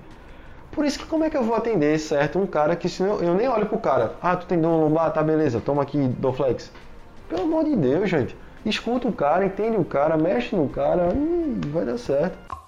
Por 0.70 0.84
isso 0.84 0.98
que 0.98 1.06
como 1.06 1.24
é 1.24 1.30
que 1.30 1.36
eu 1.36 1.42
vou 1.42 1.54
atender, 1.56 1.98
certo? 1.98 2.38
Um 2.38 2.46
cara 2.46 2.76
que 2.76 2.88
se 2.88 3.02
eu, 3.02 3.22
eu 3.22 3.34
nem 3.34 3.48
olho 3.48 3.64
pro 3.66 3.78
cara, 3.78 4.16
ah, 4.20 4.36
tu 4.36 4.46
tem 4.46 4.60
dor 4.60 4.68
lombar, 4.68 5.10
tá 5.12 5.22
beleza, 5.22 5.60
toma 5.64 5.82
aqui 5.82 5.98
Dorflex. 6.18 6.70
Pelo 7.28 7.42
amor 7.44 7.64
de 7.64 7.74
Deus, 7.74 8.10
gente. 8.10 8.36
Escuta 8.66 9.08
o 9.08 9.12
cara, 9.12 9.46
entende 9.46 9.76
o 9.76 9.84
cara, 9.84 10.16
mexe 10.16 10.54
no 10.54 10.68
cara 10.68 11.08
e 11.14 11.60
vai 11.68 11.84
dar 11.84 11.98
certo. 11.98 12.63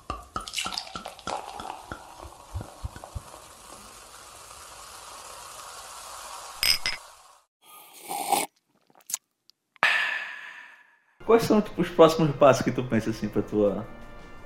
Quais 11.26 11.42
são 11.42 11.60
tipo, 11.60 11.82
os 11.82 11.88
próximos 11.88 12.30
passos 12.36 12.62
que 12.62 12.70
tu 12.70 12.84
pensa 12.84 13.10
assim 13.10 13.28
pra 13.28 13.42
tua, 13.42 13.84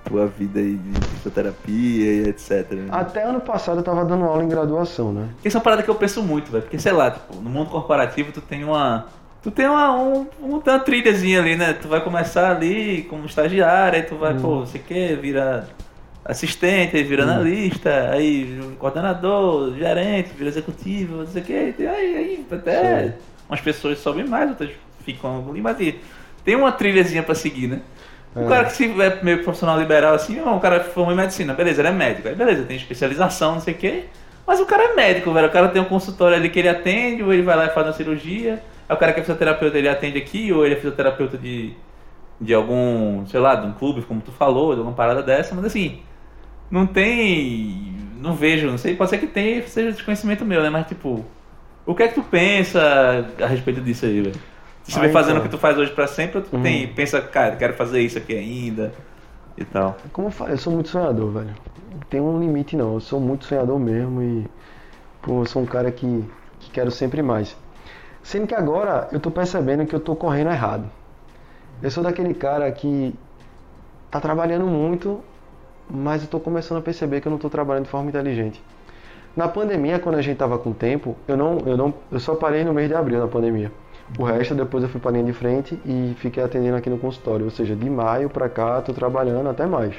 tua 0.04 0.26
vida 0.26 0.58
aí 0.60 0.74
de 0.76 1.00
fisioterapia 1.08 2.12
e 2.12 2.28
etc. 2.30 2.70
né? 2.72 2.88
Até 2.90 3.22
ano 3.24 3.40
passado 3.40 3.80
eu 3.80 3.82
tava 3.84 4.04
dando 4.04 4.24
aula 4.24 4.42
em 4.42 4.48
graduação, 4.48 5.12
né? 5.12 5.28
Isso 5.44 5.56
é 5.56 5.58
uma 5.58 5.64
parada 5.64 5.82
que 5.82 5.90
eu 5.90 5.94
penso 5.94 6.22
muito, 6.22 6.50
velho. 6.50 6.62
Porque, 6.62 6.78
sei 6.78 6.92
lá, 6.92 7.10
tipo, 7.10 7.36
no 7.36 7.50
mundo 7.50 7.68
corporativo 7.70 8.32
tu 8.32 8.40
tem 8.40 8.64
uma. 8.64 9.06
Tu 9.42 9.50
tem 9.50 9.66
uma, 9.68 9.92
um, 9.96 10.26
um- 10.42 10.60
tem 10.60 10.72
uma 10.74 10.80
trilhazinha 10.80 11.40
ali, 11.40 11.56
né? 11.56 11.72
Tu 11.74 11.86
vai 11.88 12.00
começar 12.02 12.50
ali 12.56 13.02
como 13.10 13.24
estagiário, 13.26 13.96
aí 13.98 14.02
tu 14.04 14.16
vai, 14.16 14.34
pô, 14.38 14.60
você 14.60 14.78
quer 14.78 15.16
vira 15.16 15.66
assistente, 16.24 16.96
aí 16.96 17.02
vira 17.02 17.22
analista, 17.24 18.10
aí 18.10 18.60
coordenador, 18.78 19.74
gerente, 19.76 20.30
vira 20.36 20.48
executivo, 20.50 21.16
não 21.18 21.26
sei 21.26 21.42
o 21.42 21.44
que. 21.44 21.52
Aí, 21.54 21.76
aí 22.16 22.46
até 22.50 23.08
Sim. 23.08 23.12
umas 23.48 23.60
pessoas 23.60 23.98
sobem 23.98 24.26
mais, 24.26 24.48
outras 24.50 24.70
ficam 25.04 25.42
ali, 25.48 25.62
mas 25.62 25.76
tem 26.44 26.56
uma 26.56 26.72
trilhazinha 26.72 27.22
pra 27.22 27.34
seguir, 27.34 27.66
né? 27.68 27.80
O 28.34 28.44
É. 28.44 28.48
cara 28.48 28.64
que 28.66 28.72
se 28.72 28.84
é 29.00 29.18
meio 29.22 29.42
profissional 29.42 29.78
liberal 29.78 30.14
assim, 30.14 30.40
o 30.40 30.60
cara 30.60 30.80
formou 30.80 31.12
em 31.12 31.16
medicina, 31.16 31.52
beleza, 31.52 31.80
ele 31.80 31.88
é 31.88 31.92
médico, 31.92 32.28
aí 32.28 32.34
beleza, 32.34 32.62
tem 32.64 32.76
especialização, 32.76 33.54
não 33.54 33.60
sei 33.60 33.74
o 33.74 33.76
quê. 33.76 34.04
Mas 34.46 34.58
o 34.60 34.66
cara 34.66 34.82
é 34.84 34.94
médico, 34.94 35.32
velho. 35.32 35.46
O 35.46 35.50
cara 35.50 35.68
tem 35.68 35.80
um 35.80 35.84
consultório 35.84 36.36
ali 36.36 36.48
que 36.48 36.58
ele 36.58 36.68
atende, 36.68 37.22
ou 37.22 37.32
ele 37.32 37.42
vai 37.42 37.56
lá 37.56 37.66
e 37.66 37.70
faz 37.70 37.86
uma 37.86 37.92
cirurgia. 37.92 38.60
Aí 38.88 38.96
o 38.96 38.98
cara 38.98 39.12
que 39.12 39.20
é 39.20 39.22
fisioterapeuta, 39.22 39.78
ele 39.78 39.88
atende 39.88 40.18
aqui, 40.18 40.52
ou 40.52 40.64
ele 40.64 40.74
é 40.74 40.76
fisioterapeuta 40.76 41.38
de, 41.38 41.72
de 42.40 42.52
algum, 42.52 43.24
sei 43.26 43.38
lá, 43.38 43.54
de 43.54 43.66
um 43.68 43.72
clube, 43.72 44.02
como 44.02 44.20
tu 44.20 44.32
falou, 44.32 44.72
de 44.72 44.78
alguma 44.80 44.96
parada 44.96 45.22
dessa, 45.22 45.54
mas 45.54 45.64
assim, 45.66 46.00
não 46.70 46.84
tem. 46.86 47.94
Não 48.20 48.34
vejo, 48.34 48.66
não 48.66 48.76
sei, 48.76 48.96
pode 48.96 49.10
ser 49.10 49.18
que 49.18 49.26
tenha, 49.26 49.62
seja 49.66 49.92
desconhecimento 49.92 50.44
meu, 50.44 50.62
né? 50.62 50.68
Mas 50.68 50.86
tipo, 50.88 51.24
o 51.86 51.94
que 51.94 52.02
é 52.02 52.08
que 52.08 52.14
tu 52.14 52.22
pensa 52.22 53.24
a 53.40 53.46
respeito 53.46 53.80
disso 53.80 54.04
aí, 54.06 54.20
velho? 54.20 54.34
Você 54.90 54.98
Ah, 54.98 55.02
vem 55.02 55.12
fazendo 55.12 55.36
então. 55.36 55.40
o 55.40 55.42
que 55.42 55.48
tu 55.48 55.58
faz 55.58 55.78
hoje 55.78 55.92
pra 55.92 56.06
sempre, 56.06 56.38
ou 56.38 56.44
tu 56.44 56.56
Uhum. 56.56 56.62
tem, 56.62 56.86
pensa, 56.88 57.20
cara, 57.20 57.56
quero 57.56 57.74
fazer 57.74 58.00
isso 58.00 58.18
aqui 58.18 58.34
ainda 58.36 58.92
e 59.56 59.64
tal. 59.64 59.96
Como 60.12 60.28
eu 60.28 60.32
falei, 60.32 60.54
eu 60.54 60.58
sou 60.58 60.72
muito 60.72 60.88
sonhador, 60.88 61.30
velho. 61.30 61.54
Não 61.92 62.00
tem 62.08 62.20
um 62.20 62.40
limite 62.40 62.76
não. 62.76 62.94
Eu 62.94 63.00
sou 63.00 63.20
muito 63.20 63.44
sonhador 63.44 63.78
mesmo 63.78 64.22
e 64.22 64.46
pô, 65.22 65.42
eu 65.42 65.46
sou 65.46 65.62
um 65.62 65.66
cara 65.66 65.90
que, 65.92 66.24
que 66.58 66.70
quero 66.70 66.90
sempre 66.90 67.22
mais. 67.22 67.56
Sendo 68.22 68.46
que 68.46 68.54
agora 68.54 69.08
eu 69.12 69.20
tô 69.20 69.30
percebendo 69.30 69.86
que 69.86 69.94
eu 69.94 70.00
tô 70.00 70.16
correndo 70.16 70.50
errado. 70.50 70.84
Eu 71.82 71.90
sou 71.90 72.02
daquele 72.02 72.34
cara 72.34 72.70
que 72.72 73.14
tá 74.10 74.20
trabalhando 74.20 74.66
muito, 74.66 75.20
mas 75.88 76.22
eu 76.22 76.28
tô 76.28 76.40
começando 76.40 76.78
a 76.78 76.82
perceber 76.82 77.20
que 77.20 77.28
eu 77.28 77.32
não 77.32 77.38
tô 77.38 77.48
trabalhando 77.48 77.84
de 77.84 77.90
forma 77.90 78.08
inteligente. 78.08 78.62
Na 79.36 79.48
pandemia, 79.48 79.98
quando 79.98 80.16
a 80.16 80.22
gente 80.22 80.36
tava 80.36 80.58
com 80.58 80.72
tempo, 80.72 81.16
eu 81.28 81.36
não, 81.36 81.58
eu 81.64 81.76
não, 81.76 81.94
eu 82.10 82.18
só 82.20 82.34
parei 82.34 82.64
no 82.64 82.74
mês 82.74 82.88
de 82.88 82.94
abril 82.94 83.20
na 83.20 83.28
pandemia. 83.28 83.70
O 84.18 84.24
resto 84.24 84.54
depois 84.54 84.82
eu 84.82 84.88
fui 84.88 85.00
pra 85.00 85.10
linha 85.10 85.24
de 85.24 85.32
frente 85.32 85.80
e 85.84 86.14
fiquei 86.18 86.42
atendendo 86.42 86.76
aqui 86.76 86.90
no 86.90 86.98
consultório. 86.98 87.44
Ou 87.44 87.50
seja, 87.50 87.74
de 87.76 87.88
maio 87.88 88.28
pra 88.28 88.48
cá 88.48 88.80
tô 88.82 88.92
trabalhando 88.92 89.48
até 89.48 89.66
mais. 89.66 89.94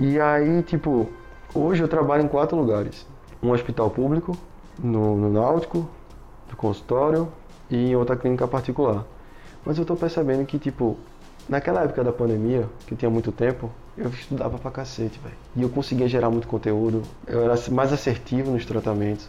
E 0.00 0.20
aí, 0.20 0.62
tipo, 0.62 1.10
hoje 1.54 1.82
eu 1.82 1.88
trabalho 1.88 2.24
em 2.24 2.28
quatro 2.28 2.56
lugares. 2.56 3.06
Um 3.42 3.50
hospital 3.50 3.90
público, 3.90 4.36
no, 4.78 5.16
no 5.16 5.30
Náutico, 5.30 5.88
no 6.48 6.56
consultório 6.56 7.28
e 7.70 7.90
em 7.90 7.96
outra 7.96 8.16
clínica 8.16 8.46
particular. 8.46 9.04
Mas 9.64 9.78
eu 9.78 9.84
tô 9.84 9.94
percebendo 9.94 10.44
que, 10.46 10.58
tipo, 10.58 10.96
naquela 11.48 11.82
época 11.82 12.02
da 12.02 12.12
pandemia, 12.12 12.66
que 12.86 12.94
tinha 12.94 13.10
muito 13.10 13.30
tempo, 13.32 13.70
eu 13.96 14.08
estudava 14.08 14.58
pra 14.58 14.70
cacete, 14.70 15.18
velho. 15.22 15.34
E 15.56 15.62
eu 15.62 15.68
conseguia 15.68 16.08
gerar 16.08 16.30
muito 16.30 16.48
conteúdo, 16.48 17.02
eu 17.26 17.42
era 17.42 17.54
mais 17.70 17.92
assertivo 17.92 18.50
nos 18.50 18.64
tratamentos. 18.64 19.28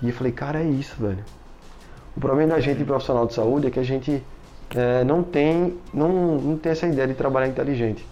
E 0.00 0.08
eu 0.08 0.14
falei, 0.14 0.32
cara, 0.32 0.60
é 0.60 0.64
isso, 0.64 0.96
velho. 0.98 1.22
O 2.16 2.20
problema 2.20 2.54
da 2.54 2.60
gente 2.60 2.82
profissional 2.84 3.26
de 3.26 3.34
saúde 3.34 3.68
é 3.68 3.70
que 3.70 3.78
a 3.80 3.82
gente 3.84 4.22
é, 4.74 5.04
não, 5.04 5.22
tem, 5.22 5.74
não, 5.92 6.08
não 6.38 6.56
tem 6.56 6.72
essa 6.72 6.86
ideia 6.86 7.06
de 7.08 7.14
trabalhar 7.14 7.48
inteligente. 7.48 8.04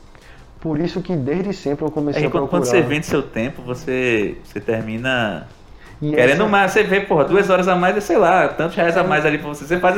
Por 0.61 0.79
isso 0.81 1.01
que 1.01 1.15
desde 1.15 1.53
sempre 1.53 1.85
eu 1.85 1.89
É 1.89 1.91
comecei 1.93 2.21
que 2.23 2.27
a 2.27 2.31
procurar... 2.31 2.51
quando 2.51 2.65
você 2.65 2.81
vende 2.83 3.07
seu 3.07 3.23
tempo, 3.23 3.63
você, 3.63 4.37
você 4.43 4.59
termina 4.61 5.47
E 6.03 6.11
querendo 6.11 6.33
essa- 6.43 6.49
mais. 6.49 6.73
Você 6.73 6.83
vê, 6.83 7.01
porra, 7.01 7.25
duas 7.25 7.49
horas 7.49 7.69
a 7.69 7.77
mais 7.77 7.97
é, 7.97 8.01
sei 8.01 8.17
lá, 8.17 8.49
tantos 8.49 8.75
reais 8.77 8.97
a 8.97 9.05
mais 9.05 9.25
ali 9.25 9.39
pra 9.39 9.49
você. 9.49 9.65
Você 9.65 9.79
faz. 9.79 9.97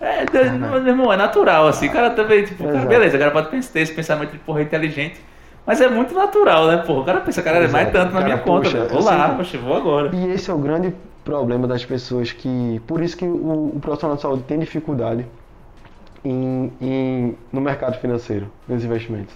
É, 0.00 0.24
de- 0.24 0.50
meu 0.58 0.84
irmão, 0.86 1.12
é 1.12 1.16
natural, 1.16 1.68
assim. 1.68 1.88
O 1.88 1.92
cara 1.92 2.10
também, 2.10 2.42
tipo, 2.44 2.64
cara, 2.64 2.78
beleza, 2.86 3.16
o 3.16 3.20
cara 3.20 3.30
pode 3.30 3.50
ter 3.68 3.80
esse 3.80 3.92
pensamento 3.94 4.32
de 4.32 4.38
porra 4.38 4.62
inteligente. 4.62 5.20
Mas 5.66 5.80
é 5.80 5.88
muito 5.88 6.14
natural, 6.14 6.66
né, 6.68 6.78
porra? 6.78 7.00
O 7.00 7.04
cara 7.04 7.20
pensa, 7.20 7.42
cara, 7.42 7.58
é 7.58 7.68
mais 7.68 7.90
tanto 7.92 8.12
na 8.14 8.22
minha 8.22 8.38
conta, 8.38 8.68
poxa. 8.70 8.84
Vou 8.88 9.04
lá, 9.04 9.20
sempre- 9.28 9.36
poxa, 9.36 9.58
vou 9.58 9.76
agora. 9.76 10.10
E 10.16 10.30
esse 10.32 10.50
é 10.50 10.54
o 10.54 10.58
grande 10.58 10.92
problema 11.30 11.66
das 11.68 11.84
pessoas 11.84 12.32
que. 12.32 12.82
Por 12.88 13.00
isso 13.00 13.16
que 13.16 13.24
o, 13.24 13.72
o 13.76 13.78
profissional 13.80 14.16
de 14.16 14.22
saúde 14.22 14.42
tem 14.42 14.58
dificuldade 14.58 15.24
em, 16.24 16.72
em- 16.80 17.36
no 17.52 17.60
mercado 17.60 17.96
financeiro, 17.98 18.50
nos 18.68 18.84
investimentos. 18.84 19.34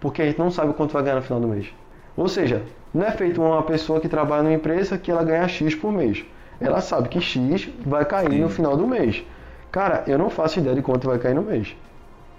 Porque 0.00 0.22
a 0.22 0.26
gente 0.26 0.38
não 0.38 0.50
sabe 0.50 0.72
quanto 0.74 0.92
vai 0.92 1.02
ganhar 1.04 1.16
no 1.16 1.22
final 1.22 1.40
do 1.40 1.46
mês. 1.48 1.72
Ou 2.16 2.26
seja, 2.28 2.62
não 2.92 3.04
é 3.06 3.10
feito 3.12 3.40
uma 3.40 3.62
pessoa 3.62 4.00
que 4.00 4.08
trabalha 4.08 4.42
numa 4.42 4.54
empresa 4.54 4.98
que 4.98 5.10
ela 5.10 5.22
ganha 5.24 5.46
X 5.48 5.74
por 5.76 5.92
mês. 5.92 6.24
Ela 6.60 6.80
sabe 6.80 7.08
que 7.08 7.20
X 7.20 7.68
vai 7.86 8.04
cair 8.04 8.40
no 8.40 8.48
final 8.48 8.76
do 8.76 8.86
mês. 8.86 9.24
Cara, 9.70 10.04
eu 10.06 10.18
não 10.18 10.30
faço 10.30 10.58
ideia 10.58 10.74
de 10.76 10.82
quanto 10.82 11.06
vai 11.06 11.18
cair 11.18 11.34
no 11.34 11.42
mês. 11.42 11.76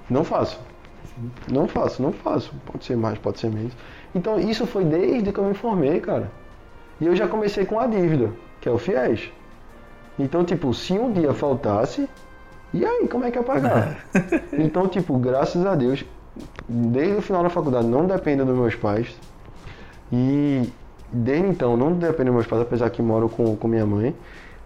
Não 0.10 0.24
faço. 0.24 0.60
Não 1.52 1.68
faço, 1.68 2.02
não 2.02 2.12
faço. 2.12 2.54
Pode 2.66 2.86
ser 2.86 2.96
mais, 2.98 3.18
pode 3.20 3.40
ser 3.40 3.50
menos. 3.50 3.74
Então 4.14 4.40
isso 4.40 4.66
foi 4.68 4.84
desde 4.86 5.32
que 5.32 5.40
eu 5.40 5.44
me 5.46 5.54
formei, 5.54 6.00
cara. 6.00 6.30
E 7.02 7.06
eu 7.06 7.16
já 7.16 7.28
comecei 7.28 7.66
com 7.66 7.78
a 7.80 7.88
dívida, 7.88 8.30
que 8.66 8.70
é 8.70 8.72
o 8.72 8.80
FIES. 8.80 9.32
Então, 10.18 10.44
tipo, 10.44 10.74
se 10.74 10.94
um 10.94 11.14
dia 11.14 11.36
faltasse, 11.36 12.10
e 12.74 12.84
aí, 12.84 13.08
como 13.08 13.24
é 13.24 13.30
que 13.30 13.38
ia 13.38 13.44
pagar? 13.44 14.04
então, 14.58 14.88
tipo, 14.88 15.16
graças 15.20 15.64
a 15.64 15.76
Deus, 15.76 16.04
desde 16.68 17.18
o 17.18 17.22
final 17.22 17.44
da 17.44 17.50
faculdade 17.52 17.86
não 17.86 18.08
dependo 18.08 18.44
dos 18.44 18.58
meus 18.58 18.74
pais. 18.74 19.16
E 20.12 20.68
desde 21.14 21.48
então 21.48 21.78
não 21.78 21.94
dependo 21.94 22.32
dos 22.32 22.34
meus 22.34 22.48
pais, 22.48 22.64
apesar 22.64 22.90
que 22.90 23.04
moro 23.04 23.30
com, 23.30 23.56
com 23.56 23.68
minha 23.68 23.86
mãe. 23.86 24.16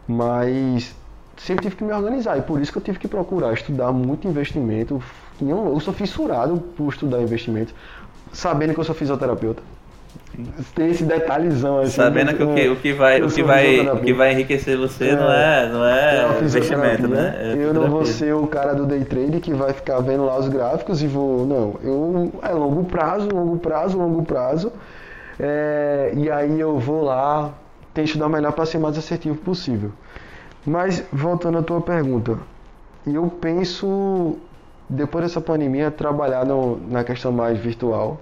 Mas 0.08 0.96
sempre 1.36 1.64
tive 1.64 1.76
que 1.76 1.84
me 1.84 1.92
organizar. 1.92 2.38
E 2.38 2.42
por 2.42 2.62
isso 2.62 2.72
que 2.72 2.78
eu 2.78 2.82
tive 2.82 3.00
que 3.00 3.08
procurar 3.08 3.52
estudar 3.52 3.92
muito 3.92 4.30
investimento. 4.30 5.04
Eu, 5.42 5.74
eu 5.74 5.80
sou 5.82 5.94
fissurado 5.94 6.58
por 6.78 6.88
estudar 6.88 7.22
investimento, 7.22 7.76
sabendo 8.32 8.74
que 8.74 8.80
eu 8.80 8.86
sou 8.86 8.96
fisioterapeuta. 8.96 9.62
Tem 10.76 10.90
esse 10.90 11.04
detalhezão 11.04 11.80
assim. 11.80 11.92
Sabendo 11.92 12.34
que 12.36 12.44
o 12.44 12.54
que, 12.56 12.70
o 12.70 12.76
que 12.78 12.94
vai, 12.94 13.20
eu 13.22 13.26
o 13.28 13.32
que 13.32 13.44
vai, 13.44 13.80
o 13.90 14.00
que 14.00 14.14
vai 14.14 14.32
enriquecer 14.32 14.78
você 14.78 15.10
É. 15.10 15.16
não 15.16 15.32
é, 15.32 15.70
não 15.70 15.86
é, 15.86 16.38
É 16.40 16.44
investimento, 16.44 17.08
né? 17.08 17.36
É 17.40 17.56
eu 17.58 17.74
não 17.74 17.90
vou 17.90 18.06
ser 18.06 18.34
o 18.34 18.48
cara 18.48 18.74
do 18.74 18.86
day 18.86 19.04
trade 19.04 19.40
que 19.42 19.54
vai 19.54 19.74
ficar 19.74 20.00
vendo 20.00 20.26
lá 20.26 20.38
os 20.38 20.48
gráficos 20.48 21.02
e 21.02 21.08
vou. 21.08 21.46
Não, 21.46 21.76
eu 21.84 22.32
é 22.42 22.52
longo 22.54 22.84
prazo, 22.86 23.28
longo 23.30 23.58
prazo, 23.58 23.98
longo 23.98 24.24
prazo. 24.24 24.72
É, 25.40 26.12
e 26.16 26.30
aí 26.30 26.60
eu 26.60 26.78
vou 26.80 27.04
lá, 27.04 27.52
tento 27.94 28.08
estudar 28.08 28.30
melhor 28.30 28.52
para 28.54 28.66
ser 28.66 28.78
mais 28.78 28.98
assertivo 28.98 29.36
possível. 29.38 29.92
Mas 30.66 31.04
voltando 31.12 31.58
à 31.58 31.64
tua 31.64 31.82
pergunta, 31.82 32.38
eu 33.08 33.28
penso 33.42 34.38
depois 34.90 35.24
dessa 35.26 35.40
pandemia 35.42 35.90
trabalhar 35.92 36.46
no- 36.46 36.80
na 36.90 37.04
questão 37.04 37.32
mais 37.32 37.58
virtual, 37.58 38.20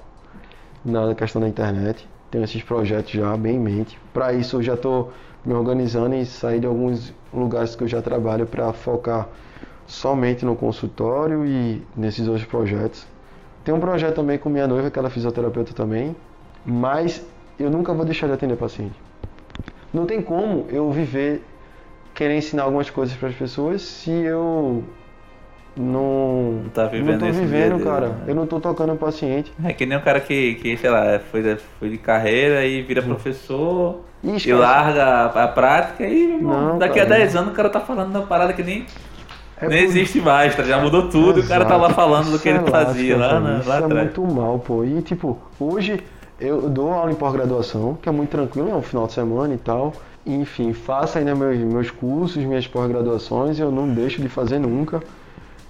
na 0.88 1.14
questão 1.14 1.42
da 1.42 1.48
internet. 1.48 2.08
Tenho 2.32 2.44
esses 2.44 2.64
projetos 2.64 3.12
já 3.12 3.36
bem 3.38 3.56
em 3.56 3.60
mente. 3.60 4.00
Para 4.14 4.34
isso 4.34 4.58
eu 4.58 4.64
já 4.64 4.74
estou 4.74 5.12
me 5.46 5.54
organizando 5.54 6.16
e 6.16 6.26
sair 6.26 6.60
de 6.60 6.66
alguns 6.66 7.14
lugares 7.34 7.76
que 7.76 7.84
eu 7.84 7.88
já 7.88 8.02
trabalho 8.02 8.46
para 8.46 8.72
focar 8.74 9.28
somente 9.86 10.44
no 10.44 10.56
consultório 10.56 11.46
e 11.46 11.82
nesses 11.96 12.28
outros 12.28 12.46
projetos. 12.46 13.06
Tem 13.64 13.74
um 13.74 13.80
projeto 13.80 14.16
também 14.16 14.38
com 14.38 14.50
minha 14.50 14.68
noiva, 14.68 14.90
que 14.90 14.98
ela 14.98 15.08
é 15.08 15.12
fisioterapeuta 15.12 15.74
também, 15.74 16.16
mas 16.66 17.26
eu 17.60 17.70
nunca 17.70 17.94
vou 17.94 18.06
deixar 18.06 18.28
de 18.28 18.34
atender 18.34 18.56
paciente. 18.56 18.96
Não 19.94 20.06
tem 20.06 20.22
como 20.22 20.66
eu 20.70 20.92
viver 20.92 21.44
querer 22.14 22.38
ensinar 22.38 22.64
algumas 22.64 22.90
coisas 22.90 23.16
para 23.16 23.30
as 23.30 23.36
pessoas 23.36 23.82
se 23.82 24.12
eu 24.12 24.84
não 25.80 26.64
tá 26.74 26.86
vivendo 26.86 27.22
não 27.22 27.28
tô 27.28 27.34
vivendo, 27.34 27.84
cara. 27.84 28.08
dele, 28.08 28.14
né? 28.20 28.24
Eu 28.28 28.36
não 28.36 28.48
tô 28.48 28.60
tocando 28.60 28.94
o 28.94 28.98
paciente. 28.98 29.52
É 29.64 29.74
que 29.74 29.86
nem 29.86 29.98
o 29.98 30.02
cara 30.02 30.20
que, 30.20 30.56
que 30.56 30.78
sei 30.78 30.90
lá, 30.90 31.20
foi, 31.32 31.58
foi 31.80 31.90
de 31.90 31.98
carreira 31.98 32.66
e 32.66 32.82
vira 32.82 33.02
professor 33.02 34.02
E 34.24 34.36
e 34.48 34.54
larga 34.54 35.04
a, 35.04 35.44
a 35.44 35.48
prática 35.48 36.06
e 36.06 36.28
Não, 36.42 36.78
daqui 36.78 37.00
a 37.00 37.06
cara. 37.06 37.18
10 37.20 37.36
anos 37.36 37.52
o 37.52 37.56
cara 37.56 37.70
tá 37.70 37.80
falando 37.80 38.12
da 38.12 38.22
parada 38.22 38.54
que 38.54 38.64
nem, 38.64 38.86
É 39.62 39.68
nem 39.68 39.80
por- 39.80 39.84
existe 39.86 40.20
mais, 40.22 40.56
tá? 40.56 40.64
já 40.64 40.80
mudou 40.80 41.10
tudo 41.10 41.40
e 41.40 41.44
o 41.44 41.48
cara 41.48 41.66
tá 41.66 41.76
lá 41.76 41.86
Exato. 41.86 41.94
falando 41.96 42.32
do 42.32 42.40
que 42.40 42.50
ele 42.50 42.60
é 42.60 42.70
fazia 42.70 43.18
lá, 43.18 43.58
Isso 43.60 43.70
lá 43.70 43.76
é 43.76 43.80
atrás. 43.84 43.94
muito 44.04 44.22
mal, 44.26 44.60
pô. 44.60 44.84
E 44.84 45.02
tipo, 45.02 45.38
hoje 45.60 46.00
eu 46.40 46.70
dou 46.70 46.92
aula 46.94 47.12
em 47.12 47.16
pós-graduação, 47.16 47.98
que 48.02 48.08
é 48.08 48.12
muito 48.12 48.30
tranquilo, 48.30 48.70
é 48.70 48.76
um 48.76 48.82
final 48.82 49.08
de 49.08 49.14
semana 49.14 49.54
e 49.54 49.58
tal. 49.58 49.94
Enfim, 50.26 50.74
faço 50.74 51.18
ainda 51.18 51.34
meus, 51.34 51.58
meus 51.58 51.90
cursos, 51.90 52.44
minhas 52.44 52.68
pós-graduações, 52.68 53.60
eu 53.60 53.72
não 53.72 53.88
deixo 53.88 54.22
de 54.22 54.28
fazer 54.28 54.60
nunca. 54.60 55.02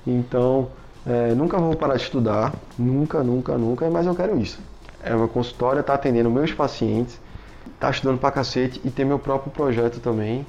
Então, 0.07 0.69
é, 1.05 1.33
nunca 1.35 1.57
vou 1.57 1.75
parar 1.75 1.95
de 1.97 2.03
estudar, 2.03 2.53
nunca, 2.79 3.21
nunca, 3.23 3.57
nunca, 3.57 3.89
mas 3.89 4.05
eu 4.07 4.15
quero 4.15 4.39
isso. 4.39 4.59
É 5.03 5.13
uma 5.13 5.27
consultória, 5.27 5.83
tá 5.83 5.93
atendendo 5.93 6.29
meus 6.29 6.51
pacientes, 6.53 7.19
tá 7.79 7.89
estudando 7.89 8.17
pra 8.17 8.31
cacete 8.31 8.81
e 8.83 8.89
ter 8.89 9.05
meu 9.05 9.19
próprio 9.19 9.51
projeto 9.51 9.99
também, 9.99 10.45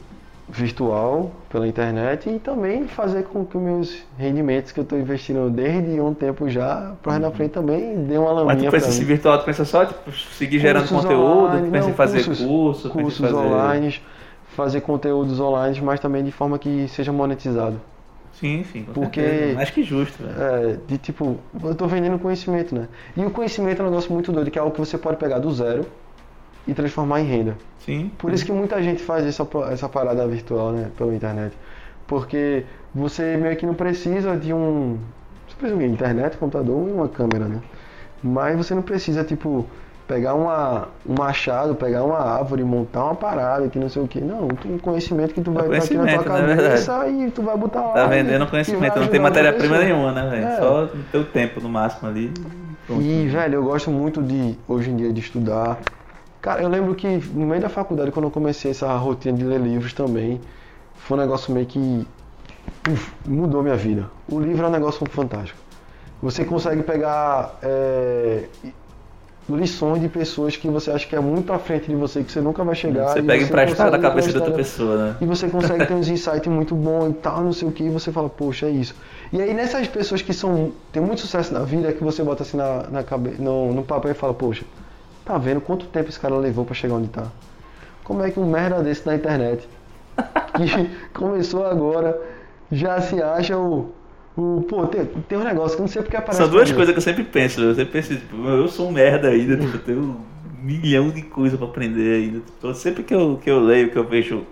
virtual, 0.48 1.30
pela 1.50 1.68
internet 1.68 2.30
e 2.30 2.38
também 2.38 2.88
fazer 2.88 3.24
com 3.24 3.44
que 3.44 3.56
os 3.56 3.62
meus 3.62 3.98
rendimentos 4.16 4.72
que 4.72 4.80
eu 4.80 4.82
estou 4.82 4.98
investindo 4.98 5.50
desde 5.50 6.00
um 6.00 6.14
tempo 6.14 6.48
já, 6.48 6.94
para 7.02 7.18
na 7.18 7.30
frente 7.30 7.50
também 7.50 8.04
dê 8.04 8.16
uma 8.16 8.32
Mas 8.32 8.46
laminha 8.46 8.70
tu 8.70 8.72
pensa 8.72 8.86
pra 8.86 8.94
esse 8.94 9.04
virtual, 9.04 9.38
tu 9.38 9.44
pensa 9.44 9.64
só 9.66 9.84
tipo, 9.84 10.10
seguir 10.10 10.58
gerando 10.58 10.88
Cursos 10.88 11.02
conteúdo, 11.04 11.24
online, 11.24 11.66
tu 11.68 11.70
pensa 11.72 11.86
não, 11.86 11.92
em 11.92 11.96
fazer 11.96 12.24
cursos- 12.24 12.46
curso, 12.46 12.90
cursos 12.90 13.20
fazer... 13.20 13.34
online, 13.34 14.00
fazer 14.56 14.80
conteúdos 14.80 15.38
online, 15.38 15.80
mas 15.82 16.00
também 16.00 16.24
de 16.24 16.32
forma 16.32 16.58
que 16.58 16.88
seja 16.88 17.12
monetizado. 17.12 17.78
Sim, 18.38 18.64
sim, 18.72 18.86
Porque- 18.94 19.20
certeza. 19.20 19.60
Acho 19.60 19.72
que 19.72 19.82
justo, 19.82 20.22
velho. 20.22 20.40
É, 20.40 20.76
de 20.86 20.98
tipo, 20.98 21.38
eu 21.62 21.74
tô 21.74 21.86
vendendo 21.86 22.18
conhecimento, 22.18 22.74
né? 22.74 22.86
E 23.16 23.24
o 23.24 23.30
conhecimento 23.30 23.80
é 23.80 23.84
um 23.84 23.88
negócio 23.88 24.12
muito 24.12 24.30
doido, 24.30 24.50
que 24.50 24.58
é 24.58 24.62
algo 24.62 24.72
que 24.72 24.78
você 24.80 24.96
pode 24.96 25.16
pegar 25.16 25.38
do 25.40 25.50
zero 25.52 25.84
e 26.66 26.72
transformar 26.72 27.20
em 27.20 27.24
renda. 27.24 27.56
Sim. 27.80 28.10
Por 28.18 28.32
isso 28.32 28.44
que 28.44 28.52
muita 28.52 28.80
gente 28.82 29.02
faz 29.02 29.26
essa, 29.26 29.46
essa 29.72 29.88
parada 29.88 30.26
virtual, 30.26 30.70
né, 30.72 30.90
pela 30.96 31.12
internet. 31.14 31.56
Porque 32.06 32.64
você 32.94 33.36
meio 33.36 33.56
que 33.56 33.66
não 33.66 33.74
precisa 33.74 34.36
de 34.36 34.52
um. 34.52 34.98
Você 35.48 35.56
precisa 35.56 35.78
de 35.78 35.86
internet, 35.86 36.36
computador 36.36 36.88
e 36.88 36.92
uma 36.92 37.08
câmera, 37.08 37.46
né? 37.46 37.60
Mas 38.22 38.56
você 38.56 38.74
não 38.74 38.82
precisa, 38.82 39.24
tipo, 39.24 39.66
pegar 40.08 40.34
uma, 40.34 40.88
um 41.06 41.14
machado, 41.14 41.74
pegar 41.74 42.02
uma 42.02 42.18
árvore, 42.18 42.64
montar 42.64 43.04
uma 43.04 43.14
parada 43.14 43.68
que 43.68 43.78
não 43.78 43.90
sei 43.90 44.02
o 44.02 44.08
que. 44.08 44.20
Não, 44.20 44.48
tem 44.48 44.74
um 44.74 44.78
conhecimento 44.78 45.34
que 45.34 45.42
tu 45.42 45.52
vai 45.52 45.64
botar 45.64 45.84
aqui 45.84 45.94
na 45.94 46.06
tua 46.06 46.38
né, 46.40 46.56
cabeça 46.56 47.08
e 47.08 47.30
tu 47.30 47.42
vai 47.42 47.56
botar 47.56 47.82
lá. 47.82 47.92
Tá 47.92 48.06
vendendo 48.06 48.46
conhecimento, 48.46 48.98
não 48.98 49.08
tem 49.08 49.20
matéria-prima 49.20 49.78
nenhuma, 49.78 50.10
né, 50.10 50.30
velho? 50.30 50.46
É. 50.46 50.56
Só 50.56 50.80
no 50.86 51.04
teu 51.12 51.24
tempo 51.26 51.60
no 51.60 51.68
máximo 51.68 52.08
ali. 52.08 52.32
Pronto. 52.86 53.02
E, 53.02 53.28
velho, 53.28 53.56
eu 53.56 53.62
gosto 53.62 53.90
muito 53.90 54.22
de, 54.22 54.58
hoje 54.66 54.90
em 54.90 54.96
dia, 54.96 55.12
de 55.12 55.20
estudar. 55.20 55.78
Cara, 56.40 56.62
eu 56.62 56.68
lembro 56.68 56.94
que 56.94 57.06
no 57.34 57.46
meio 57.46 57.60
da 57.60 57.68
faculdade, 57.68 58.10
quando 58.10 58.24
eu 58.24 58.30
comecei 58.30 58.70
essa 58.70 58.90
rotina 58.96 59.36
de 59.36 59.44
ler 59.44 59.60
livros 59.60 59.92
também, 59.92 60.40
foi 60.94 61.18
um 61.18 61.20
negócio 61.20 61.52
meio 61.52 61.66
que 61.66 62.06
uf, 62.90 63.12
mudou 63.26 63.62
minha 63.62 63.76
vida. 63.76 64.10
O 64.26 64.40
livro 64.40 64.64
é 64.64 64.68
um 64.68 64.72
negócio 64.72 65.06
fantástico. 65.10 65.58
Você 66.22 66.46
consegue 66.46 66.82
pegar 66.82 67.58
é, 67.62 68.44
lições 69.48 70.00
de 70.00 70.08
pessoas 70.08 70.56
que 70.56 70.68
você 70.68 70.90
acha 70.90 71.06
que 71.06 71.16
é 71.16 71.20
muito 71.20 71.52
à 71.52 71.58
frente 71.58 71.86
de 71.86 71.94
você, 71.94 72.22
que 72.22 72.30
você 72.30 72.40
nunca 72.40 72.62
vai 72.62 72.74
chegar. 72.74 73.08
Você 73.08 73.20
e 73.20 73.22
pega 73.22 73.44
emprestado 73.44 73.90
da 73.90 73.98
cabeça 73.98 74.30
de 74.30 74.38
outra 74.38 74.52
pessoa, 74.52 74.96
né? 74.96 75.16
e 75.20 75.26
você 75.26 75.48
consegue 75.48 75.86
ter 75.86 75.94
uns 75.94 76.08
insights 76.08 76.46
muito 76.46 76.74
bons 76.74 77.10
e 77.10 77.14
tal, 77.14 77.42
não 77.42 77.52
sei 77.52 77.68
o 77.68 77.72
que, 77.72 77.84
e 77.84 77.88
você 77.88 78.12
fala, 78.12 78.28
poxa, 78.28 78.66
é 78.66 78.70
isso. 78.70 78.94
E 79.32 79.40
aí 79.40 79.54
nessas 79.54 79.88
pessoas 79.88 80.20
que 80.20 80.32
são 80.34 80.72
tem 80.92 81.02
muito 81.02 81.20
sucesso 81.22 81.52
na 81.52 81.60
vida, 81.60 81.88
é 81.88 81.92
que 81.92 82.04
você 82.04 82.22
bota 82.22 82.42
assim 82.42 82.56
na, 82.56 82.84
na 82.90 83.02
cabe, 83.02 83.36
no, 83.38 83.72
no 83.72 83.82
papel 83.82 84.10
e 84.10 84.14
fala, 84.14 84.34
poxa, 84.34 84.64
tá 85.24 85.38
vendo 85.38 85.60
quanto 85.60 85.86
tempo 85.86 86.08
esse 86.08 86.20
cara 86.20 86.36
levou 86.36 86.64
pra 86.64 86.74
chegar 86.74 86.94
onde 86.94 87.08
tá? 87.08 87.26
Como 88.04 88.22
é 88.22 88.30
que 88.30 88.40
um 88.40 88.46
merda 88.46 88.82
desse 88.82 89.06
na 89.06 89.14
internet, 89.14 89.68
que 90.56 90.90
começou 91.12 91.66
agora, 91.66 92.18
já 92.70 93.00
se 93.00 93.22
acha 93.22 93.56
o. 93.56 93.92
o 94.40 94.62
pô, 94.62 94.86
tem, 94.86 95.04
tem 95.04 95.36
um 95.38 95.42
negócio 95.44 95.76
que 95.76 95.80
eu 95.82 95.84
não 95.84 95.88
sei 95.88 96.02
porque 96.02 96.16
aparece. 96.16 96.38
São 96.40 96.48
duas 96.48 96.70
coisas 96.70 96.92
que 96.92 96.98
eu 96.98 97.02
sempre 97.02 97.24
penso. 97.24 97.60
Eu 97.60 97.74
sempre 97.74 97.92
penso, 97.92 98.14
tipo, 98.16 98.36
eu 98.48 98.68
sou 98.68 98.88
um 98.88 98.92
merda 98.92 99.28
ainda, 99.28 99.56
tipo, 99.56 99.76
eu 99.76 99.80
tenho 99.80 99.98
um 100.00 100.16
milhão 100.64 101.10
de 101.10 101.22
coisas 101.22 101.58
pra 101.58 101.66
aprender 101.68 102.16
ainda. 102.16 102.40
Tipo, 102.40 102.74
sempre 102.74 103.02
que 103.02 103.14
eu, 103.14 103.38
que 103.42 103.50
eu 103.50 103.58
leio, 103.60 103.90
que 103.90 103.96
eu 103.96 104.04
vejo 104.04 104.44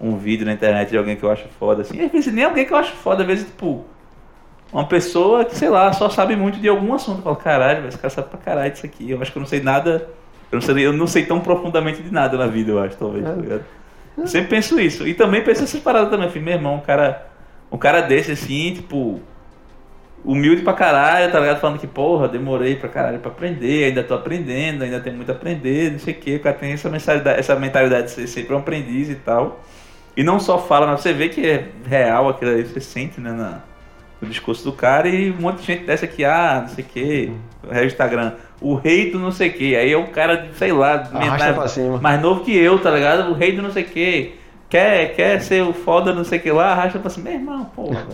um 0.00 0.16
vídeo 0.18 0.44
na 0.44 0.52
internet 0.52 0.90
de 0.90 0.98
alguém 0.98 1.16
que 1.16 1.22
eu 1.22 1.30
acho 1.30 1.46
foda, 1.58 1.80
assim, 1.80 1.98
às 2.04 2.12
vezes 2.12 2.30
nem 2.32 2.44
alguém 2.44 2.66
que 2.66 2.72
eu 2.72 2.76
acho 2.76 2.92
foda, 2.96 3.22
às 3.22 3.26
vezes, 3.26 3.46
tipo, 3.46 3.84
uma 4.70 4.84
pessoa 4.86 5.44
que, 5.44 5.56
sei 5.56 5.70
lá, 5.70 5.90
só 5.94 6.10
sabe 6.10 6.36
muito 6.36 6.58
de 6.58 6.68
algum 6.68 6.92
assunto. 6.92 7.18
Eu 7.18 7.22
falo, 7.22 7.36
caralho, 7.36 7.88
esse 7.88 7.96
cara 7.96 8.10
sabe 8.10 8.28
pra 8.28 8.38
caralho 8.38 8.70
disso 8.72 8.84
aqui. 8.84 9.10
Eu 9.10 9.22
acho 9.22 9.32
que 9.32 9.38
eu 9.38 9.40
não 9.40 9.46
sei 9.48 9.60
nada. 9.60 10.08
Eu 10.52 10.56
não 10.56 10.60
sei, 10.60 10.86
eu 10.86 10.92
não 10.92 11.06
sei 11.06 11.24
tão 11.24 11.40
profundamente 11.40 12.02
de 12.02 12.12
nada 12.12 12.36
na 12.36 12.46
vida, 12.46 12.70
eu 12.72 12.78
acho, 12.80 12.96
talvez, 12.96 13.24
tá 13.24 13.32
É. 13.32 13.36
ligado? 13.36 13.64
Eu 14.18 14.26
sempre 14.26 14.48
penso 14.48 14.78
isso. 14.80 15.06
E 15.06 15.14
também 15.14 15.42
penso 15.42 15.62
essas 15.64 15.80
paradas 15.80 16.10
também. 16.10 16.28
Filho, 16.30 16.44
meu 16.44 16.54
irmão, 16.54 16.76
um 16.76 16.80
cara, 16.80 17.26
um 17.70 17.76
cara 17.78 18.00
desse 18.02 18.32
assim, 18.32 18.74
tipo, 18.74 19.20
humilde 20.24 20.62
pra 20.62 20.72
caralho, 20.72 21.30
tá 21.30 21.38
ligado? 21.38 21.60
Falando 21.60 21.78
que, 21.78 21.86
porra, 21.86 22.26
demorei 22.28 22.74
pra 22.76 22.88
caralho 22.88 23.18
pra 23.18 23.30
aprender, 23.30 23.84
ainda 23.84 24.02
tô 24.02 24.14
aprendendo, 24.14 24.82
ainda 24.82 24.98
tem 25.00 25.12
muito 25.12 25.30
a 25.30 25.34
aprender, 25.34 25.92
não 25.92 25.98
sei 25.98 26.14
o 26.14 26.16
que. 26.16 26.36
O 26.36 26.40
cara 26.40 26.56
tem 26.56 26.72
essa 26.72 26.88
mentalidade, 26.90 27.38
essa 27.40 27.54
mentalidade 27.56 28.04
de 28.06 28.10
ser 28.12 28.26
sempre 28.26 28.54
um 28.54 28.58
aprendiz 28.58 29.08
e 29.08 29.14
tal. 29.16 29.60
E 30.16 30.22
não 30.24 30.40
só 30.40 30.58
fala, 30.58 30.86
mas 30.86 31.00
você 31.00 31.12
vê 31.12 31.28
que 31.28 31.46
é 31.46 31.68
real 31.86 32.28
aquilo 32.28 32.50
aí, 32.52 32.64
você 32.64 32.80
sente, 32.80 33.20
né, 33.20 33.30
na- 33.32 33.60
no 34.20 34.26
discurso 34.28 34.64
do 34.64 34.72
cara 34.72 35.06
e 35.08 35.30
um 35.30 35.36
monte 35.42 35.58
de 35.60 35.66
gente 35.66 35.84
dessa 35.84 36.06
aqui, 36.06 36.24
ah, 36.24 36.60
não 36.62 36.68
sei 36.74 36.82
o 36.82 36.86
que, 36.88 37.32
o 37.70 37.84
Instagram, 37.84 38.32
o 38.62 38.74
rei 38.74 39.10
do 39.10 39.18
não 39.18 39.30
sei 39.30 39.50
o 39.50 39.52
que, 39.52 39.76
aí 39.76 39.92
é 39.92 39.98
um 39.98 40.06
cara, 40.06 40.48
sei 40.54 40.72
lá, 40.72 41.06
menor- 41.12 41.38
mais 42.00 42.20
novo 42.22 42.42
que 42.42 42.56
eu, 42.56 42.78
tá 42.78 42.90
ligado? 42.90 43.30
O 43.30 43.34
rei 43.34 43.52
do 43.52 43.60
não 43.60 43.70
sei 43.70 43.82
o 43.82 43.86
que, 43.86 44.34
quer, 44.68 45.14
quer 45.14 45.40
ser 45.40 45.62
o 45.62 45.72
foda 45.72 46.12
não 46.12 46.24
sei 46.24 46.38
o 46.38 46.42
que 46.42 46.50
lá, 46.50 46.72
arrasta 46.72 46.98
pra 46.98 47.10
cima, 47.10 47.30
meu 47.30 47.38
irmão, 47.38 47.70
pô, 47.74 47.86
velho. 47.86 48.06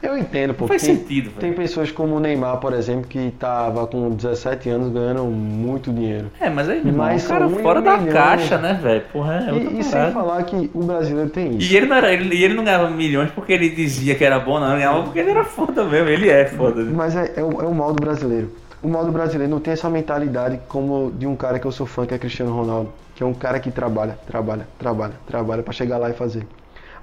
Eu 0.00 0.16
entendo, 0.16 0.54
pô. 0.54 0.68
Faz 0.68 0.82
sentido, 0.82 1.24
velho. 1.30 1.40
Tem 1.40 1.52
pessoas 1.52 1.90
como 1.90 2.14
o 2.14 2.20
Neymar, 2.20 2.58
por 2.58 2.72
exemplo, 2.72 3.08
que 3.08 3.32
tava 3.32 3.84
com 3.88 4.10
17 4.10 4.70
anos 4.70 4.92
ganhando 4.92 5.24
muito 5.24 5.92
dinheiro. 5.92 6.30
É, 6.40 6.48
mas 6.48 6.68
aí, 6.68 6.80
Mas 6.84 7.24
um 7.24 7.28
cara 7.28 7.48
fora 7.48 7.82
da 7.82 7.96
milhão. 7.96 8.12
caixa, 8.14 8.58
né, 8.58 8.78
velho? 8.80 9.02
Porra, 9.12 9.48
é 9.48 9.54
E, 9.54 9.80
e 9.80 9.82
sem 9.82 10.12
falar 10.12 10.44
que 10.44 10.70
o 10.72 10.84
brasileiro 10.84 11.30
tem 11.30 11.56
isso. 11.56 11.72
E 11.72 11.76
ele 11.76 11.86
não, 11.86 11.96
era, 11.96 12.12
ele, 12.12 12.44
ele 12.44 12.54
não 12.54 12.62
ganhava 12.62 12.88
milhões 12.90 13.32
porque 13.32 13.52
ele 13.52 13.70
dizia 13.70 14.14
que 14.14 14.24
era 14.24 14.38
bom, 14.38 14.60
não. 14.60 14.68
Ele 14.70 14.76
ganhava 14.82 15.02
porque 15.02 15.18
ele 15.18 15.30
era 15.30 15.42
foda 15.42 15.82
mesmo. 15.82 16.08
Ele 16.08 16.28
é 16.28 16.46
foda. 16.46 16.84
Mas 16.84 17.16
é, 17.16 17.32
é, 17.34 17.42
o, 17.42 17.60
é 17.60 17.66
o 17.66 17.74
mal 17.74 17.92
do 17.92 18.00
brasileiro. 18.00 18.52
O 18.82 18.88
mal 18.88 19.04
do 19.04 19.10
brasileiro 19.12 19.50
não 19.52 19.60
tem 19.60 19.72
essa 19.72 19.90
mentalidade 19.90 20.60
como 20.68 21.10
de 21.10 21.26
um 21.26 21.34
cara 21.34 21.58
que 21.58 21.66
eu 21.66 21.72
sou 21.72 21.86
fã, 21.86 22.06
que 22.06 22.14
é 22.14 22.18
Cristiano 22.18 22.52
Ronaldo. 22.54 22.90
Que 23.16 23.22
é 23.22 23.26
um 23.26 23.34
cara 23.34 23.58
que 23.58 23.70
trabalha, 23.70 24.16
trabalha, 24.26 24.68
trabalha, 24.78 25.14
trabalha 25.26 25.62
pra 25.62 25.72
chegar 25.72 25.98
lá 25.98 26.08
e 26.10 26.12
fazer. 26.12 26.46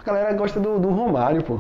A 0.02 0.04
galera 0.06 0.34
gosta 0.34 0.60
do, 0.60 0.80
do 0.80 0.90
Romário, 0.90 1.44
pô. 1.44 1.60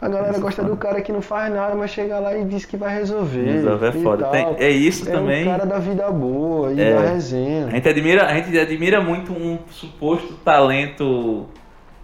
A 0.00 0.08
galera 0.08 0.38
gosta 0.38 0.62
do 0.62 0.76
cara 0.76 1.00
que 1.02 1.12
não 1.12 1.20
faz 1.22 1.52
nada, 1.52 1.74
mas 1.74 1.90
chega 1.90 2.18
lá 2.18 2.34
e 2.36 2.44
diz 2.44 2.64
que 2.64 2.76
vai 2.76 2.94
resolver. 2.94 3.44
Resolve 3.44 3.86
é 3.86 3.92
foda. 3.92 4.26
Tem- 4.28 4.56
é 4.58 4.68
isso 4.70 5.08
é 5.08 5.12
também. 5.12 5.42
o 5.42 5.50
cara 5.50 5.64
da 5.66 5.78
vida 5.78 6.10
boa 6.10 6.72
e 6.72 6.80
É. 6.80 6.92
da 6.94 7.00
A 7.00 7.06
resenha. 7.12 7.70
gente, 7.70 7.88
admira, 7.88 8.26
a 8.26 8.34
gente 8.34 8.58
admira 8.58 9.00
muito 9.02 9.32
um 9.32 9.58
suposto 9.70 10.34
talento 10.44 11.46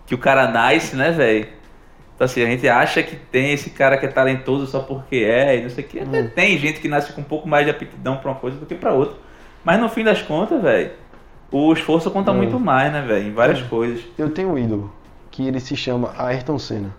que 0.07 0.15
o 0.15 0.19
cara 0.19 0.49
nasce, 0.51 0.95
né, 0.97 1.11
velho? 1.11 1.47
Então 2.21 2.27
assim, 2.27 2.43
a 2.43 2.47
gente 2.51 2.69
acha 2.69 3.03
que 3.03 3.17
tem 3.17 3.51
esse 3.51 3.71
cara 3.71 3.97
que 3.97 4.05
é 4.05 4.09
talentoso 4.11 4.67
só 4.67 4.81
porque 4.81 5.17
é 5.17 5.57
e 5.59 5.63
não 5.63 5.71
sei 5.71 5.83
o 5.83 5.87
que. 5.89 6.01
Até 6.01 6.23
tem 6.25 6.59
gente 6.59 6.79
que 6.79 6.87
nasce 6.87 7.15
com 7.15 7.23
um 7.23 7.25
pouco 7.25 7.49
mais 7.49 7.65
de 7.65 7.71
aptidão 7.71 8.19
pra 8.19 8.31
uma 8.33 8.37
coisa 8.39 8.59
do 8.59 8.67
que 8.67 8.75
pra 8.75 8.93
outra. 8.93 9.17
Mas 9.65 9.81
no 9.81 9.89
fim 9.89 10.05
das 10.05 10.21
contas, 10.21 10.61
velho, 10.61 10.91
o 11.51 11.73
esforço 11.73 12.11
conta 12.11 12.31
É. 12.31 12.35
muito 12.35 12.61
mais, 12.61 12.93
né, 12.93 13.01
velho? 13.01 13.29
Em 13.29 13.33
várias 13.33 13.61
É. 13.61 13.63
coisas. 13.63 14.05
Eu 14.19 14.29
tenho 14.29 14.51
um 14.53 14.59
ídolo, 14.59 14.93
que 15.31 15.47
ele 15.49 15.59
se 15.61 15.75
chama 15.75 16.13
Ayrton 16.19 16.59
Senna. 16.59 16.95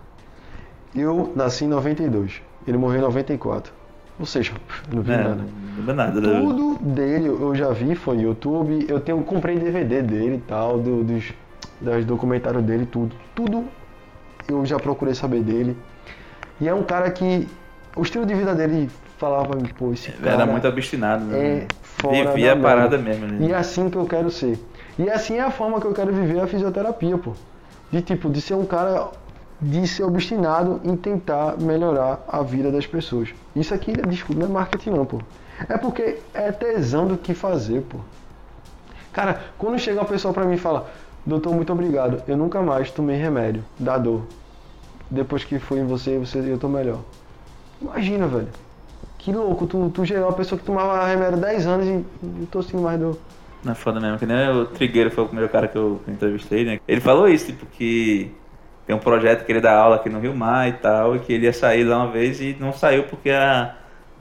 Eu 0.92 1.32
nasci 1.36 1.66
em 1.66 1.68
92, 1.68 2.42
ele 2.66 2.76
morreu 2.76 2.98
em 2.98 3.02
94. 3.02 3.72
Ou 4.18 4.26
seja, 4.26 4.52
não 4.92 5.02
vi 5.02 5.12
É, 5.12 5.18
nada. 5.18 5.44
não 5.86 5.94
nada. 5.94 6.20
né? 6.20 6.40
Tudo 6.40 6.78
dele 6.82 7.28
eu 7.28 7.54
já 7.54 7.70
vi, 7.70 7.94
foi 7.94 8.18
YouTube. 8.22 8.86
Eu 8.88 8.98
tenho, 8.98 9.22
comprei 9.22 9.56
DVD 9.56 10.02
dele 10.02 10.34
e 10.34 10.40
tal, 10.48 10.80
do- 10.80 11.04
dos, 11.04 11.32
dos 11.80 12.04
documentários 12.04 12.64
dele, 12.64 12.86
tudo. 12.86 13.14
Tudo 13.36 13.64
eu 14.48 14.64
já 14.64 14.78
procurei 14.78 15.14
saber 15.14 15.42
dele. 15.42 15.76
E 16.60 16.68
é 16.68 16.74
um 16.74 16.82
cara 16.82 17.10
que. 17.10 17.48
O 17.94 18.02
estilo 18.02 18.24
de 18.24 18.34
vida 18.34 18.54
dele 18.54 18.88
falava 19.18 19.48
pra 19.48 19.60
mim, 19.60 19.68
pô, 19.76 19.92
esse 19.92 20.10
cara. 20.12 20.32
Era 20.32 20.46
muito 20.46 20.66
obstinado, 20.66 21.24
né? 21.24 21.38
é 21.38 21.66
fora 21.82 22.32
Vivia 22.32 22.54
a 22.54 22.56
parada 22.56 22.98
mesmo, 22.98 23.26
né? 23.26 23.46
E 23.46 23.52
é 23.52 23.54
assim 23.54 23.90
que 23.90 23.96
eu 23.96 24.06
quero 24.06 24.30
ser. 24.30 24.58
E 24.98 25.10
assim 25.10 25.36
é 25.36 25.42
a 25.42 25.50
forma 25.50 25.80
que 25.80 25.86
eu 25.86 25.92
quero 25.92 26.12
viver 26.12 26.40
a 26.40 26.46
fisioterapia, 26.46 27.16
pô. 27.18 27.32
De 27.90 28.00
tipo, 28.00 28.30
de 28.30 28.40
ser 28.40 28.54
um 28.54 28.64
cara 28.64 29.10
de 29.60 29.86
ser 29.86 30.02
obstinado 30.02 30.80
em 30.82 30.96
tentar 30.96 31.56
melhorar 31.58 32.24
a 32.26 32.42
vida 32.42 32.72
das 32.72 32.86
pessoas. 32.86 33.28
Isso 33.54 33.72
aqui, 33.72 33.92
desculpa, 33.92 34.40
não 34.40 34.48
é 34.48 34.52
marketing 34.52 34.90
não, 34.90 35.06
pô. 35.06 35.20
É 35.68 35.78
porque 35.78 36.18
é 36.34 36.50
tesão 36.50 37.06
do 37.06 37.16
que 37.16 37.32
fazer, 37.32 37.82
pô. 37.82 37.98
Cara, 39.12 39.40
quando 39.58 39.78
chega 39.78 40.00
uma 40.00 40.06
pessoa 40.06 40.34
pra 40.34 40.44
mim 40.44 40.54
e 40.54 40.58
fala, 40.58 40.90
doutor, 41.24 41.54
muito 41.54 41.72
obrigado, 41.72 42.22
eu 42.26 42.36
nunca 42.36 42.60
mais 42.62 42.90
tomei 42.90 43.16
remédio 43.16 43.64
da 43.78 43.98
dor. 43.98 44.22
Depois 45.10 45.44
que 45.44 45.58
fui 45.58 45.80
em 45.80 45.86
você, 45.86 46.18
você 46.18 46.38
eu 46.38 46.58
tô 46.58 46.68
melhor. 46.68 47.00
Imagina, 47.80 48.26
velho. 48.26 48.48
Que 49.18 49.32
louco, 49.32 49.66
tu, 49.66 49.90
tu 49.90 50.04
chegou 50.04 50.24
uma 50.24 50.32
pessoa 50.32 50.58
que 50.58 50.64
tomava 50.64 51.06
remédio 51.06 51.38
há 51.38 51.40
10 51.40 51.66
anos 51.66 51.86
e 51.86 52.04
não 52.22 52.46
tô 52.46 52.62
sentindo 52.62 52.82
mais 52.82 52.98
dor. 52.98 53.18
Não 53.62 53.72
é 53.72 53.74
foda 53.74 54.00
mesmo, 54.00 54.18
que 54.18 54.26
nem 54.26 54.48
o 54.50 54.66
Trigueiro 54.66 55.10
foi 55.10 55.22
o 55.22 55.26
primeiro 55.26 55.50
cara 55.50 55.68
que 55.68 55.76
eu 55.76 56.00
entrevistei, 56.08 56.64
né? 56.64 56.80
Ele 56.88 57.00
falou 57.00 57.28
isso, 57.28 57.46
tipo, 57.46 57.64
que 57.66 58.32
tem 58.86 58.96
um 58.96 58.98
projeto 58.98 59.44
que 59.44 59.52
ele 59.52 59.60
dá 59.60 59.78
aula 59.78 59.96
aqui 59.96 60.08
no 60.08 60.18
Rio 60.18 60.34
Mar 60.34 60.68
e 60.68 60.72
tal, 60.72 61.14
e 61.14 61.20
que 61.20 61.32
ele 61.32 61.44
ia 61.44 61.52
sair 61.52 61.84
lá 61.84 61.98
uma 61.98 62.10
vez 62.10 62.40
e 62.40 62.56
não 62.58 62.72
saiu 62.72 63.04
porque 63.04 63.30
a, 63.30 63.76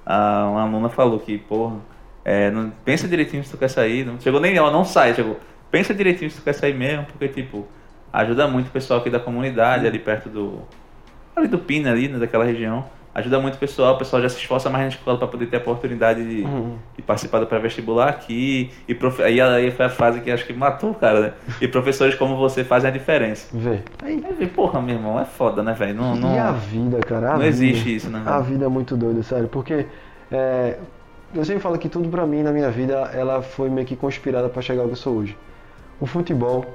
a 0.05 0.47
uma 0.47 0.61
aluna 0.61 0.89
falou 0.89 1.19
que, 1.19 1.39
porra, 1.39 1.77
é, 2.23 2.51
não, 2.51 2.71
pensa 2.85 3.07
direitinho 3.07 3.43
se 3.43 3.49
tu 3.49 3.57
quer 3.57 3.69
sair. 3.69 4.05
Não, 4.05 4.19
chegou 4.19 4.39
nem 4.39 4.55
ela, 4.55 4.69
não 4.69 4.85
sai, 4.85 5.15
chegou. 5.15 5.39
Pensa 5.71 5.93
direitinho 5.93 6.29
se 6.29 6.37
tu 6.37 6.43
quer 6.43 6.53
sair 6.53 6.73
mesmo, 6.75 7.05
porque, 7.05 7.27
tipo, 7.29 7.65
ajuda 8.11 8.47
muito 8.47 8.67
o 8.67 8.71
pessoal 8.71 8.99
aqui 8.99 9.09
da 9.09 9.19
comunidade, 9.19 9.87
ali 9.87 9.99
perto 9.99 10.29
do. 10.29 10.59
ali 11.35 11.47
do 11.47 11.57
Pina, 11.57 11.91
ali, 11.91 12.07
né, 12.09 12.19
daquela 12.19 12.43
região. 12.43 12.85
Ajuda 13.13 13.39
muito 13.41 13.55
o 13.55 13.57
pessoal, 13.57 13.95
o 13.95 13.97
pessoal 13.97 14.21
já 14.21 14.29
se 14.29 14.37
esforça 14.37 14.69
mais 14.69 14.83
na 14.85 14.89
escola 14.89 15.17
para 15.17 15.27
poder 15.27 15.47
ter 15.47 15.57
a 15.57 15.59
oportunidade 15.59 16.23
de, 16.25 16.43
Uhum. 16.43 16.77
de 16.95 17.01
participar 17.01 17.39
do 17.39 17.45
pré-vestibular 17.45 18.07
aqui. 18.07 18.71
E 18.87 18.95
profe... 18.95 19.21
aí, 19.21 19.41
aí 19.41 19.69
foi 19.69 19.85
a 19.85 19.89
fase 19.89 20.21
que 20.21 20.31
acho 20.31 20.45
que 20.45 20.53
matou 20.53 20.91
o 20.91 20.95
cara, 20.95 21.19
né? 21.19 21.33
E 21.59 21.67
professores 21.67 22.15
como 22.15 22.37
você 22.37 22.63
fazem 22.63 22.89
a 22.89 22.93
diferença. 22.93 23.49
Vê. 23.53 23.79
Aí, 24.01 24.23
Aí, 24.25 24.33
vê, 24.39 24.47
porra, 24.47 24.81
meu 24.81 24.95
irmão, 24.95 25.19
é 25.19 25.25
foda, 25.25 25.61
né, 25.61 25.73
velho? 25.73 25.93
Não, 25.95 26.15
não, 26.15 26.33
E 26.33 26.39
a 26.39 26.53
vida, 26.53 26.99
cara? 27.01 27.27
a 27.27 27.31
não 27.31 27.37
vida. 27.39 27.47
existe 27.49 27.93
isso, 27.95 28.09
né? 28.09 28.23
A 28.25 28.39
vida 28.39 28.63
é 28.63 28.69
muito 28.69 28.95
doida, 28.95 29.21
sério. 29.23 29.49
Porque 29.49 29.85
é, 30.31 30.77
eu 31.35 31.43
sempre 31.43 31.61
falo 31.61 31.77
que 31.77 31.89
tudo 31.89 32.07
pra 32.07 32.25
mim 32.25 32.43
na 32.43 32.53
minha 32.53 32.69
vida, 32.71 32.93
ela 33.13 33.41
foi 33.41 33.69
meio 33.69 33.85
que 33.85 33.97
conspirada 33.97 34.47
pra 34.47 34.61
chegar 34.61 34.83
ao 34.83 34.87
que 34.87 34.93
eu 34.93 34.97
sou 34.97 35.17
hoje. 35.17 35.37
O 36.01 36.07
futebol 36.07 36.65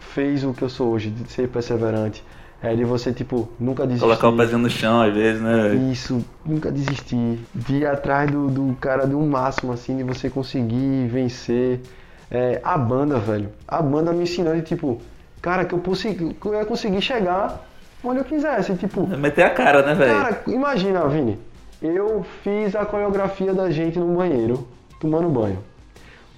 fez 0.00 0.42
o 0.42 0.52
que 0.52 0.62
eu 0.62 0.68
sou 0.68 0.88
hoje, 0.88 1.08
de 1.08 1.30
ser 1.30 1.48
perseverante. 1.48 2.22
É 2.60 2.74
de 2.74 2.84
você, 2.84 3.12
tipo, 3.12 3.48
nunca 3.60 3.86
desistir. 3.86 4.04
Colocar 4.04 4.28
o 4.28 4.36
pezinho 4.36 4.58
no 4.58 4.68
chão 4.68 5.00
às 5.02 5.14
vezes, 5.14 5.40
né? 5.40 5.74
Isso, 5.92 6.24
nunca 6.44 6.72
desistir. 6.72 7.38
De 7.54 7.76
ir 7.76 7.86
atrás 7.86 8.28
do, 8.28 8.48
do 8.48 8.76
cara 8.80 9.06
do 9.06 9.20
máximo, 9.20 9.72
assim, 9.72 9.96
de 9.96 10.02
você 10.02 10.28
conseguir 10.28 11.06
vencer. 11.06 11.80
É, 12.28 12.60
a 12.64 12.76
banda, 12.76 13.20
velho. 13.20 13.50
A 13.68 13.80
banda 13.80 14.12
me 14.12 14.24
ensinou 14.24 14.52
de 14.56 14.62
tipo, 14.62 15.00
cara, 15.40 15.64
que 15.64 15.74
eu, 15.74 15.78
consegui, 15.78 16.34
que 16.34 16.46
eu 16.46 16.54
ia 16.54 16.64
conseguir 16.64 17.00
chegar 17.00 17.64
onde 18.02 18.18
eu 18.18 18.24
quisesse. 18.24 18.74
Tipo, 18.74 19.06
Meter 19.06 19.44
a 19.44 19.50
cara, 19.50 19.82
né, 19.82 19.94
velho? 19.94 20.12
Cara, 20.12 20.42
imagina, 20.48 21.06
Vini. 21.06 21.38
Eu 21.80 22.26
fiz 22.42 22.74
a 22.74 22.84
coreografia 22.84 23.54
da 23.54 23.70
gente 23.70 23.96
no 23.98 24.16
banheiro, 24.16 24.66
tomando 24.98 25.28
banho. 25.28 25.58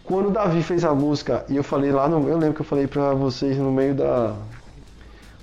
Quando 0.09 0.28
o 0.28 0.30
Davi 0.30 0.62
fez 0.62 0.86
a 0.86 0.94
música, 0.94 1.44
e 1.51 1.56
eu 1.56 1.62
falei 1.62 1.93
lá 1.93 2.09
no. 2.09 2.26
Eu 2.26 2.39
lembro 2.39 2.55
que 2.55 2.62
eu 2.62 2.64
falei 2.64 2.86
pra 2.86 3.12
vocês 3.12 3.59
no 3.59 3.70
meio 3.70 3.94
da. 3.94 4.35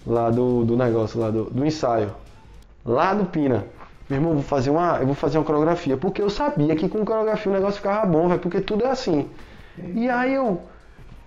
Lá 0.07 0.31
do, 0.31 0.65
do 0.65 0.75
negócio, 0.75 1.19
lá 1.19 1.29
do, 1.29 1.43
do 1.51 1.63
ensaio. 1.63 2.11
Lá 2.83 3.13
do 3.13 3.25
Pina. 3.25 3.63
Meu 4.09 4.17
irmão, 4.17 4.33
vou 4.33 4.41
fazer 4.41 4.71
uma. 4.71 4.97
Eu 4.97 5.05
vou 5.05 5.13
fazer 5.13 5.37
uma 5.37 5.43
coreografia. 5.43 5.95
Porque 5.95 6.19
eu 6.19 6.31
sabia 6.31 6.75
que 6.75 6.89
com 6.89 7.05
coreografia 7.05 7.51
o 7.51 7.55
negócio 7.55 7.75
ficava 7.75 8.07
bom, 8.07 8.27
velho. 8.27 8.39
Porque 8.39 8.59
tudo 8.59 8.83
é 8.85 8.89
assim. 8.89 9.29
E 9.77 10.09
aí 10.09 10.33
eu 10.33 10.59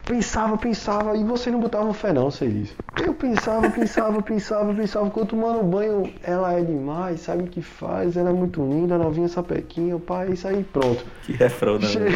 pensava, 0.09 0.57
pensava, 0.57 1.17
e 1.17 1.23
você 1.23 1.51
não 1.51 1.61
botava 1.61 1.93
fé 1.93 2.13
não, 2.13 2.31
sei 2.31 2.49
disso. 2.49 2.75
Eu 3.01 3.13
pensava, 3.15 3.69
pensava, 3.71 4.23
pensava, 4.23 4.75
pensava, 4.75 5.11
quando 5.11 5.29
tomando 5.29 5.63
banho, 5.63 6.11
ela 6.23 6.53
é 6.55 6.63
demais, 6.63 7.21
sabe 7.21 7.43
o 7.45 7.47
que 7.47 7.61
faz, 7.61 8.17
ela 8.17 8.31
é 8.31 8.33
muito 8.33 8.61
linda, 8.63 8.97
novinha 8.97 9.29
sapequinha, 9.29 9.99
pai, 9.99 10.31
isso 10.33 10.49
aí, 10.49 10.65
pronto. 10.65 11.05
Que 11.25 11.33
refrão, 11.33 11.79
né? 11.79 11.87
Che- 11.87 12.09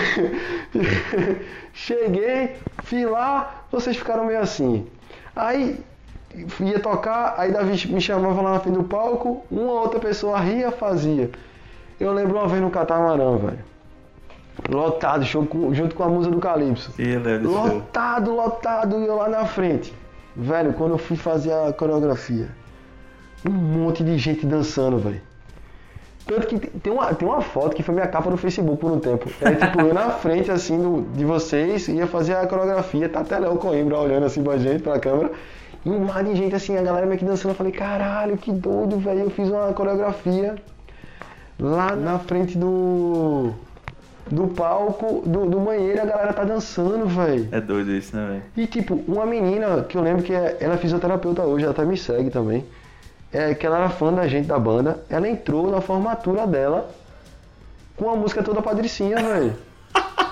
Cheguei, 1.75 2.57
fui 2.83 3.05
lá, 3.05 3.65
vocês 3.71 3.97
ficaram 3.97 4.25
meio 4.25 4.41
assim. 4.41 4.87
Aí 5.37 5.79
ia 6.61 6.81
tocar, 6.81 7.35
aí 7.37 7.53
Davi 7.53 7.89
me 7.89 8.01
chamava 8.01 8.41
lá 8.41 8.53
na 8.55 8.61
frente 8.61 8.77
do 8.77 8.85
palco, 8.85 9.45
uma 9.51 9.73
outra 9.73 10.01
pessoa 10.01 10.39
ria, 10.41 10.71
fazia. 10.71 11.31
Eu 12.01 12.13
lembro 12.13 12.39
uma 12.39 12.49
vez 12.49 12.61
no 12.61 12.71
Catamarã, 12.71 13.37
velho. 13.37 13.72
Lotado, 14.69 15.25
show 15.25 15.45
com- 15.47 15.73
junto 15.75 15.95
com 15.95 16.03
a 16.03 16.09
musa 16.09 16.31
do 16.31 16.39
Calypso. 16.39 16.93
Show. 17.51 17.67
Lotado, 17.75 18.35
lotado, 18.35 19.01
e 19.01 19.07
eu 19.07 19.17
lá 19.17 19.29
na 19.29 19.45
frente. 19.47 19.93
Velho, 20.37 20.73
quando 20.75 20.93
eu 20.93 20.99
fui 20.99 21.17
fazer 21.17 21.53
a 21.53 21.73
coreografia, 21.73 22.49
um 23.47 23.51
monte 23.51 24.05
de 24.05 24.17
gente 24.19 24.47
dançando, 24.47 24.99
velho. 24.99 25.21
Tanto 26.27 26.47
que 26.47 26.59
tem 26.59 26.93
uma, 26.93 27.13
tem 27.15 27.27
uma 27.27 27.41
foto 27.41 27.75
que 27.75 27.83
foi 27.83 27.95
minha 27.95 28.07
capa 28.07 28.31
no 28.31 28.37
Facebook 28.37 28.77
por 28.79 28.93
um 28.93 28.99
tempo. 29.01 29.29
É 29.41 29.55
tipo, 29.55 29.81
eu 29.81 29.93
na 29.93 30.11
frente, 30.11 30.51
assim, 30.51 30.79
do- 30.81 31.03
de 31.17 31.25
vocês, 31.25 31.89
ia 31.89 32.07
fazer 32.07 32.37
a 32.37 32.47
coreografia, 32.47 33.09
tá 33.09 33.21
até 33.21 33.39
Léo 33.39 33.57
Coimbra 33.57 33.99
olhando 33.99 34.25
assim 34.27 34.43
pra 34.43 34.57
gente, 34.57 34.83
pra 34.83 34.99
câmera. 35.01 35.33
E 35.85 35.91
um 35.91 35.99
mar 36.05 36.23
de 36.23 36.37
gente, 36.37 36.55
assim, 36.55 36.77
a 36.79 36.83
galera 36.83 37.05
meio 37.07 37.19
que 37.19 37.25
dançando. 37.25 37.51
Eu 37.51 37.57
falei, 37.57 37.73
caralho, 37.73 38.37
que 38.37 38.53
doido, 38.53 38.99
velho. 39.01 39.21
Eu 39.23 39.31
fiz 39.31 39.49
uma 39.51 39.73
coreografia 39.73 40.55
lá 41.59 41.97
na 41.97 42.21
frente 42.21 42.57
do. 42.57 43.53
Do 44.31 44.47
palco, 44.49 45.23
do, 45.27 45.47
do 45.47 45.61
banheiro, 45.61 46.01
a 46.01 46.05
galera 46.05 46.33
tá 46.33 46.45
dançando, 46.45 47.07
velho. 47.07 47.49
É 47.51 47.61
doido 47.61 47.91
isso, 47.91 48.17
né, 48.17 48.27
velho? 48.27 48.43
E 48.57 48.67
tipo, 48.67 49.03
uma 49.07 49.27
menina 49.27 49.83
que 49.83 49.97
eu 49.97 50.03
lembro 50.03 50.23
que 50.23 50.33
é, 50.33 50.57
ela 50.61 50.75
é 50.75 50.79
fisioterapeuta 50.79 51.43
hoje, 51.43 51.65
ela 51.65 51.73
até 51.73 51.85
me 51.85 51.97
segue 51.97 52.31
também. 52.31 52.65
É 53.33 53.55
que 53.55 53.67
ela 53.67 53.79
era 53.79 53.89
fã 53.89 54.13
da 54.13 54.29
gente 54.29 54.47
da 54.47 54.59
banda. 54.59 55.03
Ela 55.09 55.29
entrou 55.29 55.71
na 55.71 55.81
formatura 55.81 56.47
dela 56.47 56.91
com 57.97 58.11
a 58.11 58.17
música 58.17 58.43
toda 58.43 58.63
patricinha, 58.63 59.17
velho. 59.17 59.55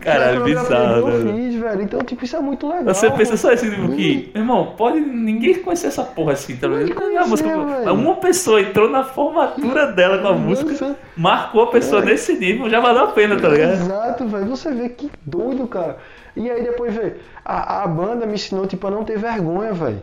Que 0.00 0.08
é 0.08 0.40
bizarro, 0.40 1.04
que 1.04 1.10
eu 1.10 1.24
né? 1.24 1.32
fiz, 1.34 1.54
velho. 1.60 1.82
Então, 1.82 2.00
tipo, 2.00 2.24
isso 2.24 2.36
é 2.36 2.40
muito 2.40 2.66
legal. 2.66 2.94
Você 2.94 3.10
pensa 3.10 3.32
mano. 3.32 3.38
só 3.38 3.52
assim, 3.52 3.70
tipo, 3.70 3.88
que, 3.92 4.32
irmão, 4.34 4.74
pode 4.76 4.98
ninguém 4.98 5.54
conhecer 5.54 5.88
essa 5.88 6.02
porra 6.02 6.32
assim, 6.32 6.56
tá 6.56 6.66
ligado? 6.66 7.92
Uma 7.92 8.16
pessoa 8.16 8.60
entrou 8.62 8.88
na 8.88 9.04
formatura 9.04 9.92
dela 9.92 10.18
com 10.18 10.28
a 10.28 10.32
música, 10.32 10.96
marcou 11.16 11.64
a 11.64 11.66
pessoa 11.70 12.02
nesse 12.02 12.34
nível, 12.34 12.70
já 12.70 12.80
valeu 12.80 13.04
a 13.04 13.08
pena, 13.08 13.38
tá 13.38 13.48
ligado? 13.48 13.72
Exato, 13.72 14.26
velho. 14.26 14.46
Você 14.46 14.72
vê 14.72 14.88
que 14.88 15.10
doido, 15.24 15.66
cara. 15.66 15.98
E 16.34 16.50
aí 16.50 16.62
depois, 16.62 16.94
vê, 16.94 17.16
a, 17.44 17.82
a 17.82 17.86
banda 17.86 18.26
me 18.26 18.34
ensinou, 18.34 18.66
tipo, 18.66 18.86
a 18.86 18.90
não 18.90 19.04
ter 19.04 19.18
vergonha, 19.18 19.72
velho. 19.72 20.02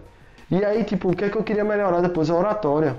E 0.49 0.64
aí, 0.64 0.84
tipo, 0.84 1.10
o 1.10 1.16
que 1.16 1.26
é 1.26 1.30
que 1.30 1.38
eu 1.38 1.44
queria 1.44 1.64
melhorar 1.64 2.02
depois? 2.02 2.30
A 2.30 2.36
oratória. 2.36 2.95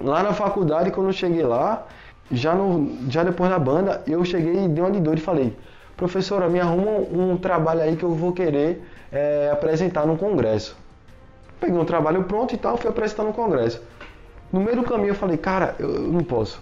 Lá 0.00 0.22
na 0.22 0.32
faculdade, 0.32 0.90
quando 0.90 1.06
eu 1.06 1.12
cheguei 1.12 1.44
lá, 1.44 1.86
já, 2.30 2.54
no, 2.54 2.90
já 3.08 3.22
depois 3.22 3.48
da 3.48 3.58
banda, 3.58 4.02
eu 4.06 4.24
cheguei 4.24 4.64
e 4.64 4.68
dei 4.68 4.82
uma 4.82 4.90
de 4.90 5.00
doido 5.00 5.18
e 5.18 5.22
falei, 5.22 5.56
professora, 5.96 6.48
me 6.48 6.60
arruma 6.60 6.90
um 6.90 7.36
trabalho 7.36 7.82
aí 7.82 7.96
que 7.96 8.02
eu 8.02 8.14
vou 8.14 8.32
querer 8.32 8.82
é, 9.12 9.50
apresentar 9.52 10.06
num 10.06 10.16
congresso. 10.16 10.76
Peguei 11.60 11.78
um 11.78 11.84
trabalho 11.84 12.24
pronto 12.24 12.54
e 12.54 12.58
tal, 12.58 12.76
fui 12.76 12.90
apresentar 12.90 13.22
no 13.22 13.32
congresso. 13.32 13.82
No 14.52 14.60
meio 14.60 14.76
do 14.76 14.82
caminho 14.82 15.10
eu 15.10 15.14
falei, 15.14 15.36
cara, 15.36 15.74
eu, 15.78 15.88
eu 15.94 16.12
não 16.12 16.22
posso. 16.22 16.60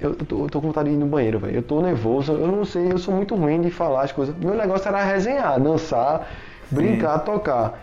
Eu 0.00 0.14
tô, 0.14 0.44
eu 0.44 0.48
tô 0.48 0.60
com 0.60 0.68
vontade 0.68 0.88
de 0.88 0.94
ir 0.94 0.98
no 0.98 1.06
banheiro, 1.06 1.38
velho. 1.38 1.56
Eu 1.56 1.62
tô 1.62 1.80
nervoso, 1.82 2.32
eu 2.32 2.46
não 2.46 2.64
sei, 2.64 2.90
eu 2.90 2.98
sou 2.98 3.14
muito 3.14 3.34
ruim 3.34 3.60
de 3.60 3.70
falar 3.70 4.02
as 4.02 4.12
coisas. 4.12 4.34
Meu 4.36 4.54
negócio 4.54 4.88
era 4.88 5.04
resenhar, 5.04 5.60
dançar, 5.60 6.26
brincar, 6.70 7.18
tocar. 7.18 7.78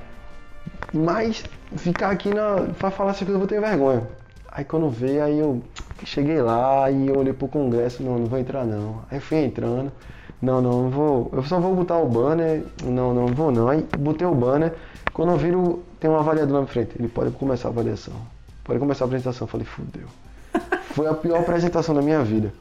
Mas 0.91 1.43
ficar 1.76 2.09
aqui 2.09 2.34
na, 2.34 2.68
pra 2.80 2.89
falar 2.89 3.11
essas 3.11 3.19
coisas 3.19 3.35
eu 3.35 3.39
vou 3.39 3.47
ter 3.47 3.61
vergonha. 3.61 4.03
Aí 4.51 4.65
quando 4.65 4.89
veio, 4.89 5.23
aí 5.23 5.38
eu 5.38 5.61
cheguei 6.03 6.41
lá 6.41 6.89
e 6.89 7.11
olhei 7.11 7.34
pro 7.34 7.47
congresso, 7.47 8.01
não, 8.01 8.18
não 8.18 8.26
vou 8.26 8.39
entrar 8.39 8.65
não. 8.65 9.03
Aí 9.11 9.19
fui 9.19 9.38
entrando, 9.38 9.91
não, 10.41 10.61
não, 10.61 10.84
não 10.84 10.89
vou, 10.89 11.30
eu 11.34 11.43
só 11.43 11.59
vou 11.59 11.76
botar 11.76 11.97
o 11.97 12.07
banner, 12.07 12.64
não, 12.84 13.14
não, 13.14 13.27
não 13.27 13.34
vou 13.34 13.51
não. 13.51 13.68
Aí 13.68 13.85
botei 13.97 14.27
o 14.27 14.35
banner, 14.35 14.73
quando 15.14 15.31
eu 15.31 15.38
viro, 15.38 15.84
tem 15.99 16.09
um 16.09 16.15
avaliador 16.15 16.53
na 16.53 16.59
minha 16.59 16.72
frente, 16.72 16.91
ele 16.97 17.07
pode 17.07 17.31
começar 17.31 17.69
a 17.69 17.72
avaliação, 17.72 18.14
pode 18.64 18.80
começar 18.80 19.05
a 19.05 19.07
apresentação. 19.07 19.45
Eu 19.45 19.49
falei, 19.49 19.65
fudeu. 19.65 20.07
Foi 20.93 21.07
a 21.07 21.14
pior 21.14 21.39
apresentação 21.39 21.95
da 21.95 22.01
minha 22.01 22.23
vida. 22.23 22.53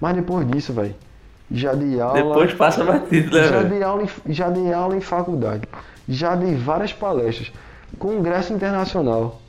Mas 0.00 0.14
depois 0.14 0.46
disso, 0.48 0.72
velho, 0.72 0.94
já 1.50 1.74
dei 1.74 2.00
aula. 2.00 2.14
Depois 2.14 2.54
passa 2.54 2.84
batido, 2.84 3.36
né, 3.36 3.44
já 3.44 3.56
velho? 3.58 3.68
dei 3.70 3.82
aula 3.82 4.02
em, 4.04 4.32
já 4.32 4.48
dei 4.48 4.72
aula 4.72 4.96
em 4.96 5.00
faculdade. 5.00 5.68
Já 6.08 6.36
dei 6.36 6.54
várias 6.54 6.92
palestras. 6.92 7.52
Congresso 7.98 8.52
internacional. 8.52 9.40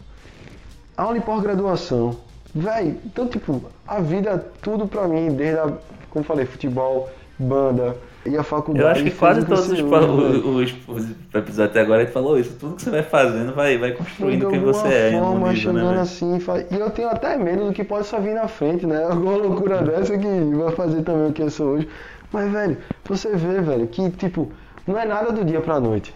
Aula 0.96 1.18
em 1.18 1.22
pós-graduação. 1.22 2.18
Véi, 2.56 2.98
então 3.06 3.28
tipo, 3.28 3.62
a 3.88 4.00
vida 4.00 4.44
tudo 4.62 4.88
pra 4.88 5.08
mim, 5.08 5.30
desde 5.36 5.60
a, 5.60 5.72
como 6.10 6.26
falei, 6.26 6.46
futebol, 6.46 7.10
banda 7.40 7.96
e 8.26 8.36
a 8.36 8.44
faculdade. 8.44 8.86
Eu 8.86 8.92
acho 8.92 9.04
que 9.04 9.12
quase 9.12 9.46
todos 9.46 9.72
os, 9.72 9.80
os, 9.80 9.80
véi. 9.80 10.42
os, 10.44 10.76
os 10.88 11.10
episódios 11.34 11.60
até 11.60 11.82
agora 11.82 12.02
gente 12.02 12.14
falou 12.14 12.38
isso. 12.38 12.56
Tudo 12.60 12.76
que 12.76 12.82
você 12.82 12.90
vai 12.90 13.04
fazendo 13.04 13.54
vai, 13.54 13.78
vai 13.78 13.92
construindo 13.92 14.46
de 14.46 14.52
quem 14.52 14.60
você 14.60 14.88
é. 14.88 15.12
forma, 15.12 15.52
nível, 15.52 15.74
né, 15.74 15.82
chegando 15.82 16.00
assim, 16.00 16.40
e 16.72 16.76
eu 16.76 16.90
tenho 16.90 17.10
até 17.10 17.38
medo 17.38 17.66
do 17.66 17.74
que 17.74 17.84
possa 17.84 18.20
vir 18.20 18.34
na 18.34 18.48
frente, 18.48 18.86
né? 18.86 19.04
Alguma 19.10 19.38
loucura 19.38 19.82
dessa 19.82 20.18
que 20.18 20.28
vai 20.56 20.72
fazer 20.74 21.04
também 21.04 21.30
o 21.30 21.34
que 21.34 21.42
eu 21.42 21.50
sou 21.50 21.76
hoje. 21.76 21.88
Mas, 22.32 22.52
velho, 22.52 22.78
você 23.06 23.36
vê, 23.36 23.62
velho, 23.62 23.88
que, 23.88 24.10
tipo, 24.12 24.52
não 24.86 25.00
é 25.00 25.06
nada 25.06 25.32
do 25.32 25.46
dia 25.46 25.62
pra 25.62 25.80
noite. 25.80 26.14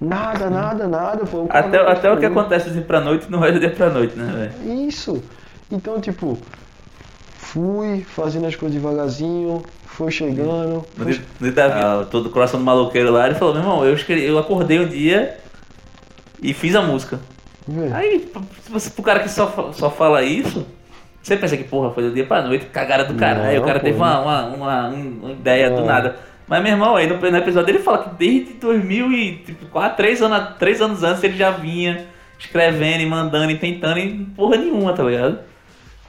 Nada, 0.00 0.48
nada, 0.48 0.86
nada, 0.86 1.24
pô. 1.26 1.46
Até, 1.48 1.78
até 1.78 2.12
o 2.12 2.18
que 2.18 2.26
acontece 2.26 2.70
dia 2.70 2.82
pra 2.82 3.00
noite 3.00 3.28
não 3.28 3.40
vai 3.40 3.50
do 3.50 3.58
dia 3.58 3.70
pra 3.70 3.90
noite, 3.90 4.16
né, 4.16 4.52
velho? 4.62 4.86
Isso. 4.86 5.20
Então, 5.72 6.00
tipo, 6.00 6.38
fui 7.36 8.02
fazendo 8.02 8.46
as 8.46 8.54
coisas 8.54 8.80
devagarzinho, 8.80 9.62
foi 9.98 10.12
chegando. 10.12 10.86
No 10.96 11.04
Foi... 11.04 11.20
no 11.40 11.60
ah, 11.60 12.06
todo 12.08 12.30
coração 12.30 12.60
do 12.60 12.64
maloqueiro 12.64 13.10
lá, 13.10 13.26
ele 13.26 13.34
falou, 13.34 13.52
meu 13.54 13.62
irmão, 13.64 13.84
eu, 13.84 13.94
escrevi, 13.94 14.24
eu 14.24 14.38
acordei 14.38 14.78
um 14.78 14.86
dia 14.86 15.36
e 16.40 16.54
fiz 16.54 16.76
a 16.76 16.82
música. 16.82 17.18
Vê. 17.66 17.92
Aí, 17.92 18.30
se 18.62 18.70
você, 18.70 18.90
pro 18.90 19.02
cara 19.02 19.18
que 19.20 19.28
só, 19.28 19.72
só 19.72 19.90
fala 19.90 20.22
isso, 20.22 20.64
você 21.20 21.36
pensa 21.36 21.56
que, 21.56 21.64
porra, 21.64 21.90
foi 21.90 22.04
do 22.04 22.14
dia 22.14 22.24
pra 22.24 22.42
noite, 22.42 22.66
cagada 22.66 23.04
do 23.04 23.14
caralho. 23.14 23.56
Não, 23.56 23.62
o 23.64 23.66
cara 23.66 23.80
pô, 23.80 23.86
teve 23.86 23.98
uma, 23.98 24.14
não. 24.14 24.22
uma, 24.22 24.42
uma, 24.46 24.88
um- 24.88 25.18
uma 25.22 25.32
ideia 25.32 25.68
do 25.68 25.80
É. 25.80 25.84
nada. 25.84 26.16
Mas, 26.46 26.62
meu 26.62 26.72
irmão, 26.72 26.94
aí 26.96 27.08
no, 27.08 27.18
no 27.18 27.36
episódio 27.36 27.70
ele 27.70 27.80
fala 27.80 27.98
que 28.04 28.10
desde 28.14 28.52
2004, 28.54 29.96
3 29.96 30.22
anos, 30.22 30.56
três 30.60 30.80
anos 30.80 31.02
antes, 31.02 31.22
ele 31.24 31.36
já 31.36 31.50
vinha 31.50 32.06
escrevendo 32.38 33.00
e 33.02 33.06
mandando 33.06 33.50
e 33.50 33.58
tentando 33.58 33.98
e 33.98 34.24
porra 34.36 34.56
nenhuma, 34.56 34.92
tá 34.92 35.02
ligado? 35.02 35.40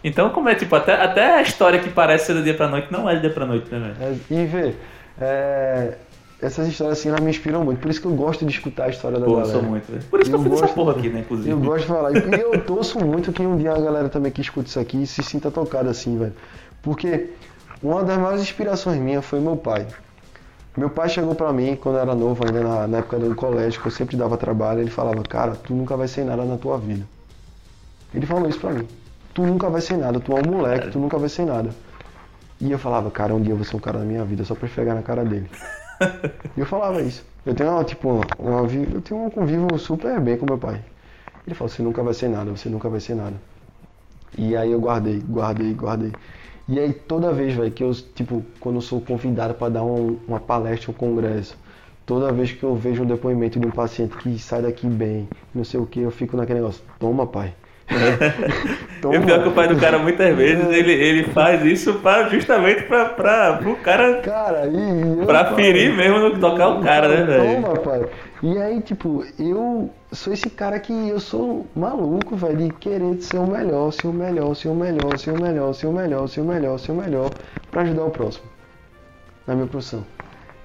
Então, 0.03 0.30
como 0.30 0.47
é, 0.49 0.55
tipo, 0.55 0.73
até, 0.76 0.93
até 0.93 1.35
a 1.35 1.41
história 1.41 1.80
que 1.80 1.89
parece 1.89 2.27
ser 2.27 2.34
do 2.34 2.43
dia 2.43 2.53
pra 2.53 2.67
noite 2.67 2.88
não 2.91 3.09
é 3.09 3.15
do 3.15 3.21
dia 3.21 3.30
pra 3.30 3.45
noite, 3.45 3.69
né, 3.73 3.93
velho? 3.97 4.17
É, 4.31 4.34
e 4.34 4.45
vê, 4.45 4.76
é, 5.19 5.93
essas 6.41 6.67
histórias 6.69 6.97
assim, 6.99 7.09
elas 7.09 7.19
me 7.19 7.30
inspiram 7.30 7.63
muito. 7.65 7.80
Por 7.81 7.91
isso 7.91 7.99
que 7.99 8.07
eu 8.07 8.13
gosto 8.13 8.45
de 8.45 8.51
escutar 8.53 8.85
a 8.85 8.89
história 8.89 9.19
da 9.19 9.26
Pô, 9.26 9.31
eu 9.34 9.38
galera. 9.41 9.53
sou 9.59 9.63
muito, 9.63 9.91
velho. 9.91 10.03
Por 10.03 10.21
isso 10.21 10.30
que 10.30 10.35
eu 10.35 10.39
Eu 10.39 10.43
fiz 10.43 10.53
essa 10.53 10.61
gosto- 10.61 10.76
porra 10.76 10.91
aqui, 10.93 11.09
né, 11.09 11.19
inclusive. 11.19 11.49
Eu 11.49 11.59
gosto 11.59 11.81
de 11.81 11.88
falar. 11.88 12.11
E 12.13 12.39
eu 12.41 12.61
torço 12.61 12.97
muito 13.05 13.34
que 13.34 13.41
um 13.41 13.57
dia 13.57 13.73
a 13.73 13.80
galera 13.80 14.07
também 14.07 14.31
que 14.31 14.39
escuta 14.39 14.69
isso 14.69 14.80
aqui 14.80 15.05
se 15.05 15.21
sinta 15.21 15.51
tocada 15.51 15.89
assim, 15.89 16.17
velho. 16.17 16.34
Porque 16.81 17.31
uma 17.84 18.01
das 18.03 18.17
maiores 18.17 18.41
inspirações 18.41 18.97
minhas 19.01 19.26
foi 19.26 19.41
meu 19.41 19.57
pai. 19.57 19.85
Meu 20.77 20.89
pai 20.89 21.09
chegou 21.09 21.35
pra 21.35 21.51
mim 21.51 21.76
quando 21.76 21.95
eu 21.95 22.01
era 22.03 22.15
novo, 22.15 22.45
ainda 22.45 22.61
na, 22.61 22.88
na 22.88 22.97
época 22.99 23.19
do 23.19 23.35
colégio, 23.35 23.81
que 23.81 23.88
eu 23.88 23.91
sempre 23.91 24.15
dava 24.15 24.38
trabalho. 24.38 24.80
Ele 24.80 24.89
falava, 24.89 25.21
cara, 25.23 25.51
tu 25.61 25.73
nunca 25.73 25.97
vai 25.97 26.07
ser 26.07 26.23
nada 26.23 26.45
na 26.45 26.55
tua 26.55 26.77
vida. 26.77 27.05
Ele 28.15 28.26
falou 28.26 28.47
isso 28.47 28.59
pra 28.59 28.69
mim. 28.71 28.88
Tu 29.39 29.45
nunca 29.45 29.69
vai 29.69 29.79
ser 29.79 29.95
nada, 29.97 30.19
tu 30.19 30.33
é 30.33 30.35
um 30.35 30.43
moleque, 30.43 30.89
tu 30.89 30.99
nunca 30.99 31.17
vai 31.17 31.29
ser 31.29 31.45
nada. 31.45 31.73
E 32.59 32.71
eu 32.71 32.79
falava, 32.79 33.11
cara, 33.11 33.35
um 33.35 33.41
dia 33.41 33.53
eu 33.53 33.57
vou 33.57 33.65
ser 33.65 33.75
um 33.77 33.79
cara 33.79 33.99
da 33.99 34.05
minha 34.05 34.25
vida, 34.25 34.43
só 34.45 34.55
pra 34.55 34.67
pegar 34.69 34.95
na 34.95 35.03
cara 35.03 35.25
dele. 35.25 35.49
E 36.57 36.59
eu 36.59 36.65
falava 36.65 37.01
isso. 37.01 37.25
Eu 37.45 37.55
tenho, 37.55 37.71
uma, 37.71 37.83
tipo, 37.85 38.09
uma, 38.37 38.67
eu 38.93 39.01
tenho 39.01 39.25
um 39.25 39.29
convívio 39.29 39.77
super 39.77 40.19
bem 40.19 40.37
com 40.37 40.45
meu 40.45 40.57
pai. 40.57 40.83
Ele 41.47 41.55
falou, 41.55 41.69
você 41.69 41.81
nunca 41.83 42.03
vai 42.03 42.13
ser 42.13 42.29
nada, 42.29 42.51
você 42.51 42.69
nunca 42.69 42.89
vai 42.89 42.99
ser 42.99 43.15
nada. 43.15 43.41
E 44.37 44.55
aí 44.57 44.71
eu 44.71 44.79
guardei, 44.79 45.19
guardei, 45.21 45.73
guardei. 45.73 46.15
E 46.67 46.79
aí 46.79 46.93
toda 46.93 47.33
vez, 47.33 47.53
velho, 47.55 47.71
que 47.71 47.83
eu, 47.83 47.93
tipo, 47.93 48.45
quando 48.59 48.75
eu 48.77 48.81
sou 48.81 49.01
convidado 49.01 49.53
para 49.55 49.69
dar 49.73 49.83
um- 49.83 50.19
uma 50.27 50.39
palestra, 50.39 50.91
um 50.91 50.93
congresso, 50.93 51.57
toda 52.05 52.31
vez 52.33 52.51
que 52.51 52.63
eu 52.63 52.75
vejo 52.75 53.03
um 53.03 53.07
depoimento 53.07 53.59
de 53.59 53.65
um 53.65 53.71
paciente 53.71 54.15
que 54.17 54.37
sai 54.39 54.61
daqui 54.63 54.87
bem, 54.87 55.29
não 55.53 55.63
sei 55.63 55.79
o 55.79 55.85
que, 55.85 55.99
eu 56.01 56.11
fico 56.11 56.37
naquele 56.37 56.59
negócio, 56.59 56.83
toma 56.99 57.27
pai. 57.27 57.53
E 59.01 59.17
o 59.17 59.25
pior 59.25 59.39
é 59.39 59.43
que 59.43 59.47
o 59.47 59.51
pai 59.53 59.67
do 59.67 59.77
cara, 59.77 59.97
muitas 59.97 60.35
vezes, 60.35 60.67
ele, 60.67 60.91
ele 60.91 61.23
faz 61.31 61.63
isso 61.63 61.93
pra, 61.95 62.27
justamente 62.27 62.83
pra, 62.83 63.05
pra, 63.05 63.53
pro 63.53 63.75
cara 63.77 64.19
Cara, 64.21 64.67
e 64.67 65.19
eu, 65.19 65.25
Pra 65.25 65.45
pai, 65.45 65.55
ferir 65.55 65.95
mesmo 65.95 66.19
no 66.19 66.31
que 66.31 66.39
tocar 66.39 66.67
o 66.67 66.81
cara, 66.81 67.07
né, 67.07 67.23
velho? 67.23 67.61
Toma, 67.61 67.79
pai. 67.79 68.09
E 68.43 68.57
aí, 68.57 68.81
tipo, 68.81 69.25
eu 69.39 69.89
sou 70.11 70.33
esse 70.33 70.49
cara 70.49 70.79
que 70.79 70.91
eu 70.91 71.19
sou 71.19 71.65
maluco, 71.75 72.35
velho, 72.35 72.57
de 72.57 72.69
querer 72.73 73.21
ser 73.21 73.37
o 73.37 73.47
melhor, 73.47 73.91
ser 73.91 74.07
o 74.07 74.13
melhor, 74.13 74.53
ser 74.53 74.67
o 74.67 74.75
melhor, 74.75 75.17
ser 75.17 75.31
o 75.31 75.41
melhor, 75.41 75.73
ser 75.73 75.87
o 75.87 75.93
melhor, 75.93 76.27
ser 76.27 76.41
o 76.41 76.45
melhor, 76.45 76.77
ser 76.77 76.91
o 76.91 76.95
melhor, 76.95 77.31
pra 77.71 77.83
ajudar 77.83 78.03
o 78.03 78.11
próximo. 78.11 78.45
Na 79.47 79.55
minha 79.55 79.67
profissão. 79.67 80.05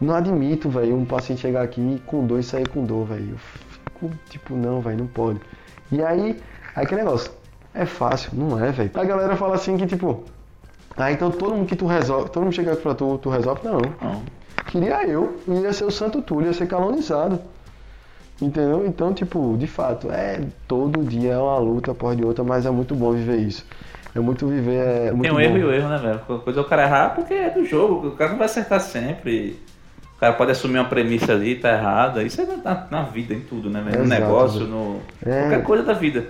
Não 0.01 0.15
admito, 0.15 0.69
velho, 0.69 0.97
um 0.97 1.05
paciente 1.05 1.41
chegar 1.41 1.63
aqui 1.63 2.03
com 2.07 2.27
dor 2.27 2.41
e 2.41 2.43
sair 2.43 2.69
com 2.69 2.85
dor, 2.85 3.07
velho. 3.07 3.31
Eu 3.31 3.39
fico, 3.39 4.11
tipo, 4.29 4.55
não, 4.55 4.81
velho, 4.81 4.99
não 4.99 5.07
pode. 5.07 5.41
E 5.91 6.03
aí, 6.03 6.37
aí 6.75 6.87
que 6.87 6.95
negócio. 6.95 7.31
É 7.75 7.85
fácil, 7.85 8.31
não 8.35 8.63
é, 8.63 8.71
velho. 8.71 8.91
A 8.95 9.05
galera 9.05 9.37
fala 9.37 9.57
assim 9.57 9.77
que, 9.77 9.87
tipo, 9.87 10.25
ah, 10.97 11.11
então 11.11 11.31
todo 11.31 11.55
mundo 11.55 11.67
que 11.67 11.75
tu 11.75 11.87
resolve, 11.87 12.31
todo 12.31 12.45
mundo 12.45 12.55
chega 12.55 12.77
pra 12.77 12.95
tu, 12.95 13.19
tu 13.19 13.29
resolve? 13.29 13.61
Não. 13.65 13.81
Não. 14.01 14.23
Queria 14.67 15.07
eu, 15.07 15.37
ia 15.49 15.73
ser 15.73 15.85
o 15.85 15.91
santo 15.91 16.23
Túlio, 16.23 16.47
ia 16.49 16.53
ser 16.53 16.67
canonizado. 16.67 17.41
Entendeu? 18.41 18.85
Então, 18.87 19.13
tipo, 19.13 19.57
de 19.59 19.67
fato, 19.67 20.11
é 20.11 20.41
todo 20.67 21.03
dia 21.05 21.33
é 21.33 21.39
uma 21.39 21.59
luta 21.59 21.93
após 21.93 22.17
de 22.17 22.25
outra, 22.25 22.43
mas 22.43 22.67
é 22.67 22.71
muito 22.71 22.95
bom 22.95 23.13
viver 23.13 23.39
isso. 23.39 23.65
É 24.15 24.21
muito 24.21 24.47
viver, 24.47 25.09
é 25.09 25.11
muito 25.11 25.23
Tem 25.23 25.33
um 25.33 25.35
bom. 25.35 25.41
erro 25.41 25.59
e 25.59 25.65
o 25.65 25.73
erro, 25.73 25.89
né, 25.89 25.99
velho? 25.99 26.41
Coisa 26.41 26.61
é 26.61 26.63
o 26.63 26.67
cara 26.67 26.85
errar 26.85 27.15
porque 27.15 27.35
é 27.35 27.51
do 27.51 27.65
jogo, 27.65 28.09
o 28.09 28.11
cara 28.13 28.31
não 28.31 28.39
vai 28.39 28.47
acertar 28.47 28.81
sempre. 28.81 29.59
O 30.17 30.21
cara 30.21 30.33
pode 30.33 30.53
assumir 30.53 30.79
uma 30.79 30.89
premissa 30.89 31.33
ali, 31.33 31.57
tá 31.57 31.73
errada. 31.73 32.23
Isso 32.23 32.41
é 32.41 32.47
na, 32.47 32.87
na 32.91 33.03
vida, 33.03 33.35
em 33.35 33.41
tudo, 33.41 33.69
né, 33.69 33.81
velho? 33.83 33.99
No 33.99 34.05
Exato, 34.05 34.21
negócio, 34.21 34.61
no. 34.67 35.01
É. 35.25 35.41
Qualquer 35.41 35.63
coisa 35.65 35.83
da 35.83 35.93
vida. 35.93 36.27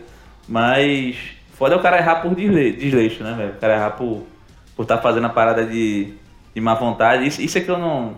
Mas. 0.49 1.17
Foda 1.53 1.75
é 1.75 1.79
o 1.79 1.81
cara 1.83 1.99
errar 1.99 2.17
por 2.17 2.35
desle- 2.35 2.73
desleixo, 2.73 3.23
né, 3.23 3.33
velho? 3.37 3.51
O 3.53 3.61
cara 3.61 3.75
errar 3.75 3.91
por 3.91 4.27
por 4.77 4.83
estar 4.83 4.99
fazendo 4.99 5.27
a 5.27 5.31
parada 5.31 5.65
de, 5.65 6.13
de 6.55 6.61
má 6.61 6.75
vontade. 6.75 7.27
Isso, 7.27 7.41
isso 7.41 7.57
é 7.57 7.61
que 7.61 7.71
eu 7.71 7.79
não, 7.79 8.17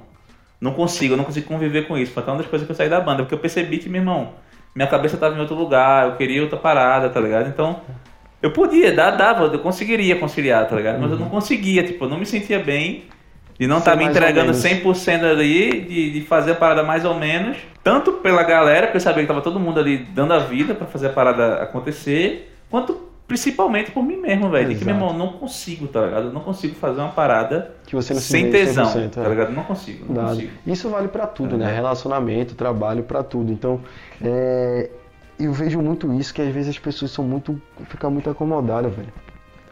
não 0.59 0.73
consigo, 0.73 1.13
eu 1.13 1.17
não 1.19 1.25
consigo 1.25 1.47
conviver 1.47 1.87
com 1.87 1.99
isso. 1.99 2.13
Foi 2.13 2.23
até 2.23 2.33
uma 2.33 2.39
das 2.39 2.47
coisas 2.47 2.67
que 2.67 2.73
eu 2.73 2.77
saí 2.77 2.89
da 2.89 3.01
banda, 3.01 3.23
porque 3.23 3.35
eu 3.35 3.39
percebi 3.39 3.79
que, 3.79 3.89
meu 3.89 4.01
irmão, 4.01 4.33
minha 4.75 4.89
cabeça 4.89 5.17
tava 5.17 5.37
em 5.37 5.41
outro 5.41 5.55
lugar, 5.55 6.07
eu 6.07 6.17
queria 6.17 6.43
outra 6.43 6.59
parada, 6.59 7.11
tá 7.11 7.21
ligado? 7.21 7.49
Então, 7.49 7.81
eu 8.41 8.51
podia, 8.53 8.91
dava, 8.95 9.45
eu 9.45 9.59
conseguiria 9.59 10.17
conciliar, 10.17 10.67
tá 10.67 10.77
ligado? 10.77 10.99
Mas 10.99 11.11
eu 11.11 11.19
não 11.19 11.29
conseguia, 11.29 11.83
tipo, 11.83 12.05
eu 12.05 12.09
não 12.09 12.19
me 12.19 12.25
sentia 12.27 12.59
bem 12.59 13.05
de 13.59 13.67
não 13.67 13.79
estar 13.79 13.97
me 13.97 14.05
mais 14.05 14.17
ou 14.17 14.23
entregando 14.23 14.53
menos. 14.53 14.63
100% 14.63 15.25
ali, 15.25 15.81
de, 15.83 16.11
de 16.13 16.21
fazer 16.23 16.53
a 16.53 16.55
parada 16.55 16.83
mais 16.83 17.05
ou 17.05 17.15
menos, 17.15 17.57
tanto 17.83 18.13
pela 18.15 18.43
galera, 18.43 18.87
porque 18.87 18.97
eu 18.97 19.01
sabia 19.01 19.23
que 19.23 19.29
tava 19.29 19.43
todo 19.43 19.59
mundo 19.59 19.81
ali 19.81 19.99
dando 19.99 20.33
a 20.33 20.39
vida 20.39 20.75
pra 20.75 20.87
fazer 20.87 21.09
a 21.09 21.13
parada 21.13 21.63
acontecer, 21.63 22.53
quanto 22.71 23.07
Principalmente 23.27 23.91
por 23.91 24.05
mim 24.05 24.17
mesmo, 24.17 24.49
velho. 24.49 24.69
De 24.69 24.77
que, 24.77 24.85
meu 24.85 24.95
irmão, 24.95 25.13
não 25.13 25.33
consigo, 25.33 25.89
tá 25.89 26.05
ligado? 26.05 26.27
Eu 26.29 26.33
não 26.33 26.41
consigo 26.41 26.77
fazer 26.77 27.01
uma 27.01 27.11
parada 27.11 27.75
Que 27.85 27.97
você 27.97 28.15
não 28.15 28.21
se 28.21 28.29
sem 28.29 28.51
tesão, 28.53 28.87
100%, 28.87 29.11
tá 29.11 29.25
é. 29.25 29.29
ligado? 29.29 29.53
Não 29.53 29.65
consigo, 29.65 30.07
não 30.07 30.15
Nada. 30.15 30.35
consigo. 30.35 30.53
Isso 30.65 30.89
vale 30.89 31.09
pra 31.09 31.27
tudo, 31.27 31.59
né? 31.59 31.69
É. 31.69 31.75
Relacionamento, 31.75 32.55
trabalho, 32.55 33.03
pra 33.03 33.25
tudo. 33.25 33.53
Então, 33.53 33.81
é, 34.23 34.91
eu 35.41 35.53
vejo 35.53 35.81
muito 35.83 36.13
isso, 36.15 36.33
que 36.33 36.41
às 36.41 36.55
vezes 36.55 36.71
as 36.71 36.79
pessoas 36.79 37.11
são 37.11 37.25
muito. 37.25 37.61
ficam 37.89 38.13
muito 38.13 38.31
acomodadas, 38.31 38.95
velho. 38.95 39.13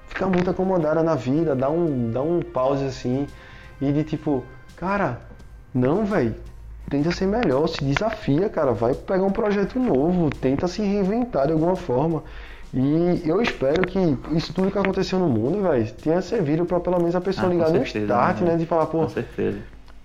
Fica 0.09 0.27
muito 0.27 0.51
acomodada 0.51 1.05
na 1.05 1.15
vida, 1.15 1.55
dá 1.55 1.71
um, 1.71 2.11
dá 2.11 2.23
um 2.23 2.41
pause 2.41 2.85
assim. 2.85 3.29
E 3.81 3.93
de 3.93 4.05
tipo, 4.05 4.45
cara, 4.77 5.21
não, 5.75 6.05
velho. 6.05 6.35
Tenta 6.91 7.11
ser 7.13 7.27
melhor, 7.27 7.67
se 7.67 7.83
desafia, 7.83 8.49
cara. 8.49 8.73
Vai 8.73 8.93
pegar 8.95 9.25
um 9.25 9.31
projeto 9.33 9.79
novo, 9.79 10.29
tenta 10.31 10.69
se 10.69 10.83
reinventar 10.83 11.47
de 11.47 11.53
alguma 11.53 11.75
forma. 11.77 12.23
E 12.73 13.23
eu 13.25 13.41
espero 13.41 13.87
que 13.87 13.99
isso 14.33 14.53
tudo 14.53 14.71
que 14.71 14.79
aconteceu 14.79 15.19
no 15.19 15.29
mundo, 15.29 15.63
velho, 15.63 15.87
tenha 16.03 16.21
servido 16.21 16.65
pra 16.67 16.81
pelo 16.81 16.99
menos 16.99 17.15
a 17.15 17.21
pessoa 17.21 17.47
Ah, 17.49 17.51
ligar 17.51 17.69
no 17.71 17.79
certeza, 17.79 18.05
start, 18.05 18.41
né? 18.41 18.51
né? 18.53 18.57
De 18.59 18.67
falar, 18.67 18.87
pô, 18.87 18.99
Com 18.99 19.09
certeza. 19.09 19.59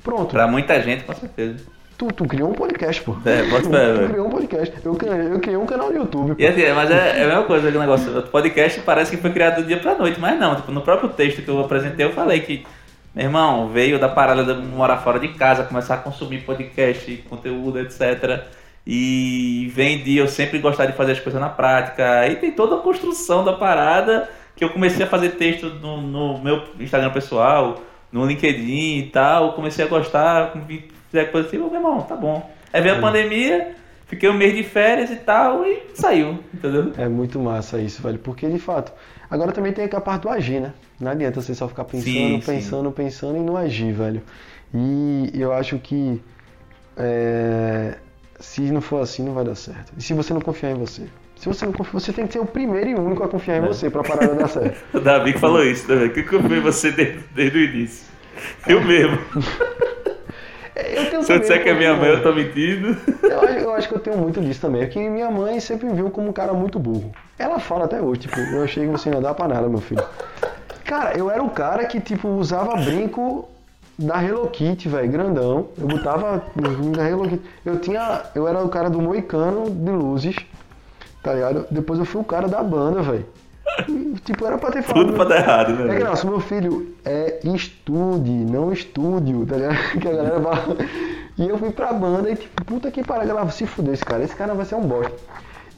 pronto, 0.04 0.30
Pra 0.32 0.48
muita 0.48 0.80
gente, 0.82 1.04
com 1.04 1.14
certeza. 1.14 1.58
Tu, 1.98 2.08
tu 2.14 2.24
criou 2.26 2.50
um 2.50 2.54
podcast, 2.54 3.02
pô. 3.02 3.14
É, 3.26 3.41
tu, 3.44 3.50
fé, 3.50 3.60
tu 3.62 3.70
velho. 3.72 4.10
criou 4.10 4.28
um 4.28 4.30
podcast. 4.30 4.76
Eu, 4.86 4.96
criei- 4.96 5.34
eu 5.34 5.40
criei 5.41 5.58
um 5.58 5.66
canal 5.66 5.90
no 5.90 5.98
YouTube. 5.98 6.36
pô. 6.36 6.41
E 6.41 6.48
assim, 6.48 6.62
mas 6.74 6.90
é, 6.91 7.20
é 7.20 7.24
a 7.24 7.28
mesma 7.28 7.44
coisa 7.44 7.68
aquele 7.68 7.80
negócio. 7.82 8.20
O 8.20 8.24
podcast 8.24 8.80
parece 8.82 9.12
que 9.16 9.22
foi 9.22 9.32
criado 9.34 9.62
do 9.62 9.68
dia 9.68 9.78
pra 9.80 9.96
noite, 9.96 10.18
mas 10.20 10.40
não. 10.40 10.56
Tipo, 10.56 10.72
no 10.72 10.82
próprio 10.82 11.10
texto 11.10 11.41
que 11.41 11.50
eu 11.50 11.60
apresentei, 11.60 12.06
eu 12.06 12.14
falei 12.14 12.40
que, 12.40 12.66
meu 13.14 13.26
irmão, 13.26 13.69
veio 13.69 13.99
da 13.99 14.07
parada 14.07 14.53
de 14.53 14.61
morar 14.61 14.98
fora 14.98 15.19
de 15.19 15.30
casa, 15.30 15.64
começar 15.64 15.95
a 15.95 15.98
consumir 15.98 16.41
podcast, 16.41 17.11
conteúdo, 17.30 17.80
etc. 17.80 18.44
E 18.86 19.72
vem 19.73 20.03
de 20.03 20.18
eu 20.18 20.27
sempre 20.27 20.60
gostar 20.60 20.86
de 20.86 20.94
fazer 20.94 21.14
as 21.14 21.19
coisas 21.19 21.41
na 21.41 21.49
prática. 21.49 22.19
Aí 22.22 22.36
tem 22.36 22.52
toda 22.52 22.76
a 22.76 22.80
construção 22.80 23.44
da 23.44 23.53
parada 23.53 24.30
que 24.56 24.64
eu 24.64 24.69
comecei 24.69 25.06
a 25.06 25.07
fazer 25.07 25.31
texto 25.31 25.69
no, 25.69 26.02
no 26.02 26.38
meu 26.40 26.64
Instagram 26.80 27.11
pessoal, 27.11 27.81
no 28.11 28.26
LinkedIn 28.26 28.98
e 28.98 29.10
tal. 29.11 29.53
Comecei 29.53 29.86
a 29.86 29.88
gostar, 29.88 30.53
fizer 31.07 31.26
coisa 31.26 31.48
assim, 31.48 31.57
meu 31.57 31.73
irmão, 31.73 32.02
tá 32.02 32.15
bom. 32.15 32.49
Aí 32.72 32.81
veio 32.81 32.95
a 32.95 32.99
pandemia, 32.99 33.76
fiquei 34.06 34.30
um 34.30 34.34
mês 34.34 34.56
de 34.56 34.64
férias 34.64 35.10
e 35.10 35.15
tal, 35.15 35.65
e 35.65 35.84
saiu, 35.94 36.40
entendeu? 36.53 36.91
É 36.98 37.07
muito 37.07 37.40
massa 37.40 37.80
isso, 37.80 38.02
velho. 38.02 38.19
Porque, 38.19 38.48
de 38.48 38.60
fato, 38.60 38.91
agora 39.30 39.51
também 39.51 39.72
tem 39.73 39.85
a 39.91 40.01
parte 40.01 40.23
do 40.23 40.30
agir, 40.30 40.60
né? 40.61 40.73
Não 40.99 41.11
adianta 41.11 41.41
você 41.41 41.53
só 41.56 41.68
ficar 41.68 41.85
pensando, 41.85 42.06
Sim, 42.14 42.41
sim. 42.41 42.51
pensando, 42.53 42.91
pensando 42.91 43.38
e 43.38 43.41
não 43.41 43.56
agir, 43.57 43.91
velho. 43.93 44.22
E 44.73 45.31
eu 45.34 45.53
acho 45.53 45.77
que 45.80 46.22
é, 46.97 47.95
se 48.39 48.61
não 48.72 48.81
for 48.81 49.01
assim, 49.01 49.23
não 49.23 49.34
vai 49.34 49.43
dar 49.45 49.56
certo. 49.56 49.93
E 49.97 50.01
se 50.03 50.14
você 50.14 50.34
não 50.34 50.41
confiar 50.41 50.72
em 50.72 50.76
você? 50.76 51.03
Se 51.35 51.47
você 51.47 51.65
não 51.65 51.72
confiar, 51.72 51.93
você 51.93 52.11
tem 52.11 52.27
que 52.27 52.34
ser 52.34 52.39
o 52.39 52.45
primeiro 52.45 52.89
e 52.89 52.95
único 52.95 53.23
a 53.23 53.27
confiar 53.30 53.56
É. 53.56 53.57
em 53.60 53.61
você 53.68 53.89
pra 53.89 54.03
parada 54.03 54.35
dar 54.35 54.47
certo. 54.49 54.77
O 54.93 54.99
Davi 54.99 55.34
que 55.34 55.39
falou 55.39 55.64
isso 55.64 55.88
também, 55.88 56.10
que 56.10 56.34
eu 56.34 56.41
vi 56.41 56.60
você 56.60 56.91
desde, 56.91 57.19
desde 57.34 57.57
o 57.57 57.61
início. 57.64 58.07
Eu 58.68 58.81
mesmo. 58.84 59.18
Eu 60.76 61.10
tenho 61.10 61.23
Se 61.23 61.34
eu 61.34 61.39
disser 61.39 61.61
que 61.61 61.68
é 61.69 61.73
minha 61.73 61.93
mãe, 61.93 62.07
eu 62.10 62.23
tô 62.23 62.34
mentindo. 62.34 62.95
Eu, 63.23 63.41
acho- 63.41 63.53
eu 63.60 63.73
acho 63.73 63.89
que 63.89 63.95
eu 63.95 63.99
tenho 63.99 64.18
muito 64.18 64.39
disso 64.39 64.61
também. 64.61 64.81
É 64.81 64.88
que 64.88 64.97
minha 65.10 65.30
mãe 65.30 65.60
sempre 65.60 65.85
me 65.88 65.93
viu 65.93 66.10
como 66.10 66.30
um 66.30 66.34
cara 66.34 66.53
muito 66.53 66.80
burro. 66.80 67.11
Ela 67.40 67.57
fala 67.57 67.86
até 67.86 68.02
hoje, 68.02 68.22
tipo, 68.22 68.38
eu 68.38 68.64
achei 68.64 68.86
que 68.86 68.91
você 68.91 69.10
não 69.10 69.22
dá 69.22 69.34
pra 69.34 69.48
nada, 69.48 69.70
meu 69.70 69.80
filho. 69.80 70.03
Cara, 70.84 71.18
eu 71.18 71.32
era 71.32 71.41
o 71.41 71.49
cara 71.49 71.86
que, 71.86 72.02
tipo, 72.02 72.28
usava 72.28 72.76
brinco 72.76 73.48
da 73.98 74.22
Hello 74.22 74.48
Kitty, 74.49 74.90
velho, 74.90 75.10
grandão. 75.10 75.68
Eu 75.78 75.88
botava 75.88 76.44
na 76.94 77.10
Hello 77.10 77.30
Kitty. 77.30 77.41
Eu 77.66 77.80
tinha. 77.80 78.24
Eu 78.36 78.45
era 78.48 78.60
o 78.60 78.68
cara 78.68 78.90
do 78.90 79.02
Moicano 79.02 79.70
de 79.70 79.90
luzes, 79.91 80.36
tá 81.24 81.34
ligado? 81.34 81.66
Depois 81.72 81.98
eu 81.98 82.06
fui 82.06 82.20
o 82.20 82.26
cara 82.26 82.48
da 82.49 82.61
banda, 82.61 83.02
velho. 83.02 83.26
Tipo, 84.26 84.45
era 84.45 84.57
pra 84.57 84.72
ter 84.72 84.82
falado. 84.82 85.06
Tudo 85.06 85.16
pra 85.16 85.26
dar 85.26 85.38
errado, 85.38 85.74
né? 85.74 85.94
É 85.94 85.98
que 85.98 86.03
nossa, 86.03 86.28
meu 86.28 86.40
filho 86.41 86.94
é 87.06 87.40
estude, 87.44 88.32
não 88.32 88.74
estúdio, 88.74 89.45
tá 89.45 89.56
ligado? 89.56 89.78
Que 90.02 90.07
a 90.07 90.11
galera 90.11 90.41
fala. 90.41 90.78
E 91.38 91.48
eu 91.48 91.57
fui 91.57 91.72
pra 91.72 91.94
banda 91.94 92.30
e 92.30 92.36
tipo, 92.36 92.66
puta 92.66 92.91
que 92.91 93.02
pariu, 93.02 93.30
ela 93.30 93.49
se 93.49 93.66
fudeu 93.66 93.94
esse 93.94 94.03
cara, 94.03 94.24
esse 94.24 94.36
cara 94.36 94.53
vai 94.53 94.66
ser 94.66 94.76
um 94.76 94.82
bosta. 94.82 95.14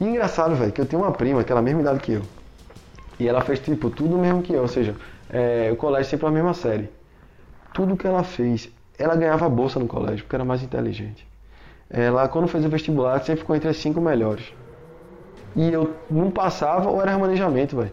E 0.02 0.04
engraçado, 0.04 0.56
velho, 0.56 0.72
que 0.72 0.80
eu 0.80 0.84
tenho 0.84 1.00
uma 1.00 1.12
prima, 1.12 1.44
que 1.44 1.52
ela 1.52 1.60
é 1.60 1.62
a 1.62 1.64
mesma 1.64 1.80
idade 1.80 2.00
que 2.00 2.14
eu. 2.14 2.22
E 3.20 3.28
ela 3.28 3.40
fez, 3.40 3.60
tipo, 3.60 3.88
tudo 3.88 4.18
mesmo 4.18 4.42
que 4.42 4.52
eu, 4.52 4.62
ou 4.62 4.66
seja, 4.66 4.96
é, 5.32 5.70
o 5.72 5.76
colégio 5.76 6.10
sempre 6.10 6.26
a 6.26 6.30
mesma 6.30 6.52
série. 6.54 6.90
Tudo 7.72 7.96
que 7.96 8.04
ela 8.04 8.24
fez, 8.24 8.68
ela 8.98 9.14
ganhava 9.14 9.48
bolsa 9.48 9.78
no 9.78 9.86
colégio, 9.86 10.24
porque 10.24 10.34
era 10.34 10.44
mais 10.44 10.60
inteligente. 10.60 11.24
Ela, 11.88 12.26
quando 12.26 12.48
fez 12.48 12.64
o 12.64 12.68
vestibular, 12.68 13.20
sempre 13.20 13.42
ficou 13.42 13.54
entre 13.54 13.68
as 13.68 13.76
cinco 13.76 14.00
melhores. 14.00 14.52
E 15.54 15.72
eu 15.72 15.94
não 16.10 16.32
passava 16.32 16.90
ou 16.90 17.00
era 17.00 17.12
remanejamento, 17.12 17.76
velho. 17.76 17.92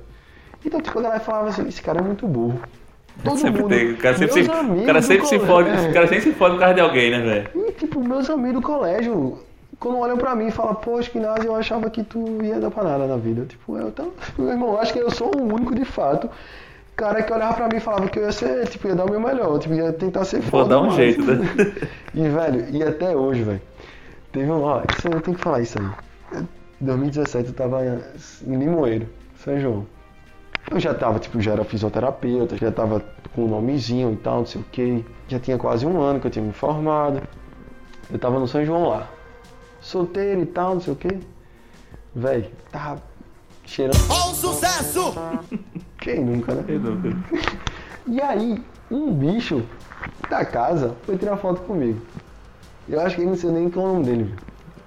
Então, 0.66 0.82
tipo, 0.82 0.98
a 0.98 1.04
galera 1.04 1.20
falava 1.20 1.50
assim, 1.50 1.68
esse 1.68 1.80
cara 1.82 2.00
é 2.00 2.02
muito 2.02 2.28
burro. 2.28 2.60
Todo 3.24 3.38
Sempre 3.38 3.62
mundo. 3.62 3.70
tem. 3.70 3.92
O 3.92 3.98
cara 3.98 4.18
sempre, 4.18 4.34
se, 4.34 4.50
o 4.50 4.86
cara 4.86 5.02
sempre 5.04 5.28
se 5.28 5.40
fode. 5.40 5.70
O 5.70 5.94
cara 5.94 6.08
sempre 6.08 6.24
se 6.24 6.32
fode 6.32 6.54
por 6.56 6.60
causa 6.62 6.74
de 6.74 6.82
alguém, 6.82 7.12
né, 7.12 7.20
velho? 7.20 7.68
E, 7.68 7.72
tipo, 7.74 8.00
meus 8.00 8.28
amigos 8.32 8.62
do 8.62 8.62
colégio, 8.62 9.38
quando 9.80 9.98
olham 9.98 10.18
pra 10.18 10.36
mim 10.36 10.48
e 10.48 10.52
falam, 10.52 10.76
pô, 10.76 11.00
Esquinazzi, 11.00 11.46
eu 11.46 11.56
achava 11.56 11.90
que 11.90 12.04
tu 12.04 12.44
ia 12.44 12.60
dar 12.60 12.70
pra 12.70 12.84
nada 12.84 13.08
na 13.08 13.16
vida. 13.18 13.46
Tipo, 13.46 13.78
eu, 13.78 13.88
então, 13.90 14.12
meu 14.38 14.50
irmão, 14.50 14.74
eu 14.74 14.80
acho 14.80 14.92
que 14.94 15.00
eu 15.00 15.10
sou 15.10 15.32
o 15.36 15.42
único, 15.54 15.74
de 15.74 15.86
fato, 15.86 16.30
cara 16.96 17.24
que 17.24 17.32
olhava 17.32 17.54
pra 17.54 17.68
mim 17.70 17.78
e 17.78 17.80
falava 17.80 18.08
que 18.10 18.20
eu 18.20 18.24
ia 18.24 18.32
ser, 18.32 18.68
tipo, 18.68 18.88
ia 18.88 18.96
dar 18.96 19.06
o 19.06 19.10
meu 19.10 19.20
melhor, 19.22 19.58
tipo, 19.60 19.74
ia 19.74 19.94
tentar 19.94 20.26
ser 20.26 20.42
Vou 20.42 20.64
foda. 20.64 20.70
dar 20.76 20.80
um 20.82 20.88
mais. 20.88 20.96
jeito, 20.96 21.22
né? 21.24 21.46
E, 22.14 22.28
velho, 22.28 22.68
e 22.72 22.84
até 22.84 23.16
hoje, 23.16 23.44
velho, 23.44 23.62
teve 24.32 24.52
um, 24.52 24.62
ó, 24.64 24.82
isso 24.98 25.08
eu 25.08 25.22
tenho 25.22 25.38
que 25.38 25.44
falar 25.44 25.62
isso 25.62 25.78
aí. 25.80 26.44
Em 26.82 26.86
2017 26.86 27.50
eu 27.50 27.54
tava 27.54 27.86
em 27.86 28.56
Limoeiro, 28.58 29.08
São 29.44 29.58
João. 29.60 29.86
Eu 30.72 30.80
já 30.80 30.94
tava, 30.94 31.20
tipo, 31.20 31.40
já 31.42 31.54
era 31.54 31.64
fisioterapeuta, 31.64 32.58
já 32.58 32.72
tava 32.72 33.02
com 33.34 33.46
um 33.46 33.48
nomezinho 33.48 34.12
e 34.14 34.16
tal, 34.18 34.40
não 34.40 34.46
sei 34.46 34.62
o 34.62 34.64
que. 34.72 35.06
Já 35.28 35.40
tinha 35.40 35.58
quase 35.58 35.86
um 35.86 36.02
ano 36.02 36.20
que 36.20 36.28
eu 36.28 36.32
tinha 36.32 36.44
me 36.44 36.52
formado. 36.54 37.22
Eu 38.12 38.20
tava 38.20 38.40
no 38.40 38.48
São 38.48 38.64
João 38.66 38.88
lá. 38.90 39.08
Solteiro 39.90 40.42
e 40.42 40.46
tal, 40.46 40.76
não 40.76 40.82
sei 40.82 40.94
o 40.94 40.96
que. 40.96 41.20
Véi, 42.16 42.54
tava 42.72 43.02
cheirando. 43.66 43.98
Ó 44.08 44.30
o 44.30 44.36
sucesso! 44.36 45.14
Quem 46.00 46.24
nunca, 46.24 46.54
né? 46.54 46.64
Eu 46.68 46.80
não- 46.80 47.24
E 48.06 48.22
aí, 48.22 48.64
um 48.92 49.12
bicho 49.12 49.64
da 50.30 50.46
casa 50.46 50.96
foi 51.08 51.18
tirar 51.18 51.38
foto 51.38 51.62
comigo. 51.62 52.00
Eu 52.88 53.02
acho 53.02 53.16
que 53.16 53.22
ele 53.22 53.32
não 53.32 53.38
sei 53.38 53.50
nem 53.52 53.68
qual 53.70 53.88
é 53.88 53.90
o 53.90 53.94
nome 53.94 54.06
dele. 54.06 54.24
viu? 54.26 54.36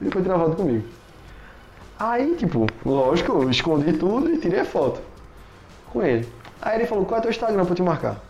Ele 0.03 0.11
foi 0.12 0.23
tirar 0.23 0.39
foto 0.39 0.55
comigo. 0.57 0.87
Aí, 1.99 2.37
tipo, 2.37 2.66
lógico, 2.87 3.33
eu 3.33 3.51
escondi 3.51 3.93
tudo 3.95 4.31
e 4.33 4.39
tirei 4.39 4.61
a 4.61 4.65
foto 4.65 5.01
com 5.93 6.01
ele. 6.03 6.29
Aí 6.61 6.79
ele 6.79 6.87
falou, 6.87 7.05
qual 7.05 7.19
é 7.19 7.23
teu 7.23 7.31
Instagram 7.33 7.65
pra 7.65 7.73
eu 7.73 7.77
te 7.77 7.83
marcar? 7.83 8.20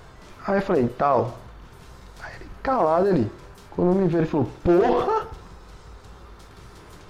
Aí 0.47 0.57
eu 0.57 0.62
falei, 0.62 0.89
tal. 0.89 1.36
Aí 2.23 2.32
ele, 2.40 2.47
calado 2.62 3.09
ele. 3.09 3.31
Quando 3.70 3.94
me 3.94 4.09
viu, 4.09 4.19
ele 4.20 4.27
falou, 4.27 4.49
porra! 4.65 5.27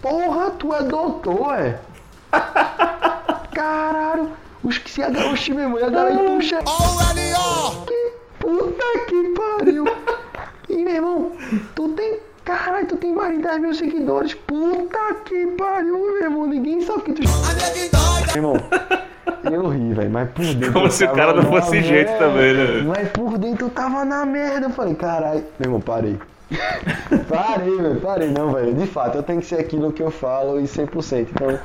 Porra, 0.02 0.50
tu 0.58 0.74
é 0.74 0.82
doutor, 0.82 1.54
é? 1.54 1.78
Caralho! 3.54 4.30
Os 4.64 4.76
que 4.76 4.90
se 4.90 5.00
agarram, 5.00 5.32
oxi, 5.32 5.52
meu 5.54 5.62
irmão, 5.62 5.78
e 5.78 5.84
a 5.84 5.90
galera 5.90 6.18
puxa 6.24 6.58
que 7.86 8.12
puta 8.40 8.84
que 9.06 9.34
pariu! 9.34 9.84
E 10.68 10.76
meu 10.84 10.94
irmão, 10.94 11.32
tu 11.76 11.88
tem. 11.90 12.18
Caralho, 12.44 12.86
tu 12.86 12.96
tem 12.96 13.14
mais 13.14 13.36
de 13.36 13.42
10 13.42 13.60
mil 13.60 13.74
seguidores. 13.74 14.34
Puta 14.34 15.14
que 15.24 15.46
pariu, 15.56 15.98
meu 15.98 16.22
irmão. 16.22 16.46
Ninguém 16.48 16.80
sabe 16.80 17.02
que 17.02 17.12
tu. 17.12 17.22
Meu 18.34 18.36
irmão, 18.36 18.56
eu 19.44 19.68
ri, 19.68 19.94
velho, 19.94 20.10
mas 20.10 20.30
por 20.30 20.44
dentro. 20.44 20.72
Como 20.72 20.90
se 20.90 21.04
o 21.04 21.12
cara 21.12 21.32
não 21.32 21.44
fosse 21.44 21.80
jeito 21.82 22.10
merda. 22.10 22.26
também, 22.26 22.54
né? 22.54 22.82
Mas 22.86 23.08
por 23.10 23.38
dentro 23.38 23.66
eu 23.66 23.70
tava 23.70 24.04
na 24.04 24.26
merda. 24.26 24.66
Eu 24.66 24.70
falei, 24.70 24.94
caralho. 24.94 25.44
Meu 25.60 25.68
irmão, 25.68 25.80
parei. 25.80 26.18
parei, 27.28 27.76
velho, 27.76 28.00
parei. 28.00 28.30
Não, 28.30 28.52
velho. 28.52 28.74
De 28.74 28.86
fato, 28.86 29.18
eu 29.18 29.22
tenho 29.22 29.40
que 29.40 29.46
ser 29.46 29.56
aquilo 29.56 29.92
que 29.92 30.02
eu 30.02 30.10
falo 30.10 30.60
e 30.60 30.64
100%. 30.64 31.28
Então, 31.30 31.58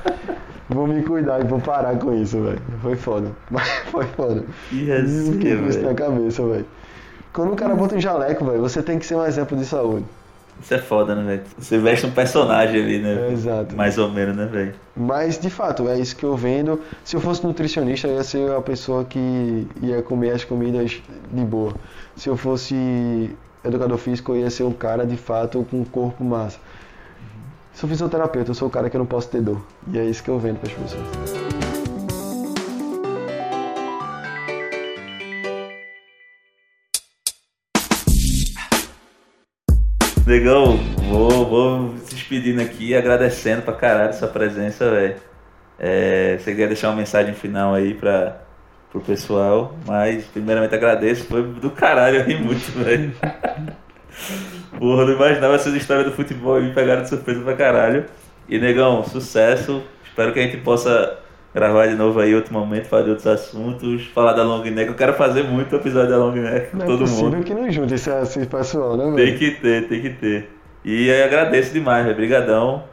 vou 0.70 0.88
me 0.88 1.02
cuidar 1.04 1.40
e 1.40 1.44
vou 1.44 1.60
parar 1.60 1.98
com 1.98 2.14
isso, 2.14 2.42
velho. 2.42 2.62
Foi 2.82 2.96
foda. 2.96 3.32
Mas 3.50 3.68
foi 3.92 4.06
foda. 4.06 4.44
Yes, 4.72 5.30
com 5.30 5.68
isso 5.70 5.82
na 5.82 5.94
cabeça, 5.94 6.46
velho. 6.46 6.66
Quando 7.34 7.54
o 7.54 7.56
cara 7.56 7.76
bota 7.76 7.96
um 7.96 8.00
jaleco, 8.00 8.46
velho, 8.46 8.62
você 8.62 8.82
tem 8.82 8.98
que 8.98 9.06
ser 9.06 9.16
um 9.16 9.26
exemplo 9.26 9.58
de 9.58 9.66
saúde. 9.66 10.06
Isso 10.62 10.74
é 10.74 10.80
foda, 10.80 11.14
né, 11.14 11.24
velho? 11.24 11.44
Você 11.58 11.78
veste 11.78 12.06
um 12.08 12.12
personagem 12.12 12.82
ali, 12.82 13.00
né? 13.00 13.28
É, 13.30 13.32
exato. 13.32 13.76
Mais 13.76 13.98
ou 13.98 14.10
menos, 14.10 14.36
né, 14.36 14.46
velho? 14.46 14.74
Mas, 14.96 15.38
de 15.38 15.50
fato, 15.50 15.88
é 15.88 16.00
isso 16.00 16.16
que 16.16 16.24
eu 16.24 16.36
vendo. 16.36 16.82
Se 17.04 17.16
eu 17.16 17.22
fosse 17.22 17.46
nutricionista, 17.46 18.08
eu 18.08 18.16
ia 18.16 18.24
ser 18.24 18.52
a 18.52 18.62
pessoa 18.62 19.06
que 19.06 19.68
ia 19.82 20.02
comer 20.02 20.32
as 20.32 20.44
comidas 20.44 21.00
de 21.32 21.46
boa. 21.46 21.74
Se 22.16 22.28
eu 22.28 22.36
fosse 22.36 23.36
educador 23.64 23.98
físico, 23.98 24.34
eu 24.34 24.42
ia 24.42 24.50
ser 24.50 24.64
um 24.64 24.74
cara, 24.74 25.06
de 25.06 25.18
fato, 25.18 25.66
com 25.70 25.82
um 25.82 25.86
corpo 25.86 26.24
massa. 26.24 26.60
Se 27.74 27.84
eu 27.84 27.90
fisioterapeuta, 27.90 28.52
eu 28.52 28.56
sou 28.56 28.68
o 28.68 28.72
cara 28.72 28.90
que 28.90 28.96
eu 28.96 29.00
não 29.00 29.06
posso 29.06 29.30
ter 29.30 29.42
dor. 29.42 29.62
E 29.92 30.00
é 30.00 30.06
isso 30.06 30.24
que 30.24 30.30
eu 30.30 30.40
vendo 30.40 30.60
para 30.60 30.72
as 30.72 30.78
pessoas. 30.78 31.48
Legal, 40.26 40.76
vou, 41.10 41.46
vou 41.50 41.98
se 42.00 42.16
despedindo 42.16 42.62
aqui, 42.62 42.94
agradecendo 42.94 43.62
pra 43.62 43.74
caralho 43.74 44.14
sua 44.14 44.28
presença, 44.28 44.90
velho. 44.92 45.16
É, 45.80 46.38
você 46.38 46.54
quer 46.56 46.68
deixar 46.68 46.90
uma 46.90 46.98
mensagem 46.98 47.34
final 47.34 47.74
aí 47.74 47.94
pra, 47.94 48.42
pro 48.92 49.02
pessoal, 49.02 49.76
mas 49.86 50.24
primeiramente 50.26 50.74
agradeço, 50.74 51.26
foi 51.26 51.44
do 51.44 51.70
caralho, 51.72 52.18
eu 52.20 52.24
ri 52.24 52.36
muito, 52.38 52.72
velho. 52.80 53.12
Porra, 54.80 55.06
não 55.06 55.14
imaginava 55.14 55.56
essas 55.56 55.74
histórias 55.74 56.06
do 56.06 56.12
futebol 56.12 56.60
e 56.60 56.64
me 56.64 56.74
pegaram 56.74 57.02
de 57.04 57.10
surpresa 57.10 57.42
pra 57.42 57.54
caralho. 57.56 58.06
E 58.48 58.58
negão, 58.60 59.04
sucesso. 59.04 59.84
Espero 60.06 60.32
que 60.34 60.40
a 60.40 60.44
gente 60.44 60.58
possa 60.58 61.18
gravar 61.54 61.88
de 61.88 61.96
novo 61.96 62.20
aí 62.20 62.34
outro 62.36 62.54
momento, 62.54 62.86
falar 62.86 63.04
de 63.04 63.10
outros 63.10 63.28
assuntos, 63.28 64.06
falar 64.08 64.34
da 64.34 64.44
long 64.44 64.64
neck. 64.64 64.88
Eu 64.90 64.96
quero 64.96 65.14
fazer 65.14 65.44
muito 65.44 65.76
episódio 65.76 66.10
da 66.10 66.18
long 66.18 66.32
neck 66.32 66.72
com 66.72 66.78
Não 66.78 66.86
é 66.86 66.88
todo 66.88 67.00
possível 67.00 67.32
mundo. 67.32 67.44
que 67.44 67.54
não 67.54 67.70
junte 67.72 67.94
esse, 67.96 68.10
esse 68.10 68.46
pessoal, 68.46 68.96
né, 68.96 69.06
Tem 69.16 69.26
velho? 69.26 69.38
que 69.40 69.52
ter, 69.52 69.88
tem 69.88 70.02
que 70.02 70.10
ter. 70.12 70.50
E 70.86 71.08
eu 71.10 71.26
agradeço 71.26 71.74
demais, 71.74 72.04
velho. 72.06 72.16
Brigadão. 72.16 72.84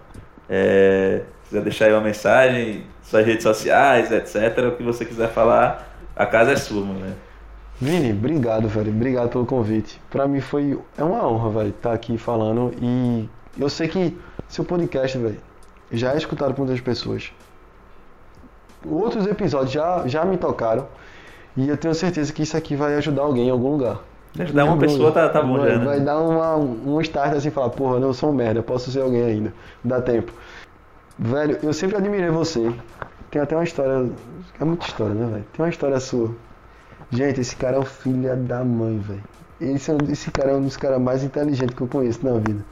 É, 0.49 1.23
quiser 1.55 1.63
deixar 1.63 1.85
aí 1.87 1.93
uma 1.93 2.01
mensagem, 2.01 2.85
suas 3.03 3.25
redes 3.25 3.45
sociais, 3.45 4.11
etc. 4.11 4.67
O 4.69 4.77
que 4.77 4.83
você 4.83 5.05
quiser 5.05 5.29
falar, 5.29 5.97
a 6.17 6.27
casa 6.27 6.53
é 6.53 6.57
sua, 6.57 6.85
mano. 6.85 7.15
Vini, 7.81 8.13
obrigado, 8.13 8.69
velho. 8.69 8.91
Obrigado 8.91 9.29
pelo 9.29 9.47
convite. 9.47 10.01
Pra 10.11 10.27
mim 10.27 10.41
foi 10.41 10.79
é 10.99 11.05
uma 11.05 11.27
honra, 11.27 11.51
velho, 11.51 11.69
estar 11.71 11.93
aqui 11.93 12.19
falando 12.19 12.73
e 12.81 13.29
eu 13.59 13.69
sei 13.69 13.89
que 13.89 14.17
seu 14.49 14.65
podcast, 14.65 15.17
velho, 15.17 15.39
já 15.93 16.13
é 16.13 16.17
escutado 16.17 16.55
por 16.55 16.65
muitas 16.65 16.81
pessoas. 16.81 17.33
Outros 18.85 19.27
episódios 19.27 19.73
já, 19.73 20.07
já 20.07 20.25
me 20.25 20.37
tocaram 20.37 20.87
e 21.57 21.69
eu 21.69 21.77
tenho 21.77 21.95
certeza 21.95 22.33
que 22.33 22.43
isso 22.43 22.57
aqui 22.57 22.75
vai 22.75 22.95
ajudar 22.97 23.23
alguém 23.23 23.47
em 23.47 23.51
algum 23.51 23.73
lugar. 23.73 24.01
Ajudar 24.39 24.65
uma 24.65 24.77
pessoa 24.77 25.13
tá, 25.13 25.29
tá 25.29 25.41
bom 25.41 25.59
vai, 25.59 25.71
já, 25.71 25.79
vai 25.79 25.99
né? 26.01 26.05
dar 26.05 26.19
uma, 26.19 26.57
um 26.57 27.01
start 27.01 27.35
assim, 27.35 27.51
falar, 27.51 27.71
porra, 27.71 27.99
eu 28.01 28.13
sou 28.13 28.31
um 28.31 28.33
merda, 28.33 28.59
eu 28.59 28.65
posso 28.65 28.91
ser 28.91 29.01
alguém 29.01 29.23
ainda. 29.23 29.55
Dá 29.85 30.03
tempo. 30.03 30.33
Velho, 31.19 31.59
eu 31.63 31.73
sempre 31.73 31.97
admirei 31.97 32.31
você. 32.31 32.75
Tem 33.31 33.41
até 33.41 33.55
uma 33.55 33.65
história. 33.65 34.11
É 34.61 34.65
muita 34.65 34.87
história, 34.87 35.15
né, 35.15 35.27
velho? 35.27 35.45
Tem 35.53 35.65
uma 35.65 35.69
história 35.69 36.01
sua. 36.01 36.35
Gente, 37.11 37.41
esse 37.41 37.55
cara 37.57 37.77
é 37.77 37.79
o 37.79 37.85
filho 37.85 38.37
da 38.37 38.65
mãe, 38.65 38.99
velho. 38.99 39.23
Esse, 39.61 39.93
esse 40.11 40.31
cara 40.31 40.51
é 40.51 40.55
um 40.55 40.63
dos 40.63 40.77
caras 40.77 41.01
mais 41.01 41.23
inteligentes 41.23 41.75
que 41.77 41.81
eu 41.81 41.87
conheço 41.87 42.25
na 42.25 42.39
vida. 42.39 42.65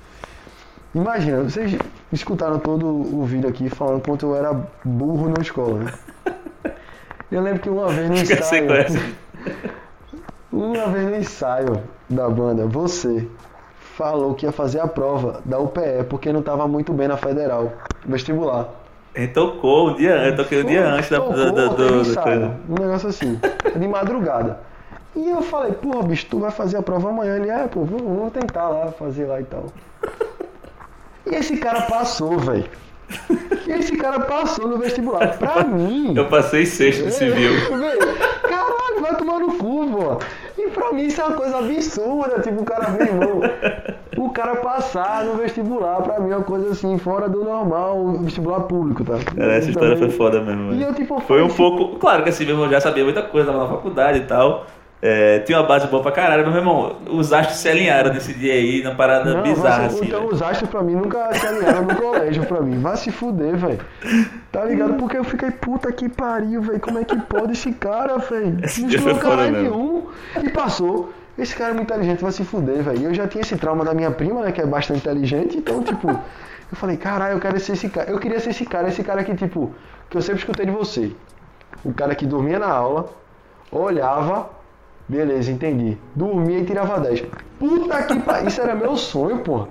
Imagina, 0.95 1.43
vocês 1.43 1.79
escutaram 2.13 2.59
todo 2.59 2.87
o 2.87 3.25
vídeo 3.25 3.49
aqui 3.49 3.71
falando 3.71 4.03
quanto 4.05 4.27
eu 4.27 4.37
era 4.37 4.53
burro 4.85 5.29
na 5.29 5.41
escola, 5.41 5.79
né? 5.85 5.93
Eu 7.31 7.41
lembro 7.41 7.63
que 7.63 7.71
uma 7.71 7.89
vez 7.89 8.11
no 8.11 8.17
ensaio. 8.17 8.69
Uma 10.53 10.87
vez 10.89 11.09
no 11.09 11.17
ensaio 11.17 11.83
da 12.11 12.29
banda, 12.29 12.67
você 12.67 13.27
falou 13.97 14.35
que 14.35 14.47
ia 14.47 14.53
fazer 14.53 14.81
a 14.81 14.87
prova 14.87 15.41
da 15.45 15.59
UPE 15.59 16.05
porque 16.09 16.33
não 16.33 16.41
estava 16.41 16.67
muito 16.67 16.93
bem 16.93 17.09
na 17.09 17.17
federal, 17.17 17.73
vestibular. 18.05 18.69
Gente 19.15 19.35
tocou 19.35 19.91
um 19.91 19.95
dia 19.97 20.15
antes, 20.15 20.31
eu 20.31 20.37
toquei 20.37 20.63
um 20.63 20.67
dia 20.67 20.87
antes 20.87 21.11
da, 21.11 21.19
Tocou, 21.19 21.35
do, 21.35 21.45
do, 21.45 21.53
teve 21.53 21.69
do, 21.69 22.03
do 22.03 22.11
ensaio. 22.11 22.55
Um 22.69 22.75
negócio 22.75 23.09
assim, 23.09 23.39
de 23.77 23.89
madrugada. 23.89 24.61
E 25.15 25.29
eu 25.29 25.43
falei, 25.43 25.73
pô, 25.73 26.03
bicho, 26.03 26.27
tu 26.31 26.39
vai 26.39 26.51
fazer 26.51 26.79
a 26.79 26.83
prova 26.83 27.11
amanhã. 27.11 27.37
Ele, 27.37 27.51
é, 27.51 27.67
pô, 27.69 27.85
vou, 27.85 27.99
vou 27.99 28.31
tentar 28.31 28.69
lá, 28.71 28.91
fazer 28.93 29.27
lá 29.27 29.41
e 29.41 29.45
tal. 29.45 29.67
E 31.31 31.35
esse 31.35 31.59
cara 31.59 31.83
passou, 31.83 32.39
velho. 32.39 32.65
E 33.67 33.71
esse 33.73 33.97
cara 33.97 34.21
passou 34.21 34.67
no 34.67 34.79
vestibular. 34.79 35.37
Pra 35.37 35.63
mim. 35.65 36.15
Eu 36.17 36.29
passei 36.29 36.65
sexto 36.65 37.05
do 37.05 37.11
civil. 37.11 37.53
Véi, 37.79 37.99
Caralho, 38.43 39.01
vai 39.03 39.17
tomar 39.17 39.39
no 39.39 39.55
cu, 39.59 39.91
pô. 39.91 40.19
E 40.65 40.71
pra 40.71 40.93
mim 40.93 41.03
isso 41.07 41.21
é 41.21 41.25
uma 41.25 41.37
coisa 41.37 41.59
absurda, 41.59 42.41
tipo, 42.41 42.63
o 42.63 42.65
cara, 42.65 42.91
meu 42.91 43.07
irmão, 43.07 43.41
o 44.17 44.31
cara 44.31 44.57
passar 44.57 45.25
no 45.25 45.35
vestibular, 45.35 46.03
pra 46.03 46.21
mim 46.21 46.31
é 46.31 46.37
uma 46.37 46.45
coisa 46.45 46.71
assim, 46.71 46.97
fora 46.99 47.29
do 47.29 47.45
normal, 47.45 48.19
vestibular 48.21 48.61
público, 48.61 49.05
tá? 49.05 49.19
Cara, 49.35 49.55
essa 49.55 49.71
história 49.71 49.97
foi 49.97 50.07
Também- 50.09 50.17
foda 50.17 50.41
mesmo. 50.41 50.73
E 50.75 50.83
eu, 50.83 50.95
tipo, 50.95 51.21
Foi 51.21 51.43
um 51.43 51.47
assim, 51.47 51.57
pouco. 51.57 51.99
Claro 51.99 52.23
que 52.23 52.29
assim, 52.29 52.45
meu 52.45 52.55
irmão 52.55 52.71
já 52.71 52.81
sabia 52.81 53.05
muita 53.05 53.23
coisa, 53.23 53.51
tava 53.53 53.65
na 53.65 53.71
faculdade 53.71 54.19
e 54.19 54.23
tal. 54.25 54.67
É, 55.05 55.41
tinha 55.41 55.59
uma 55.59 55.67
base 55.67 55.89
boa 55.89 56.01
pra 56.01 56.13
caralho, 56.13 56.45
mas 56.45 56.53
meu 56.53 56.63
irmão, 56.63 56.95
os 57.11 57.33
astros 57.33 57.59
se 57.59 57.69
alinharam 57.69 58.15
nesse 58.15 58.33
dia 58.35 58.53
aí, 58.53 58.85
na 58.85 58.95
parada 58.95 59.35
Não, 59.35 59.43
bizarra, 59.43 59.87
assim. 59.87 60.05
então 60.07 60.21
velho. 60.21 60.33
os 60.33 60.41
astros 60.41 60.71
pra 60.71 60.81
mim 60.81 60.95
nunca 60.95 61.35
se 61.35 61.45
alinharam 61.45 61.83
no 61.83 61.97
colégio 61.97 62.47
pra 62.47 62.61
mim. 62.61 62.79
Vai 62.79 62.97
se 62.97 63.11
fuder, 63.11 63.57
velho. 63.57 63.81
Tá 64.53 64.65
ligado? 64.65 64.95
Porque 64.95 65.19
eu 65.19 65.25
fiquei, 65.25 65.51
puta 65.51 65.91
que 65.91 66.09
pariu, 66.09 66.63
velho. 66.63 66.79
Como 66.79 67.01
é 67.01 67.05
que 67.05 67.17
pode 67.23 67.51
esse 67.51 67.73
cara, 67.73 68.19
velho? 68.19 68.59
Não 68.61 68.69
foi 68.69 68.85
estudou 68.87 69.15
caralho 69.17 69.51
nenhum. 69.51 69.92
E 70.43 70.49
passou. 70.51 71.13
Esse 71.39 71.55
cara 71.57 71.71
é 71.71 71.75
muito 71.75 71.91
inteligente, 71.91 72.23
vai 72.23 72.33
se 72.33 72.45
fuder, 72.45 72.83
velho. 72.83 73.01
E 73.01 73.05
eu 73.05 73.15
já 73.15 73.27
tinha 73.27 73.41
esse 73.41 73.57
trauma 73.57 73.85
da 73.85 73.95
minha 73.95 74.11
prima, 74.11 74.43
né? 74.43 74.53
Que 74.53 74.61
é 74.61 74.67
bastante 74.67 75.01
inteligente. 75.01 75.57
Então, 75.57 75.83
tipo, 75.83 76.09
eu 76.11 76.77
falei, 76.77 76.97
caralho, 76.97 77.37
eu 77.37 77.41
quero 77.41 77.59
ser 77.59 77.73
esse 77.73 77.89
cara. 77.89 78.11
Eu 78.11 78.19
queria 78.19 78.39
ser 78.39 78.51
esse 78.51 78.67
cara, 78.67 78.89
esse 78.89 79.03
cara 79.03 79.25
que, 79.25 79.35
tipo, 79.35 79.75
que 80.11 80.17
eu 80.17 80.23
sempre 80.23 80.41
escutei 80.41 80.67
de 80.67 80.73
você. 80.73 81.11
O 81.85 81.93
cara 81.93 82.15
que 82.15 82.27
dormia 82.27 82.59
na 82.59 82.69
aula, 82.69 83.09
olhava, 83.71 84.51
beleza, 85.09 85.51
entendi. 85.51 85.97
Dormia 86.15 86.59
e 86.59 86.65
tirava 86.65 87.01
10. 87.01 87.25
Puta 87.59 88.03
que 88.03 88.21
pariu, 88.21 88.49
isso 88.49 88.61
era 88.61 88.75
meu 88.75 88.97
sonho, 88.97 89.39
porra. 89.39 89.69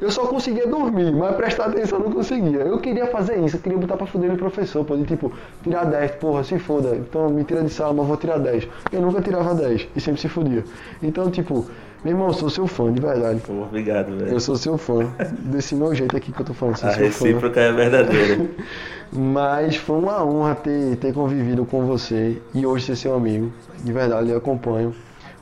Eu 0.00 0.10
só 0.10 0.26
conseguia 0.26 0.66
dormir, 0.66 1.12
mas 1.12 1.34
prestar 1.36 1.66
atenção 1.66 1.98
eu 1.98 2.04
não 2.06 2.12
conseguia. 2.12 2.58
Eu 2.60 2.78
queria 2.78 3.06
fazer 3.06 3.38
isso, 3.38 3.56
eu 3.56 3.60
queria 3.60 3.78
botar 3.78 3.96
pra 3.96 4.06
fuder 4.06 4.30
no 4.30 4.36
professor, 4.36 4.84
pô, 4.84 4.96
de 4.96 5.04
tipo, 5.04 5.32
tirar 5.62 5.84
10, 5.84 6.12
porra, 6.12 6.44
se 6.44 6.58
foda. 6.58 6.94
Então 6.96 7.28
me 7.30 7.44
tira 7.44 7.62
de 7.62 7.70
sala, 7.70 7.92
mas 7.94 8.06
vou 8.06 8.16
tirar 8.16 8.38
10. 8.38 8.68
Eu 8.92 9.00
nunca 9.00 9.20
tirava 9.20 9.54
10 9.54 9.88
e 9.96 10.00
sempre 10.00 10.20
se 10.20 10.28
fudia. 10.28 10.64
Então, 11.02 11.30
tipo, 11.30 11.66
meu 12.04 12.12
irmão, 12.12 12.28
eu 12.28 12.34
sou 12.34 12.50
seu 12.50 12.66
fã, 12.66 12.92
de 12.92 13.00
verdade. 13.00 13.40
Pô, 13.40 13.52
obrigado, 13.62 14.16
velho. 14.16 14.32
Eu 14.32 14.40
sou 14.40 14.56
seu 14.56 14.76
fã, 14.78 15.06
desse 15.40 15.74
meu 15.74 15.94
jeito 15.94 16.16
aqui 16.16 16.30
que 16.32 16.40
eu 16.40 16.46
tô 16.46 16.54
falando, 16.54 16.76
sou 16.76 16.88
A 16.88 16.92
seu 16.92 17.10
fã. 17.10 17.24
recíproca 17.26 17.60
é 17.60 17.72
verdadeira. 17.72 18.46
Mas 19.12 19.76
foi 19.76 19.98
uma 19.98 20.24
honra 20.24 20.54
ter, 20.56 20.96
ter 20.96 21.12
convivido 21.14 21.64
com 21.64 21.86
você 21.86 22.40
e 22.52 22.66
hoje 22.66 22.86
ser 22.86 22.96
seu 22.96 23.14
amigo. 23.14 23.52
De 23.82 23.92
verdade, 23.92 24.30
eu 24.30 24.36
acompanho 24.38 24.92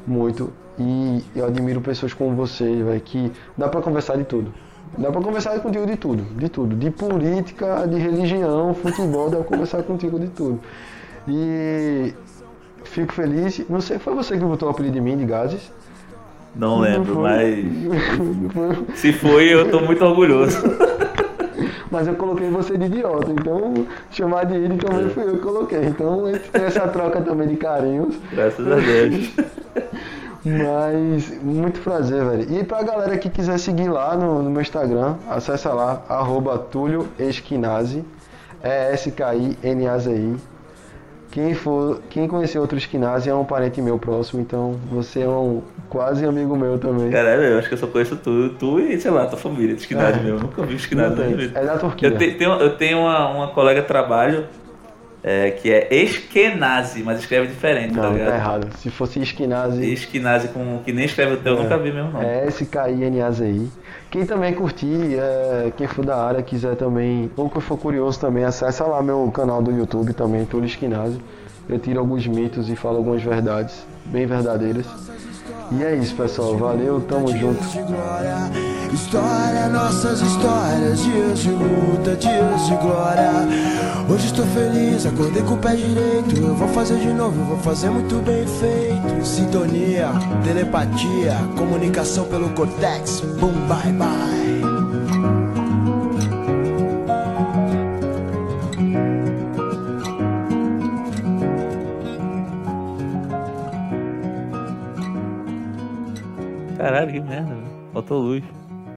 muito 0.06 0.52
e 0.78 1.22
eu 1.36 1.46
admiro 1.46 1.80
pessoas 1.80 2.12
como 2.12 2.34
você, 2.34 2.64
velho, 2.82 3.00
que 3.00 3.30
dá 3.56 3.68
pra 3.68 3.80
conversar 3.80 4.16
de 4.16 4.24
tudo. 4.24 4.52
Dá 4.98 5.10
pra 5.10 5.20
conversar 5.20 5.58
contigo 5.60 5.86
de 5.86 5.96
tudo, 5.96 6.22
de 6.36 6.48
tudo. 6.48 6.76
De 6.76 6.90
política, 6.90 7.86
de 7.86 7.98
religião, 7.98 8.74
futebol, 8.74 9.30
dá 9.30 9.38
pra 9.38 9.46
conversar 9.46 9.82
contigo 9.82 10.18
de 10.18 10.28
tudo. 10.28 10.60
E 11.26 12.14
fico 12.84 13.12
feliz. 13.12 13.64
Não 13.68 13.80
sei, 13.80 13.98
foi 13.98 14.14
você 14.14 14.36
que 14.36 14.44
botou 14.44 14.68
o 14.68 14.70
apelido 14.70 14.94
de 14.94 15.00
mim, 15.00 15.16
de 15.16 15.24
Gases? 15.24 15.72
Não 16.54 16.78
lembro, 16.78 17.14
Não 17.14 17.22
mas. 17.22 17.64
Se 18.94 19.12
foi, 19.12 19.52
eu 19.52 19.70
tô 19.70 19.80
muito 19.80 20.04
orgulhoso. 20.04 20.58
Mas 21.90 22.08
eu 22.08 22.16
coloquei 22.16 22.50
você 22.50 22.76
de 22.76 22.86
idiota, 22.86 23.30
então 23.30 23.86
chamar 24.10 24.46
de 24.46 24.56
ele 24.56 24.76
também 24.78 25.08
fui 25.10 25.22
eu 25.22 25.34
que 25.34 25.38
coloquei. 25.38 25.84
Então 25.84 26.24
essa 26.52 26.88
troca 26.88 27.20
também 27.20 27.46
de 27.46 27.54
carinhos. 27.54 28.16
Graças 28.32 28.66
a 28.66 28.74
Deus. 28.74 29.30
Mas 30.44 31.42
muito 31.42 31.80
prazer, 31.80 32.22
velho. 32.24 32.58
E 32.60 32.64
pra 32.64 32.82
galera 32.82 33.16
que 33.16 33.30
quiser 33.30 33.58
seguir 33.58 33.88
lá 33.88 34.14
no, 34.16 34.42
no 34.42 34.50
meu 34.50 34.60
Instagram, 34.60 35.14
acessa 35.28 35.72
lá, 35.72 36.02
arroba 36.08 36.58
Túlio 36.58 37.08
Esquinazzi, 37.18 38.04
é 38.62 38.92
S-K-I-N-A-Z-I. 38.92 40.36
Quem, 41.30 41.52
for, 41.52 42.00
quem 42.10 42.28
conhecer 42.28 42.60
outro 42.60 42.78
Esquinazzi 42.78 43.28
é 43.28 43.34
um 43.34 43.44
parente 43.44 43.82
meu 43.82 43.98
próximo, 43.98 44.40
então 44.40 44.76
você 44.88 45.22
é 45.22 45.28
um 45.28 45.62
quase 45.88 46.24
amigo 46.24 46.54
meu 46.56 46.78
também. 46.78 47.10
Caralho, 47.10 47.42
eu 47.42 47.58
acho 47.58 47.66
que 47.66 47.74
eu 47.74 47.78
só 47.78 47.88
conheço 47.88 48.14
tu, 48.16 48.50
tu 48.50 48.78
e, 48.78 49.00
sei 49.00 49.10
lá, 49.10 49.26
tua 49.26 49.36
família 49.38 49.74
de 49.74 49.80
esquinade 49.80 50.20
É. 50.20 50.22
meu. 50.22 50.34
Eu 50.36 50.40
nunca 50.42 50.62
vi 50.62 50.76
esquinade 50.76 51.10
Não 51.10 51.16
na 51.16 51.24
minha 51.24 51.36
tem. 51.38 51.46
vida. 51.48 51.58
É 51.58 51.64
da 51.64 51.76
Turquia. 51.76 52.08
Eu, 52.08 52.18
te- 52.18 52.32
tenho, 52.34 52.52
eu 52.52 52.76
tenho 52.76 52.98
uma, 53.00 53.28
uma 53.30 53.48
colega 53.48 53.80
de 53.82 53.88
trabalho 53.88 54.44
é, 55.26 55.50
que 55.52 55.72
é 55.72 55.88
Eskenazi, 55.90 57.02
mas 57.02 57.20
escreve 57.20 57.46
diferente, 57.46 57.94
tá 57.94 58.02
Não, 58.02 58.12
ligado? 58.12 58.28
tá 58.28 58.36
errado. 58.36 58.76
Se 58.76 58.90
fosse 58.90 59.18
Esquinazzi, 59.20 59.90
Eskenazi 59.90 60.48
com 60.48 60.80
que 60.84 60.92
nem 60.92 61.06
escreve 61.06 61.32
o 61.32 61.36
teu, 61.38 61.54
eu 61.54 61.62
nunca 61.62 61.78
vi 61.78 61.90
mesmo 61.90 62.12
não. 62.12 62.20
É 62.20 62.44
S-K-I-N-A-Z-I. 62.46 63.70
Quem 64.10 64.26
também 64.26 64.52
curtir, 64.52 65.16
é, 65.18 65.72
quem 65.74 65.86
for 65.86 66.04
da 66.04 66.22
área, 66.22 66.42
quiser 66.42 66.76
também, 66.76 67.30
ou 67.36 67.48
que 67.48 67.58
for 67.62 67.78
curioso 67.78 68.20
também, 68.20 68.44
acessa 68.44 68.84
lá 68.84 69.02
meu 69.02 69.30
canal 69.32 69.62
do 69.62 69.70
YouTube 69.70 70.12
também, 70.12 70.44
Túlio 70.44 70.66
Esquinazzi. 70.66 71.18
Eu 71.66 71.78
tiro 71.78 71.98
alguns 72.00 72.26
mitos 72.26 72.68
e 72.68 72.76
falo 72.76 72.98
algumas 72.98 73.22
verdades, 73.22 73.86
bem 74.04 74.26
verdadeiras. 74.26 74.84
E 75.72 75.82
é 75.82 75.96
isso, 75.96 76.14
pessoal. 76.14 76.56
Valeu, 76.56 77.00
tamo 77.00 77.28
junto. 77.36 77.62
História, 78.92 79.68
nossas 79.68 80.20
histórias, 80.20 81.02
dias 81.02 81.38
de 81.40 81.50
luta, 81.50 82.14
dias 82.16 82.66
de 82.66 82.76
glória. 82.76 83.30
Hoje 84.08 84.26
estou 84.26 84.46
feliz, 84.46 85.06
acordei 85.06 85.42
com 85.42 85.54
o 85.54 85.58
pé 85.58 85.74
direito. 85.74 86.36
Eu 86.36 86.54
vou 86.54 86.68
fazer 86.68 86.98
de 86.98 87.12
novo, 87.12 87.40
eu 87.40 87.46
vou 87.46 87.58
fazer 87.58 87.90
muito 87.90 88.16
bem 88.24 88.46
feito. 88.46 89.26
Sintonia, 89.26 90.10
telepatia, 90.44 91.36
comunicação 91.56 92.24
pelo 92.26 92.50
cortex. 92.50 93.20
Boom, 93.40 93.52
bye, 93.66 93.92
bye. 93.92 94.73
Caralho, 106.84 107.10
que 107.12 107.20
merda. 107.20 107.54
velho. 107.54 107.66
Faltou 107.94 108.20
luz. 108.20 108.44